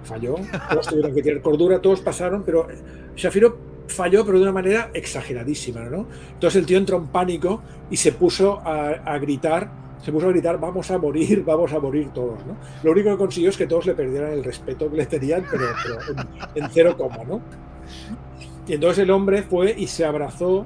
Falló, 0.04 0.36
todos 0.70 0.88
tuvieron 0.88 1.14
que 1.14 1.22
tirar 1.22 1.42
cordura, 1.42 1.82
todos 1.82 2.02
pasaron, 2.02 2.44
pero 2.44 2.68
Shafiro 3.16 3.71
falló, 3.92 4.26
pero 4.26 4.38
de 4.38 4.44
una 4.44 4.54
manera 4.54 4.90
exageradísima, 4.94 5.82
¿no? 5.82 6.08
Entonces 6.34 6.60
el 6.60 6.66
tío 6.66 6.78
entró 6.78 6.98
en 6.98 7.08
pánico 7.08 7.62
y 7.90 7.98
se 7.98 8.12
puso 8.12 8.62
a 8.66 9.18
gritar 9.20 9.82
se 10.04 10.12
puso 10.12 10.28
a 10.28 10.32
gritar, 10.32 10.60
vamos 10.60 10.90
a 10.92 10.98
morir, 10.98 11.44
vamos 11.46 11.72
a 11.74 11.80
morir 11.80 12.10
todos, 12.10 12.46
¿no? 12.46 12.58
Lo 12.84 12.92
único 12.92 13.12
que 13.12 13.18
consiguió 13.18 13.50
es 13.50 13.58
que 13.58 13.68
todos 13.68 13.86
le 13.86 13.94
perdieran 13.94 14.32
el 14.32 14.44
respeto 14.44 14.90
que 14.90 14.98
le 14.98 15.06
tenían, 15.06 15.46
pero, 15.50 15.66
en, 16.56 16.70
cero 16.72 16.96
coma, 16.98 17.24
¿no? 17.28 17.42
Y 18.68 18.74
entonces 18.74 19.04
el 19.04 19.12
hombre 19.12 19.44
fue 19.44 19.76
y 19.78 19.88
se 19.88 20.06
abrazó 20.06 20.66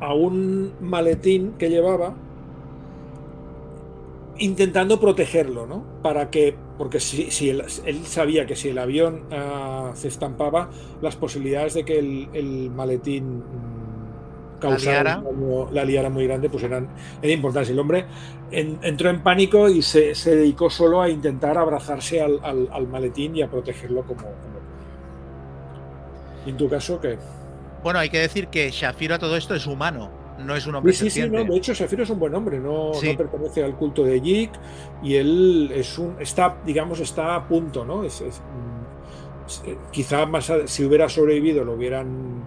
a 0.00 0.14
un 0.14 0.72
maletín 0.80 1.52
que 1.58 1.68
llevaba 1.68 2.14
intentando 4.38 4.98
protegerlo, 5.00 5.66
¿no? 5.66 5.84
Para 6.02 6.30
que, 6.30 6.54
porque 6.80 6.98
si, 6.98 7.50
él, 7.50 7.62
sabía 8.06 8.46
que 8.46 8.56
si 8.56 8.70
el 8.70 8.78
avión 8.78 9.24
ah, 9.30 9.90
se 9.92 10.08
estampaba, 10.08 10.70
las 11.02 11.14
posibilidades 11.14 11.74
de 11.74 11.84
que 11.84 11.98
el 11.98 12.70
maletín 12.70 13.44
causara 14.60 15.22
la 15.72 15.84
liara 15.84 16.10
muy 16.10 16.26
grande, 16.26 16.48
pues 16.48 16.62
eran, 16.62 16.88
era 17.20 17.32
importante. 17.32 17.72
El 17.72 17.78
hombre 17.78 18.06
entró 18.52 19.10
en 19.10 19.22
pánico 19.22 19.68
y 19.68 19.82
se, 19.82 20.14
dedicó 20.24 20.70
solo 20.70 21.02
a 21.02 21.08
intentar 21.08 21.58
abrazarse 21.58 22.22
al, 22.22 22.86
maletín 22.88 23.34
y 23.34 23.42
a 23.42 23.50
protegerlo 23.50 24.02
como, 24.04 24.22
¿Y 26.46 26.50
en 26.50 26.56
tu 26.56 26.68
caso 26.68 27.00
qué? 27.00 27.18
Bueno, 27.82 27.98
hay 27.98 28.10
que 28.10 28.20
decir 28.20 28.48
que 28.48 28.70
Shafiro 28.70 29.16
a 29.16 29.18
todo 29.18 29.36
esto 29.36 29.54
es 29.54 29.66
humano, 29.66 30.10
no 30.44 30.56
es 30.56 30.66
un 30.66 30.74
hombre 30.74 30.92
Sí, 30.92 31.10
sí, 31.10 31.28
no, 31.28 31.44
de 31.44 31.56
hecho 31.56 31.74
Shafiro 31.74 32.02
es 32.02 32.10
un 32.10 32.18
buen 32.18 32.34
hombre, 32.34 32.58
no, 32.58 32.92
pertenece 33.16 33.62
al 33.64 33.76
culto 33.76 34.04
de 34.04 34.20
Yik 34.20 34.50
y 35.02 35.14
él 35.14 35.70
es 35.74 35.98
un, 35.98 36.16
está, 36.20 36.58
digamos, 36.64 37.00
está 37.00 37.36
a 37.36 37.48
punto, 37.48 37.84
¿no? 37.84 38.04
Es, 38.04 38.22
mm, 38.22 39.90
quizá 39.90 40.26
más 40.26 40.52
si 40.66 40.84
hubiera 40.84 41.08
sobrevivido 41.08 41.64
lo 41.64 41.72
hubieran 41.72 42.44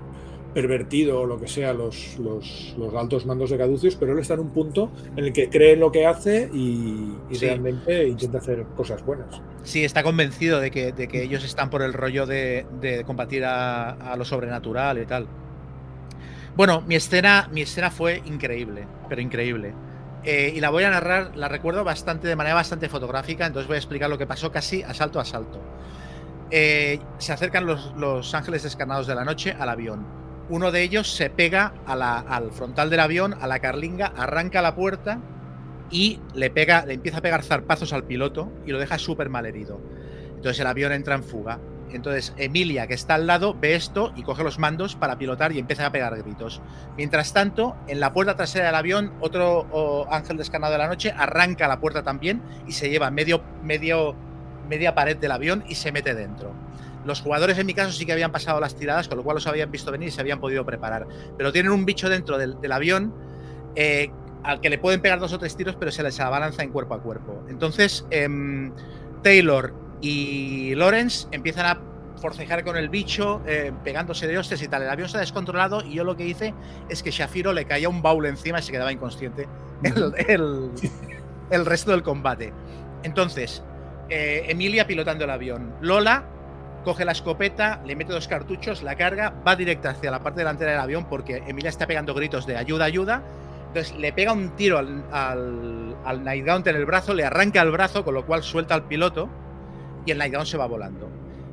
pervertido 0.54 1.22
o 1.22 1.26
lo 1.26 1.40
que 1.40 1.48
sea 1.48 1.74
los, 1.74 2.18
los, 2.20 2.76
altos 2.96 3.26
mandos 3.26 3.50
de 3.50 3.58
Caducius, 3.58 3.96
pero 3.96 4.14
él 4.14 4.20
está 4.20 4.36
en 4.36 4.42
un 4.42 4.50
punto 4.52 4.92
en 5.16 5.26
el 5.26 5.34
que 5.34 5.50
cree 5.50 5.74
en 5.74 5.80
lo 5.80 5.92
que 5.92 6.06
hace 6.06 6.50
y, 6.54 7.14
realmente 7.40 8.08
intenta 8.08 8.38
hacer 8.38 8.64
cosas 8.76 9.04
buenas. 9.04 9.42
Sí, 9.64 9.84
está 9.84 10.04
convencido 10.04 10.60
de 10.60 10.72
que, 10.72 10.92
de 10.92 11.08
que 11.08 11.24
ellos 11.24 11.44
están 11.44 11.70
por 11.70 11.82
el 11.82 11.94
rollo 11.94 12.26
de, 12.26 12.66
de 12.80 13.04
combatir 13.04 13.44
a, 13.46 14.16
lo 14.18 14.26
sobrenatural 14.26 15.02
y 15.02 15.06
tal. 15.06 15.28
Bueno, 16.56 16.82
mi 16.82 16.96
escena, 16.96 17.50
mi 17.52 17.62
escena 17.62 17.90
fue 17.90 18.22
increíble, 18.26 18.88
pero 19.10 19.22
increíble. 19.22 19.74
Eh, 20.24 20.54
y 20.56 20.60
la 20.60 20.70
voy 20.70 20.84
a 20.84 20.90
narrar, 20.90 21.36
la 21.36 21.50
recuerdo 21.50 21.84
bastante, 21.84 22.28
de 22.28 22.36
manera 22.36 22.56
bastante 22.56 22.90
fotográfica, 22.90 23.46
entonces 23.46 23.68
voy 23.68 23.76
a 23.76 23.80
explicar 23.80 24.10
lo 24.10 24.18
que 24.18 24.28
pasó 24.28 24.52
casi 24.52 24.84
a 24.84 24.94
salto 24.94 25.20
a 25.20 25.26
salto. 25.26 25.60
Eh, 26.52 27.00
se 27.18 27.34
acercan 27.34 27.66
los, 27.66 28.34
ángeles 28.34 28.64
descarnados 28.64 29.08
de 29.08 29.16
la 29.16 29.26
noche 29.26 29.56
al 29.58 29.70
avión 29.70 30.24
uno 30.50 30.72
de 30.72 30.84
ellos 30.84 31.12
se 31.12 31.30
pega 31.30 31.74
al 31.86 32.52
frontal 32.52 32.90
del 32.90 33.00
avión, 33.00 33.34
a 33.40 33.48
la 33.48 33.60
carlinga, 33.60 34.08
arranca 34.08 34.62
la 34.62 34.76
puerta 34.76 35.20
y 35.90 36.20
le 36.34 36.50
pega, 36.50 36.86
le 36.86 36.96
empieza 36.96 37.20
a 37.20 37.22
pegar 37.22 37.44
zarpazos 37.44 37.94
al 37.94 38.04
piloto 38.04 38.52
y 38.66 38.72
lo 38.72 38.80
deja 38.80 38.98
súper 38.98 39.30
mal 39.30 39.46
herido. 39.46 39.80
Entonces 40.36 40.60
el 40.60 40.68
avión 40.68 40.92
entra 40.92 41.16
en 41.16 41.24
fuga. 41.24 41.60
Entonces 41.94 42.34
Emilia, 42.38 42.88
que 42.88 42.94
está 42.94 43.16
al 43.16 43.28
lado, 43.28 43.56
ve 43.60 43.76
esto 43.76 44.12
y 44.16 44.24
coge 44.24 44.44
los 44.44 44.60
mandos 44.60 44.96
para 44.96 45.18
pilotar 45.18 45.52
y 45.52 45.60
empieza 45.60 45.86
a 45.86 45.92
pegar 45.92 46.18
gritos. 46.18 46.62
Mientras 46.98 47.34
tanto, 47.34 47.76
en 47.88 48.00
la 48.00 48.14
puerta 48.14 48.36
trasera 48.36 48.66
del 48.66 48.76
avión, 48.76 49.14
otro 49.20 50.08
ángel 50.12 50.38
descarnado 50.38 50.74
de 50.74 50.80
la 50.80 50.88
noche 50.88 51.14
arranca 51.16 51.68
la 51.68 51.80
puerta 51.80 52.04
también 52.04 52.42
y 52.68 52.72
se 52.72 52.90
lleva 52.90 53.12
medio, 53.12 53.44
medio, 53.64 54.16
media 54.70 54.96
pared 54.96 55.18
del 55.18 55.32
avión 55.32 55.64
y 55.68 55.76
se 55.76 55.92
mete 55.92 56.16
dentro. 56.16 56.54
Los 57.06 57.22
jugadores 57.22 57.58
en 57.58 57.66
mi 57.66 57.74
caso 57.74 57.92
sí 57.92 58.06
que 58.06 58.14
habían 58.14 58.32
pasado 58.32 58.60
las 58.60 58.76
tiradas, 58.76 59.08
con 59.08 59.18
lo 59.18 59.24
cual 59.24 59.36
los 59.36 59.48
habían 59.48 59.72
visto 59.72 59.92
venir 59.92 60.08
y 60.08 60.12
se 60.12 60.22
habían 60.22 60.40
podido 60.40 60.66
preparar. 60.66 61.08
Pero 61.38 61.52
tienen 61.52 61.72
un 61.72 61.86
bicho 61.86 62.10
dentro 62.10 62.38
del, 62.38 62.72
avión 62.72 63.14
eh, 63.76 64.10
al 64.44 64.62
que 64.62 64.70
le 64.70 64.78
pueden 64.78 65.02
pegar 65.02 65.20
dos 65.20 65.34
o 65.34 65.40
tres 65.40 65.56
tiros, 65.56 65.76
pero 65.76 65.92
se 65.92 66.02
les 66.02 66.20
abalanza 66.20 66.64
en 66.64 66.72
cuerpo 66.72 66.94
a 66.94 67.02
cuerpo. 67.02 67.44
Entonces, 67.50 68.06
em, 68.10 68.72
Taylor 69.22 69.83
y 70.04 70.76
Lawrence 70.76 71.28
empiezan 71.32 71.66
a 71.66 71.80
forcejar 72.22 72.66
con 72.66 72.76
el 72.76 72.90
bicho, 72.90 73.42
eh, 73.48 73.72
pegándose 73.86 74.28
de 74.28 74.38
hostes 74.38 74.62
y 74.62 74.68
tal. 74.68 74.84
El 74.84 74.90
avión 74.90 75.08
se 75.08 75.16
ha 75.16 75.22
descontrolado 75.22 75.82
y 75.82 75.96
yo 75.96 76.04
lo 76.04 76.18
que 76.18 76.26
hice 76.26 76.54
es 76.90 77.02
que 77.02 77.10
Shafiro 77.10 77.54
le 77.54 77.64
caía 77.64 77.88
un 77.88 78.02
baúl 78.02 78.26
encima 78.26 78.60
y 78.60 78.62
se 78.62 78.72
quedaba 78.74 78.92
inconsciente. 78.92 79.48
El, 80.28 80.72
el 81.50 81.66
resto 81.66 81.92
del 81.92 82.04
combate. 82.04 82.54
Entonces, 83.04 83.64
eh, 84.10 84.46
Emilia 84.50 84.86
pilotando 84.86 85.24
el 85.24 85.30
avión. 85.30 85.74
Lola 85.80 86.26
coge 86.84 87.06
la 87.06 87.14
escopeta, 87.14 87.82
le 87.86 87.96
mete 87.96 88.12
dos 88.12 88.28
cartuchos, 88.28 88.84
la 88.84 88.96
carga, 88.96 89.34
va 89.48 89.56
directa 89.56 89.92
hacia 89.92 90.12
la 90.12 90.20
parte 90.20 90.42
delantera 90.42 90.72
del 90.72 90.82
avión 90.82 91.06
porque 91.08 91.44
Emilia 91.48 91.70
está 91.70 91.88
pegando 91.88 92.14
gritos 92.14 92.46
de 92.46 92.58
ayuda, 92.58 92.84
ayuda. 92.84 93.24
Entonces 93.68 93.96
le 93.98 94.12
pega 94.12 94.34
un 94.34 94.50
tiro 94.58 94.80
al, 94.80 95.06
al, 95.14 95.96
al 96.04 96.24
Nightgaunt 96.26 96.68
en 96.68 96.76
el 96.76 96.86
brazo, 96.86 97.14
le 97.14 97.24
arranca 97.24 97.62
el 97.62 97.72
brazo, 97.72 98.04
con 98.04 98.14
lo 98.14 98.26
cual 98.26 98.44
suelta 98.44 98.76
al 98.76 98.84
piloto 98.84 99.30
y 100.06 100.12
el 100.12 100.18
Nightgaunt 100.18 100.48
se 100.48 100.58
va 100.58 100.66
volando. 100.66 101.10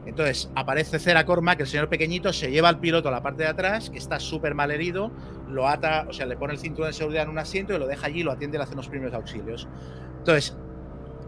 Entonces 0.07 0.51
aparece 0.57 0.99
Cera 0.99 1.25
que 1.25 1.63
el 1.63 1.67
señor 1.69 1.89
pequeñito, 1.89 2.33
se 2.33 2.51
lleva 2.51 2.69
al 2.69 2.81
piloto 2.81 3.09
a 3.09 3.13
la 3.13 3.23
parte 3.23 3.45
de 3.45 3.49
atrás, 3.49 3.91
que 3.91 3.99
está 3.99 4.19
súper 4.19 4.55
mal 4.55 4.71
herido, 4.71 5.13
lo 5.49 5.69
ata, 5.69 6.07
o 6.09 6.13
sea, 6.13 6.27
le 6.27 6.37
pone 6.37 6.55
el 6.55 6.59
cinturón 6.59 6.91
de 6.91 6.95
seguridad 6.95 7.25
en 7.25 7.31
un 7.31 7.39
asiento 7.39 7.75
y 7.75 7.79
lo 7.79 7.87
deja 7.87 8.07
allí, 8.07 8.23
lo 8.23 8.33
atiende 8.33 8.57
y 8.57 8.59
le 8.59 8.65
hace 8.65 8.75
unos 8.75 8.89
primeros 8.89 9.15
auxilios. 9.15 9.69
Entonces, 10.19 10.57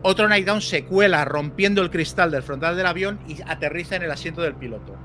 otro 0.03 0.28
Nightdown 0.28 0.61
se 0.61 0.85
cuela 0.85 1.24
rompiendo 1.24 1.81
el 1.81 1.90
cristal 1.90 2.31
del 2.31 2.43
frontal 2.43 2.77
del 2.77 2.86
avión 2.86 3.20
y 3.28 3.40
aterriza 3.47 3.97
en 3.97 4.03
el 4.03 4.11
asiento 4.11 4.43
del 4.43 4.55
piloto. 4.55 4.97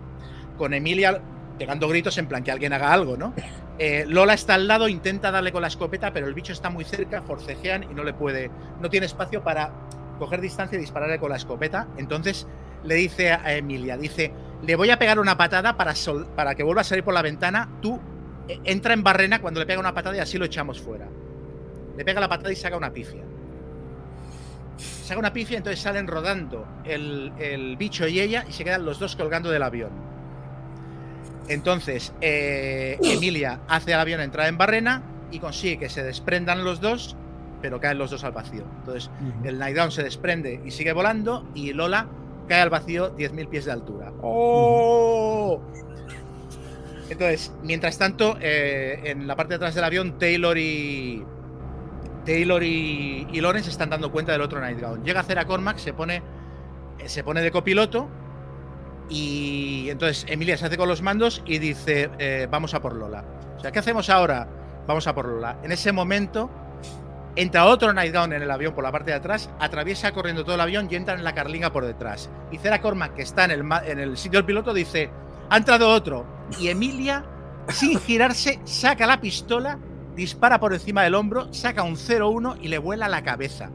Con 0.58 0.74
Emilia 0.74 1.22
pegando 1.58 1.88
gritos 1.88 2.18
en 2.18 2.28
plan 2.28 2.44
que 2.44 2.52
alguien 2.52 2.74
haga 2.74 2.94
algo, 2.94 3.18
¿no? 3.18 3.34
Eh, 3.80 4.06
Lola 4.08 4.34
está 4.34 4.56
al 4.56 4.68
lado, 4.68 4.88
intenta 4.88 5.32
darle 5.32 5.52
con 5.52 5.62
la 5.62 5.68
escopeta, 5.68 6.14
pero 6.14 6.28
el 6.28 6.34
bicho 6.34 6.54
está 6.54 6.70
muy 6.70 6.84
cerca, 6.84 7.22
forcejean 7.22 7.84
y 7.84 7.94
no 7.94 8.04
le 8.04 8.14
puede, 8.14 8.50
no 8.82 8.90
tiene 8.90 9.06
espacio 9.06 9.44
para 9.44 9.72
coger 10.18 10.42
distancia 10.42 10.78
y 10.78 10.82
dispararle 10.82 11.20
con 11.20 11.30
la 11.30 11.38
escopeta. 11.38 11.88
Entonces 11.98 12.48
le 12.84 12.96
dice 12.96 13.32
a 13.32 13.56
Emilia, 13.56 13.98
dice, 13.98 14.32
le 14.62 14.76
voy 14.76 14.90
a 14.90 15.00
pegar 15.00 15.20
una 15.20 15.38
patada 15.38 15.78
para, 15.78 15.94
para 16.36 16.56
que 16.56 16.64
vuelva 16.64 16.82
a 16.82 16.84
salir 16.84 17.04
por 17.04 17.14
la 17.14 17.22
ventana, 17.22 17.70
tú 17.82 18.00
eh, 18.48 18.60
entra 18.64 18.94
en 18.94 19.04
barrena 19.04 19.42
cuando 19.42 19.60
le 19.60 19.66
pega 19.66 19.80
una 19.80 19.94
patada 19.94 20.16
y 20.16 20.20
así 20.20 20.38
lo 20.38 20.46
echamos 20.46 20.80
fuera. 20.80 21.08
Le 21.96 22.06
pega 22.06 22.20
la 22.20 22.30
patada 22.30 22.52
y 22.52 22.56
saca 22.56 22.78
una 22.78 22.92
pifia. 22.94 23.24
Saca 24.78 25.20
una 25.20 25.34
pifia, 25.34 25.58
entonces 25.58 25.82
salen 25.82 26.08
rodando 26.08 26.68
el, 26.84 27.34
el 27.40 27.78
bicho 27.78 28.08
y 28.08 28.20
ella 28.20 28.46
y 28.48 28.52
se 28.52 28.64
quedan 28.64 28.86
los 28.86 29.00
dos 29.00 29.16
colgando 29.16 29.50
del 29.50 29.64
avión. 29.64 29.92
Entonces, 31.48 32.14
eh, 32.22 32.98
Emilia 33.02 33.62
hace 33.68 33.94
al 33.94 34.02
avión 34.02 34.20
entrar 34.20 34.48
en 34.48 34.58
barrena 34.58 35.02
y 35.32 35.40
consigue 35.40 35.78
que 35.78 35.90
se 35.90 36.04
desprendan 36.04 36.64
los 36.64 36.82
dos, 36.82 37.16
pero 37.62 37.80
caen 37.80 37.98
los 37.98 38.12
dos 38.12 38.24
al 38.24 38.32
vacío. 38.32 38.64
Entonces, 38.80 39.10
el 39.44 39.58
Nightdown 39.60 39.92
se 39.92 40.04
desprende 40.04 40.62
y 40.66 40.72
sigue 40.72 40.94
volando 40.94 41.48
y 41.54 41.74
Lola 41.74 42.08
cae 42.48 42.62
al 42.62 42.70
vacío 42.70 43.16
10.000 43.16 43.50
pies 43.50 43.66
de 43.66 43.72
altura. 43.72 44.12
¡Oh! 44.22 45.62
Entonces, 47.10 47.54
mientras 47.64 47.98
tanto, 47.98 48.38
eh, 48.42 49.02
en 49.06 49.28
la 49.28 49.36
parte 49.36 49.52
de 49.52 49.56
atrás 49.56 49.76
del 49.76 49.84
avión, 49.84 50.18
Taylor 50.18 50.58
y. 50.58 51.26
Taylor 52.26 52.62
y, 52.62 53.26
y 53.32 53.40
Lawrence 53.40 53.70
están 53.70 53.90
dando 53.90 54.12
cuenta 54.12 54.34
del 54.34 54.42
otro 54.42 54.60
Nightgown. 54.60 55.04
Llega 55.06 55.22
a 55.22 55.24
hacer 55.24 55.40
a 55.40 55.46
Cormac, 55.46 55.78
se 55.78 55.94
pone, 55.94 56.22
se 57.06 57.24
pone 57.24 57.42
de 57.42 57.52
copiloto. 57.52 58.10
Y 59.10 59.88
entonces 59.90 60.26
Emilia 60.28 60.58
se 60.58 60.66
hace 60.66 60.76
con 60.76 60.90
los 60.90 61.02
mandos 61.02 61.42
y 61.46 61.60
dice: 61.60 62.10
eh, 62.20 62.48
Vamos 62.52 62.74
a 62.74 62.82
por 62.82 62.94
Lola. 62.94 63.24
O 63.56 63.60
sea, 63.62 63.72
¿qué 63.72 63.80
hacemos 63.80 64.10
ahora? 64.10 64.46
Vamos 64.86 65.08
a 65.08 65.16
por 65.16 65.28
Lola. 65.28 65.58
En 65.64 65.72
ese 65.72 65.94
momento, 65.94 66.50
entra 67.38 67.66
otro 67.66 67.94
Nightgown 67.94 68.34
en 68.34 68.42
el 68.42 68.52
avión 68.52 68.74
por 68.74 68.84
la 68.84 68.92
parte 68.92 69.12
de 69.12 69.18
atrás, 69.18 69.50
atraviesa 69.60 70.12
corriendo 70.12 70.44
todo 70.44 70.56
el 70.56 70.62
avión 70.62 70.88
y 70.90 70.96
entra 70.96 71.14
en 71.14 71.24
la 71.24 71.36
carlinga 71.36 71.72
por 71.72 71.86
detrás. 71.86 72.30
Y 72.52 72.58
Cera 72.58 72.82
Cormac, 72.82 73.14
que 73.14 73.22
está 73.22 73.46
en 73.46 73.52
el, 73.52 73.64
en 73.86 74.00
el 74.00 74.18
sitio 74.18 74.40
del 74.40 74.46
piloto, 74.46 74.74
dice: 74.74 75.10
Ha 75.50 75.58
entrado 75.58 75.90
otro. 75.90 76.26
Y 76.60 76.70
Emilia, 76.70 77.24
sin 77.70 78.00
girarse, 78.00 78.60
saca 78.66 79.06
la 79.06 79.22
pistola, 79.22 79.78
dispara 80.16 80.60
por 80.60 80.74
encima 80.74 81.04
del 81.04 81.16
hombro, 81.16 81.54
saca 81.54 81.84
un 81.84 81.96
0-1 81.96 82.58
y 82.62 82.70
le 82.70 82.80
vuela 82.80 83.08
la 83.08 83.24
cabeza 83.24 83.70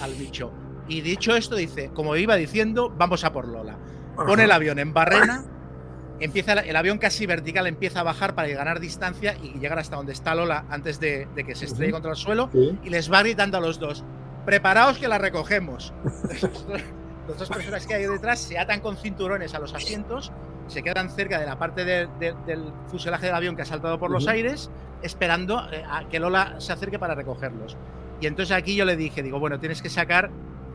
al 0.00 0.14
bicho. 0.14 0.52
Y 0.88 1.00
dicho 1.00 1.34
esto, 1.34 1.56
dice, 1.56 1.90
como 1.92 2.14
iba 2.14 2.36
diciendo, 2.36 2.92
vamos 2.96 3.24
a 3.24 3.32
por 3.32 3.48
Lola. 3.48 3.76
Pone 4.14 4.44
el 4.44 4.52
avión 4.52 4.78
en 4.78 4.94
barrena, 4.94 5.44
empieza 6.20 6.52
el 6.52 6.76
avión 6.76 6.98
casi 6.98 7.26
vertical 7.26 7.66
empieza 7.66 8.00
a 8.00 8.02
bajar 8.02 8.34
para 8.34 8.48
ganar 8.48 8.80
distancia 8.80 9.36
y 9.42 9.58
llegar 9.58 9.78
hasta 9.78 9.96
donde 9.96 10.12
está 10.12 10.34
Lola 10.34 10.64
antes 10.70 11.00
de, 11.00 11.28
que 11.34 11.54
se 11.54 11.66
estrelle 11.66 11.92
contra 11.92 12.10
el 12.12 12.16
suelo 12.16 12.50
y 12.52 12.90
les 12.90 13.12
va 13.12 13.22
gritando 13.22 13.58
a 13.58 13.60
los 13.60 13.78
dos, 13.78 14.04
preparaos 14.44 14.98
que 14.98 15.08
la 15.08 15.18
recogemos. 15.18 15.92
Las 17.28 17.38
dos 17.40 17.48
personas 17.48 17.84
que 17.88 17.94
hay 17.94 18.06
detrás 18.06 18.38
se 18.38 18.56
atan 18.56 18.80
con 18.80 18.96
cinturones 18.96 19.52
a 19.52 19.58
los 19.58 19.74
asientos 19.74 20.30
se 20.68 20.82
quedan 20.82 21.10
cerca 21.10 21.38
de 21.38 21.46
la 21.46 21.58
parte 21.58 21.84
del 21.84 22.72
fuselaje 22.88 23.26
del 23.26 23.34
avión 23.34 23.56
que 23.56 23.62
ha 23.62 23.66
saltado 23.66 23.98
por 23.98 24.10
los 24.10 24.26
aires, 24.26 24.70
esperando 25.02 25.68
eh, 25.72 25.84
a 25.88 26.08
que 26.08 26.18
Lola 26.18 26.56
se 26.58 26.72
acerque 26.72 26.98
para 26.98 27.14
recogerlos. 27.14 27.76
Y 28.20 28.26
entonces 28.26 28.56
aquí 28.56 28.74
yo 28.74 28.84
le 28.84 28.96
dije, 28.96 29.22
digo, 29.22 29.38
bueno, 29.38 29.60
tienes 29.60 29.82
que 29.82 29.90
sacar, 29.90 30.30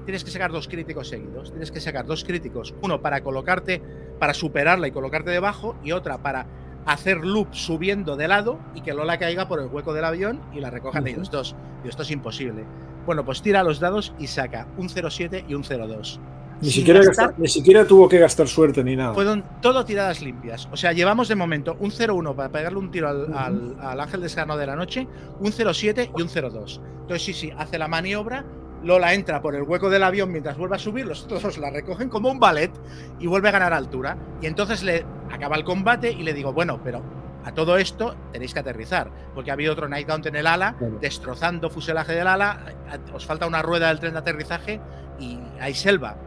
tienes 0.06 0.24
que 0.24 0.32
sacar 0.32 0.52
dos 0.52 0.68
críticos 0.68 1.10
seguidos, 1.10 1.52
tienes 1.52 1.72
que 1.72 1.80
sacar 1.80 2.06
dos 2.06 2.24
críticos, 2.24 2.74
uno 2.82 3.02
para 3.02 3.22
colocarte, 3.22 3.82
para 4.20 4.34
superarla 4.34 4.88
y 4.88 4.92
colocarte 4.92 5.32
debajo, 5.32 5.76
y 5.84 5.92
otra 5.92 6.22
para 6.22 6.48
hacer 6.86 7.18
loop 7.18 7.54
subiendo 7.54 8.16
de 8.16 8.28
lado 8.28 8.60
y 8.74 8.82
que 8.82 8.94
Lola 8.94 9.18
caiga 9.20 9.48
por 9.48 9.60
el 9.60 9.68
hueco 9.68 9.94
del 9.94 10.06
avión 10.06 10.42
y 10.54 10.60
la 10.60 10.70
recojan 10.70 11.08
ellos 11.08 11.30
dos. 11.30 11.56
Y 11.84 11.90
esto 11.90 12.04
es 12.04 12.12
imposible. 12.12 12.66
Bueno, 13.06 13.26
pues 13.26 13.42
tira 13.42 13.64
los 13.64 13.80
dados 13.80 14.14
y 14.20 14.28
saca 14.28 14.68
un 14.78 14.90
07 14.90 15.46
y 15.48 15.54
un 15.54 15.64
02. 15.64 16.20
Ni 16.62 16.70
siquiera, 16.70 17.02
ni 17.38 17.48
siquiera, 17.48 17.86
tuvo 17.86 18.08
que 18.08 18.20
gastar 18.20 18.48
suerte 18.48 18.84
ni 18.84 18.96
nada. 18.96 19.16
Fueron 19.16 19.44
todo 19.62 19.84
tiradas 19.84 20.22
limpias. 20.22 20.70
O 20.72 20.78
sea, 20.78 20.94
llevamos 20.94 21.28
de 21.28 21.34
momento 21.34 21.76
un 21.80 21.90
0-1 21.90 22.36
para 22.36 22.50
pegarle 22.50 22.78
un 22.78 22.92
tiro 22.92 23.10
al, 23.10 23.76
al, 23.80 24.00
ángel 24.00 24.22
descarno 24.22 24.56
de 24.56 24.68
la 24.68 24.76
noche, 24.76 25.08
un 25.40 25.52
0-7 25.52 26.12
y 26.16 26.22
un 26.22 26.30
0-2. 26.30 26.80
Entonces, 27.02 27.24
sí, 27.24 27.34
sí, 27.34 27.52
hace 27.58 27.80
la 27.80 27.88
maniobra. 27.88 28.46
Lola 28.84 29.14
entra 29.14 29.42
por 29.42 29.56
el 29.56 29.64
hueco 29.64 29.90
del 29.90 30.04
avión 30.04 30.32
mientras 30.32 30.58
vuelve 30.58 30.76
a 30.76 30.80
subir, 30.80 31.06
los 31.06 31.24
otros 31.24 31.58
la 31.58 31.70
recogen 31.70 32.10
como 32.10 32.30
un 32.30 32.40
ballet 32.40 32.72
y 33.20 33.28
vuelve 33.28 33.50
a 33.50 33.52
ganar 33.52 33.74
altura. 33.74 34.18
Y 34.42 34.48
entonces 34.48 34.84
le 34.84 35.06
acaba 35.32 35.56
el 35.56 35.64
combate 35.64 36.12
y 36.12 36.24
le 36.24 36.34
digo, 36.34 36.52
bueno, 36.54 36.80
pero 36.84 37.04
a 37.44 37.52
todo 37.54 37.78
esto 37.78 38.16
tenéis 38.32 38.54
que 38.54 38.60
aterrizar, 38.60 39.12
porque 39.34 39.52
ha 39.52 39.54
habido 39.54 39.74
otro 39.74 39.88
Nightgaunt 39.88 40.26
en 40.28 40.36
el 40.36 40.48
ala, 40.48 40.76
destrozando 41.00 41.70
fuselaje 41.70 42.14
del 42.14 42.28
ala, 42.28 42.66
os 43.14 43.26
falta 43.26 43.48
una 43.48 43.62
rueda 43.62 43.88
del 43.88 44.00
tren 44.00 44.14
de 44.14 44.20
aterrizaje 44.20 44.80
y 45.20 45.40
hay 45.60 45.74
selva 45.74 46.18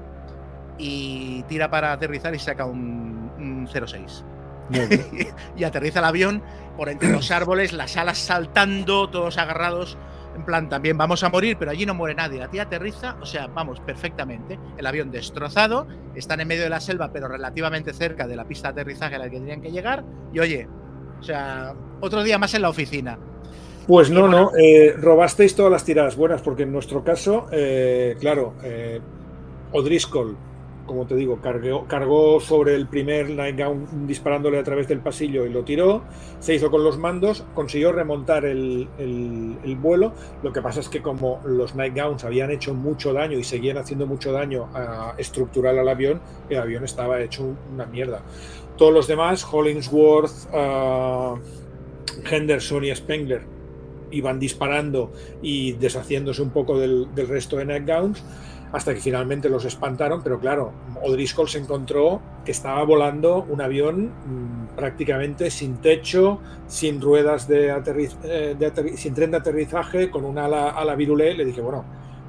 y 0.79 1.43
tira 1.45 1.71
para 1.71 1.93
aterrizar 1.93 2.35
y 2.35 2.39
saca 2.39 2.65
un, 2.65 3.69
06. 3.69 4.25
y 5.57 5.65
aterriza 5.65 5.99
el 5.99 6.05
avión 6.07 6.43
por 6.77 6.89
entre 6.89 7.11
los 7.11 7.31
árboles, 7.31 7.73
las 7.73 7.97
alas 7.97 8.19
saltando, 8.19 9.09
todos 9.09 9.39
agarrados. 9.39 9.99
En 10.35 10.45
plan, 10.45 10.69
también 10.69 10.99
vamos 10.99 11.23
a 11.23 11.29
morir, 11.29 11.57
pero 11.59 11.71
allí 11.71 11.87
no 11.87 11.95
muere 11.95 12.15
nadie. 12.15 12.39
La 12.39 12.49
tía 12.49 12.63
aterriza, 12.63 13.17
o 13.21 13.27
sea, 13.27 13.47
vamos 13.47 13.81
perfectamente. 13.81 14.59
El 14.77 14.87
avión 14.87 15.11
destrozado, 15.11 15.87
están 16.15 16.41
en 16.41 16.49
medio 16.49 16.65
de 16.65 16.71
la 16.71 16.81
selva, 16.81 17.11
pero 17.13 17.29
relativamente 17.29 17.93
cerca 17.93 18.27
de 18.27 18.37
la 18.37 18.45
pista 18.45 18.73
de 18.73 18.81
aterrizaje 18.81 19.15
a 19.15 19.19
la 19.19 19.31
que 19.31 19.39
tenían 19.39 19.63
que 19.63 19.71
llegar. 19.71 20.05
Y 20.33 20.41
oye, 20.41 20.69
o 21.21 21.23
sea, 21.23 21.75
otro 22.01 22.23
día 22.23 22.39
más 22.39 22.55
en 22.55 22.63
la 22.63 22.69
oficina. 22.69 23.19
Pues 23.87 24.11
no, 24.11 24.29
no, 24.29 24.51
eh, 24.57 24.95
robasteis 24.97 25.55
todas 25.55 25.71
las 25.71 25.85
tiradas 25.85 26.17
buenas, 26.17 26.41
porque 26.41 26.63
en 26.63 26.73
nuestro 26.73 27.05
caso, 27.05 27.47
eh, 27.53 28.17
claro, 28.19 28.55
eh, 28.63 29.01
O'Driscoll 29.73 30.37
como 30.87 31.07
te 31.07 31.17
digo, 31.17 31.39
cargó, 31.41 32.41
sobre 32.41 32.75
el 32.75 32.87
primer 32.87 33.31
Nightgown 33.31 34.07
disparándole 34.07 34.59
a 34.59 34.63
través 34.63 34.89
del 34.89 35.01
pasillo 35.01 35.47
y 35.47 35.51
lo 35.51 35.65
tiró, 35.65 36.03
se 36.41 36.55
hizo 36.55 36.71
con 36.71 36.85
los 36.85 36.99
mandos, 36.99 37.45
consiguió 37.55 37.93
remontar 37.93 38.45
el, 38.45 38.89
vuelo, 39.81 40.13
lo 40.43 40.53
que 40.53 40.63
pasa 40.63 40.81
es 40.81 40.89
que 40.89 41.03
como 41.03 41.41
los 41.45 41.75
Nightgowns 41.75 42.25
habían 42.25 42.51
hecho 42.51 42.75
mucho 42.75 43.13
daño 43.13 43.39
y 43.39 43.45
seguían 43.45 43.79
haciendo 43.79 44.07
mucho 44.07 44.33
daño 44.33 44.69
a, 44.75 45.15
estructural 45.19 45.79
al 45.79 45.89
avión, 45.89 46.21
el 46.49 46.59
avión 46.59 46.85
estaba 46.85 47.21
hecho 47.21 47.45
una 47.73 47.87
mierda. 47.87 48.23
Todos 48.77 48.93
los 48.93 49.07
demás, 49.07 49.47
Hollingsworth, 49.51 50.53
uh, 50.53 51.39
Henderson 52.29 52.85
y 52.85 52.95
Spengler, 52.95 53.43
iban 54.11 54.39
disparando 54.39 55.13
y 55.43 55.73
deshaciéndose 55.73 56.41
un 56.43 56.51
poco 56.51 56.79
del, 56.79 57.09
del 57.15 57.29
resto 57.29 57.57
de 57.57 57.65
Nightgowns 57.65 58.23
hasta 58.75 58.93
que 58.93 59.01
finalmente 59.01 59.49
los 59.49 59.65
espantaron, 59.65 60.21
pero 60.25 60.41
claro, 60.41 60.73
O'Driscoll 61.01 61.49
se 61.49 61.59
encontró 61.59 62.21
que 62.45 62.51
estaba 62.51 62.83
volando 62.83 63.47
un 63.49 63.61
avión 63.61 64.07
mm, 64.07 64.75
prácticamente 64.75 65.49
sin 65.53 65.77
techo, 65.77 66.41
sin 66.67 67.01
ruedas 67.01 67.47
de, 67.47 67.73
eh, 68.25 68.97
sin 68.97 69.15
tren 69.15 69.31
de 69.31 69.37
aterrizaje, 69.37 70.11
con 70.11 70.25
un 70.25 70.39
ala, 70.39 70.71
ala 70.71 70.97
virulé. 70.97 71.35
Le 71.35 71.45
dije, 71.45 71.61
bueno, 71.61 71.85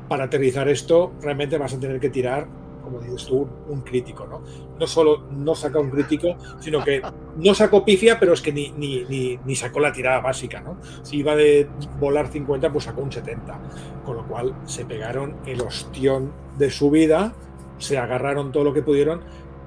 para 0.07 0.25
aterrizar 0.25 0.69
esto 0.69 1.13
realmente 1.19 1.57
vas 1.57 1.73
a 1.73 1.79
tener 1.79 1.99
que 1.99 2.11
tirar 2.11 2.45
como 2.85 2.99
dices 2.99 3.25
tú, 3.25 3.47
un 3.67 3.81
crítico, 3.81 4.25
¿no? 4.25 4.41
No 4.79 4.87
solo 4.87 5.23
no 5.31 5.53
saca 5.55 5.79
un 5.79 5.89
crítico, 5.89 6.35
sino 6.59 6.83
que 6.83 7.01
no 7.37 7.53
sacó 7.53 7.83
pifia, 7.83 8.19
pero 8.19 8.33
es 8.33 8.41
que 8.41 8.53
ni, 8.53 8.71
ni, 8.71 9.37
ni, 9.43 9.55
sacó 9.55 9.79
la 9.79 9.91
tirada 9.91 10.21
básica, 10.21 10.61
¿no? 10.61 10.77
Si 11.03 11.17
iba 11.17 11.35
de 11.35 11.67
volar 11.99 12.27
50, 12.27 12.71
pues 12.71 12.85
sacó 12.85 13.01
un 13.01 13.11
70. 13.11 13.59
Con 14.05 14.15
lo 14.15 14.27
cual 14.27 14.55
se 14.65 14.85
pegaron 14.85 15.35
el 15.45 15.61
ostión 15.61 16.31
de 16.57 16.69
su 16.69 16.89
vida, 16.89 17.33
se 17.77 17.97
agarraron 17.97 18.51
todo 18.51 18.63
lo 18.63 18.73
que 18.73 18.81
pudieron, 18.81 19.21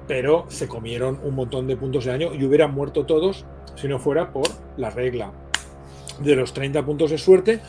pero 0.07 0.45
se 0.47 0.67
comieron 0.67 1.19
un 1.23 1.35
montón 1.35 1.67
de 1.67 1.77
puntos 1.77 2.05
de 2.05 2.11
daño 2.11 2.33
y 2.33 2.43
hubieran 2.43 2.73
muerto 2.73 3.05
todos 3.05 3.45
si 3.75 3.87
no 3.87 3.99
fuera 3.99 4.33
por 4.33 4.47
la 4.77 4.89
regla 4.89 5.31
de 6.19 6.35
los 6.35 6.51
30 6.53 6.83
puntos 6.83 7.11
de 7.11 7.17
suerte 7.19 7.61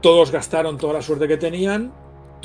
todos 0.00 0.30
gastaron 0.30 0.78
toda 0.78 0.92
la 0.92 1.02
suerte 1.02 1.26
que 1.26 1.36
tenían, 1.36 1.92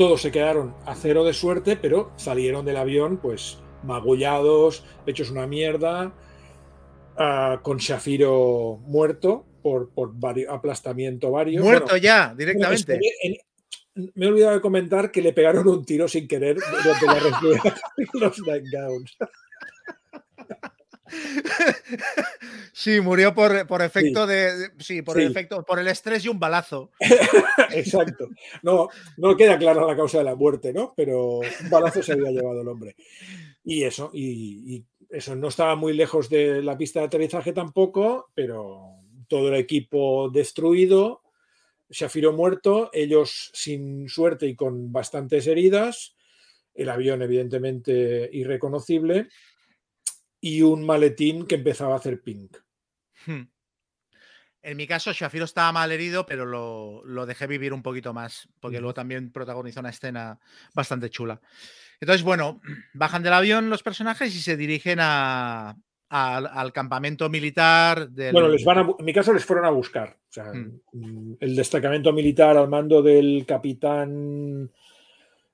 todos 0.02 0.24
se 0.24 0.32
quedaron 0.32 0.74
a 0.88 0.96
cero 0.96 1.24
de 1.24 1.32
suerte, 1.32 1.76
pero 1.76 2.12
salieron 2.16 2.66
del 2.66 2.78
avión 2.78 3.18
pues 3.18 3.60
magullados, 3.84 4.84
hechos 5.06 5.30
una 5.30 5.46
mierda, 5.46 6.12
ah, 7.18 7.60
con 7.62 7.78
Shafiro 7.78 8.80
muerto 8.82 9.46
por, 9.62 9.92
por 9.92 10.12
aplastamiento 10.50 11.30
varios. 11.30 11.64
Muerto 11.64 11.98
ya, 11.98 12.34
directamente. 12.36 13.00
me 14.16 14.26
he 14.26 14.28
olvidado 14.28 14.56
de 14.56 14.62
comentar 14.62 15.12
que 15.12 15.22
le 15.22 15.34
pegaron 15.34 15.68
un 15.68 15.86
tiro 15.86 16.08
sin 16.08 16.28
querer 16.28 16.58
durante 16.84 17.06
la 17.06 17.74
los 18.14 18.40
Nightgowns. 18.40 19.18
Sí, 22.74 23.02
murió 23.02 23.34
por, 23.34 23.82
efecto 23.82 24.26
de. 24.26 24.72
Sí, 24.80 25.02
por 25.02 25.20
efecto, 25.20 25.64
por 25.64 25.80
el 25.80 25.88
estrés 25.88 26.24
y 26.26 26.30
un 26.30 26.40
balazo. 26.40 26.92
Exacto. 27.72 28.30
No, 28.64 28.88
no 29.18 29.36
queda 29.36 29.58
clara 29.58 29.86
la 29.86 29.96
causa 29.96 30.20
de 30.20 30.24
la 30.24 30.36
muerte, 30.36 30.72
¿no? 30.74 30.94
Pero 30.96 31.40
un 31.40 31.70
balazo 31.70 32.02
se 32.02 32.14
había 32.14 32.32
llevado 32.32 32.62
el 32.62 32.68
hombre. 32.68 32.96
Y 33.64 33.84
eso, 33.84 34.10
y, 34.14 34.84
eso 35.10 35.36
no 35.36 35.50
estaba 35.50 35.76
muy 35.76 35.94
lejos 35.94 36.30
de 36.30 36.64
la 36.64 36.78
pista 36.78 37.02
de 37.02 37.08
aterrizaje 37.08 37.52
tampoco, 37.52 38.30
pero 38.34 39.02
todo 39.28 39.50
el 39.50 39.56
equipo 39.56 40.30
destruido, 40.30 41.22
Shafiro 41.90 42.32
muerto, 42.32 42.90
ellos 42.94 43.52
sin 43.54 44.08
suerte 44.08 44.48
y 44.48 44.56
con 44.56 44.94
bastantes 44.94 45.48
heridas, 45.48 46.16
el 46.74 46.90
avión 46.90 47.22
evidentemente 47.22 48.30
irreconocible 48.32 49.28
y 50.42 50.64
un 50.64 50.84
maletín 50.84 51.46
que 51.46 51.56
empezaba 51.56 51.94
a 51.94 51.98
hacer 51.98 52.22
pink. 52.22 52.58
Hmm. 53.26 53.44
En 54.64 54.78
mi 54.78 54.86
caso, 54.86 55.12
Shafiro 55.12 55.46
estaba 55.46 55.72
mal 55.72 55.92
herido, 55.92 56.26
pero 56.26 56.46
lo, 56.46 57.26
dejé 57.26 57.48
vivir 57.48 57.74
un 57.74 57.82
poquito 57.82 58.14
más, 58.14 58.48
porque 58.60 58.80
luego 58.80 58.94
también 58.94 59.32
protagonizó 59.32 59.80
una 59.80 59.90
escena 59.90 60.40
bastante 60.74 61.10
chula. 61.10 61.42
Entonces, 62.00 62.24
bueno, 62.24 62.60
bajan 62.94 63.24
del 63.24 63.34
avión 63.34 63.70
los 63.70 63.84
personajes 63.84 64.36
y 64.36 64.40
se 64.40 64.58
dirigen 64.58 65.00
a, 65.02 65.78
al, 66.10 66.74
campamento 66.74 67.30
militar. 67.30 68.10
Bueno, 68.10 68.50
les 68.50 68.64
van 68.64 68.94
en 68.98 69.06
mi 69.06 69.14
caso 69.14 69.34
les 69.34 69.46
fueron 69.46 69.66
a 69.66 69.70
buscar. 69.70 70.18
Hmm. 70.36 70.80
Mm, 70.94 71.34
el 71.40 71.56
destacamento 71.56 72.12
militar 72.14 72.58
al 72.58 72.68
mando 72.68 73.02
del 73.02 73.46
capitán 73.48 74.70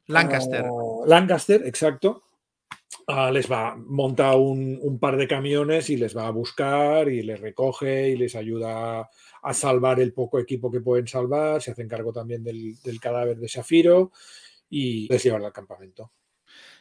Lancaster. 0.07 0.65
Ah, 0.65 1.03
Lancaster, 1.05 1.65
exacto. 1.65 2.23
Ah, 3.09 3.31
les 3.31 3.49
va, 3.49 3.73
monta 3.77 4.35
un, 4.35 4.99
par 4.99 5.15
de 5.15 5.29
camiones 5.29 5.89
y 5.89 5.95
les 5.95 6.15
va 6.15 6.27
a 6.27 6.31
buscar 6.31 7.07
y 7.07 7.21
les 7.21 7.39
recoge 7.39 8.09
y 8.09 8.17
les 8.17 8.35
ayuda 8.35 9.09
a 9.43 9.53
salvar 9.53 10.01
el 10.01 10.11
poco 10.11 10.39
equipo 10.39 10.69
que 10.69 10.81
pueden 10.81 11.07
salvar. 11.07 11.61
Se 11.61 11.71
hacen 11.71 11.87
cargo 11.87 12.11
también 12.11 12.43
del, 12.43 12.75
cadáver 12.99 13.37
de 13.37 13.47
Shafiro 13.47 14.11
y 14.69 15.07
les 15.07 15.23
llevan 15.23 15.45
al 15.45 15.53
campamento. 15.53 16.11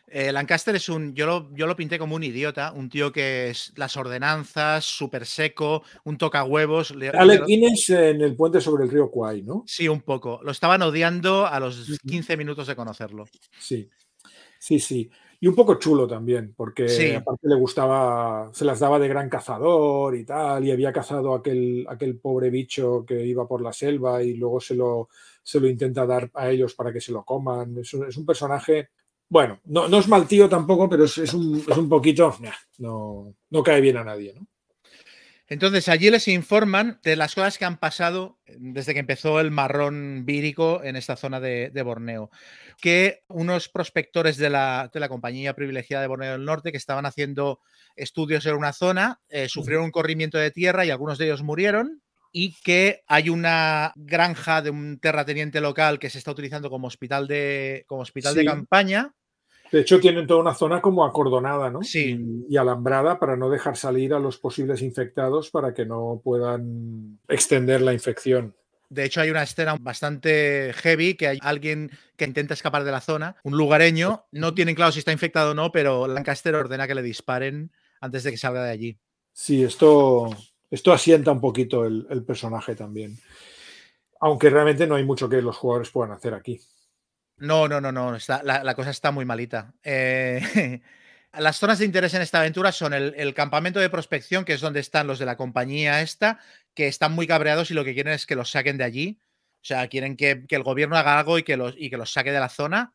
Eh, 0.09 0.33
Lancaster 0.33 0.75
es 0.75 0.89
un. 0.89 1.15
Yo 1.15 1.27
lo, 1.27 1.55
yo 1.55 1.69
lo 1.69 1.77
pinté 1.77 1.97
como 1.97 2.17
un 2.17 2.25
idiota, 2.25 2.73
un 2.73 2.89
tío 2.89 3.13
que 3.13 3.51
es 3.51 3.73
las 3.77 3.97
ordenanzas, 3.97 4.85
súper 4.85 5.27
seco, 5.27 5.85
un 6.05 6.19
toca 6.19 6.43
huevos. 6.43 6.93
Alec 7.13 7.45
Guinness 7.47 7.91
en 7.91 8.21
el 8.21 8.35
puente 8.35 8.61
sobre 8.61 8.85
el 8.85 8.91
río 8.91 9.13
Kwai, 9.13 9.43
¿no? 9.43 9.63
Sí, 9.67 9.87
un 9.87 10.01
poco. 10.01 10.41
Lo 10.43 10.51
estaban 10.51 10.83
odiando 10.83 11.47
a 11.47 11.61
los 11.61 12.01
15 12.05 12.37
minutos 12.37 12.67
de 12.67 12.75
conocerlo. 12.75 13.27
Sí, 13.61 13.89
sí, 14.59 14.81
sí. 14.81 15.09
Y 15.41 15.47
un 15.47 15.55
poco 15.55 15.75
chulo 15.75 16.07
también, 16.07 16.55
porque 16.57 17.17
aparte 17.17 17.49
le 17.49 17.57
gustaba, 17.57 18.51
se 18.53 18.65
las 18.65 18.81
daba 18.81 18.99
de 18.99 19.09
gran 19.09 19.29
cazador 19.29 20.17
y 20.17 20.25
tal, 20.25 20.65
y 20.65 20.71
había 20.71 20.93
cazado 20.93 21.35
aquel, 21.35 21.87
aquel 21.89 22.19
pobre 22.19 22.51
bicho 22.51 23.05
que 23.07 23.25
iba 23.25 23.47
por 23.47 23.61
la 23.61 23.73
selva 23.73 24.23
y 24.23 24.35
luego 24.35 24.61
se 24.61 24.75
lo, 24.75 25.09
se 25.43 25.61
lo 25.61 25.69
intenta 25.69 26.07
dar 26.07 26.31
a 26.35 26.51
ellos 26.51 26.75
para 26.75 26.93
que 26.93 27.01
se 27.01 27.13
lo 27.13 27.25
coman. 27.25 27.77
Es 27.79 27.93
un, 27.95 28.07
es 28.07 28.17
un 28.17 28.25
personaje, 28.25 28.89
bueno, 29.29 29.61
no, 29.67 29.89
no, 29.89 29.99
es 29.99 30.09
mal 30.09 30.27
tío 30.27 30.49
tampoco, 30.49 30.89
pero 30.89 31.05
es, 31.05 31.19
es, 31.19 31.35
un, 31.35 31.63
es 31.69 31.77
un, 31.77 31.89
poquito, 31.89 32.35
no, 32.79 33.35
no 33.51 33.63
cae 33.63 33.81
bien 33.81 33.99
a 33.99 34.05
nadie, 34.05 34.35
¿no? 34.35 34.47
Entonces, 35.49 35.89
allí 35.89 36.11
les 36.11 36.27
informan 36.27 36.99
de 37.05 37.15
las 37.15 37.35
cosas 37.35 37.57
que 37.57 37.65
han 37.65 37.79
pasado 37.79 38.39
desde 38.47 38.95
que 38.95 39.01
empezó 39.01 39.39
el 39.39 39.53
marrón 39.53 40.25
vírico 40.27 40.83
en 40.83 40.97
esta 40.97 41.17
zona 41.17 41.39
de, 41.39 41.83
Borneo. 41.85 42.31
Que 42.81 43.23
unos 43.29 43.69
prospectores 43.69 44.39
de 44.39 44.51
la, 44.51 44.91
compañía 45.09 45.55
privilegiada 45.55 46.03
de 46.03 46.09
Borneo 46.09 46.33
del 46.33 46.45
Norte 46.45 46.73
que 46.73 46.79
estaban 46.79 47.07
haciendo 47.07 47.61
estudios 47.95 48.45
en 48.47 48.57
una 48.57 48.73
zona 48.73 49.21
eh, 49.29 49.49
sufrieron 49.49 49.85
un 49.85 49.91
corrimiento 49.93 50.37
de 50.37 50.51
tierra 50.51 50.85
y 50.85 50.91
algunos 50.91 51.19
de 51.19 51.27
ellos 51.27 51.43
murieron. 51.43 52.03
Y 52.33 52.55
que 52.63 53.03
hay 53.07 53.31
una 53.31 53.93
granja 53.95 54.61
de 54.61 54.71
un 54.71 54.99
terrateniente 54.99 55.61
local 55.61 55.99
que 55.99 56.11
se 56.11 56.19
está 56.19 56.33
utilizando 56.33 56.69
como 56.69 56.89
hospital 56.89 57.29
de, 57.29 57.85
como 57.87 58.03
hospital 58.03 58.35
de 58.35 58.45
campaña 58.45 59.15
de 59.71 59.81
hecho, 59.81 60.01
tienen 60.01 60.27
toda 60.27 60.41
una 60.41 60.55
zona 60.55 60.81
como 60.81 61.05
acordonada 61.05 61.71
¿no? 61.71 61.83
sí. 61.83 62.45
y, 62.49 62.57
alambrada 62.57 63.19
para 63.19 63.37
no 63.37 63.51
dejar 63.51 63.77
salir 63.77 64.15
a 64.15 64.19
los 64.19 64.39
posibles 64.39 64.83
infectados 64.83 65.51
para 65.51 65.75
que 65.75 65.85
no 65.85 66.21
puedan 66.23 67.19
extender 67.29 67.81
la 67.81 67.93
infección. 67.93 68.55
De 68.89 69.05
hecho, 69.05 69.21
hay 69.21 69.31
una 69.31 69.43
escena 69.43 69.77
bastante 69.81 70.73
heavy 70.75 71.15
que 71.15 71.27
hay 71.27 71.39
alguien 71.43 71.91
que 72.17 72.25
intenta 72.25 72.55
escapar 72.55 72.85
de 72.85 72.93
la 72.93 73.01
zona, 73.01 73.37
un 73.43 73.57
lugareño. 73.57 74.27
No 74.31 74.55
tienen 74.55 74.77
claro 74.77 74.93
si 74.93 75.01
está 75.01 75.11
infectado 75.11 75.51
o 75.51 75.55
no, 75.55 75.73
pero 75.73 76.07
Lancaster 76.07 76.55
ordena 76.55 76.87
que 76.87 76.95
le 76.95 77.03
disparen 77.03 77.73
antes 78.01 78.23
de 78.23 78.31
que 78.31 78.37
salga 78.37 78.63
de 78.63 78.71
allí. 78.71 78.99
Sí, 79.33 79.65
esto, 79.65 80.31
esto 80.71 80.93
asienta 80.93 81.33
un 81.33 81.41
poquito 81.41 81.85
el 81.85 82.25
personaje 82.25 82.77
también. 82.77 83.19
Aunque 84.21 84.51
realmente 84.51 84.87
no 84.87 84.95
hay 84.95 85.05
mucho 85.05 85.29
que 85.29 85.43
los 85.43 85.57
jugadores 85.57 85.91
puedan 85.91 86.13
hacer 86.13 86.33
aquí. 86.33 86.61
No, 87.39 87.69
no, 87.69 87.81
no, 87.81 87.93
no. 87.93 88.17
la, 88.43 88.75
cosa 88.75 88.91
está 88.91 89.11
muy 89.11 89.25
malita. 89.25 89.75
Eh, 89.83 90.81
las 91.33 91.59
zonas 91.59 91.79
de 91.79 91.85
interés 91.85 92.15
en 92.15 92.23
esta 92.23 92.41
aventura 92.41 92.73
son 92.73 92.95
el, 92.95 93.35
campamento 93.35 93.79
de 93.79 93.91
prospección, 93.91 94.45
que 94.45 94.55
es 94.55 94.61
donde 94.61 94.81
están 94.81 95.07
los 95.07 95.19
de 95.19 95.27
la 95.27 95.37
compañía 95.37 96.01
esta, 96.01 96.39
que 96.75 96.87
están 96.87 97.13
muy 97.13 97.27
cabreados 97.27 97.71
y 97.71 97.75
lo 97.75 97.85
que 97.85 97.95
quieren 97.95 98.15
es 98.15 98.27
que 98.27 98.37
los 98.37 98.51
saquen 98.51 98.79
de 98.79 98.85
allí. 98.85 99.19
O 99.63 99.67
sea, 99.67 99.89
quieren 99.89 100.17
que, 100.17 100.45
el 100.49 100.63
gobierno 100.63 100.97
haga 100.97 101.19
algo 101.19 101.39
y 101.39 101.43
que 101.43 101.57
los, 101.57 101.75
y 101.77 101.91
que 101.91 101.97
los 101.97 102.13
saque 102.13 102.33
de 102.33 102.41
la 102.41 102.49
zona. 102.49 102.93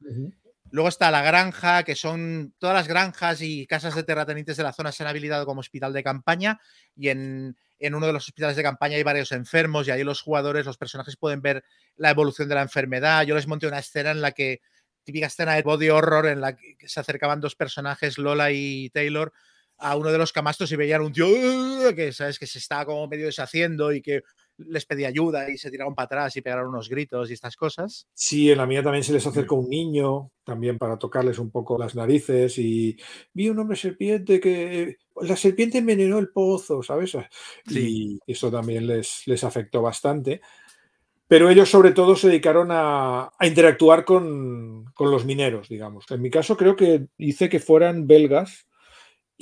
Luego 0.71 0.89
está 0.89 1.11
la 1.11 1.21
granja, 1.21 1.83
que 1.83 1.95
son 1.95 2.53
todas 2.57 2.75
las 2.75 2.87
granjas 2.87 3.41
y 3.41 3.67
casas 3.67 3.93
de 3.93 4.03
terratenientes 4.03 4.57
de 4.57 4.63
la 4.63 4.73
zona 4.73 4.91
se 4.91 5.03
han 5.03 5.09
habilitado 5.09 5.45
como 5.45 5.59
hospital 5.59 5.93
de 5.93 6.01
campaña 6.01 6.59
y 6.95 7.09
en, 7.09 7.57
en 7.77 7.95
uno 7.95 8.07
de 8.07 8.13
los 8.13 8.27
hospitales 8.27 8.55
de 8.55 8.63
campaña 8.63 8.95
hay 8.95 9.03
varios 9.03 9.31
enfermos 9.33 9.87
y 9.87 9.91
ahí 9.91 10.03
los 10.03 10.21
jugadores, 10.21 10.65
los 10.65 10.77
personajes 10.77 11.17
pueden 11.17 11.41
ver 11.41 11.63
la 11.97 12.11
evolución 12.11 12.47
de 12.47 12.55
la 12.55 12.61
enfermedad. 12.61 13.23
Yo 13.23 13.35
les 13.35 13.47
monté 13.47 13.67
una 13.67 13.79
escena 13.79 14.11
en 14.11 14.21
la 14.21 14.31
que, 14.31 14.61
típica 15.03 15.27
escena 15.27 15.55
de 15.55 15.63
body 15.63 15.89
horror, 15.89 16.27
en 16.27 16.41
la 16.41 16.55
que 16.55 16.75
se 16.87 16.99
acercaban 16.99 17.41
dos 17.41 17.55
personajes, 17.55 18.17
Lola 18.17 18.51
y 18.51 18.89
Taylor, 18.91 19.33
a 19.77 19.95
uno 19.95 20.11
de 20.11 20.17
los 20.17 20.31
camastos 20.31 20.71
y 20.71 20.75
veían 20.75 21.01
un 21.01 21.11
tío 21.11 21.25
que, 21.95 22.13
¿sabes? 22.13 22.37
que 22.37 22.45
se 22.45 22.59
estaba 22.59 22.85
como 22.85 23.07
medio 23.07 23.25
deshaciendo 23.25 23.91
y 23.91 24.01
que 24.01 24.21
les 24.67 24.85
pedía 24.85 25.07
ayuda 25.07 25.49
y 25.49 25.57
se 25.57 25.71
tiraron 25.71 25.95
para 25.95 26.05
atrás 26.05 26.35
y 26.35 26.41
pegaron 26.41 26.69
unos 26.69 26.89
gritos 26.89 27.29
y 27.29 27.33
estas 27.33 27.55
cosas. 27.55 28.07
Sí, 28.13 28.51
en 28.51 28.57
la 28.57 28.65
mía 28.65 28.83
también 28.83 29.03
se 29.03 29.13
les 29.13 29.25
acercó 29.25 29.55
un 29.55 29.69
niño, 29.69 30.31
también 30.43 30.77
para 30.77 30.97
tocarles 30.97 31.39
un 31.39 31.51
poco 31.51 31.77
las 31.77 31.95
narices 31.95 32.57
y 32.57 32.97
vi 33.33 33.49
un 33.49 33.59
hombre 33.59 33.77
serpiente 33.77 34.39
que 34.39 34.97
la 35.21 35.35
serpiente 35.35 35.79
envenenó 35.79 36.19
el 36.19 36.29
pozo, 36.29 36.81
¿sabes? 36.83 37.15
Y 37.69 38.19
eso 38.25 38.51
también 38.51 38.87
les, 38.87 39.23
les 39.27 39.43
afectó 39.43 39.81
bastante. 39.81 40.41
Pero 41.27 41.49
ellos 41.49 41.69
sobre 41.69 41.91
todo 41.91 42.15
se 42.15 42.27
dedicaron 42.27 42.69
a, 42.71 43.31
interactuar 43.41 44.03
con, 44.03 44.85
con, 44.93 45.09
los 45.09 45.25
mineros, 45.25 45.69
digamos. 45.69 46.05
En 46.09 46.21
mi 46.21 46.29
caso 46.29 46.57
creo 46.57 46.75
que 46.75 47.07
hice 47.17 47.47
que 47.47 47.59
fueran 47.59 48.05
belgas 48.05 48.67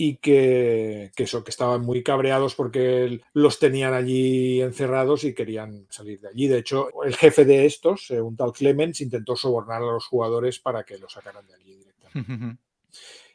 y 0.01 0.15
que, 0.15 1.11
eso, 1.17 1.43
que 1.43 1.51
estaban 1.51 1.81
muy 1.81 2.01
cabreados 2.03 2.55
porque 2.55 3.19
los 3.34 3.59
tenían 3.59 3.93
allí 3.93 4.61
encerrados 4.61 5.26
y 5.26 5.34
querían 5.34 5.88
salir 5.89 6.21
de 6.21 6.30
allí. 6.30 6.47
De 6.47 6.59
hecho, 6.59 7.03
el 7.03 7.17
jefe 7.17 7.43
de 7.43 7.65
estos, 7.65 8.09
eh, 8.11 8.21
un 8.21 8.38
tal 8.38 8.53
Clemens, 8.53 9.01
intentó 9.01 9.35
sobornar 9.35 9.81
a 9.81 9.91
los 9.91 10.05
jugadores 10.05 10.57
para 10.59 10.85
que 10.85 10.97
lo 10.97 11.09
sacaran 11.09 11.45
de 11.45 11.53
allí 11.53 11.76
directamente. 11.76 12.59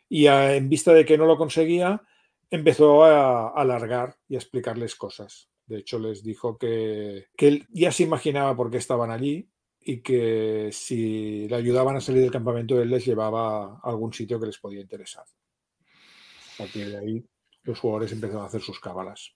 y 0.09 0.27
en 0.27 0.71
vista 0.71 0.95
de 0.95 1.05
que 1.05 1.19
no 1.19 1.27
lo 1.27 1.37
conseguía, 1.37 2.01
empezó 2.49 3.05
a 3.05 3.49
alargar 3.49 4.17
y 4.27 4.37
a 4.37 4.39
explicarles 4.39 4.95
cosas. 4.95 5.51
De 5.67 5.81
hecho, 5.81 5.99
les 5.99 6.25
dijo 6.25 6.57
que, 6.57 7.27
que 7.37 7.49
él 7.49 7.67
ya 7.73 7.93
se 7.93 8.05
imaginaba 8.05 8.57
por 8.57 8.71
qué 8.71 8.79
estaban 8.79 9.11
allí 9.11 9.51
y 9.81 10.01
que 10.01 10.71
si 10.73 11.47
le 11.47 11.57
ayudaban 11.57 11.97
a 11.97 12.01
salir 12.01 12.23
del 12.23 12.31
campamento, 12.31 12.81
él 12.81 12.89
les 12.89 13.05
llevaba 13.05 13.75
a 13.75 13.81
algún 13.83 14.15
sitio 14.15 14.41
que 14.41 14.47
les 14.47 14.57
podía 14.57 14.81
interesar. 14.81 15.27
A 16.55 16.59
partir 16.59 16.89
de 16.89 16.99
ahí, 16.99 17.25
los 17.65 17.79
jugadores 17.79 18.13
empezaron 18.13 18.43
a 18.43 18.47
hacer 18.47 18.61
sus 18.61 18.79
cábalas. 18.81 19.35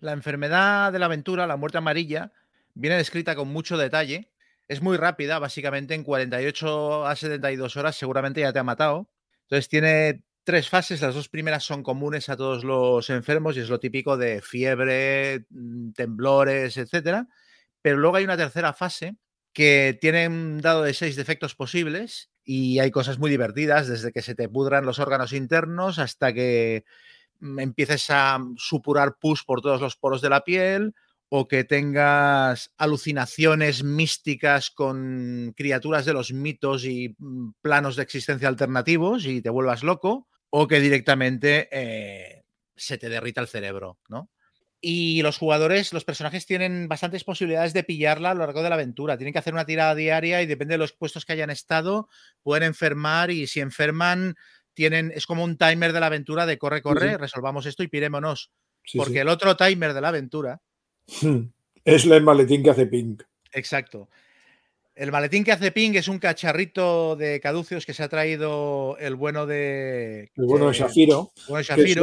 La 0.00 0.12
enfermedad 0.12 0.92
de 0.92 0.98
la 0.98 1.06
aventura, 1.06 1.46
la 1.46 1.56
muerte 1.56 1.78
amarilla, 1.78 2.32
viene 2.74 2.96
descrita 2.96 3.34
con 3.34 3.48
mucho 3.48 3.76
detalle. 3.76 4.32
Es 4.68 4.82
muy 4.82 4.96
rápida, 4.96 5.38
básicamente 5.38 5.94
en 5.94 6.04
48 6.04 7.06
a 7.06 7.16
72 7.16 7.76
horas 7.76 7.96
seguramente 7.96 8.40
ya 8.40 8.52
te 8.52 8.58
ha 8.58 8.64
matado. 8.64 9.10
Entonces 9.42 9.68
tiene 9.68 10.24
tres 10.44 10.68
fases, 10.68 11.02
las 11.02 11.14
dos 11.14 11.28
primeras 11.28 11.64
son 11.64 11.82
comunes 11.82 12.28
a 12.28 12.36
todos 12.36 12.64
los 12.64 13.10
enfermos 13.10 13.56
y 13.56 13.60
es 13.60 13.68
lo 13.68 13.80
típico 13.80 14.16
de 14.16 14.40
fiebre, 14.42 15.46
mm, 15.50 15.92
temblores, 15.92 16.76
etcétera. 16.76 17.28
pero 17.82 17.96
luego 17.96 18.16
hay 18.16 18.24
una 18.24 18.36
tercera 18.36 18.72
fase 18.74 19.16
que 19.52 19.98
tiene 20.00 20.28
un 20.28 20.60
dado 20.60 20.82
de 20.82 20.92
seis 20.94 21.16
defectos 21.16 21.54
posibles 21.54 22.30
y 22.52 22.80
hay 22.80 22.90
cosas 22.90 23.20
muy 23.20 23.30
divertidas, 23.30 23.86
desde 23.86 24.10
que 24.10 24.22
se 24.22 24.34
te 24.34 24.48
pudran 24.48 24.84
los 24.84 24.98
órganos 24.98 25.32
internos 25.32 26.00
hasta 26.00 26.32
que 26.32 26.84
mm, 27.38 27.60
empieces 27.60 28.10
a 28.10 28.40
supurar 28.56 29.18
pus 29.20 29.44
por 29.44 29.60
todos 29.60 29.80
los 29.80 29.94
poros 29.94 30.20
de 30.20 30.30
la 30.30 30.42
piel 30.42 30.92
o 31.28 31.46
que 31.46 31.62
tengas 31.62 32.72
alucinaciones 32.76 33.84
místicas 33.84 34.72
con 34.72 35.54
criaturas 35.56 36.04
de 36.04 36.12
los 36.12 36.32
mitos 36.32 36.84
y 36.84 37.14
mm, 37.16 37.52
planos 37.62 37.94
de 37.94 38.02
existencia 38.02 38.48
alternativos 38.48 39.26
y 39.26 39.40
te 39.42 39.50
vuelvas 39.50 39.84
loco, 39.84 40.26
o 40.50 40.66
que 40.66 40.80
directamente 40.80 41.68
eh, 41.70 42.42
se 42.74 42.98
te 42.98 43.08
derrita 43.08 43.40
el 43.40 43.46
cerebro, 43.46 44.00
¿no? 44.08 44.28
Y 44.82 45.20
los 45.22 45.36
jugadores, 45.36 45.92
los 45.92 46.04
personajes 46.04 46.46
tienen 46.46 46.88
bastantes 46.88 47.22
posibilidades 47.22 47.74
de 47.74 47.84
pillarla 47.84 48.30
a 48.30 48.34
lo 48.34 48.40
largo 48.40 48.62
de 48.62 48.70
la 48.70 48.76
aventura. 48.76 49.18
Tienen 49.18 49.32
que 49.32 49.38
hacer 49.38 49.52
una 49.52 49.66
tirada 49.66 49.94
diaria 49.94 50.40
y 50.40 50.46
depende 50.46 50.74
de 50.74 50.78
los 50.78 50.92
puestos 50.92 51.26
que 51.26 51.34
hayan 51.34 51.50
estado, 51.50 52.08
pueden 52.42 52.62
enfermar 52.62 53.30
y 53.30 53.46
si 53.46 53.60
enferman, 53.60 54.36
tienen, 54.72 55.12
es 55.14 55.26
como 55.26 55.44
un 55.44 55.58
timer 55.58 55.92
de 55.92 56.00
la 56.00 56.06
aventura 56.06 56.46
de 56.46 56.56
corre, 56.56 56.80
corre, 56.80 57.18
resolvamos 57.18 57.66
esto 57.66 57.82
y 57.82 57.88
pirémonos. 57.88 58.50
porque 58.94 59.20
el 59.20 59.28
otro 59.28 59.56
timer 59.56 59.92
de 59.92 60.00
la 60.00 60.08
aventura 60.08 60.60
es 61.84 62.06
el 62.06 62.22
maletín 62.22 62.62
que 62.62 62.70
hace 62.70 62.86
ping. 62.86 63.18
Exacto. 63.52 64.08
El 64.94 65.12
maletín 65.12 65.44
que 65.44 65.52
hace 65.52 65.72
ping 65.72 65.94
es 65.94 66.08
un 66.08 66.18
cacharrito 66.18 67.16
de 67.16 67.40
caducios 67.40 67.86
que 67.86 67.94
se 67.94 68.02
ha 68.02 68.08
traído 68.08 68.96
el 68.98 69.14
bueno 69.14 69.46
de. 69.46 70.30
El 70.34 70.46
bueno 70.46 70.68
de 70.68 70.72
Shafiro. 70.74 71.32
es 71.48 71.96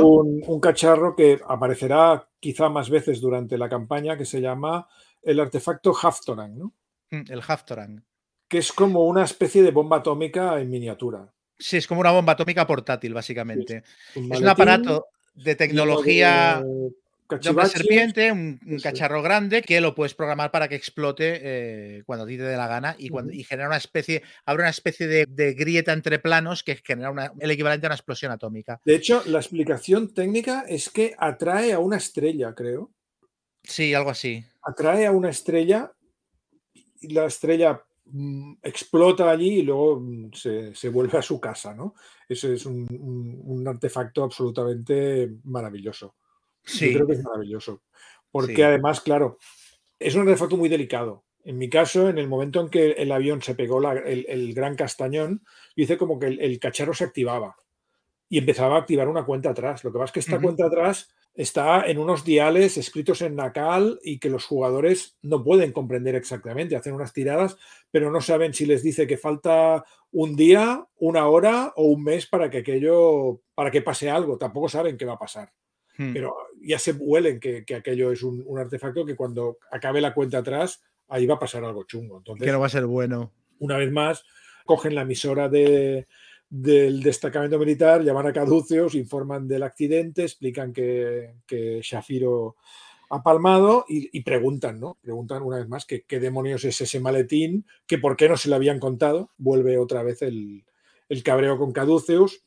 un, 0.47 0.59
cacharro 0.59 1.15
que 1.15 1.39
aparecerá 1.47 2.27
quizá 2.39 2.69
más 2.69 2.89
veces 2.89 3.21
durante 3.21 3.57
la 3.57 3.69
campaña 3.69 4.17
que 4.17 4.25
se 4.25 4.41
llama 4.41 4.87
el 5.21 5.39
artefacto 5.39 5.93
Haftorang, 5.93 6.57
¿no? 6.57 6.73
Mm, 7.11 7.31
el 7.31 7.41
Haftorang. 7.45 8.03
Que 8.47 8.59
es 8.59 8.71
como 8.71 9.05
una 9.05 9.25
especie 9.25 9.61
de 9.61 9.71
bomba 9.71 9.97
atómica 9.97 10.59
en 10.59 10.69
miniatura. 10.69 11.31
Sí, 11.59 11.77
es 11.77 11.87
como 11.87 12.01
una 12.01 12.11
bomba 12.11 12.33
atómica 12.33 12.65
portátil, 12.65 13.13
básicamente. 13.13 13.83
es 14.15 14.39
un 14.39 14.47
aparato 14.47 15.07
de 15.33 15.55
tecnología 15.55 16.63
de 16.63 16.91
serpiente, 17.69 18.31
un, 18.31 18.59
cacharro 18.81 19.21
grande 19.21 19.61
que 19.61 19.81
lo 19.81 19.95
puedes 19.95 20.13
programar 20.13 20.51
para 20.51 20.67
que 20.67 20.75
explote 20.75 21.39
eh, 21.41 22.03
cuando 22.05 22.25
a 22.25 22.27
ti 22.27 22.37
te 22.37 22.43
dé 22.43 22.57
la 22.57 22.67
gana 22.67 22.95
y, 22.97 23.09
cuando, 23.09 23.33
genera 23.33 23.67
una 23.67 23.77
especie, 23.77 24.23
abre 24.45 24.63
una 24.63 24.69
especie 24.69 25.07
de, 25.07 25.53
grieta 25.53 25.93
entre 25.93 26.19
planos 26.19 26.63
que 26.63 26.75
genera 26.75 27.33
el 27.39 27.51
equivalente 27.51 27.87
a 27.87 27.89
una 27.89 27.95
explosión 27.95 28.31
atómica. 28.31 28.79
De 28.85 28.95
hecho, 28.95 29.23
la 29.25 29.39
explicación 29.39 30.13
técnica 30.13 30.63
es 30.67 30.89
que 30.89 31.15
atrae 31.17 31.73
a 31.73 31.79
una 31.79 31.97
estrella, 31.97 32.53
creo. 32.53 32.91
Sí, 33.63 33.93
algo 33.93 34.11
así. 34.11 34.43
Atrae 34.61 35.05
a 35.05 35.11
una 35.11 35.29
estrella 35.29 35.91
y 37.01 37.13
la 37.13 37.25
estrella 37.25 37.83
mm, 38.05 38.53
explota 38.63 39.29
allí 39.29 39.59
y 39.59 39.61
luego 39.63 39.99
mm, 39.99 40.31
se, 40.33 40.89
vuelve 40.89 41.17
a 41.17 41.21
su 41.21 41.39
casa, 41.39 41.73
¿no? 41.73 41.95
Ese 42.27 42.53
es 42.53 42.65
un 42.65 43.63
artefacto 43.67 44.23
absolutamente 44.23 45.29
maravilloso. 45.43 46.15
Sí. 46.67 46.91
Yo 46.91 46.95
creo 46.95 47.07
que 47.07 47.13
es 47.13 47.23
maravilloso. 47.23 47.81
Porque 48.31 48.63
además, 48.63 49.01
claro, 49.01 49.39
es 49.99 50.15
un 50.15 50.21
artefacto 50.21 50.57
muy 50.57 50.69
delicado. 50.69 51.23
En 51.43 51.57
mi 51.57 51.69
caso, 51.69 52.09
en 52.09 52.17
el 52.17 52.27
momento 52.27 52.59
en 52.59 52.69
que 52.69 52.91
el 52.91 53.11
avión 53.11 53.41
se 53.41 53.55
pegó 53.55 53.81
el, 53.91 54.53
gran 54.53 54.75
castañón, 54.75 55.43
yo 55.75 55.83
hice 55.83 55.97
como 55.97 56.19
que 56.19 56.27
el, 56.27 56.59
cacharro 56.59 56.93
se 56.93 57.05
activaba 57.05 57.55
y 58.29 58.37
empezaba 58.37 58.75
a 58.75 58.79
activar 58.79 59.07
una 59.07 59.25
cuenta 59.25 59.51
atrás. 59.51 59.83
Lo 59.83 59.91
que 59.91 59.97
pasa 59.97 60.05
es 60.05 60.11
que 60.11 60.19
esta 60.19 60.41
cuenta 60.41 60.65
atrás 60.65 61.09
está 61.33 61.85
en 61.85 61.99
unos 61.99 62.25
diales 62.25 62.75
escritos 62.75 63.21
en 63.21 63.37
Nacal 63.37 63.99
y 64.03 64.19
que 64.19 64.29
los 64.29 64.43
jugadores 64.45 65.17
no 65.21 65.43
pueden 65.43 65.71
comprender 65.71 66.15
exactamente. 66.15 66.75
Hacen 66.75 66.93
unas 66.93 67.13
tiradas, 67.13 67.57
pero 67.91 68.11
no 68.11 68.19
saben 68.19 68.53
si 68.53 68.65
les 68.65 68.83
dice 68.83 69.07
que 69.07 69.17
falta 69.17 69.85
un 70.11 70.35
día, 70.35 70.85
una 70.97 71.27
hora 71.29 71.71
o 71.77 71.83
un 71.83 72.03
mes 72.03 72.27
para 72.27 72.49
que 72.49 72.57
aquello, 72.57 73.41
para 73.55 73.71
que 73.71 73.81
pase 73.81 74.09
algo. 74.09 74.37
Tampoco 74.37 74.67
saben 74.67 74.97
qué 74.97 75.05
va 75.05 75.13
a 75.13 75.19
pasar. 75.19 75.53
Hmm. 75.97 76.13
Pero 76.13 76.35
ya 76.61 76.79
se 76.79 76.91
huelen 76.91 77.39
que, 77.39 77.65
aquello 77.75 78.11
es 78.11 78.23
un, 78.23 78.45
artefacto 78.57 79.05
que 79.05 79.15
cuando 79.15 79.57
acabe 79.71 80.01
la 80.01 80.13
cuenta 80.13 80.39
atrás, 80.39 80.83
ahí 81.07 81.25
va 81.25 81.35
a 81.35 81.39
pasar 81.39 81.63
algo 81.63 81.83
chungo. 81.83 82.17
Entonces, 82.17 82.45
que 82.45 82.51
no 82.51 82.59
va 82.59 82.67
a 82.67 82.69
ser 82.69 82.85
bueno. 82.85 83.33
Una 83.59 83.77
vez 83.77 83.91
más, 83.91 84.23
cogen 84.65 84.95
la 84.95 85.01
emisora 85.01 85.49
del 85.49 86.05
destacamento 87.01 87.57
militar, 87.57 88.03
llaman 88.03 88.27
a 88.27 88.33
caduceos, 88.33 88.95
informan 88.95 89.47
del 89.47 89.63
accidente, 89.63 90.23
explican 90.23 90.73
que, 90.73 91.35
que 91.47 91.79
Shafiro 91.81 92.57
ha 93.09 93.23
palmado 93.23 93.85
y, 93.87 94.21
preguntan, 94.21 94.79
¿no? 94.79 94.97
Preguntan 95.01 95.41
una 95.41 95.57
vez 95.57 95.67
más 95.67 95.85
que 95.85 96.03
qué 96.03 96.19
demonios 96.19 96.65
es 96.65 96.81
ese 96.81 96.99
maletín, 96.99 97.65
que 97.85 97.97
por 97.97 98.17
qué 98.17 98.27
no 98.27 98.35
se 98.35 98.49
lo 98.49 98.55
habían 98.55 98.79
contado. 98.79 99.31
Vuelve 99.37 99.77
otra 99.77 100.03
vez 100.03 100.21
el, 100.21 100.65
el 101.07 101.23
cabreo 101.23 101.57
con 101.57 101.71
caduceos. 101.71 102.43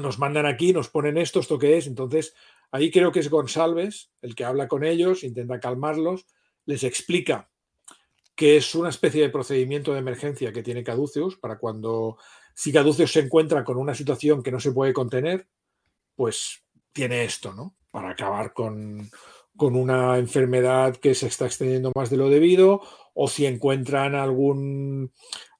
Nos 0.00 0.18
mandan 0.18 0.46
aquí, 0.46 0.72
nos 0.72 0.88
ponen 0.88 1.18
esto, 1.18 1.40
esto 1.40 1.58
qué 1.58 1.78
es. 1.78 1.86
Entonces, 1.86 2.34
Ahí 2.72 2.90
creo 2.90 3.12
que 3.12 3.20
es 3.20 3.30
González 3.30 4.10
el 4.22 4.34
que 4.34 4.44
habla 4.44 4.66
con 4.66 4.82
ellos, 4.82 5.22
intenta 5.22 5.60
calmarlos, 5.60 6.26
les 6.64 6.82
explica 6.84 7.50
que 8.34 8.56
es 8.56 8.74
una 8.74 8.88
especie 8.88 9.22
de 9.22 9.28
procedimiento 9.28 9.92
de 9.92 9.98
emergencia 9.98 10.52
que 10.52 10.62
tiene 10.62 10.82
Caduceus 10.82 11.36
para 11.36 11.58
cuando, 11.58 12.16
si 12.54 12.72
Caduceus 12.72 13.12
se 13.12 13.20
encuentra 13.20 13.62
con 13.62 13.76
una 13.76 13.94
situación 13.94 14.42
que 14.42 14.50
no 14.50 14.58
se 14.58 14.72
puede 14.72 14.94
contener, 14.94 15.46
pues 16.16 16.64
tiene 16.92 17.24
esto, 17.24 17.52
¿no? 17.52 17.76
Para 17.90 18.10
acabar 18.10 18.54
con, 18.54 19.10
con 19.56 19.76
una 19.76 20.18
enfermedad 20.18 20.96
que 20.96 21.14
se 21.14 21.26
está 21.26 21.46
extendiendo 21.46 21.92
más 21.94 22.08
de 22.08 22.16
lo 22.16 22.30
debido, 22.30 22.80
o 23.14 23.28
si 23.28 23.44
encuentran 23.44 24.14
algún, 24.14 25.12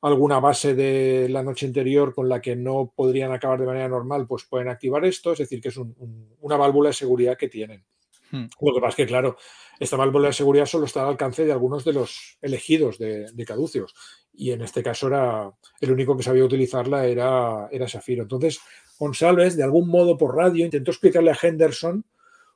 alguna 0.03 0.41
base 0.41 0.75
de 0.75 1.29
la 1.29 1.43
noche 1.43 1.67
anterior 1.67 2.13
con 2.15 2.29
la 2.29 2.41
que 2.41 2.57
no 2.57 2.93
podrían 2.95 3.33
acabar 3.33 3.61
de 3.61 3.67
manera 3.67 3.89
normal, 3.89 4.27
pues 4.27 4.45
pueden 4.45 4.69
activar 4.69 5.05
esto, 5.05 5.33
es 5.33 5.39
decir, 5.39 5.61
que 5.61 5.69
es 5.69 5.77
una 5.77 6.57
válvula 6.57 6.91
de 6.91 6.95
seguridad 6.95 7.37
que 7.37 7.49
tienen. 7.49 7.85
Hmm. 8.33 8.47
Lo 8.61 8.75
que 8.75 8.81
pasa 8.81 8.91
es 8.91 8.97
que, 8.97 9.07
claro, 9.07 9.37
esta 9.79 9.97
válvula 9.97 10.29
de 10.29 10.35
seguridad 10.35 10.67
solo 10.67 10.87
está 10.87 11.03
al 11.03 11.11
alcance 11.11 11.45
de 11.45 11.53
algunos 11.53 11.85
de 11.85 11.93
los 11.93 12.39
elegidos 12.41 12.99
de, 12.99 13.45
Caducios. 13.47 13.95
Y 14.33 14.51
en 14.51 14.63
este 14.63 14.83
caso 14.83 15.07
era 15.07 15.53
el 15.81 15.93
único 15.93 16.17
que 16.17 16.23
sabía 16.23 16.45
utilizarla 16.45 17.07
era, 17.07 17.69
era 17.71 17.87
Shafiro. 17.87 18.23
Entonces, 18.23 18.61
González, 18.99 19.57
de 19.57 19.63
algún 19.63 19.89
modo 19.89 20.17
por 20.17 20.35
radio, 20.37 20.65
intentó 20.65 20.91
explicarle 20.91 21.31
a 21.31 21.39
Henderson 21.41 22.05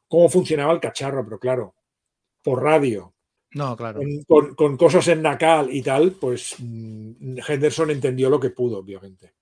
cómo 0.09 0.28
funcionaba 0.28 0.73
el 0.73 0.81
cacharro, 0.81 1.24
pero 1.24 1.39
claro, 1.39 1.74
por 2.43 2.62
radio. 2.62 3.15
No, 3.56 3.74
claro. 3.74 4.00
Con, 4.28 4.76
cosas 4.76 5.08
en 5.08 5.22
Nacal 5.22 5.74
y 5.74 5.80
tal, 5.80 6.12
pues 6.12 6.56
mm, 6.58 7.38
Henderson 7.48 7.90
entendió 7.90 8.28
lo 8.28 8.38
que 8.38 8.50
pudo, 8.50 8.80
obviamente. 8.80 9.32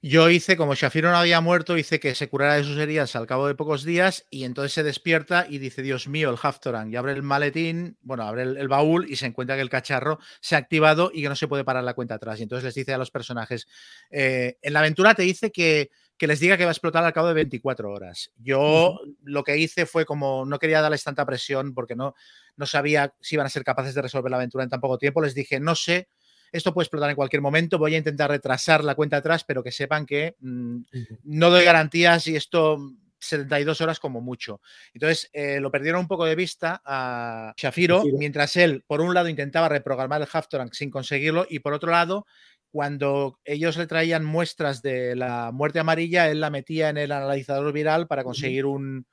Yo 0.00 0.30
hice, 0.30 0.56
como 0.56 0.74
Shafiro 0.74 1.10
no 1.10 1.18
había 1.18 1.42
muerto, 1.42 1.76
hice 1.76 2.00
que 2.00 2.14
se 2.14 2.30
curara 2.30 2.54
de 2.54 2.64
sus 2.64 2.78
heridas 2.78 3.14
al 3.14 3.26
cabo 3.26 3.46
de 3.46 3.54
pocos 3.54 3.84
días 3.84 4.24
y 4.30 4.44
entonces 4.44 4.72
se 4.72 4.82
despierta 4.82 5.46
y 5.48 5.58
dice, 5.58 5.82
Dios 5.82 6.08
mío, 6.08 6.30
el 6.30 6.38
Haftorang, 6.42 6.90
y 6.90 6.96
abre 6.96 7.12
el 7.12 7.22
maletín, 7.22 7.98
bueno, 8.00 8.22
abre 8.24 8.42
el, 8.42 8.68
baúl 8.68 9.10
y 9.10 9.16
se 9.16 9.26
encuentra 9.26 9.56
que 9.56 9.62
el 9.62 9.70
cacharro 9.70 10.18
se 10.40 10.54
ha 10.54 10.58
activado 10.58 11.10
y 11.12 11.22
que 11.22 11.28
no 11.28 11.36
se 11.36 11.48
puede 11.48 11.64
parar 11.64 11.84
la 11.84 11.92
cuenta 11.92 12.14
atrás. 12.14 12.40
Y 12.40 12.44
entonces 12.44 12.64
les 12.64 12.74
dice 12.74 12.94
a 12.94 12.98
los 12.98 13.10
personajes, 13.10 13.66
eh, 14.10 14.56
en 14.62 14.72
la 14.72 14.80
aventura 14.80 15.14
te 15.14 15.22
dice 15.22 15.52
que 15.52 15.90
que 16.16 16.26
les 16.26 16.40
diga 16.40 16.56
que 16.56 16.64
va 16.64 16.70
a 16.70 16.72
explotar 16.72 17.04
al 17.04 17.12
cabo 17.12 17.28
de 17.28 17.34
24 17.34 17.90
horas. 17.90 18.30
Yo 18.36 19.00
lo 19.22 19.42
que 19.42 19.58
hice 19.58 19.86
fue 19.86 20.04
como 20.04 20.44
no 20.44 20.58
quería 20.58 20.80
darles 20.80 21.02
tanta 21.02 21.26
presión 21.26 21.74
porque 21.74 21.96
no, 21.96 22.14
no 22.56 22.66
sabía 22.66 23.14
si 23.20 23.34
iban 23.34 23.46
a 23.46 23.50
ser 23.50 23.64
capaces 23.64 23.94
de 23.94 24.02
resolver 24.02 24.30
la 24.30 24.36
aventura 24.36 24.64
en 24.64 24.70
tan 24.70 24.80
poco 24.80 24.98
tiempo. 24.98 25.20
Les 25.20 25.34
dije, 25.34 25.58
no 25.58 25.74
sé, 25.74 26.08
esto 26.52 26.72
puede 26.72 26.84
explotar 26.84 27.10
en 27.10 27.16
cualquier 27.16 27.42
momento, 27.42 27.78
voy 27.78 27.96
a 27.96 27.98
intentar 27.98 28.30
retrasar 28.30 28.84
la 28.84 28.94
cuenta 28.94 29.16
atrás, 29.16 29.44
pero 29.44 29.62
que 29.62 29.72
sepan 29.72 30.06
que 30.06 30.36
mm, 30.38 30.82
no 31.24 31.50
doy 31.50 31.64
garantías 31.64 32.28
y 32.28 32.36
esto 32.36 32.78
72 33.24 33.80
horas 33.80 33.98
como 33.98 34.20
mucho. 34.20 34.60
Entonces 34.92 35.30
eh, 35.32 35.58
lo 35.60 35.70
perdieron 35.70 36.02
un 36.02 36.08
poco 36.08 36.24
de 36.24 36.36
vista 36.36 36.80
a 36.84 37.54
Shafiro, 37.56 38.04
mientras 38.18 38.56
él, 38.56 38.84
por 38.86 39.00
un 39.00 39.14
lado, 39.14 39.28
intentaba 39.28 39.68
reprogramar 39.68 40.20
el 40.20 40.28
Haftorang 40.30 40.72
sin 40.72 40.90
conseguirlo 40.90 41.46
y 41.48 41.58
por 41.58 41.72
otro 41.72 41.90
lado, 41.90 42.26
cuando 42.74 43.38
ellos 43.44 43.76
le 43.76 43.86
traían 43.86 44.24
muestras 44.24 44.82
de 44.82 45.14
la 45.14 45.52
muerte 45.52 45.78
amarilla, 45.78 46.28
él 46.28 46.40
la 46.40 46.50
metía 46.50 46.88
en 46.88 46.96
el 46.96 47.12
analizador 47.12 47.72
viral 47.72 48.08
para 48.08 48.24
conseguir 48.24 48.66
un, 48.66 49.06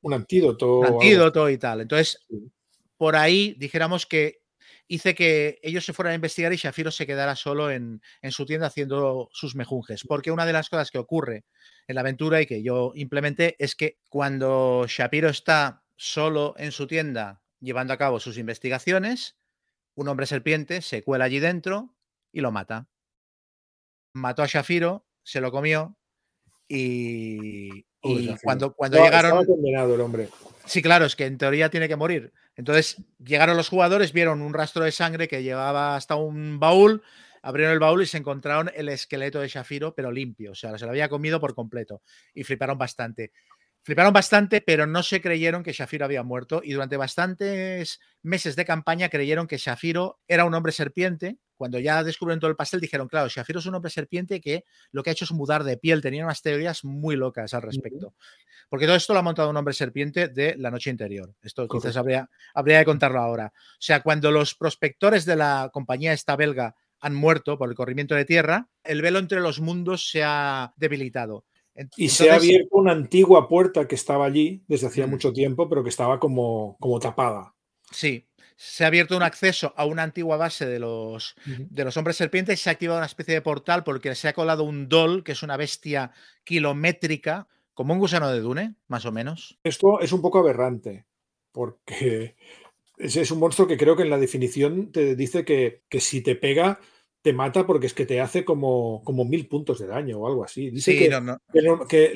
un 0.00 0.14
antídoto. 0.14 0.80
Un 0.80 0.86
antídoto 0.86 1.48
y 1.48 1.58
tal. 1.58 1.82
Entonces, 1.82 2.26
por 2.96 3.14
ahí 3.14 3.54
dijéramos 3.56 4.04
que 4.04 4.40
hice 4.88 5.14
que 5.14 5.60
ellos 5.62 5.84
se 5.84 5.92
fueran 5.92 6.10
a 6.10 6.14
investigar 6.16 6.52
y 6.52 6.56
Shafiro 6.56 6.90
se 6.90 7.06
quedara 7.06 7.36
solo 7.36 7.70
en, 7.70 8.02
en, 8.20 8.32
su 8.32 8.44
tienda 8.44 8.66
haciendo 8.66 9.28
sus 9.30 9.54
mejunjes. 9.54 10.02
Porque 10.02 10.32
una 10.32 10.44
de 10.44 10.54
las 10.54 10.68
cosas 10.68 10.90
que 10.90 10.98
ocurre 10.98 11.44
en 11.86 11.94
la 11.94 12.00
aventura 12.00 12.42
y 12.42 12.46
que 12.46 12.64
yo 12.64 12.90
implementé 12.96 13.54
es 13.60 13.76
que 13.76 13.98
cuando 14.08 14.86
Shapiro 14.88 15.28
está 15.28 15.84
solo 15.94 16.56
en 16.58 16.72
su 16.72 16.88
tienda 16.88 17.42
llevando 17.60 17.92
a 17.92 17.96
cabo 17.96 18.18
sus 18.18 18.38
investigaciones, 18.38 19.36
un 19.94 20.08
hombre 20.08 20.26
serpiente 20.26 20.82
se 20.82 21.04
cuela 21.04 21.26
allí 21.26 21.38
dentro, 21.38 21.94
y 22.32 22.40
lo 22.40 22.52
mata. 22.52 22.88
Mató 24.14 24.42
a 24.42 24.46
Shafiro, 24.46 25.06
se 25.22 25.40
lo 25.40 25.50
comió 25.50 25.96
y, 26.68 27.84
cuando, 28.42 28.74
cuando 28.74 29.02
llegaron... 29.02 29.44
condenado 29.44 29.94
el 29.94 30.00
hombre. 30.00 30.28
Sí, 30.64 30.82
claro, 30.82 31.06
es 31.06 31.16
que 31.16 31.24
en 31.24 31.38
teoría 31.38 31.70
tiene 31.70 31.88
que 31.88 31.96
morir. 31.96 32.32
Entonces 32.54 33.02
llegaron 33.24 33.56
los 33.56 33.68
jugadores, 33.68 34.12
vieron 34.12 34.42
un 34.42 34.52
rastro 34.52 34.84
de 34.84 34.92
sangre 34.92 35.28
que 35.28 35.42
llevaba 35.42 35.96
hasta 35.96 36.16
un 36.16 36.58
baúl, 36.58 37.02
abrieron 37.42 37.72
el 37.72 37.78
baúl 37.78 38.02
y 38.02 38.06
se 38.06 38.18
encontraron 38.18 38.70
el 38.74 38.88
esqueleto 38.88 39.40
de 39.40 39.48
Shafiro, 39.48 39.94
pero 39.94 40.10
limpio, 40.10 40.52
o 40.52 40.54
sea, 40.54 40.76
se 40.76 40.84
lo 40.84 40.90
había 40.90 41.08
comido 41.08 41.40
por 41.40 41.54
completo 41.54 42.02
y 42.34 42.44
fliparon 42.44 42.76
bastante. 42.76 43.32
Fliparon 43.82 44.12
bastante, 44.12 44.60
pero 44.60 44.86
no 44.86 45.02
se 45.02 45.20
creyeron 45.20 45.62
que 45.62 45.72
Shafiro 45.72 46.04
había 46.04 46.22
muerto 46.22 46.60
y 46.62 46.72
durante 46.72 46.96
bastantes 46.96 48.00
meses 48.22 48.54
de 48.54 48.64
campaña 48.64 49.08
creyeron 49.08 49.46
que 49.46 49.56
Shafiro 49.56 50.20
era 50.28 50.44
un 50.44 50.54
hombre 50.54 50.72
serpiente. 50.72 51.38
Cuando 51.56 51.78
ya 51.78 52.04
descubrieron 52.04 52.38
todo 52.38 52.50
el 52.50 52.56
pastel 52.56 52.80
dijeron, 52.80 53.08
claro, 53.08 53.28
Shafiro 53.28 53.60
es 53.60 53.66
un 53.66 53.74
hombre 53.74 53.90
serpiente 53.90 54.40
que 54.40 54.64
lo 54.92 55.02
que 55.02 55.10
ha 55.10 55.12
hecho 55.12 55.24
es 55.24 55.32
mudar 55.32 55.64
de 55.64 55.76
piel. 55.76 56.02
Tenían 56.02 56.26
unas 56.26 56.42
teorías 56.42 56.84
muy 56.84 57.16
locas 57.16 57.54
al 57.54 57.62
respecto. 57.62 58.14
Porque 58.68 58.86
todo 58.86 58.96
esto 58.96 59.14
lo 59.14 59.20
ha 59.20 59.22
montado 59.22 59.50
un 59.50 59.56
hombre 59.56 59.74
serpiente 59.74 60.28
de 60.28 60.54
la 60.56 60.70
noche 60.70 60.90
interior. 60.90 61.34
Esto 61.42 61.62
entonces 61.62 61.96
habría, 61.96 62.28
habría 62.54 62.80
que 62.80 62.84
contarlo 62.84 63.20
ahora. 63.20 63.52
O 63.54 63.80
sea, 63.80 64.02
cuando 64.02 64.30
los 64.30 64.54
prospectores 64.54 65.24
de 65.24 65.36
la 65.36 65.70
compañía 65.72 66.12
esta 66.12 66.36
belga 66.36 66.76
han 67.00 67.14
muerto 67.14 67.56
por 67.56 67.70
el 67.70 67.74
corrimiento 67.74 68.14
de 68.14 68.24
tierra, 68.24 68.68
el 68.84 69.00
velo 69.02 69.18
entre 69.18 69.40
los 69.40 69.60
mundos 69.60 70.10
se 70.10 70.22
ha 70.24 70.74
debilitado 70.76 71.46
y 71.96 72.08
se 72.08 72.30
ha 72.30 72.36
abierto 72.36 72.76
una 72.76 72.92
antigua 72.92 73.48
puerta 73.48 73.86
que 73.86 73.94
estaba 73.94 74.24
allí 74.24 74.64
desde 74.66 74.88
hacía 74.88 75.06
mm. 75.06 75.10
mucho 75.10 75.32
tiempo, 75.32 75.68
pero 75.68 75.82
que 75.82 75.90
estaba 75.90 76.18
como, 76.18 76.76
como 76.80 76.98
tapada. 76.98 77.54
Sí, 77.90 78.28
se 78.56 78.84
ha 78.84 78.88
abierto 78.88 79.16
un 79.16 79.22
acceso 79.22 79.72
a 79.76 79.86
una 79.86 80.02
antigua 80.02 80.36
base 80.36 80.66
de 80.66 80.80
los, 80.80 81.36
de 81.46 81.84
los 81.84 81.96
hombres 81.96 82.16
serpientes 82.16 82.58
y 82.58 82.62
se 82.62 82.70
ha 82.70 82.72
activado 82.72 82.98
una 82.98 83.06
especie 83.06 83.34
de 83.34 83.40
portal 83.40 83.84
porque 83.84 84.14
se 84.16 84.28
ha 84.28 84.32
colado 84.32 84.64
un 84.64 84.88
Dol, 84.88 85.22
que 85.22 85.32
es 85.32 85.44
una 85.44 85.56
bestia 85.56 86.10
kilométrica, 86.42 87.46
como 87.72 87.92
un 87.92 88.00
gusano 88.00 88.28
de 88.30 88.40
Dune, 88.40 88.74
más 88.88 89.04
o 89.04 89.12
menos. 89.12 89.58
Esto 89.62 90.00
es 90.00 90.10
un 90.10 90.20
poco 90.20 90.40
aberrante, 90.40 91.06
porque 91.52 92.34
es, 92.98 93.30
un 93.30 93.38
monstruo 93.38 93.68
que 93.68 93.76
creo 93.76 93.94
que 93.94 94.02
en 94.02 94.10
la 94.10 94.18
definición 94.18 94.90
te 94.90 95.14
dice 95.14 95.44
que, 95.44 95.84
que 95.88 96.00
si 96.00 96.20
te 96.20 96.34
pega 96.34 96.80
te 97.22 97.32
mata 97.32 97.66
porque 97.66 97.86
es 97.86 97.94
que 97.94 98.06
te 98.06 98.20
hace 98.20 98.44
como, 98.44 99.02
como 99.04 99.24
mil 99.24 99.48
puntos 99.48 99.78
de 99.78 99.86
daño 99.86 100.18
o 100.18 100.28
algo 100.28 100.44
así. 100.44 100.70
Dice 100.70 100.96
que, 100.96 101.08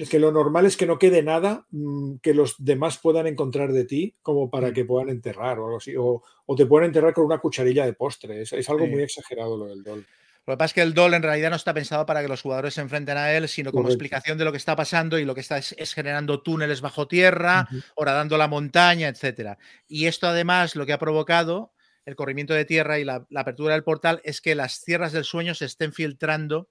Que, 0.08 0.18
lo, 0.18 0.32
normal 0.32 0.66
es 0.66 0.76
que 0.76 0.86
no 0.86 0.98
quede 0.98 1.22
nada 1.22 1.66
mm, 1.70 2.16
que 2.22 2.34
los 2.34 2.54
demás 2.58 2.98
puedan 2.98 3.26
encontrar 3.26 3.72
de 3.72 3.84
ti 3.84 4.14
como 4.22 4.50
para 4.50 4.70
mm. 4.70 4.72
que 4.72 4.84
puedan 4.84 5.08
enterrar 5.08 5.58
o 5.58 5.64
algo 5.66 5.76
así. 5.78 5.94
O, 5.98 6.22
te 6.56 6.66
puedan 6.66 6.86
enterrar 6.86 7.14
con 7.14 7.24
una 7.24 7.38
cucharilla 7.38 7.84
de 7.84 7.94
postre. 7.94 8.42
Es, 8.42 8.68
algo 8.68 8.86
muy 8.86 9.02
exagerado 9.02 9.56
lo 9.56 9.66
del 9.66 9.82
DOL. 9.82 10.06
Lo 10.46 10.54
que 10.54 10.58
pasa 10.58 10.66
es 10.66 10.74
que 10.74 10.82
el 10.82 10.92
DOL 10.92 11.14
en 11.14 11.22
realidad 11.22 11.50
no 11.50 11.56
está 11.56 11.72
pensado 11.72 12.04
para 12.04 12.20
que 12.20 12.28
los 12.28 12.42
jugadores 12.42 12.74
se 12.74 12.80
enfrenten 12.80 13.16
a 13.16 13.32
él, 13.32 13.48
sino 13.48 13.72
como 13.72 13.88
explicación 13.88 14.38
de 14.38 14.44
lo 14.44 14.50
que 14.50 14.58
está 14.58 14.74
pasando 14.76 15.18
y 15.18 15.24
lo 15.24 15.34
que 15.34 15.40
está 15.40 15.58
es, 15.58 15.94
generando 15.94 16.42
túneles 16.42 16.80
bajo 16.80 17.06
tierra, 17.06 17.68
horadando 17.94 18.36
la 18.36 18.48
montaña, 18.48 19.08
etc. 19.08 19.56
Y 19.86 20.06
esto 20.06 20.26
además 20.26 20.74
lo 20.74 20.84
que 20.84 20.92
ha 20.92 20.98
provocado 20.98 21.72
el 22.04 22.16
corrimiento 22.16 22.54
de 22.54 22.64
tierra 22.64 22.98
y 22.98 23.04
la, 23.04 23.26
apertura 23.34 23.74
del 23.74 23.84
portal 23.84 24.20
es 24.24 24.40
que 24.40 24.54
las 24.54 24.82
tierras 24.82 25.12
del 25.12 25.24
sueño 25.24 25.54
se 25.54 25.66
estén 25.66 25.92
filtrando 25.92 26.68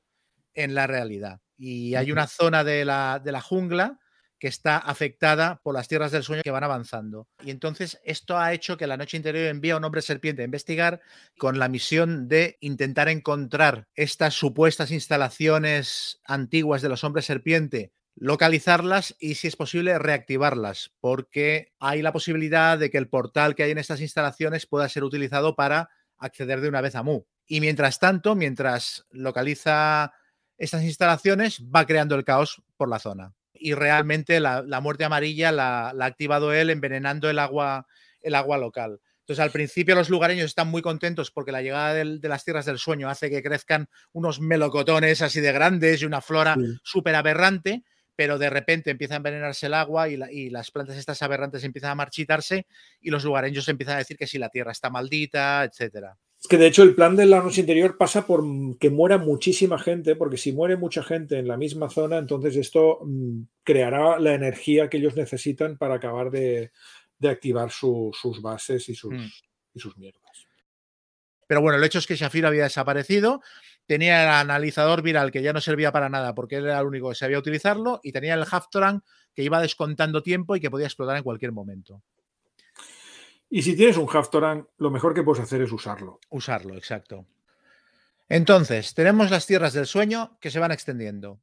en 0.54 0.76
la 0.76 0.88
realidad. 0.88 1.40
Y 1.58 1.96
hay 1.96 2.12
una 2.12 2.28
zona 2.28 2.64
de 2.64 2.86
la, 2.86 3.22
de 3.24 3.32
la 3.32 3.42
jungla 3.42 4.00
que 4.40 4.48
está 4.48 4.78
afectada 4.78 5.62
por 5.64 5.76
las 5.76 5.88
tierras 5.88 6.12
del 6.12 6.24
sueño 6.24 6.42
que 6.42 6.50
van 6.50 6.64
avanzando. 6.64 7.28
Y 7.44 7.52
entonces 7.52 8.02
esto 8.04 8.40
ha 8.40 8.54
hecho 8.54 8.76
que 8.76 8.88
la 8.88 8.98
noche 8.98 9.16
interior 9.16 9.46
envíe 9.46 9.70
a 9.70 9.78
un 9.78 9.84
hombre 9.84 10.02
serpiente 10.02 10.42
a 10.42 10.46
investigar 10.46 11.00
con 11.38 11.60
la 11.60 11.70
misión 11.70 12.28
de 12.28 12.58
intentar 12.60 13.08
encontrar 13.08 13.88
estas 13.94 14.34
supuestas 14.34 14.90
instalaciones 14.90 16.20
antiguas 16.26 16.82
de 16.82 16.90
los 16.90 17.04
hombres 17.04 17.26
serpiente 17.26 17.94
localizarlas 18.16 19.16
y, 19.20 19.36
si 19.36 19.48
es 19.48 19.56
posible, 19.56 19.98
reactivarlas, 19.98 20.92
porque 21.00 21.74
hay 21.80 22.02
la 22.02 22.14
posibilidad 22.14 22.78
de 22.78 22.90
que 22.90 22.98
el 22.98 23.10
portal 23.10 23.56
que 23.56 23.64
hay 23.64 23.72
en 23.72 23.78
estas 23.78 24.02
instalaciones 24.02 24.68
pueda 24.68 24.90
ser 24.90 25.04
utilizado 25.04 25.56
para 25.56 25.90
acceder 26.18 26.62
de 26.62 26.70
una 26.70 26.82
vez 26.82 26.96
a 26.96 27.04
Mu. 27.04 27.24
Y 27.48 27.62
mientras 27.62 28.00
tanto, 28.00 28.36
mientras 28.36 29.06
localiza 29.12 30.14
estas 30.58 30.84
instalaciones, 30.84 31.62
va 31.64 31.86
creando 31.86 32.16
el 32.16 32.24
caos 32.24 32.62
por 32.78 32.88
la 32.88 33.00
zona. 33.00 33.34
Y 33.54 33.74
realmente 33.74 34.40
la, 34.40 34.64
muerte 34.82 35.04
amarilla 35.04 35.52
la, 35.52 35.90
ha 35.90 36.06
activado 36.06 36.54
él 36.54 36.70
envenenando 36.70 37.30
el 37.30 37.40
agua, 37.40 37.88
el 38.22 38.36
agua 38.36 38.58
local. 38.58 39.00
Entonces, 39.22 39.44
al 39.44 39.52
principio 39.52 39.96
los 39.96 40.10
lugareños 40.10 40.46
están 40.46 40.68
muy 40.68 40.82
contentos 40.82 41.32
porque 41.32 41.52
la 41.52 41.62
llegada 41.62 41.94
de 41.94 42.28
las 42.28 42.44
tierras 42.44 42.66
del 42.66 42.80
sueño 42.80 43.10
hace 43.10 43.30
que 43.30 43.44
crezcan 43.44 43.88
unos 44.12 44.40
melocotones 44.40 45.22
así 45.22 45.42
de 45.42 45.52
grandes 45.52 46.02
y 46.02 46.06
una 46.06 46.22
flora 46.22 46.56
súper 46.84 47.16
aberrante, 47.16 47.84
pero 48.22 48.38
de 48.38 48.52
repente 48.52 48.92
empieza 48.92 49.16
a 49.16 49.18
envenenarse 49.18 49.66
el 49.66 49.74
agua 49.74 50.08
y, 50.08 50.52
las 50.52 50.70
plantas 50.70 50.96
estas 50.96 51.24
aberrantes 51.24 51.64
empiezan 51.64 51.90
a 51.90 51.96
marchitarse 51.96 52.68
y 53.00 53.10
los 53.10 53.24
lugareños 53.24 53.68
empiezan 53.68 53.96
a 53.96 53.98
decir 53.98 54.16
que 54.16 54.28
si 54.28 54.38
la 54.38 54.50
tierra 54.50 54.72
está 54.72 54.92
maldita, 54.92 55.64
etcétera. 55.64 56.16
Es 56.40 56.48
que 56.48 56.58
de 56.58 56.68
hecho 56.68 56.84
el 56.84 56.94
plan 56.94 57.16
de 57.16 57.26
la 57.26 57.42
noche 57.42 57.62
interior 57.62 57.98
pasa 57.98 58.28
por 58.28 58.44
que 58.78 58.92
muera 58.92 59.18
muchísima 59.18 59.80
gente, 59.80 60.16
porque 60.16 60.38
si 60.38 60.52
muere 60.52 60.78
mucha 60.78 61.02
gente 61.02 61.40
en 61.40 61.48
la 61.48 61.58
misma 61.58 61.90
zona, 61.90 62.20
entonces 62.20 62.56
esto 62.58 63.00
mm, 63.02 63.42
creará 63.64 64.20
la 64.20 64.36
energía 64.36 64.88
que 64.88 64.98
ellos 64.98 65.16
necesitan 65.16 65.80
para 65.80 65.96
acabar 65.96 66.30
de, 66.30 66.70
activar 67.24 67.72
sus 67.72 68.40
bases 68.40 68.88
y 68.88 68.94
sus, 68.94 69.14
mm. 69.14 69.30
y 69.74 69.80
sus 69.80 69.98
mierdas. 69.98 70.48
Pero 71.48 71.62
bueno, 71.62 71.80
el 71.80 71.84
hecho 71.84 71.98
es 71.98 72.06
que 72.06 72.16
Shafir 72.16 72.46
había 72.46 72.66
desaparecido 72.66 73.42
tenía 73.92 74.24
el 74.24 74.30
analizador 74.30 75.02
viral 75.02 75.34
que 75.34 75.42
ya 75.42 75.52
no 75.52 75.60
servía 75.60 75.92
para 75.92 76.08
nada 76.08 76.34
porque 76.34 76.56
él 76.56 76.66
era 76.66 76.80
el 76.80 76.88
único 76.88 77.10
que 77.10 77.16
sabía 77.16 77.38
utilizarlo 77.38 78.00
y 78.02 78.14
tenía 78.14 78.36
el 78.36 78.46
Haftoran 78.50 79.04
que 79.36 79.44
iba 79.44 79.60
descontando 79.60 80.24
tiempo 80.24 80.56
y 80.56 80.62
que 80.62 80.72
podía 80.72 80.86
explotar 80.86 81.18
en 81.18 81.24
cualquier 81.24 81.52
momento. 81.52 82.02
Y 83.50 83.64
si 83.64 83.76
tienes 83.76 83.98
un 83.98 84.08
Haftoran, 84.10 84.66
lo 84.78 84.92
mejor 84.92 85.14
que 85.14 85.24
puedes 85.24 85.44
hacer 85.44 85.62
es 85.62 85.74
usarlo. 85.74 86.22
Usarlo, 86.30 86.78
exacto. 86.78 87.26
Entonces, 88.30 88.94
tenemos 88.94 89.30
las 89.30 89.46
tierras 89.46 89.74
del 89.74 89.88
sueño 89.88 90.38
que 90.40 90.52
se 90.52 90.60
van 90.60 90.72
extendiendo. 90.72 91.42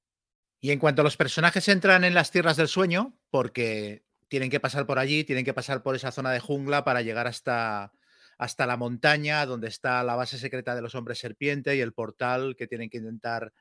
Y 0.59 0.71
en 0.71 0.79
cuanto 0.79 1.03
los 1.03 1.19
personajes 1.19 1.69
entran 1.69 2.03
en 2.03 2.15
las 2.15 2.31
tierras 2.31 2.57
del 2.57 2.69
sueño, 2.69 3.13
porque 3.29 4.05
tienen 4.29 4.49
que 4.49 4.59
pasar 4.59 4.87
por 4.87 4.99
allí, 4.99 5.23
tienen 5.23 5.45
que 5.45 5.53
pasar 5.53 5.83
por 5.83 5.97
esa 5.97 6.13
zona 6.13 6.31
de 6.31 6.41
jungla 6.41 6.83
para 6.83 7.03
llegar 7.03 7.27
hasta, 7.27 7.93
hasta 8.39 8.67
la 8.67 8.77
montaña 8.77 9.45
donde 9.45 9.69
está 9.69 10.03
la 10.05 10.15
base 10.15 10.39
secreta 10.39 10.75
de 10.75 10.83
los 10.83 10.95
hombres 10.95 11.19
serpiente 11.19 11.77
y 11.77 11.81
el 11.81 11.93
portal 11.93 12.55
que 12.57 12.69
tienen 12.69 12.89
que 12.89 12.99
intentar 12.99 13.53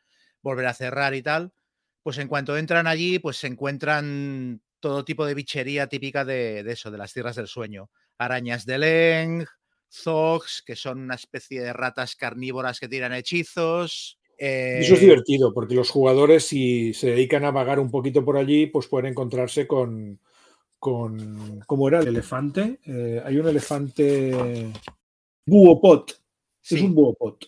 volver 0.42 0.68
a 0.68 0.74
cerrar 0.74 1.16
y 1.16 1.24
tal. 1.24 1.52
Pues 2.04 2.20
en 2.20 2.28
cuanto 2.28 2.56
entran 2.56 2.88
allí, 2.88 3.20
pues 3.20 3.38
se 3.38 3.48
encuentran 3.48 4.62
todo 4.80 5.04
tipo 5.04 5.26
de 5.26 5.34
bichería 5.34 5.88
típica 5.88 6.24
de, 6.24 6.60
eso, 6.72 6.92
de 6.92 6.98
las 7.00 7.12
tierras 7.12 7.36
del 7.36 7.48
sueño. 7.48 7.90
Arañas 8.20 8.66
de 8.66 8.78
Leng, 8.78 9.46
Zogs, 9.92 10.62
que 10.66 10.76
son 10.76 11.02
una 11.02 11.16
especie 11.16 11.62
de 11.62 11.74
ratas 11.74 12.16
carnívoras 12.16 12.80
que 12.80 12.88
tiran 12.88 13.14
hechizos. 13.14 14.20
Eso 14.38 14.94
es 14.94 15.02
eh 15.02 15.06
divertido, 15.06 15.54
porque 15.54 15.74
los 15.74 15.90
jugadores, 15.90 16.46
si 16.46 16.94
se 16.94 17.08
dedican 17.08 17.44
a 17.44 17.52
vagar 17.52 17.80
un 17.80 17.90
poquito 17.90 18.24
por 18.24 18.38
allí, 18.38 18.68
pues 18.68 18.88
pueden 18.88 19.12
encontrarse 19.12 19.66
con, 19.66 20.20
con. 20.80 21.62
¿Cómo 21.66 21.88
era 21.88 22.00
el 22.00 22.08
elefante? 22.08 22.80
Eh, 22.86 23.22
hay 23.24 23.38
un 23.38 23.48
elefante. 23.48 24.72
Buopot. 25.46 26.22
Es 26.64 26.82
un 26.82 26.94
buopot. 26.94 27.46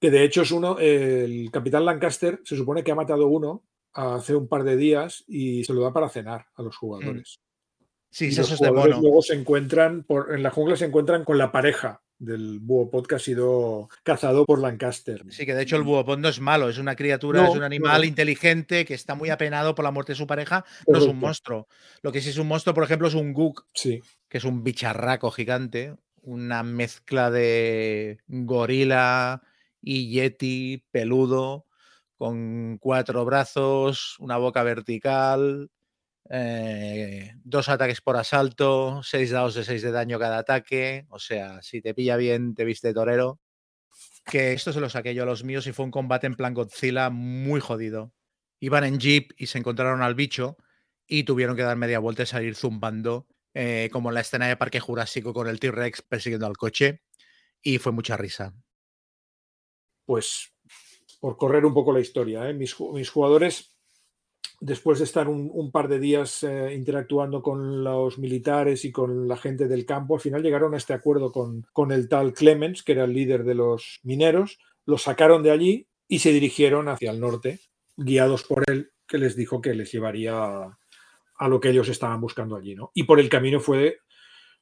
Que 0.00 0.10
de 0.10 0.24
hecho 0.24 0.42
es 0.42 0.50
uno. 0.50 0.78
El 0.78 1.50
capitán 1.50 1.84
Lancaster 1.84 2.40
se 2.44 2.56
supone 2.56 2.82
que 2.84 2.92
ha 2.92 2.96
matado 2.96 3.26
uno 3.26 3.64
hace 3.92 4.34
un 4.34 4.48
par 4.48 4.64
de 4.64 4.76
días 4.76 5.24
y 5.26 5.64
se 5.64 5.74
lo 5.74 5.82
da 5.82 5.92
para 5.92 6.08
cenar 6.08 6.46
a 6.54 6.62
los 6.62 6.74
mm. 6.74 6.78
jugadores. 6.78 7.40
Sí, 8.10 8.26
eso 8.26 8.42
es 8.42 8.60
de 8.60 8.70
mono. 8.70 9.00
Luego 9.00 9.22
se 9.22 9.34
encuentran, 9.34 10.04
por, 10.04 10.34
en 10.34 10.42
la 10.42 10.50
jungla 10.50 10.76
se 10.76 10.84
encuentran 10.84 11.24
con 11.24 11.38
la 11.38 11.50
pareja 11.50 12.01
del 12.22 12.60
búho 12.60 13.02
que 13.02 13.16
ha 13.16 13.18
sido 13.18 13.88
cazado 14.04 14.44
por 14.44 14.60
Lancaster. 14.60 15.24
Sí, 15.30 15.44
que 15.44 15.54
de 15.54 15.62
hecho 15.62 15.76
el 15.76 15.82
búho 15.82 16.16
no 16.16 16.28
es 16.28 16.40
malo, 16.40 16.68
es 16.68 16.78
una 16.78 16.94
criatura, 16.94 17.48
es 17.48 17.56
un 17.56 17.64
animal 17.64 18.04
inteligente 18.04 18.84
que 18.84 18.94
está 18.94 19.14
muy 19.14 19.30
apenado 19.30 19.74
por 19.74 19.84
la 19.84 19.90
muerte 19.90 20.12
de 20.12 20.16
su 20.16 20.26
pareja, 20.26 20.64
no 20.86 20.98
es 20.98 21.04
un 21.04 21.18
monstruo. 21.18 21.66
Lo 22.02 22.12
que 22.12 22.20
sí 22.20 22.30
es 22.30 22.38
un 22.38 22.46
monstruo, 22.46 22.74
por 22.74 22.84
ejemplo, 22.84 23.08
es 23.08 23.14
un 23.14 23.32
guk, 23.32 23.66
sí. 23.74 24.00
que 24.28 24.38
es 24.38 24.44
un 24.44 24.62
bicharraco 24.62 25.32
gigante, 25.32 25.96
una 26.22 26.62
mezcla 26.62 27.30
de 27.30 28.18
gorila 28.28 29.42
y 29.80 30.10
yeti 30.10 30.84
peludo, 30.92 31.66
con 32.16 32.78
cuatro 32.78 33.24
brazos, 33.24 34.16
una 34.20 34.36
boca 34.36 34.62
vertical, 34.62 35.70
eh, 36.30 37.34
dos 37.44 37.68
ataques 37.68 38.00
por 38.00 38.16
asalto, 38.16 39.02
seis 39.02 39.30
dados 39.30 39.54
de 39.54 39.64
seis 39.64 39.82
de 39.82 39.90
daño 39.90 40.18
cada 40.18 40.38
ataque. 40.38 41.06
O 41.10 41.18
sea, 41.18 41.62
si 41.62 41.80
te 41.80 41.94
pilla 41.94 42.16
bien, 42.16 42.54
te 42.54 42.64
viste 42.64 42.94
torero. 42.94 43.40
Que 44.24 44.52
esto 44.52 44.72
se 44.72 44.80
lo 44.80 44.88
saqué 44.88 45.14
yo 45.14 45.24
a 45.24 45.26
los 45.26 45.44
míos 45.44 45.66
y 45.66 45.72
fue 45.72 45.84
un 45.84 45.90
combate 45.90 46.26
en 46.26 46.34
plan 46.34 46.54
Godzilla 46.54 47.10
muy 47.10 47.60
jodido. 47.60 48.12
Iban 48.60 48.84
en 48.84 48.98
jeep 48.98 49.32
y 49.36 49.46
se 49.46 49.58
encontraron 49.58 50.02
al 50.02 50.14
bicho 50.14 50.56
y 51.06 51.24
tuvieron 51.24 51.56
que 51.56 51.62
dar 51.62 51.76
media 51.76 51.98
vuelta 51.98 52.22
y 52.22 52.26
salir 52.26 52.54
zumbando, 52.54 53.26
eh, 53.54 53.90
como 53.92 54.10
en 54.10 54.14
la 54.14 54.20
escena 54.20 54.46
de 54.46 54.56
Parque 54.56 54.80
Jurásico 54.80 55.34
con 55.34 55.48
el 55.48 55.58
T-Rex 55.58 56.02
persiguiendo 56.02 56.46
al 56.46 56.56
coche. 56.56 57.02
Y 57.60 57.78
fue 57.78 57.92
mucha 57.92 58.16
risa. 58.16 58.54
Pues 60.04 60.52
por 61.20 61.36
correr 61.36 61.64
un 61.64 61.74
poco 61.74 61.92
la 61.92 62.00
historia, 62.00 62.48
¿eh? 62.48 62.54
mis, 62.54 62.78
mis 62.80 63.10
jugadores 63.10 63.71
después 64.62 65.00
de 65.00 65.04
estar 65.06 65.28
un, 65.28 65.72
par 65.72 65.88
de 65.88 65.98
días 65.98 66.44
eh, 66.44 66.72
interactuando 66.72 67.42
con 67.42 67.82
los 67.82 68.18
militares 68.18 68.84
y 68.84 68.92
con 68.92 69.26
la 69.26 69.36
gente 69.36 69.66
del 69.66 69.84
campo, 69.84 70.14
al 70.14 70.20
final 70.20 70.40
llegaron 70.40 70.72
a 70.72 70.76
este 70.76 70.92
acuerdo 70.92 71.32
con, 71.32 71.90
el 71.90 72.08
tal 72.08 72.32
Clemens, 72.32 72.84
que 72.84 72.92
era 72.92 73.04
el 73.04 73.12
líder 73.12 73.42
de 73.42 73.56
los 73.56 73.98
mineros, 74.04 74.60
lo 74.86 74.98
sacaron 74.98 75.42
de 75.42 75.50
allí 75.50 75.88
y 76.06 76.20
se 76.20 76.32
dirigieron 76.32 76.88
hacia 76.88 77.10
el 77.10 77.18
norte, 77.18 77.58
guiados 77.96 78.44
por 78.44 78.62
él, 78.70 78.92
que 79.08 79.18
les 79.18 79.34
dijo 79.34 79.60
que 79.60 79.74
les 79.74 79.90
llevaría 79.90 80.32
a, 80.36 81.48
lo 81.48 81.58
que 81.58 81.70
ellos 81.70 81.88
estaban 81.88 82.20
buscando 82.20 82.54
allí. 82.54 82.76
¿no? 82.76 82.92
Y 82.94 83.02
por 83.02 83.18
el 83.18 83.28
camino 83.28 83.58
fue 83.58 83.98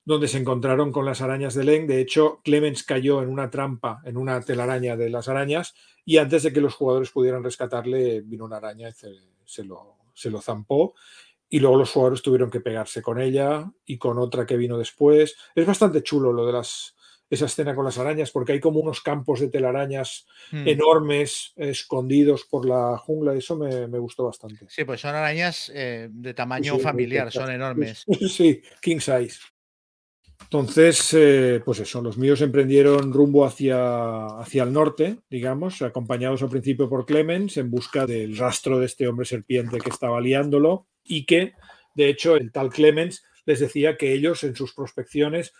donde 0.03 0.29
se 0.29 0.39
encontraron 0.39 0.93
con 0.93 1.05
las 1.05 1.21
arañas 1.21 1.53
de 1.53 1.65
Len. 1.65 1.87
De 1.87 2.01
hecho, 2.01 2.41
Clemens 2.43 2.85
cayó 2.85 3.23
en 3.23 3.29
una 3.29 3.51
trampa, 3.51 4.01
en 4.07 4.17
una 4.17 4.41
telaraña 4.41 4.97
de 4.97 5.11
las 5.11 5.29
arañas, 5.29 5.75
y 6.07 6.17
antes 6.17 6.43
de 6.45 6.55
que 6.55 6.63
los 6.63 6.75
jugadores 6.75 7.11
pudieran 7.11 7.45
rescatarle, 7.45 8.23
vino 8.23 8.47
una 8.47 8.57
araña 8.57 8.89
y 8.89 8.93
se, 9.51 9.65
lo, 9.65 9.99
se 10.15 10.31
lo 10.31 10.41
zampó. 10.41 10.95
Y 11.49 11.59
luego 11.59 11.77
los 11.77 11.91
jugadores 11.91 12.23
tuvieron 12.23 12.51
que 12.51 12.61
pegarse 12.61 13.03
con 13.03 13.21
ella 13.21 13.71
y 13.85 13.99
con 13.99 14.19
otra 14.19 14.47
que 14.47 14.57
vino 14.57 14.79
después. 14.79 15.37
Es 15.55 15.67
bastante 15.67 16.03
chulo 16.03 16.33
lo 16.33 16.47
de 16.47 16.53
las, 16.53 16.95
esa 17.29 17.47
escena 17.47 17.75
con 17.75 17.85
las 17.85 17.99
arañas, 17.99 18.31
porque 18.31 18.53
hay 18.53 18.61
como 18.61 18.79
unos 18.79 19.01
campos 19.01 19.41
de 19.41 19.49
telarañas 19.49 20.27
hmm. 20.53 20.69
enormes, 20.69 21.53
escondidos 21.57 22.45
por 22.45 22.67
la 22.67 22.97
jungla, 22.99 23.35
eso 23.35 23.57
me, 23.57 23.87
gustó 23.99 24.25
bastante. 24.27 24.67
Sí, 24.69 24.85
pues 24.85 25.01
son 25.01 25.15
arañas 25.15 25.73
eh, 25.75 26.09
de 26.11 26.35
tamaño 26.35 26.79
familiar, 26.79 27.33
son 27.33 27.51
enormes. 27.51 28.05
Sí, 28.29 28.63
king 28.81 29.01
size. 29.01 29.41
Entonces, 30.53 31.15
eh, 31.15 31.63
pues 31.65 31.79
eso, 31.79 32.03
los 32.03 32.19
míos 32.19 32.41
emprendieron 32.41 33.13
rumbo 33.13 33.45
hacia, 33.45 34.27
hacia 34.27 34.65
el 34.65 34.73
norte, 34.73 35.19
digamos, 35.31 35.81
acompañados 35.81 36.43
al 36.43 36.49
principio 36.49 36.89
por 36.89 37.07
Clemens 37.07 37.57
en 37.57 37.71
busca 37.71 38.05
del 38.05 38.37
rastro 38.37 38.81
de 38.81 38.87
este 38.87 39.07
hombre 39.07 39.27
serpiente 39.27 39.79
que 39.79 39.91
estaba 39.91 40.21
liándolo 40.21 40.89
y 41.05 41.25
que, 41.25 41.53
de 41.95 42.09
hecho, 42.09 42.35
el 42.35 42.51
tal 42.51 42.71
Clemens 42.71 43.23
les 43.47 43.61
decía 43.61 43.97
que 43.97 44.13
ellos 44.13 44.43
en 44.43 44.57
sus 44.57 44.75
prospecciones 44.75 45.53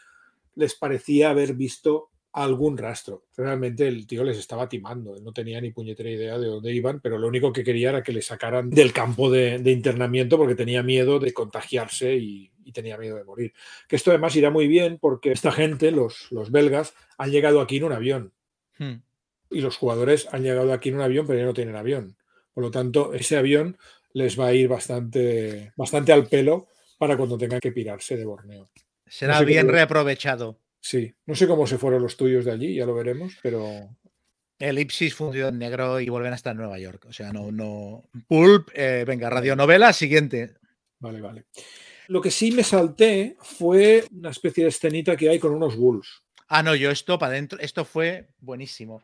les 0.57 0.75
parecía 0.75 1.31
haber 1.31 1.55
visto 1.55 2.10
algún 2.33 2.79
rastro. 2.79 3.25
Realmente 3.37 3.89
el 3.89 4.07
tío 4.07 4.23
les 4.23 4.39
estaba 4.39 4.69
timando, 4.69 5.17
no 5.21 5.33
tenía 5.33 5.61
ni 5.61 5.71
puñetera 5.71 6.11
idea 6.11 6.39
de 6.39 6.47
dónde 6.47 6.73
iban, 6.73 7.01
pero 7.01 7.19
lo 7.19 7.27
único 7.27 7.53
que 7.53 7.65
quería 7.65 7.91
era 7.91 8.03
que 8.03 8.13
le 8.13 8.23
sacaran 8.23 8.71
del 8.71 8.93
campo 8.93 9.31
de, 9.31 9.61
internamiento 9.67 10.37
porque 10.39 10.55
tenía 10.55 10.83
miedo 10.83 11.19
de 11.19 11.33
contagiarse 11.33 12.15
y, 12.17 12.51
tenía 12.73 12.97
miedo 12.97 13.17
de 13.17 13.25
morir. 13.25 13.53
Que 13.89 13.97
esto 13.97 14.13
además 14.13 14.37
irá 14.37 14.49
muy 14.51 14.69
bien 14.69 14.99
porque 15.01 15.33
esta 15.33 15.51
gente, 15.51 15.91
los, 15.91 16.31
los 16.31 16.53
belgas, 16.53 16.95
han 17.19 17.33
llegado 17.33 17.61
aquí 17.61 17.79
en 17.79 17.85
un 17.85 17.93
avión. 17.93 18.33
Hmm. 18.79 19.03
Y 19.51 19.61
los 19.61 19.77
jugadores 19.77 20.29
han 20.31 20.45
llegado 20.45 20.73
aquí 20.73 20.91
en 20.91 20.95
un 20.95 21.01
avión, 21.01 21.27
pero 21.27 21.41
ya 21.41 21.47
no 21.47 21.53
tienen 21.53 21.75
avión. 21.75 22.17
Por 22.55 22.63
lo 22.63 22.71
tanto, 22.71 23.13
ese 23.13 23.37
avión 23.37 23.77
les 24.13 24.39
va 24.39 24.47
a 24.47 24.55
ir 24.55 24.69
bastante, 24.69 25.73
bastante 25.75 26.13
al 26.13 26.29
pelo 26.29 26.69
para 26.97 27.17
cuando 27.17 27.37
tengan 27.37 27.59
que 27.59 27.73
pirarse 27.73 28.17
de 28.17 28.25
Borneo. 28.25 28.71
Será 29.05 29.41
bien 29.41 29.67
reaprovechado. 29.67 30.60
Sí, 30.81 31.15
no 31.27 31.35
sé 31.35 31.47
cómo 31.47 31.67
se 31.67 31.79
fueron 31.79 32.03
los 32.03 32.17
tuyos 32.17 32.45
de 32.45 32.53
allí, 32.53 32.75
ya 32.75 32.87
lo 32.87 32.95
veremos, 32.95 33.37
pero. 33.43 33.97
El 34.59 34.79
Ipsis 34.79 35.15
fundió 35.15 35.49
en 35.49 35.59
negro 35.59 36.01
y 36.01 36.09
vuelven 36.09 36.33
hasta 36.33 36.53
Nueva 36.55 36.79
York. 36.79 37.07
O 37.09 37.13
sea, 37.13 37.33
no. 37.33 37.51
no... 37.51 38.03
Pulp, 38.29 38.69
eh, 38.75 39.05
venga, 39.07 39.31
radionovela, 39.31 39.93
siguiente. 39.93 40.55
Vale, 40.99 41.21
vale. 41.21 41.47
Lo 42.09 42.21
que 42.21 42.31
sí 42.31 42.53
me 42.53 42.63
salté 42.63 43.37
fue 43.41 44.05
una 44.13 44.31
especie 44.31 44.65
de 44.65 44.71
escenita 44.71 45.17
que 45.17 45.31
hay 45.31 45.39
con 45.39 45.53
unos 45.53 45.77
ghouls. 45.77 46.23
Ah, 46.49 46.63
no, 46.63 46.75
yo 46.75 46.91
esto 46.91 47.19
para 47.19 47.33
adentro, 47.33 47.59
esto 47.61 47.85
fue 47.85 48.29
buenísimo. 48.41 49.03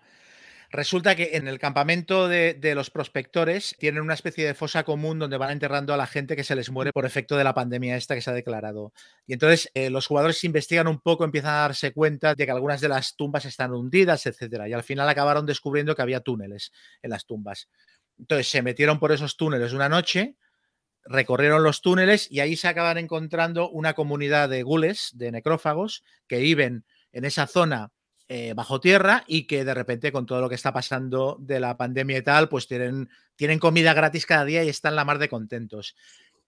Resulta 0.77 1.17
que 1.17 1.31
en 1.33 1.49
el 1.49 1.59
campamento 1.59 2.29
de, 2.29 2.73
los 2.75 2.91
prospectores 2.91 3.75
tienen 3.79 4.03
una 4.03 4.13
especie 4.13 4.47
de 4.47 4.53
fosa 4.53 4.85
común 4.85 5.19
donde 5.19 5.39
van 5.39 5.51
enterrando 5.53 5.95
a 5.95 5.97
la 5.97 6.07
gente 6.07 6.37
que 6.37 6.45
se 6.45 6.55
les 6.55 6.69
muere 6.69 6.93
por 6.93 7.07
efecto 7.07 7.35
de 7.39 7.45
la 7.45 7.55
pandemia 7.55 7.97
esta 7.97 8.15
que 8.15 8.21
se 8.21 8.29
ha 8.29 8.35
declarado. 8.35 8.93
Y 9.27 9.33
entonces 9.33 9.71
eh, 9.73 9.89
los 9.89 10.07
jugadores 10.07 10.45
investigan 10.45 10.87
un 10.87 11.01
poco, 11.01 11.25
empiezan 11.25 11.55
a 11.55 11.61
darse 11.61 11.95
cuenta 11.95 12.35
de 12.35 12.45
que 12.45 12.53
algunas 12.53 12.83
de 12.83 12.91
las 12.91 13.17
tumbas 13.17 13.47
están 13.47 13.73
hundidas, 13.73 14.27
etcétera. 14.27 14.69
Y 14.69 14.75
al 14.75 14.83
final 14.83 15.09
acabaron 15.09 15.47
descubriendo 15.47 15.95
que 15.95 16.03
había 16.03 16.21
túneles 16.21 16.73
en 17.01 17.09
las 17.09 17.25
tumbas. 17.25 17.71
Entonces 18.19 18.47
se 18.47 18.61
metieron 18.61 18.99
por 18.99 19.13
esos 19.13 19.39
túneles 19.39 19.73
una 19.73 19.89
noche, 19.89 20.37
recorrieron 21.07 21.63
los 21.63 21.81
túneles 21.81 22.31
y 22.31 22.41
ahí 22.41 22.55
se 22.55 22.69
acaban 22.69 22.99
encontrando 22.99 23.71
una 23.71 23.95
comunidad 23.95 24.51
de 24.51 24.63
gules, 24.63 25.13
de 25.15 25.33
necrófagos, 25.33 26.05
que 26.29 26.37
viven 26.37 26.85
en 27.13 27.25
esa 27.25 27.47
zona 27.47 27.93
eh, 28.29 28.55
bajo 28.55 28.81
tierra 28.81 29.23
y 29.29 29.47
que 29.47 29.65
de 29.65 29.73
repente 29.73 30.11
con 30.11 30.27
todo 30.27 30.41
lo 30.41 30.49
que 30.49 30.57
está 30.57 30.73
pasando 30.73 31.37
de 31.39 31.61
la 31.61 31.77
pandemia 31.77 32.19
y 32.19 32.23
tal, 32.23 32.49
pues 32.49 32.67
tienen, 32.67 33.09
tienen 33.37 33.61
comida 33.61 33.95
gratis 33.95 34.27
cada 34.27 34.45
día 34.45 34.65
y 34.65 34.69
están 34.69 34.97
la 34.97 35.05
mar 35.05 35.19
de 35.19 35.29
contentos. 35.29 35.95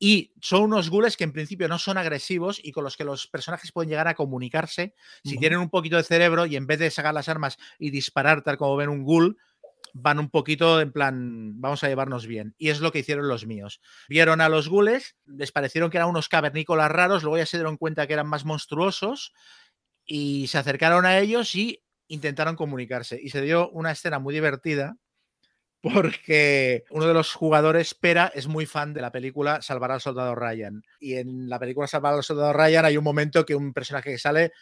Y 0.00 0.32
son 0.40 0.62
unos 0.62 0.90
ghouls 0.90 1.16
que 1.16 1.24
en 1.24 1.32
principio 1.32 1.68
no 1.68 1.78
son 1.78 1.98
agresivos 1.98 2.60
y 2.62 2.72
con 2.72 2.84
los 2.84 2.96
que 2.96 3.05
los 3.05 3.26
personajes 3.26 3.72
pueden 3.72 3.90
llegar 3.90 4.09
a 4.09 4.14
comunicarse 4.14 4.94
si 5.24 5.38
tienen 5.38 5.59
un 5.59 5.70
poquito 5.70 5.96
de 5.96 6.05
cerebro 6.05 6.46
y 6.46 6.56
en 6.56 6.66
vez 6.66 6.78
de 6.78 6.90
sacar 6.90 7.14
las 7.14 7.28
armas 7.28 7.59
y 7.78 7.90
disparar 7.90 8.42
tal 8.42 8.59
como 8.59 8.76
ven 8.76 8.88
un 8.88 9.05
ghoul, 9.05 9.36
van 9.94 10.18
un 10.18 10.30
poquito 10.30 10.80
en 10.80 10.92
plan, 10.92 11.60
vamos 11.60 11.82
a 11.82 11.88
llevarnos 11.88 12.26
bien. 12.26 12.55
Y 12.59 12.70
es 12.70 12.80
lo 12.80 12.92
que 12.92 13.00
hicieron 13.00 13.28
los 13.28 13.46
míos. 13.46 13.80
Vieron 14.09 14.40
a 14.40 14.48
los 14.48 14.68
ghouls, 14.68 15.16
les 15.26 15.52
parecieron 15.52 15.90
que 15.90 15.96
eran 15.98 16.10
unos 16.10 16.28
cavernícolas 16.28 16.90
raros, 16.90 17.22
luego 17.22 17.38
ya 17.38 17.46
se 17.46 17.56
dieron 17.56 17.76
cuenta 17.76 18.06
que 18.06 18.12
eran 18.14 18.28
más 18.28 18.44
monstruosos 18.44 19.32
y 20.09 20.47
se 20.48 20.59
acercaron 20.59 21.05
a 21.05 21.18
ellos 21.18 21.55
y 21.55 21.85
intentaron 22.09 22.56
comunicarse. 22.56 23.20
Y 23.22 23.28
se 23.28 23.43
dio 23.43 23.70
una 23.70 23.93
escena 23.93 24.18
muy 24.18 24.35
divertida 24.35 24.97
porque 25.82 26.85
uno 26.90 27.06
de 27.06 27.14
los 27.14 27.35
jugadores, 27.35 27.94
Pera, 27.94 28.32
es 28.35 28.48
muy 28.48 28.66
fan 28.66 28.94
de 28.94 29.02
la 29.02 29.12
película 29.12 29.62
Salvar 29.62 29.93
al 29.93 30.01
Soldado 30.01 30.35
Ryan. 30.35 30.82
Y 30.98 31.14
en 31.14 31.48
la 31.48 31.60
película 31.60 31.86
Salvar 31.86 32.14
al 32.14 32.24
Soldado 32.24 32.55
Ryan 32.55 32.86
hay 32.86 32.97
un 32.97 33.05
momento 33.05 33.44
que 33.44 33.55
un 33.55 33.72
personaje 33.72 34.10
que 34.10 34.18
sale 34.18 34.52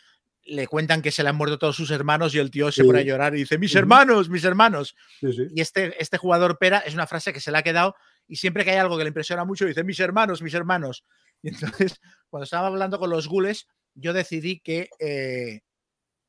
le 0.49 0.69
cuentan 0.69 1.03
que 1.03 1.11
se 1.11 1.23
le 1.23 1.29
han 1.29 1.37
muerto 1.37 1.59
todos 1.59 1.75
sus 1.75 1.91
hermanos 1.91 2.33
y 2.35 2.39
el 2.39 2.53
tío 2.53 2.71
se 2.71 2.85
pone 2.85 3.01
a 3.01 3.03
llorar 3.03 3.35
y 3.35 3.39
dice, 3.39 3.59
mis 3.59 3.75
hermanos, 3.75 4.29
mis 4.29 4.45
hermanos. 4.45 4.95
y 5.21 5.61
este, 5.61 6.01
este 6.01 6.19
jugador 6.19 6.59
Pera 6.59 6.79
es 6.79 6.95
una 6.95 7.09
frase 7.09 7.33
que 7.33 7.41
se 7.41 7.51
le 7.51 7.59
ha 7.59 7.63
quedado 7.63 7.97
y 8.29 8.37
siempre 8.37 8.65
que 8.65 8.71
hay 8.71 8.77
algo 8.77 8.97
que 8.97 9.03
le 9.03 9.09
impresiona 9.09 9.45
mucho 9.45 9.67
dice, 9.67 9.83
mis 9.83 9.99
hermanos, 9.99 10.43
mis 10.43 10.55
hermanos. 10.55 11.05
Y 11.43 11.49
entonces, 11.49 12.01
cuando 12.31 12.45
estaba 12.45 12.69
hablando 12.69 12.99
con 12.99 13.11
los 13.11 13.27
gules, 13.27 13.67
yo 13.97 14.13
decidí 14.13 14.61
que 14.61 14.89
eh, 15.01 15.61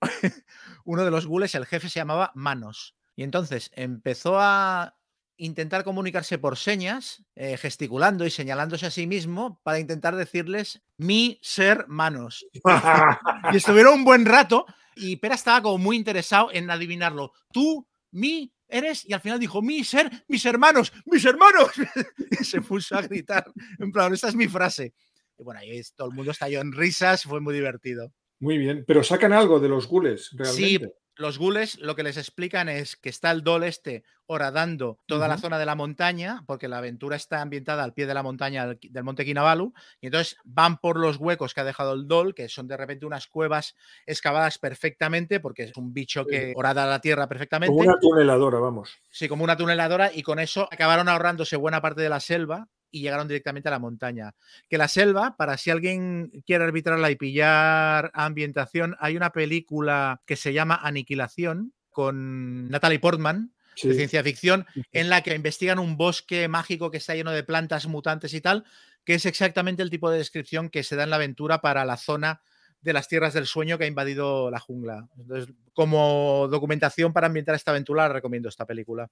uno 0.86 1.06
de 1.06 1.12
los 1.12 1.28
gules, 1.28 1.54
el 1.56 1.66
jefe, 1.66 1.90
se 1.90 2.00
llamaba 2.00 2.32
Manos. 2.34 2.96
Y 3.16 3.24
entonces 3.24 3.72
empezó 3.76 4.40
a 4.40 4.96
intentar 5.38 5.84
comunicarse 5.84 6.40
por 6.40 6.58
señas, 6.58 7.24
eh, 7.36 7.58
gesticulando 7.58 8.26
y 8.26 8.32
señalándose 8.32 8.88
a 8.88 8.92
sí 8.92 9.06
mismo 9.06 9.60
para 9.64 9.80
intentar 9.80 10.16
decirles 10.16 10.82
mi 10.98 11.40
ser 11.42 11.88
manos. 11.88 12.46
y 13.54 13.58
estuvieron 13.58 13.94
un 14.00 14.04
buen 14.04 14.26
rato 14.26 14.66
y 14.96 15.18
Pera 15.18 15.36
estaba 15.36 15.62
como 15.62 15.78
muy 15.78 15.96
interesado 15.96 16.50
en 16.52 16.70
adivinarlo. 16.72 17.34
Tú, 17.52 17.88
mi, 18.12 18.52
eres, 18.68 19.06
y 19.08 19.14
al 19.14 19.22
final 19.22 19.40
dijo, 19.40 19.62
mi 19.62 19.84
ser, 19.84 20.26
mis 20.28 20.46
hermanos, 20.46 20.92
mis 21.06 21.24
hermanos. 21.24 21.72
y 22.40 22.44
se 22.44 22.62
puso 22.62 22.98
a 22.98 23.02
gritar. 23.02 23.46
En 23.78 23.92
plan, 23.92 24.14
esta 24.14 24.30
es 24.30 24.36
mi 24.36 24.48
frase. 24.48 24.94
Y 25.38 25.44
bueno, 25.44 25.60
ahí 25.60 25.82
todo 25.96 26.10
el 26.10 26.16
mundo 26.16 26.32
estalló 26.32 26.62
en 26.62 26.72
risas, 26.72 27.24
fue 27.24 27.40
muy 27.42 27.54
divertido. 27.54 28.12
Muy 28.40 28.58
bien, 28.58 28.84
pero 28.88 29.04
sacan 29.04 29.34
algo 29.34 29.60
de 29.60 29.70
los 29.70 29.88
gules, 29.88 30.30
realmente. 30.34 30.68
Sí, 30.68 30.80
los 31.16 31.40
gules 31.40 31.80
lo 31.80 31.96
que 31.96 32.04
les 32.04 32.18
explican 32.18 32.70
es 32.70 32.96
que 32.96 33.10
está 33.10 33.32
el 33.32 33.44
dol 33.44 33.64
este 33.64 34.04
horadando 34.28 35.00
toda 35.08 35.28
la 35.28 35.38
zona 35.38 35.58
de 35.58 35.66
la 35.66 35.74
montaña, 35.74 36.44
porque 36.46 36.68
la 36.68 36.80
aventura 36.80 37.16
está 37.16 37.42
ambientada 37.42 37.84
al 37.84 37.94
pie 37.94 38.06
de 38.06 38.14
la 38.14 38.22
montaña 38.22 38.68
del 38.68 39.04
monte 39.04 39.26
Kinabalu, 39.26 39.74
y 40.02 40.08
entonces 40.08 40.38
van 40.44 40.78
por 40.78 41.00
los 41.00 41.18
huecos 41.18 41.54
que 41.54 41.62
ha 41.62 41.64
dejado 41.64 41.94
el 41.94 42.08
dol, 42.08 42.36
que 42.36 42.50
son 42.50 42.68
de 42.68 42.78
repente 42.78 43.06
unas 43.06 43.26
cuevas 43.28 43.76
excavadas 44.06 44.60
perfectamente, 44.60 45.40
porque 45.40 45.64
es 45.64 45.78
un 45.78 45.94
bicho 45.94 46.26
que 46.26 46.54
horada 46.56 46.86
la 46.86 47.00
tierra 47.00 47.28
perfectamente. 47.28 47.74
Como 47.74 47.90
una 47.90 48.00
tuneladora, 48.00 48.60
vamos. 48.60 48.98
Sí, 49.10 49.28
como 49.28 49.44
una 49.44 49.58
tuneladora, 49.58 50.12
y 50.14 50.22
con 50.24 50.40
eso 50.40 50.68
acabaron 50.72 51.08
ahorrándose 51.10 51.56
buena 51.56 51.82
parte 51.82 52.02
de 52.02 52.10
la 52.10 52.20
selva, 52.20 52.68
y 52.92 53.02
llegaron 53.02 53.28
directamente 53.28 53.70
a 53.70 53.72
la 53.72 53.80
montaña. 53.80 54.34
Que 54.70 54.78
la 54.78 54.88
selva, 54.88 55.36
para 55.38 55.58
si 55.58 55.70
alguien 55.70 56.32
quiere 56.46 56.64
arbitrarla 56.64 57.12
y 57.12 57.16
pillar 57.16 58.12
ambientación, 58.14 58.96
hay 59.00 59.18
una 59.18 59.32
película 59.32 60.22
que 60.26 60.36
se 60.36 60.54
llama 60.54 60.80
Aniquilación 60.82 61.74
con 61.92 62.70
Natalie 62.70 63.00
Portman, 63.00 63.54
de 63.82 63.94
ciencia 63.94 64.24
ficción, 64.24 64.66
en 64.92 65.10
la 65.10 65.22
que 65.22 65.36
investigan 65.36 65.80
un 65.80 65.98
bosque 65.98 66.48
mágico 66.48 66.90
que 66.90 66.98
está 66.98 67.16
lleno 67.16 67.32
de 67.32 67.44
plantas 67.44 67.88
mutantes 67.88 68.34
y 68.34 68.42
tal, 68.42 68.66
que 69.04 69.16
es 69.16 69.26
exactamente 69.26 69.84
el 69.84 69.90
tipo 69.90 70.10
de 70.10 70.18
descripción 70.18 70.70
que 70.70 70.84
se 70.84 70.96
da 70.96 71.04
en 71.04 71.12
la 71.12 71.16
aventura 71.18 71.62
para 71.62 71.86
la 71.86 71.98
zona 71.98 72.42
de 72.82 72.94
las 72.94 73.08
tierras 73.08 73.34
del 73.34 73.48
sueño 73.48 73.78
que 73.78 73.86
ha 73.86 73.88
invadido 73.88 74.52
la 74.52 74.60
jungla. 74.60 75.08
Entonces, 75.18 75.54
como 75.74 76.48
documentación 76.50 77.14
para 77.14 77.28
ambientar 77.28 77.56
esta 77.56 77.72
aventura, 77.72 78.10
recomiendo 78.10 78.50
esta 78.50 78.66
película. 78.66 79.10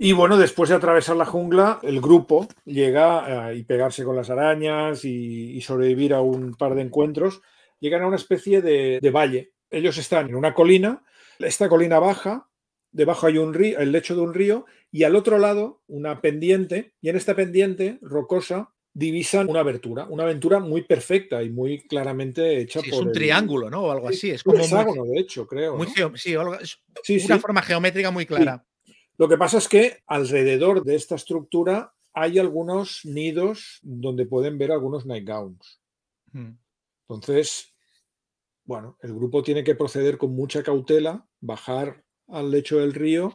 Y 0.00 0.12
bueno, 0.12 0.38
después 0.38 0.70
de 0.70 0.76
atravesar 0.76 1.16
la 1.16 1.26
jungla, 1.26 1.80
el 1.82 2.00
grupo 2.00 2.46
llega 2.64 3.50
eh, 3.50 3.56
y 3.56 3.64
pegarse 3.64 4.04
con 4.04 4.14
las 4.14 4.30
arañas 4.30 5.04
y, 5.04 5.60
sobrevivir 5.60 6.14
a 6.14 6.20
un 6.20 6.54
par 6.54 6.76
de 6.76 6.82
encuentros, 6.82 7.42
llegan 7.80 8.02
a 8.02 8.06
una 8.06 8.16
especie 8.16 8.62
de, 8.62 9.10
valle. 9.10 9.52
Ellos 9.70 9.98
están 9.98 10.28
en 10.28 10.36
una 10.36 10.54
colina, 10.54 11.02
esta 11.40 11.68
colina 11.68 11.98
baja 11.98 12.48
debajo 12.92 13.26
hay 13.26 13.38
un 13.38 13.54
río, 13.54 13.78
el 13.78 13.92
lecho 13.92 14.14
de 14.14 14.22
un 14.22 14.34
río, 14.34 14.66
y 14.90 15.02
al 15.02 15.14
otro 15.14 15.38
lado 15.38 15.82
una 15.88 16.20
pendiente, 16.20 16.94
y 17.00 17.10
en 17.10 17.16
esta 17.16 17.34
pendiente 17.34 17.98
rocosa 18.00 18.72
divisan 18.94 19.48
una 19.48 19.60
abertura, 19.60 20.06
una 20.08 20.24
aventura 20.24 20.58
muy 20.58 20.82
perfecta 20.82 21.42
y 21.42 21.50
muy 21.50 21.82
claramente 21.86 22.60
hecha 22.60 22.80
por. 22.80 22.88
Es 22.88 22.98
un 22.98 23.12
triángulo, 23.12 23.68
¿no? 23.68 23.82
O 23.82 23.90
algo 23.90 24.08
así. 24.08 24.30
Es 24.30 24.42
como 24.42 24.56
un 24.56 24.62
hexágono, 24.62 25.04
de 25.04 25.20
hecho, 25.20 25.46
creo. 25.46 25.76
sí, 27.02 27.14
es 27.16 27.24
una 27.26 27.38
forma 27.38 27.62
geométrica 27.62 28.10
muy 28.10 28.26
clara. 28.26 28.64
Lo 29.18 29.28
que 29.28 29.36
pasa 29.36 29.58
es 29.58 29.68
que 29.68 29.98
alrededor 30.06 30.84
de 30.84 30.94
esta 30.94 31.16
estructura 31.16 31.92
hay 32.14 32.38
algunos 32.38 33.00
nidos 33.04 33.80
donde 33.82 34.26
pueden 34.26 34.58
ver 34.58 34.70
algunos 34.70 35.06
nightgowns. 35.06 35.80
Hmm. 36.32 36.52
Entonces, 37.08 37.74
bueno, 38.64 38.96
el 39.02 39.14
grupo 39.14 39.42
tiene 39.42 39.64
que 39.64 39.74
proceder 39.74 40.18
con 40.18 40.34
mucha 40.34 40.62
cautela, 40.62 41.26
bajar 41.40 42.04
al 42.28 42.50
lecho 42.50 42.78
del 42.78 42.94
río 42.94 43.34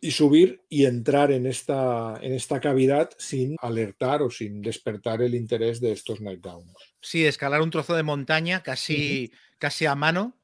y 0.00 0.12
subir 0.12 0.62
y 0.68 0.86
entrar 0.86 1.30
en 1.30 1.46
esta, 1.46 2.18
en 2.20 2.32
esta 2.32 2.60
cavidad 2.60 3.10
sin 3.18 3.56
alertar 3.60 4.22
o 4.22 4.30
sin 4.30 4.62
despertar 4.62 5.22
el 5.22 5.34
interés 5.34 5.80
de 5.80 5.92
estos 5.92 6.20
nightgowns. 6.20 6.72
Sí, 7.00 7.26
escalar 7.26 7.62
un 7.62 7.70
trozo 7.70 7.94
de 7.94 8.02
montaña 8.02 8.62
casi, 8.62 9.32
casi 9.58 9.86
a 9.86 9.94
mano 9.94 10.37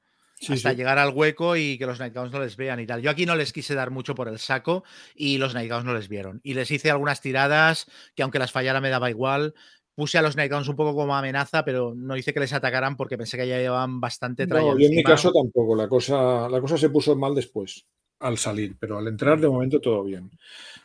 hasta 0.51 0.73
llegar 0.73 0.99
al 0.99 1.12
hueco 1.15 1.57
y 1.57 1.79
que 1.79 1.87
los 1.87 1.99
Nightgowns 1.99 2.33
no 2.33 2.41
les 2.41 2.57
vean 2.57 2.81
y 2.81 2.87
tal. 2.87 3.03
Yo 3.03 3.11
aquí 3.11 3.27
no 3.27 3.37
les 3.37 3.53
quise 3.53 3.75
dar 3.75 3.91
mucho 3.91 4.15
por 4.15 4.29
el 4.29 4.39
saco 4.39 4.85
y 5.15 5.39
los 5.39 5.55
Nightgowns 5.55 5.85
no 5.85 5.95
les 5.95 6.09
vieron. 6.09 6.41
Y 6.43 6.55
les 6.55 6.71
hice 6.71 6.91
algunas 6.91 7.21
tiradas 7.21 7.87
que 8.15 8.23
aunque 8.23 8.39
las 8.39 8.53
fallara 8.53 8.81
me 8.81 8.91
daba 8.91 9.11
igual. 9.11 9.55
Puse 9.95 10.19
a 10.19 10.23
los 10.23 10.35
Nightgowns 10.35 10.66
un 10.69 10.75
poco 10.75 10.95
como 10.95 11.15
amenaza, 11.15 11.65
pero 11.65 11.95
no 11.95 12.16
hice 12.16 12.35
que 12.35 12.41
les 12.41 12.53
atacaran 12.53 12.97
porque 12.97 13.16
pensé 13.16 13.37
que 13.37 13.47
ya 13.47 13.59
llevaban 13.59 14.01
bastante 14.01 14.47
trayectoria. 14.47 14.75
No, 14.75 14.81
y 14.83 14.87
en 14.87 14.97
mi 14.97 15.05
caso 15.05 15.33
tampoco. 15.33 15.77
La 15.77 15.89
cosa, 15.89 16.49
la 16.49 16.61
cosa 16.61 16.77
se 16.77 16.91
puso 16.91 17.15
mal 17.15 17.35
después 17.35 17.87
al 18.21 18.39
salir, 18.39 18.77
pero 18.79 18.99
al 18.99 19.07
entrar 19.07 19.39
de 19.39 19.49
momento 19.49 19.81
todo 19.81 20.03
bien. 20.03 20.31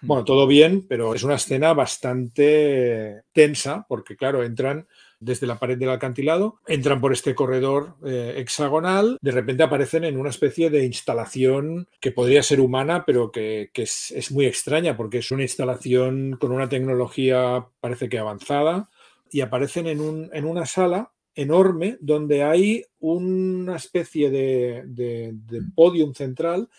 Bueno, 0.02 0.23
todo 0.23 0.45
bien, 0.45 0.86
pero 0.88 1.14
es 1.14 1.23
una 1.23 1.36
escena 1.36 1.73
bastante 1.73 3.23
tensa 3.31 3.86
porque, 3.88 4.15
claro, 4.15 4.44
entran 4.44 4.88
desde 5.20 5.48
la 5.48 5.60
pared 5.60 5.78
del 5.78 5.90
acantilado, 5.90 6.60
entran 6.68 7.02
por 7.02 7.14
este 7.14 7.36
corredor 7.36 7.96
eh, 8.06 8.36
hexagonal, 8.38 9.18
de 9.22 9.32
repente 9.32 9.64
aparecen 9.64 10.04
en 10.04 10.18
una 10.18 10.30
especie 10.30 10.70
de 10.70 10.86
instalación 10.86 11.88
que 12.00 12.12
podría 12.12 12.44
ser 12.44 12.62
humana, 12.62 13.04
pero 13.06 13.32
que, 13.32 13.70
es, 13.74 14.32
muy 14.32 14.46
extraña 14.46 14.96
porque 14.96 15.20
es 15.20 15.32
una 15.32 15.44
instalación 15.44 16.38
con 16.40 16.52
una 16.52 16.70
tecnología 16.70 17.68
parece 17.80 18.10
que 18.10 18.20
avanzada, 18.20 18.90
y 19.32 19.41
aparecen 19.41 19.88
en, 19.88 20.02
un, 20.02 20.30
en 20.34 20.46
una 20.46 20.66
sala 20.66 21.12
enorme 21.36 21.98
donde 22.02 22.44
hay 22.44 22.86
una 23.00 23.76
especie 23.76 24.30
de, 24.32 24.84
de, 24.88 25.32
de 25.34 25.62
podium 25.76 26.14
central 26.14 26.70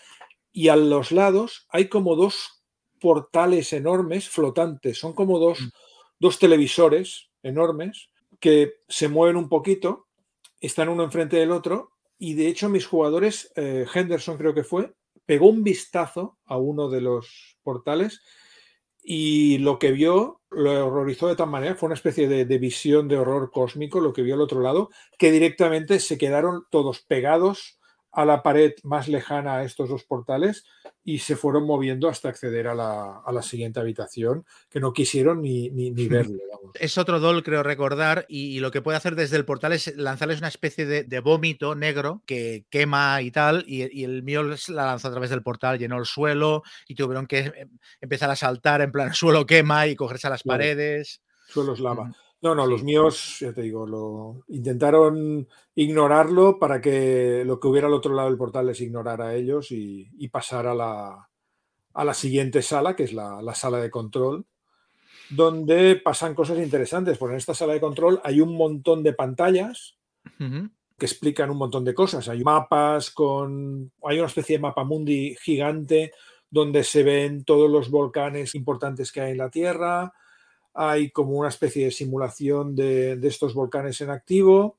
y 0.52 0.68
a 0.68 0.76
los 0.76 1.12
lados 1.12 1.66
hay 1.70 1.88
como 1.88 2.16
dos 2.16 2.62
portales 3.00 3.72
enormes 3.72 4.28
flotantes, 4.28 4.98
son 4.98 5.12
como 5.14 5.38
dos, 5.38 5.60
mm. 5.60 5.68
dos 6.18 6.38
televisores 6.38 7.30
enormes 7.42 8.09
que 8.40 8.74
se 8.88 9.08
mueven 9.08 9.36
un 9.36 9.48
poquito, 9.48 10.08
están 10.60 10.88
uno 10.88 11.04
enfrente 11.04 11.36
del 11.36 11.52
otro, 11.52 11.92
y 12.18 12.34
de 12.34 12.48
hecho 12.48 12.68
mis 12.68 12.86
jugadores, 12.86 13.52
eh, 13.56 13.86
Henderson 13.92 14.36
creo 14.36 14.54
que 14.54 14.64
fue, 14.64 14.94
pegó 15.26 15.48
un 15.48 15.62
vistazo 15.62 16.38
a 16.44 16.56
uno 16.58 16.88
de 16.88 17.00
los 17.00 17.58
portales 17.62 18.20
y 19.02 19.58
lo 19.58 19.78
que 19.78 19.92
vio 19.92 20.42
lo 20.50 20.86
horrorizó 20.86 21.28
de 21.28 21.36
tal 21.36 21.48
manera, 21.48 21.76
fue 21.76 21.86
una 21.86 21.94
especie 21.94 22.28
de, 22.28 22.44
de, 22.44 22.58
visión 22.58 23.08
de 23.08 23.16
horror 23.16 23.50
cósmico, 23.50 24.00
lo 24.00 24.12
que 24.12 24.22
vio 24.22 24.34
al 24.34 24.40
otro 24.40 24.60
lado, 24.60 24.90
que 25.18 25.30
directamente 25.30 26.00
se 26.00 26.18
quedaron 26.18 26.64
todos 26.70 27.00
pegados 27.00 27.79
a 28.12 28.24
la 28.24 28.42
pared 28.42 28.72
más 28.82 29.08
lejana 29.08 29.56
a 29.56 29.64
estos 29.64 29.88
dos 29.88 30.04
portales 30.04 30.64
y 31.04 31.18
se 31.18 31.36
fueron 31.36 31.64
moviendo 31.64 32.08
hasta 32.08 32.28
acceder 32.28 32.66
a 32.66 32.74
la, 32.74 33.42
siguiente 33.42 33.80
habitación, 33.80 34.44
que 34.68 34.80
no 34.80 34.92
quisieron 34.92 35.40
ni, 35.40 35.70
ni, 35.70 35.90
verlo. 36.08 36.36
Es 36.74 36.98
otro 36.98 37.20
doll, 37.20 37.42
creo 37.42 37.62
recordar, 37.62 38.26
y, 38.28 38.60
lo 38.60 38.70
que 38.70 38.82
puede 38.82 38.98
hacer 38.98 39.14
desde 39.14 39.36
el 39.36 39.44
portal 39.44 39.72
es 39.72 39.96
lanzarles 39.96 40.38
una 40.38 40.48
especie 40.48 40.86
de, 40.86 41.20
vómito 41.20 41.74
negro 41.74 42.22
que 42.26 42.64
quema 42.70 43.22
y 43.22 43.30
tal, 43.30 43.64
y, 43.66 44.04
el 44.04 44.22
mío 44.22 44.42
la 44.42 44.86
lanzó 44.86 45.08
a 45.08 45.12
través 45.12 45.30
del 45.30 45.42
portal, 45.42 45.78
llenó 45.78 45.98
el 45.98 46.06
suelo 46.06 46.62
y 46.86 46.94
tuvieron 46.94 47.26
que 47.26 47.38
eh, 47.38 47.68
empezar 48.00 48.30
a 48.30 48.36
saltar 48.36 48.80
en 48.82 48.92
plan 48.92 49.14
suelo 49.14 49.46
quema 49.46 49.86
y 49.86 49.96
cogerse 49.96 50.26
a 50.26 50.30
las 50.30 50.42
paredes. 50.42 51.22
Suelos 51.48 51.80
lava. 51.80 52.12
No, 52.42 52.54
no, 52.54 52.66
los 52.66 52.82
míos, 52.82 53.36
ya 53.40 53.52
te 53.52 53.60
digo, 53.60 53.86
lo 53.86 54.44
intentaron 54.48 55.46
ignorarlo 55.74 56.58
para 56.58 56.80
que 56.80 57.42
lo 57.44 57.60
que 57.60 57.68
hubiera 57.68 57.86
al 57.86 57.92
otro 57.92 58.14
lado 58.14 58.28
del 58.30 58.38
portal 58.38 58.66
les 58.66 58.80
ignorara 58.80 59.28
a 59.28 59.34
ellos 59.34 59.70
y, 59.70 60.28
pasar 60.28 60.66
a 60.66 60.74
la, 60.74 61.28
a 61.92 62.04
la, 62.04 62.14
siguiente 62.14 62.62
sala, 62.62 62.96
que 62.96 63.04
es 63.04 63.12
la, 63.12 63.42
sala 63.54 63.78
de 63.78 63.90
control, 63.90 64.46
donde 65.28 65.96
pasan 65.96 66.34
cosas 66.34 66.58
interesantes. 66.58 67.18
Porque 67.18 67.34
en 67.34 67.38
esta 67.38 67.52
sala 67.52 67.74
de 67.74 67.80
control 67.80 68.22
hay 68.24 68.40
un 68.40 68.56
montón 68.56 69.02
de 69.02 69.12
pantallas 69.12 69.98
que 70.38 71.06
explican 71.06 71.50
un 71.50 71.58
montón 71.58 71.84
de 71.84 71.92
cosas. 71.92 72.26
Hay 72.30 72.42
mapas 72.42 73.10
con. 73.10 73.92
Hay 74.02 74.18
una 74.18 74.28
especie 74.28 74.56
de 74.56 74.62
mapa 74.62 74.84
mundi 74.84 75.36
gigante 75.42 76.12
donde 76.48 76.84
se 76.84 77.02
ven 77.02 77.44
todos 77.44 77.70
los 77.70 77.90
volcanes 77.90 78.54
importantes 78.54 79.12
que 79.12 79.20
hay 79.20 79.32
en 79.32 79.38
la 79.38 79.50
Tierra 79.50 80.14
hay 80.74 81.10
como 81.10 81.32
una 81.32 81.48
especie 81.48 81.86
de 81.86 81.90
simulación 81.90 82.74
de, 82.74 83.18
estos 83.22 83.54
volcanes 83.54 84.00
en 84.00 84.10
activo 84.10 84.78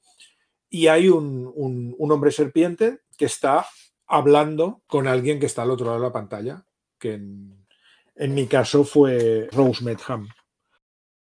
y 0.69 0.87
hay 0.87 1.09
un, 1.09 1.95
hombre 1.99 2.31
serpiente 2.31 2.99
que 3.17 3.25
está 3.25 3.65
hablando 4.07 4.81
con 4.87 5.07
alguien 5.07 5.39
que 5.39 5.45
está 5.45 5.63
al 5.63 5.71
otro 5.71 5.87
lado 5.87 5.99
de 5.99 6.07
la 6.07 6.13
pantalla, 6.13 6.65
que 6.97 7.13
en, 7.13 8.33
mi 8.33 8.47
caso 8.47 8.83
fue 8.83 9.47
Rose 9.51 9.83
Medham. 9.83 10.27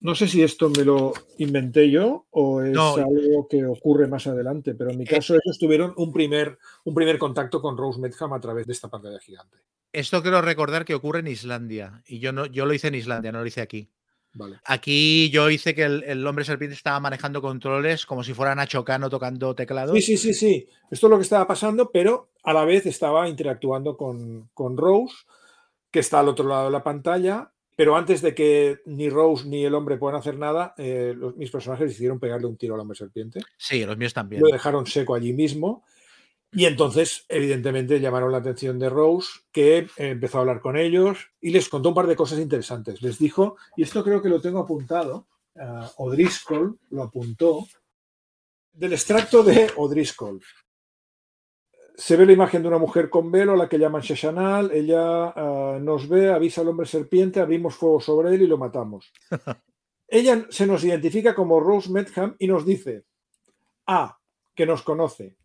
No 0.00 0.16
sé 0.16 0.26
si 0.26 0.42
esto 0.42 0.68
me 0.68 0.84
lo 0.84 1.12
inventé 1.38 1.88
yo 1.88 2.26
o 2.30 2.60
es 2.60 2.76
algo 2.76 3.46
que 3.48 3.64
ocurre 3.64 4.08
más 4.08 4.26
adelante, 4.26 4.74
pero 4.74 4.90
en 4.90 4.98
mi 4.98 5.04
eh, 5.04 5.08
caso 5.08 5.34
ellos 5.34 5.58
tuvieron 5.60 5.94
un 5.96 6.12
primer, 6.12 6.58
un 6.84 6.94
primer 6.94 7.18
contacto 7.18 7.62
con 7.62 7.76
Rose 7.76 8.00
Medham 8.00 8.32
a 8.32 8.40
través 8.40 8.66
de 8.66 8.72
esta 8.72 8.88
pantalla 8.88 9.20
gigante. 9.20 9.58
Esto 9.92 10.22
quiero 10.22 10.40
recordar 10.42 10.84
que 10.84 10.94
ocurre 10.94 11.20
en 11.20 11.28
Islandia 11.28 12.02
y 12.06 12.18
yo, 12.18 12.32
no, 12.32 12.46
yo 12.46 12.66
lo 12.66 12.74
hice 12.74 12.88
en 12.88 12.96
Islandia, 12.96 13.30
no 13.30 13.40
lo 13.40 13.46
hice 13.46 13.60
aquí. 13.60 13.90
Aquí 14.64 15.30
yo 15.30 15.50
hice 15.50 15.74
que 15.74 15.84
el, 15.84 16.26
hombre 16.26 16.44
serpiente 16.44 16.74
estaba 16.74 17.00
manejando 17.00 17.42
controles 17.42 18.06
como 18.06 18.24
si 18.24 18.32
fuera 18.32 18.54
Nacho 18.54 18.84
Cano 18.84 19.10
tocando 19.10 19.54
teclado. 19.54 19.94
Sí, 19.94 20.02
sí, 20.02 20.16
sí, 20.16 20.34
sí. 20.34 20.68
Esto 20.90 21.06
es 21.06 21.10
lo 21.10 21.16
que 21.16 21.22
estaba 21.22 21.46
pasando, 21.46 21.90
pero 21.90 22.30
a 22.42 22.52
la 22.52 22.64
vez 22.64 22.86
estaba 22.86 23.28
interactuando 23.28 23.96
con, 23.96 24.76
Rose, 24.76 25.14
que 25.90 26.00
está 26.00 26.20
al 26.20 26.28
otro 26.28 26.48
lado 26.48 26.66
de 26.66 26.70
la 26.70 26.82
pantalla. 26.82 27.50
Pero 27.74 27.96
antes 27.96 28.20
de 28.20 28.34
que 28.34 28.80
ni 28.84 29.08
Rose 29.08 29.46
ni 29.48 29.64
el 29.64 29.74
hombre 29.74 29.96
puedan 29.96 30.18
hacer 30.18 30.36
nada, 30.36 30.74
eh, 30.76 31.14
mis 31.36 31.50
personajes 31.50 31.88
decidieron 31.88 32.20
pegarle 32.20 32.46
un 32.46 32.56
tiro 32.56 32.74
al 32.74 32.80
hombre 32.80 32.96
serpiente. 32.96 33.40
Sí, 33.56 33.84
los 33.84 33.96
míos 33.96 34.12
también. 34.12 34.42
Lo 34.42 34.48
dejaron 34.48 34.86
seco 34.86 35.14
allí 35.14 35.32
mismo. 35.32 35.82
Y 36.54 36.66
entonces, 36.66 37.24
evidentemente, 37.30 37.98
llamaron 37.98 38.30
la 38.30 38.38
atención 38.38 38.78
de 38.78 38.90
Rose, 38.90 39.40
que 39.50 39.86
empezó 39.96 40.36
a 40.36 40.40
hablar 40.42 40.60
con 40.60 40.76
ellos 40.76 41.30
y 41.40 41.50
les 41.50 41.70
contó 41.70 41.88
un 41.88 41.94
par 41.94 42.06
de 42.06 42.14
cosas 42.14 42.38
interesantes. 42.38 43.00
Les 43.00 43.18
dijo, 43.18 43.56
y 43.74 43.82
esto 43.82 44.04
creo 44.04 44.20
que 44.20 44.28
lo 44.28 44.40
tengo 44.40 44.58
apuntado, 44.60 45.28
uh, 45.54 45.86
O'Driscoll 45.96 46.78
lo 46.90 47.04
apuntó, 47.04 47.66
del 48.70 48.92
extracto 48.92 49.42
de 49.42 49.70
O'Driscoll. 49.76 50.42
Se 51.94 52.16
ve 52.16 52.26
la 52.26 52.32
imagen 52.32 52.62
de 52.62 52.68
una 52.68 52.78
mujer 52.78 53.08
con 53.08 53.30
velo, 53.30 53.52
a 53.52 53.56
la 53.56 53.68
que 53.68 53.78
llaman 53.78 54.02
Shashanal. 54.02 54.72
Ella 54.72 55.32
ah, 55.34 55.78
nos 55.80 56.08
ve, 56.08 56.32
avisa 56.32 56.62
al 56.62 56.68
hombre 56.68 56.86
serpiente, 56.86 57.40
abrimos 57.40 57.74
fuego 57.74 58.00
sobre 58.00 58.34
él 58.34 58.42
y 58.42 58.46
lo 58.46 58.58
matamos. 58.58 59.12
Ella 60.08 60.46
se 60.50 60.66
nos 60.66 60.84
identifica 60.84 61.34
como 61.34 61.60
Rose 61.60 61.90
Medham 61.90 62.34
y 62.38 62.46
nos 62.46 62.66
dice, 62.66 63.04
A, 63.86 64.18
que 64.54 64.66
nos 64.66 64.82
conoce, 64.82 65.36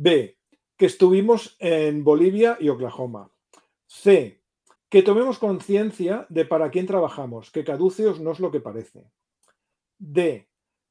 B. 0.00 0.38
Que 0.78 0.86
estuvimos 0.86 1.56
en 1.58 2.04
Bolivia 2.04 2.56
y 2.58 2.70
Oklahoma. 2.70 3.30
C. 3.86 4.40
Que 4.88 5.02
tomemos 5.02 5.38
conciencia 5.38 6.24
de 6.30 6.46
para 6.46 6.70
quién 6.70 6.86
trabajamos, 6.86 7.50
que 7.50 7.64
caduceos 7.64 8.18
no 8.18 8.32
es 8.32 8.40
lo 8.40 8.50
que 8.50 8.60
parece. 8.60 9.04
D. 9.98 10.48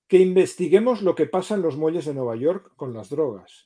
Que 0.08 0.20
investiguemos 0.20 1.02
lo 1.02 1.16
que 1.16 1.26
pasa 1.26 1.56
en 1.56 1.64
los 1.64 1.76
muelles 1.76 2.06
de 2.06 2.14
Nueva 2.14 2.36
York 2.36 2.72
con 2.76 2.94
las 2.94 3.10
drogas. 3.10 3.66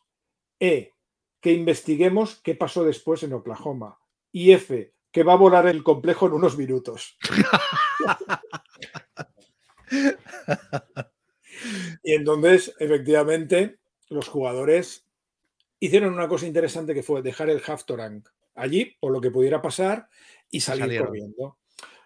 E. 0.61 0.94
Que 1.41 1.52
investiguemos 1.52 2.40
qué 2.41 2.56
pasó 2.56 2.86
después 2.86 3.22
en 3.24 3.34
Oklahoma. 3.34 3.99
Y 4.32 4.53
F. 4.53 4.94
Que 5.11 5.24
va 5.24 5.34
a 5.34 5.38
volar 5.38 5.68
el 5.68 5.84
complejo 5.84 6.28
en 6.28 6.34
unos 6.34 6.57
minutos. 6.57 7.18
y 12.02 12.14
entonces, 12.14 12.74
efectivamente, 12.80 13.80
los 14.07 14.30
jugadores 14.30 15.06
hicieron 15.85 16.14
una 16.14 16.30
cosa 16.30 16.47
interesante 16.47 16.93
que 16.93 17.03
fue 17.03 17.22
dejar 17.22 17.49
el 17.49 17.61
Haftorang 17.65 18.23
allí 18.55 18.95
por 19.01 19.11
lo 19.11 19.19
que 19.19 19.31
pudiera 19.31 19.61
pasar 19.61 20.07
y 20.49 20.61
salir 20.61 20.99
corriendo. 20.99 21.57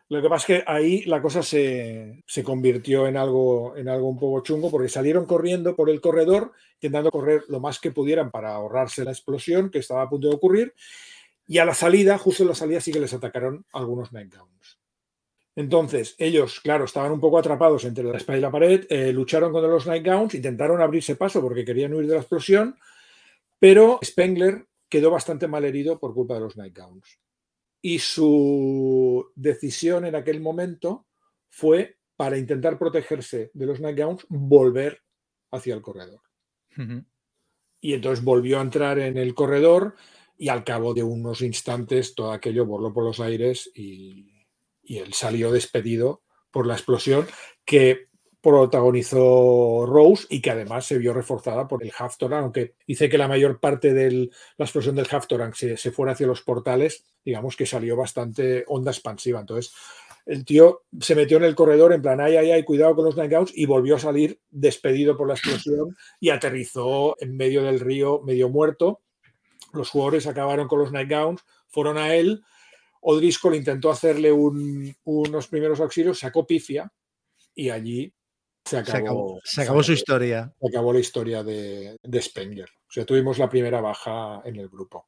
Lo 0.10 0.22
que 0.22 0.30
pasa 0.30 0.42
es 0.42 0.46
que 0.46 0.72
ahí 0.72 1.04
la 1.04 1.22
cosa 1.22 1.44
se, 1.44 2.24
convirtió 2.44 3.06
en 3.06 3.18
algo, 3.18 3.78
en 3.78 3.88
algo 3.88 4.08
un 4.08 4.18
poco 4.18 4.42
chungo 4.42 4.72
porque 4.72 4.90
salieron 4.90 5.26
corriendo 5.28 5.76
por 5.76 5.92
el 5.92 6.02
corredor, 6.02 6.54
intentando 6.76 7.12
correr 7.12 7.44
lo 7.50 7.60
más 7.60 7.80
que 7.80 7.92
pudieran 7.92 8.32
para 8.32 8.56
ahorrarse 8.56 9.04
la 9.04 9.12
explosión 9.12 9.70
que 9.70 9.80
estaba 9.80 10.02
a 10.02 10.10
punto 10.10 10.30
de 10.30 10.36
ocurrir. 10.36 10.74
Y 11.46 11.60
a 11.60 11.66
la 11.66 11.76
salida, 11.76 12.18
justo 12.18 12.44
en 12.44 12.50
la 12.50 12.56
salida, 12.56 12.82
sí 12.82 12.92
que 12.92 13.00
les 13.00 13.14
atacaron 13.14 13.66
algunos 13.74 14.12
Nightgowns. 14.12 14.80
Entonces, 15.56 16.16
ellos, 16.18 16.62
claro, 16.62 16.86
estaban 16.86 17.12
un 17.12 17.20
poco 17.20 17.38
atrapados 17.38 17.84
entre 17.86 18.06
la 18.06 18.18
espalda 18.18 18.40
y 18.40 18.42
la 18.42 18.52
pared, 18.52 18.86
eh, 18.90 19.12
lucharon 19.12 19.52
contra 19.52 19.70
los 19.70 19.86
Nightgowns, 19.86 20.34
intentaron 20.36 20.82
abrirse 20.82 21.16
paso 21.16 21.42
porque 21.42 21.66
querían 21.66 21.94
huir 21.94 22.08
de 22.08 22.14
la 22.14 22.22
explosión, 22.22 22.76
pero 23.60 24.00
Spengler 24.04 24.68
quedó 24.90 25.12
bastante 25.12 25.48
mal 25.48 25.66
herido 25.66 26.00
por 26.00 26.14
culpa 26.14 26.36
de 26.36 26.42
los 26.42 26.58
Nightgowns. 26.58 27.20
Y 27.82 28.00
su 28.00 29.32
decisión 29.36 30.06
en 30.06 30.16
aquel 30.16 30.42
momento 30.42 31.08
fue, 31.50 31.98
para 32.16 32.38
intentar 32.38 32.80
protegerse 32.80 33.52
de 33.54 33.66
los 33.66 33.80
Nightgowns, 33.80 34.26
volver 34.30 35.02
hacia 35.52 35.76
el 35.76 35.82
corredor. 35.82 36.22
Y 37.82 37.94
entonces 37.94 38.24
volvió 38.24 38.60
a 38.60 38.62
entrar 38.62 39.00
en 39.00 39.18
el 39.18 39.34
corredor 39.34 39.96
y 40.38 40.50
al 40.50 40.64
cabo 40.64 40.94
de 40.94 41.04
unos 41.04 41.42
instantes 41.42 42.14
todo 42.14 42.32
aquello 42.32 42.66
voló 42.66 42.94
por 42.94 43.04
los 43.04 43.20
aires 43.20 43.72
y, 43.74 44.34
él 44.84 45.12
salió 45.12 45.52
despedido 45.52 46.24
por 46.50 46.66
la 46.66 46.76
explosión 46.76 47.28
que 47.66 48.08
protagonizó 48.48 49.86
Rose 49.86 50.26
y 50.30 50.40
que 50.40 50.52
además 50.52 50.86
se 50.86 50.98
vio 50.98 51.14
reforzada 51.14 51.68
por 51.68 51.84
el 51.84 51.92
Haftorang, 51.98 52.44
aunque 52.46 52.76
dice 52.88 53.10
que 53.10 53.18
la 53.18 53.28
mayor 53.28 53.60
parte 53.60 53.94
de 53.94 54.30
la 54.56 54.66
explosión 54.66 54.96
del 54.96 55.10
Haftorang 55.12 55.54
se, 55.54 55.76
se 55.76 55.92
fuera 55.92 56.14
hacia 56.14 56.28
los 56.28 56.44
portales, 56.44 57.04
digamos 57.26 57.58
que 57.58 57.66
salió 57.66 57.98
bastante 57.98 58.64
onda 58.68 58.92
expansiva. 58.92 59.42
Entonces, 59.42 59.74
el 60.26 60.46
tío 60.46 60.84
se 60.98 61.14
metió 61.14 61.36
en 61.36 61.44
el 61.44 61.56
corredor 61.56 61.92
en 61.92 62.02
plan, 62.02 62.22
ay, 62.22 62.38
ay, 62.38 62.52
ay, 62.52 62.64
cuidado 62.64 62.96
con 62.96 63.04
los 63.04 63.18
Nightgowns 63.18 63.52
y 63.54 63.66
volvió 63.66 63.98
a 63.98 64.00
salir 64.00 64.40
despedido 64.50 65.18
por 65.18 65.28
la 65.28 65.34
explosión 65.34 65.98
y 66.22 66.30
aterrizó 66.30 67.18
en 67.20 67.36
medio 67.36 67.64
del 67.64 67.82
río 67.82 68.22
medio 68.22 68.48
muerto. 68.48 69.02
Los 69.74 69.90
jugadores 69.90 70.26
acabaron 70.26 70.70
con 70.70 70.80
los 70.80 70.94
Nightgowns, 70.94 71.44
fueron 71.68 71.98
a 71.98 72.16
él. 72.16 72.42
O'Driscoll 73.02 73.56
intentó 73.56 73.92
hacerle 73.92 74.32
unos 74.32 75.48
primeros 75.50 75.82
auxilios, 75.82 76.20
sacó 76.20 76.48
pifia 76.48 76.94
y 77.54 77.72
allí 77.72 78.14
se 78.68 78.78
acabó, 78.78 79.40
se 79.44 79.62
acabó, 79.62 79.82
su 79.84 79.94
historia. 79.94 80.54
Se 80.60 80.68
acabó 80.68 80.94
la 80.94 81.00
historia 81.00 81.44
de, 81.44 81.98
de 82.02 82.22
Spengler. 82.22 82.70
O 82.70 82.92
sea, 82.92 83.06
tuvimos 83.06 83.38
la 83.38 83.50
primera 83.50 83.82
baja 83.82 84.42
en 84.46 84.58
el 84.58 84.70
grupo. 84.70 85.08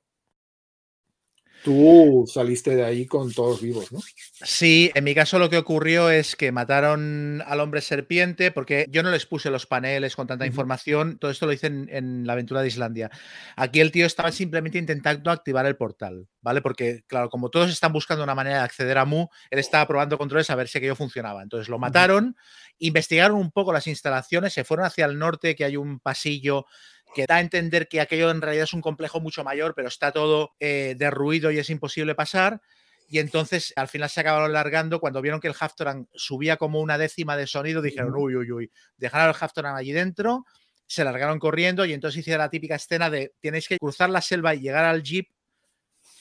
Tú 1.64 2.26
saliste 2.27 2.76
de 2.76 2.86
ahí 2.86 3.06
con 3.06 3.34
todos 3.34 3.61
vivos, 3.61 3.91
¿no? 3.91 3.99
Sí, 4.41 4.91
en 4.95 5.03
mi 5.03 5.14
caso 5.14 5.40
lo 5.40 5.49
que 5.49 5.57
ocurrió 5.57 6.10
es 6.10 6.38
que 6.38 6.53
mataron 6.53 7.44
al 7.45 7.60
hombre 7.60 7.81
serpiente 7.81 8.52
porque 8.52 8.86
yo 8.90 9.03
no 9.03 9.11
les 9.11 9.26
puse 9.26 9.49
los 9.49 9.65
paneles 9.65 10.15
con 10.15 10.26
tanta 10.26 10.45
información, 10.45 11.18
todo 11.18 11.31
esto 11.31 11.45
lo 11.45 11.52
hice 11.52 11.68
en, 11.68 12.26
la 12.26 12.34
aventura 12.34 12.61
de 12.61 12.69
Islandia. 12.69 13.11
Aquí 13.57 13.81
el 13.81 13.91
tío 13.91 14.06
estaba 14.06 14.31
simplemente 14.31 14.77
intentando 14.77 15.31
activar 15.31 15.65
el 15.65 15.76
portal, 15.76 16.27
¿vale? 16.41 16.61
Porque, 16.61 17.03
claro, 17.07 17.30
como 17.30 17.49
todos 17.49 17.69
están 17.69 17.91
buscando 17.91 18.23
una 18.23 18.36
manera 18.36 18.60
de 18.60 18.64
acceder 18.64 18.98
a 18.98 19.06
Mu, 19.06 19.27
él 19.49 19.60
estaba 19.60 19.86
probando 19.86 20.18
controles 20.18 20.49
a 20.49 20.56
ver 20.56 20.69
si 20.69 20.77
aquello 20.77 20.95
funcionaba. 20.95 21.44
Entonces 21.44 21.68
lo 21.68 21.77
mataron, 21.77 22.38
investigaron 22.77 23.38
un 23.38 23.52
poco 23.52 23.73
las 23.73 23.88
instalaciones, 23.88 24.53
se 24.53 24.64
fueron 24.64 24.86
hacia 24.86 25.06
el 25.06 25.19
norte, 25.19 25.56
que 25.56 25.65
hay 25.65 25.76
un 25.76 25.99
pasillo 25.99 26.65
que 27.14 27.26
da 27.27 27.38
a 27.38 27.41
entender 27.41 27.88
que 27.88 28.02
aquello 28.02 28.30
en 28.31 28.41
realidad 28.41 28.65
es 28.65 28.73
un 28.73 28.81
complejo 28.81 29.19
mucho 29.19 29.44
mayor, 29.44 29.73
pero 29.76 29.88
está 29.88 30.11
todo 30.11 30.52
eh, 30.60 30.95
derruido 30.98 31.52
y 31.52 31.60
es 31.60 31.69
imposible 31.69 32.15
pasar. 32.15 32.61
Y 33.07 33.18
entonces 33.18 33.73
al 33.76 33.88
final 33.88 34.10
se 34.10 34.22
acabaron 34.22 34.53
largando. 34.53 34.99
Cuando 34.99 35.22
vieron 35.22 35.40
que 35.40 35.48
el 35.48 35.56
Haftoran 35.60 36.07
subía 36.14 36.57
como 36.57 36.80
una 36.80 36.98
décima 36.98 37.36
de 37.36 37.48
sonido, 37.48 37.81
dijeron, 37.81 38.14
uy, 38.15 38.36
uy, 38.36 38.52
uy, 38.52 38.72
dejaron 38.98 39.30
el 39.30 39.36
Haftoran 39.40 39.76
allí 39.76 39.91
dentro, 39.91 40.45
se 40.86 41.03
largaron 41.03 41.40
corriendo 41.40 41.86
y 41.86 41.94
entonces 41.94 42.19
hicieron 42.19 42.40
la 42.40 42.49
típica 42.49 42.76
escena 42.76 43.10
de 43.10 43.34
tenéis 43.41 43.68
que 43.68 43.77
cruzar 43.80 44.10
la 44.11 44.22
selva 44.22 44.53
y 44.53 44.61
llegar 44.61 44.86
al 44.86 45.02
jeep 45.02 45.30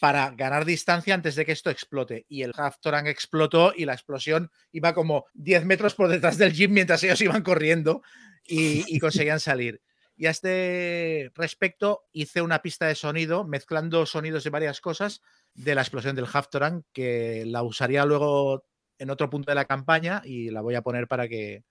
para 0.01 0.31
ganar 0.31 0.65
distancia 0.65 1.15
antes 1.15 1.35
de 1.35 1.45
que 1.45 1.53
esto 1.53 1.71
explote. 1.71 2.25
Y 2.29 2.43
el 2.43 2.53
Haftoran 2.57 3.07
explotó 3.07 3.75
y 3.77 3.85
la 3.85 3.93
explosión 3.93 4.51
iba 4.73 4.95
como 4.95 5.27
10 5.35 5.67
metros 5.67 5.95
por 5.95 6.09
detrás 6.09 6.39
del 6.39 6.55
jeep 6.55 6.71
mientras 6.71 7.03
ellos 7.03 7.21
iban 7.21 7.43
corriendo 7.43 8.03
y 8.45 8.99
conseguían 9.01 9.41
salir. 9.41 9.83
Y 10.19 10.27
a 10.27 10.31
este 10.31 11.31
respecto 11.37 12.09
hice 12.13 12.43
una 12.43 12.61
pista 12.61 12.87
de 12.87 12.97
sonido 12.97 13.45
mezclando 13.45 14.05
sonidos 14.05 14.43
de 14.43 14.51
varias 14.51 14.81
cosas 14.81 15.23
de 15.55 15.77
la 15.77 15.83
explosión 15.83 16.17
del 16.17 16.27
Haftoran 16.31 16.85
que 16.93 17.45
la 17.47 17.63
usaría 17.63 18.05
luego 18.05 18.65
en 18.99 19.11
otro 19.11 19.31
punto 19.31 19.53
de 19.53 19.55
la 19.55 19.65
campaña 19.65 20.21
y 20.25 20.51
la 20.51 20.61
voy 20.61 20.75
a 20.75 20.83
poner 20.83 21.07
para 21.07 21.29
que, 21.29 21.63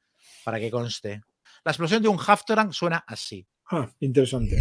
para 0.46 0.62
que 0.62 0.72
conste. 0.72 1.22
La 1.66 1.72
explosión 1.72 2.02
de 2.02 2.08
un 2.08 2.20
Haftoran 2.26 2.72
suena 2.72 3.04
así. 3.06 3.46
Ah, 3.70 3.92
interesante. 4.00 4.58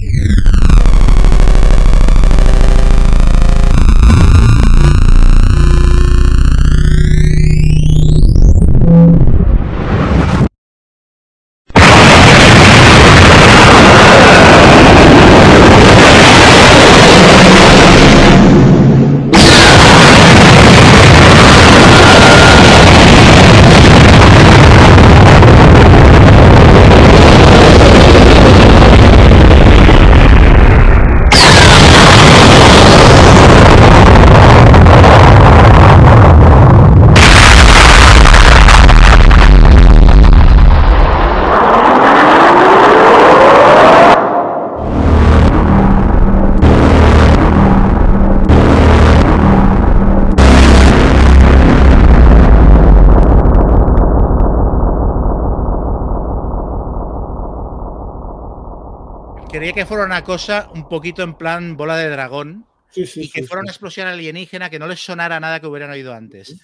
Que 59.76 59.84
fuera 59.84 60.06
una 60.06 60.24
cosa 60.24 60.70
un 60.72 60.88
poquito 60.88 61.22
en 61.22 61.34
plan 61.34 61.76
bola 61.76 61.98
de 61.98 62.08
dragón 62.08 62.66
y 62.94 63.28
que 63.28 63.42
fuera 63.42 63.60
una 63.60 63.70
explosión 63.70 64.06
alienígena 64.06 64.70
que 64.70 64.78
no 64.78 64.86
les 64.86 65.04
sonara 65.04 65.38
nada 65.38 65.60
que 65.60 65.66
hubieran 65.66 65.90
oído 65.90 66.14
antes. 66.14 66.56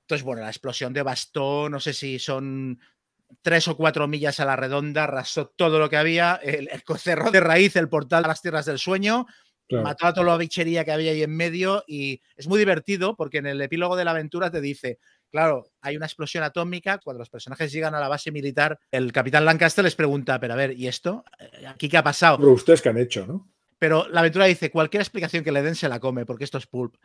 Entonces, 0.00 0.24
bueno, 0.24 0.42
la 0.42 0.48
explosión 0.48 0.92
de 0.92 1.02
bastón, 1.02 1.70
no 1.70 1.78
sé 1.78 1.92
si 1.92 2.18
son 2.18 2.80
tres 3.40 3.68
o 3.68 3.76
cuatro 3.76 4.08
millas 4.08 4.40
a 4.40 4.44
la 4.44 4.56
redonda, 4.56 5.04
arrasó 5.04 5.46
todo 5.46 5.78
lo 5.78 5.88
que 5.88 5.96
había, 5.96 6.40
el, 6.42 6.68
cerró 6.98 7.30
de 7.30 7.38
raíz 7.38 7.76
el 7.76 7.88
portal 7.88 8.24
a 8.24 8.28
las 8.28 8.42
tierras 8.42 8.66
del 8.66 8.80
sueño, 8.80 9.26
mató 9.70 10.08
a 10.08 10.12
toda 10.12 10.26
la 10.26 10.36
bichería 10.36 10.84
que 10.84 10.90
había 10.90 11.12
ahí 11.12 11.22
en 11.22 11.36
medio 11.36 11.84
y 11.86 12.20
es 12.34 12.48
muy 12.48 12.58
divertido 12.58 13.14
porque 13.14 13.38
en 13.38 13.46
el 13.46 13.60
epílogo 13.60 13.94
de 13.94 14.04
la 14.04 14.10
aventura 14.10 14.50
te 14.50 14.60
dice, 14.60 14.98
Claro, 15.30 15.66
hay 15.80 15.96
una 15.96 16.06
explosión 16.06 16.44
atómica. 16.44 16.98
Cuando 16.98 17.18
los 17.18 17.30
personajes 17.30 17.72
llegan 17.72 17.94
a 17.94 18.00
la 18.00 18.08
base 18.08 18.30
militar, 18.30 18.78
el 18.90 19.12
capitán 19.12 19.44
Lancaster 19.44 19.84
les 19.84 19.94
pregunta: 19.94 20.40
Pero 20.40 20.54
a 20.54 20.56
ver, 20.56 20.78
¿y 20.78 20.86
esto? 20.86 21.24
Eh, 21.38 21.66
¿Aquí 21.66 21.88
qué 21.88 21.98
ha 21.98 22.02
pasado? 22.02 22.38
Pero 22.38 22.52
ustedes 22.52 22.82
que 22.82 22.88
han 22.88 22.98
hecho, 22.98 23.26
¿no? 23.26 23.48
Pero 23.78 24.08
la 24.08 24.20
aventura 24.20 24.46
dice: 24.46 24.70
cualquier 24.70 25.02
explicación 25.02 25.44
que 25.44 25.52
le 25.52 25.62
den 25.62 25.74
se 25.74 25.88
la 25.88 26.00
come, 26.00 26.24
porque 26.24 26.44
esto 26.44 26.58
es 26.58 26.66
pulp. 26.66 26.96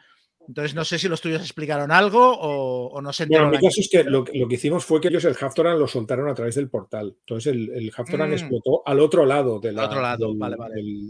Entonces, 0.48 0.76
no 0.76 0.84
sé 0.84 1.00
si 1.00 1.08
los 1.08 1.22
tuyos 1.22 1.42
explicaron 1.42 1.92
algo 1.92 2.38
o, 2.40 3.02
no 3.02 3.14
se 3.14 3.24
enteraron. 3.24 3.50
Bueno, 3.50 3.62
mi 3.62 3.68
caso 3.68 3.82
es 3.82 3.90
que 3.90 4.04
lo, 4.04 4.24
que 4.24 4.56
hicimos 4.56 4.84
fue 4.84 5.00
que 5.00 5.08
ellos 5.08 5.24
el 5.26 5.38
Haftoran 5.40 5.80
lo 5.80 5.88
soltaron 5.88 6.28
a 6.30 6.34
través 6.34 6.56
del 6.56 6.70
portal. 6.70 7.16
Entonces, 7.20 7.54
el, 7.54 7.70
el 7.70 7.92
Haftoran 7.96 8.30
mm. 8.30 8.34
explotó 8.34 8.82
al 8.86 9.00
otro 9.00 9.26
lado 9.26 9.60
de, 9.60 9.72
la, 9.72 9.86
otro 9.86 10.02
lado. 10.02 10.34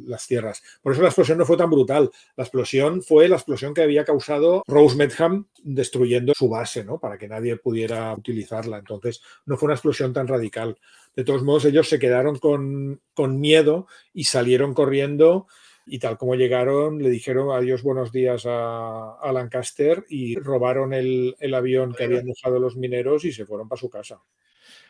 las 0.08 0.28
tierras. 0.28 0.62
Por 0.82 0.94
eso 0.94 1.02
la 1.02 1.08
explosión 1.08 1.38
no 1.38 1.46
fue 1.46 1.58
tan 1.58 1.70
brutal. 1.70 2.12
La 2.36 2.44
explosión 2.44 3.02
fue 3.02 3.28
la 3.28 3.36
explosión 3.36 3.74
que 3.74 3.82
había 3.82 4.06
causado 4.06 4.64
Rose 4.68 4.96
Medham 4.96 5.48
destruyendo 5.64 6.34
su 6.36 6.50
base, 6.50 6.84
¿no? 6.84 7.00
Para 7.00 7.18
que 7.18 7.28
nadie 7.28 7.56
pudiera 7.58 8.14
utilizarla. 8.14 8.78
Entonces, 8.78 9.22
no 9.46 9.58
fue 9.58 9.68
una 9.68 9.76
explosión 9.76 10.14
tan 10.14 10.28
radical. 10.28 10.78
De 11.16 11.24
todos 11.24 11.44
modos, 11.44 11.66
ellos 11.66 11.90
se 11.90 12.00
quedaron 12.00 12.38
con, 12.38 13.02
con 13.14 13.40
miedo 13.40 13.88
y 14.14 14.26
salieron 14.26 14.74
corriendo 14.74 15.48
y 15.92 16.00
tal 16.00 16.18
como 16.18 16.36
llegaron, 16.36 17.04
le 17.04 17.10
dijeron 17.10 17.52
adiós, 17.52 17.84
buenos 17.84 18.14
días 18.14 18.44
a, 18.48 19.30
Lancaster 19.34 20.06
y 20.08 20.40
robaron 20.40 20.94
el, 20.94 21.36
avión 21.54 21.94
que 21.94 22.06
habían 22.06 22.26
dejado 22.26 22.62
los 22.62 22.78
mineros 22.78 23.26
y 23.26 23.34
se 23.34 23.46
fueron 23.46 23.68
para 23.68 23.82
su 23.82 23.90
casa. 23.90 24.22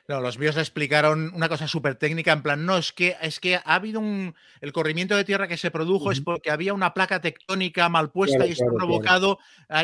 No, 0.07 0.21
los 0.21 0.37
míos 0.37 0.57
explicaron 0.57 1.31
una 1.33 1.49
cosa 1.49 1.67
súper 1.67 1.95
técnica, 1.95 2.33
en 2.33 2.43
plan, 2.43 2.67
no, 2.67 2.77
es 2.77 2.91
que, 2.91 3.15
es 3.19 3.39
que 3.39 3.55
ha 3.55 3.61
habido 3.65 3.99
un. 3.99 4.35
El 4.61 4.71
corrimiento 4.73 5.15
de 5.15 5.23
tierra 5.23 5.47
que 5.47 5.57
se 5.57 5.71
produjo 5.71 6.11
es 6.11 6.21
porque 6.21 6.51
había 6.51 6.75
una 6.75 6.93
placa 6.93 7.19
tectónica 7.19 7.89
mal 7.89 8.11
puesta 8.11 8.45
y 8.45 8.51
esto 8.51 8.65
ha 8.69 8.73
provocado 8.75 9.39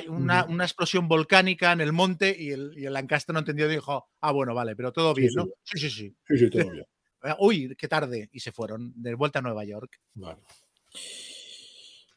una, 0.10 0.46
explosión 0.60 1.08
volcánica 1.08 1.72
en 1.72 1.82
el 1.82 1.94
monte 1.94 2.36
y 2.38 2.52
el, 2.52 2.94
Lancaster 2.94 3.34
no 3.34 3.40
entendió 3.40 3.66
y 3.66 3.74
dijo, 3.74 4.08
ah, 4.22 4.32
bueno, 4.32 4.54
vale, 4.54 4.76
pero 4.76 4.94
todo 4.94 5.16
bien, 5.16 5.32
¿no? 5.36 5.48
Sí, 5.64 5.80
sí, 5.80 5.90
sí. 5.90 6.16
Sí, 6.28 6.38
sí, 6.38 6.50
todo 6.52 6.70
bien. 6.70 6.86
Uy, 7.40 7.76
qué 7.76 7.88
tarde. 7.88 8.30
Y 8.32 8.40
se 8.40 8.52
fueron 8.52 8.94
de 8.96 9.16
vuelta 9.16 9.40
a 9.40 9.42
Nueva 9.42 9.66
York. 9.66 10.00
Vale. 10.14 10.42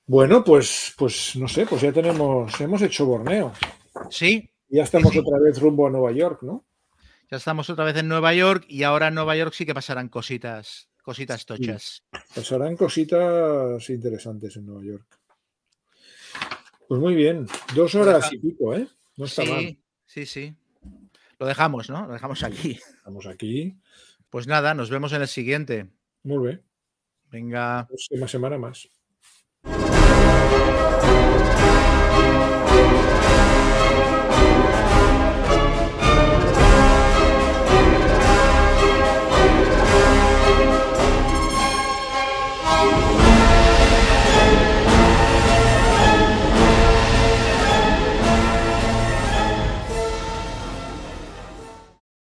Bueno, 0.07 0.43
pues, 0.43 0.93
pues 0.97 1.37
no 1.37 1.47
sé, 1.47 1.67
pues 1.67 1.83
ya 1.83 1.93
tenemos, 1.93 2.61
hemos 2.61 2.83
hecho 2.83 3.07
Borneo. 3.07 3.53
Sí. 4.11 4.51
Ya 4.69 4.83
estamos 4.83 5.17
otra 5.17 5.39
vez 5.39 5.61
rumbo 5.61 5.87
a 5.87 5.91
Nueva 5.91 6.13
York, 6.13 6.43
¿no? 6.43 6.65
Ya 7.31 7.37
estamos 7.37 7.71
otra 7.71 7.85
vez 7.85 7.97
en 7.97 8.09
Nueva 8.09 8.35
York 8.35 8.65
y 8.69 8.83
ahora 8.83 9.09
en 9.09 9.15
Nueva 9.15 9.37
York 9.37 9.53
sí 9.55 9.65
que 9.65 9.75
pasarán 9.75 10.09
cositas, 10.09 10.89
cositas 11.03 11.47
tochas. 11.47 12.03
pasarán 12.35 12.77
cositas 12.77 13.89
interesantes 13.89 14.57
en 14.57 14.67
Nueva 14.67 14.83
York. 14.85 15.19
Pues 16.89 17.01
muy 17.01 17.15
bien, 17.15 17.47
dos 17.77 17.95
horas 17.95 18.33
y 18.33 18.39
pico, 18.39 18.75
¿eh? 18.75 18.89
No 19.17 19.27
está 19.27 19.45
sí, 19.45 19.49
mal. 19.49 19.79
Sí, 20.07 20.27
sí. 20.27 20.55
Lo 21.39 21.47
dejamos, 21.47 21.89
¿no? 21.89 22.07
Lo 22.07 22.13
dejamos 22.15 22.43
aquí. 22.43 22.81
Estamos 22.97 23.27
aquí. 23.27 23.77
Pues 24.29 24.49
nada, 24.49 24.75
nos 24.75 24.91
vemos 24.91 25.13
en 25.13 25.23
el 25.23 25.29
siguiente. 25.29 25.89
Muy 26.25 26.49
bien. 26.49 26.63
Venga. 27.31 27.87
Una 28.11 28.29
semana 28.29 28.59
más. 28.59 28.89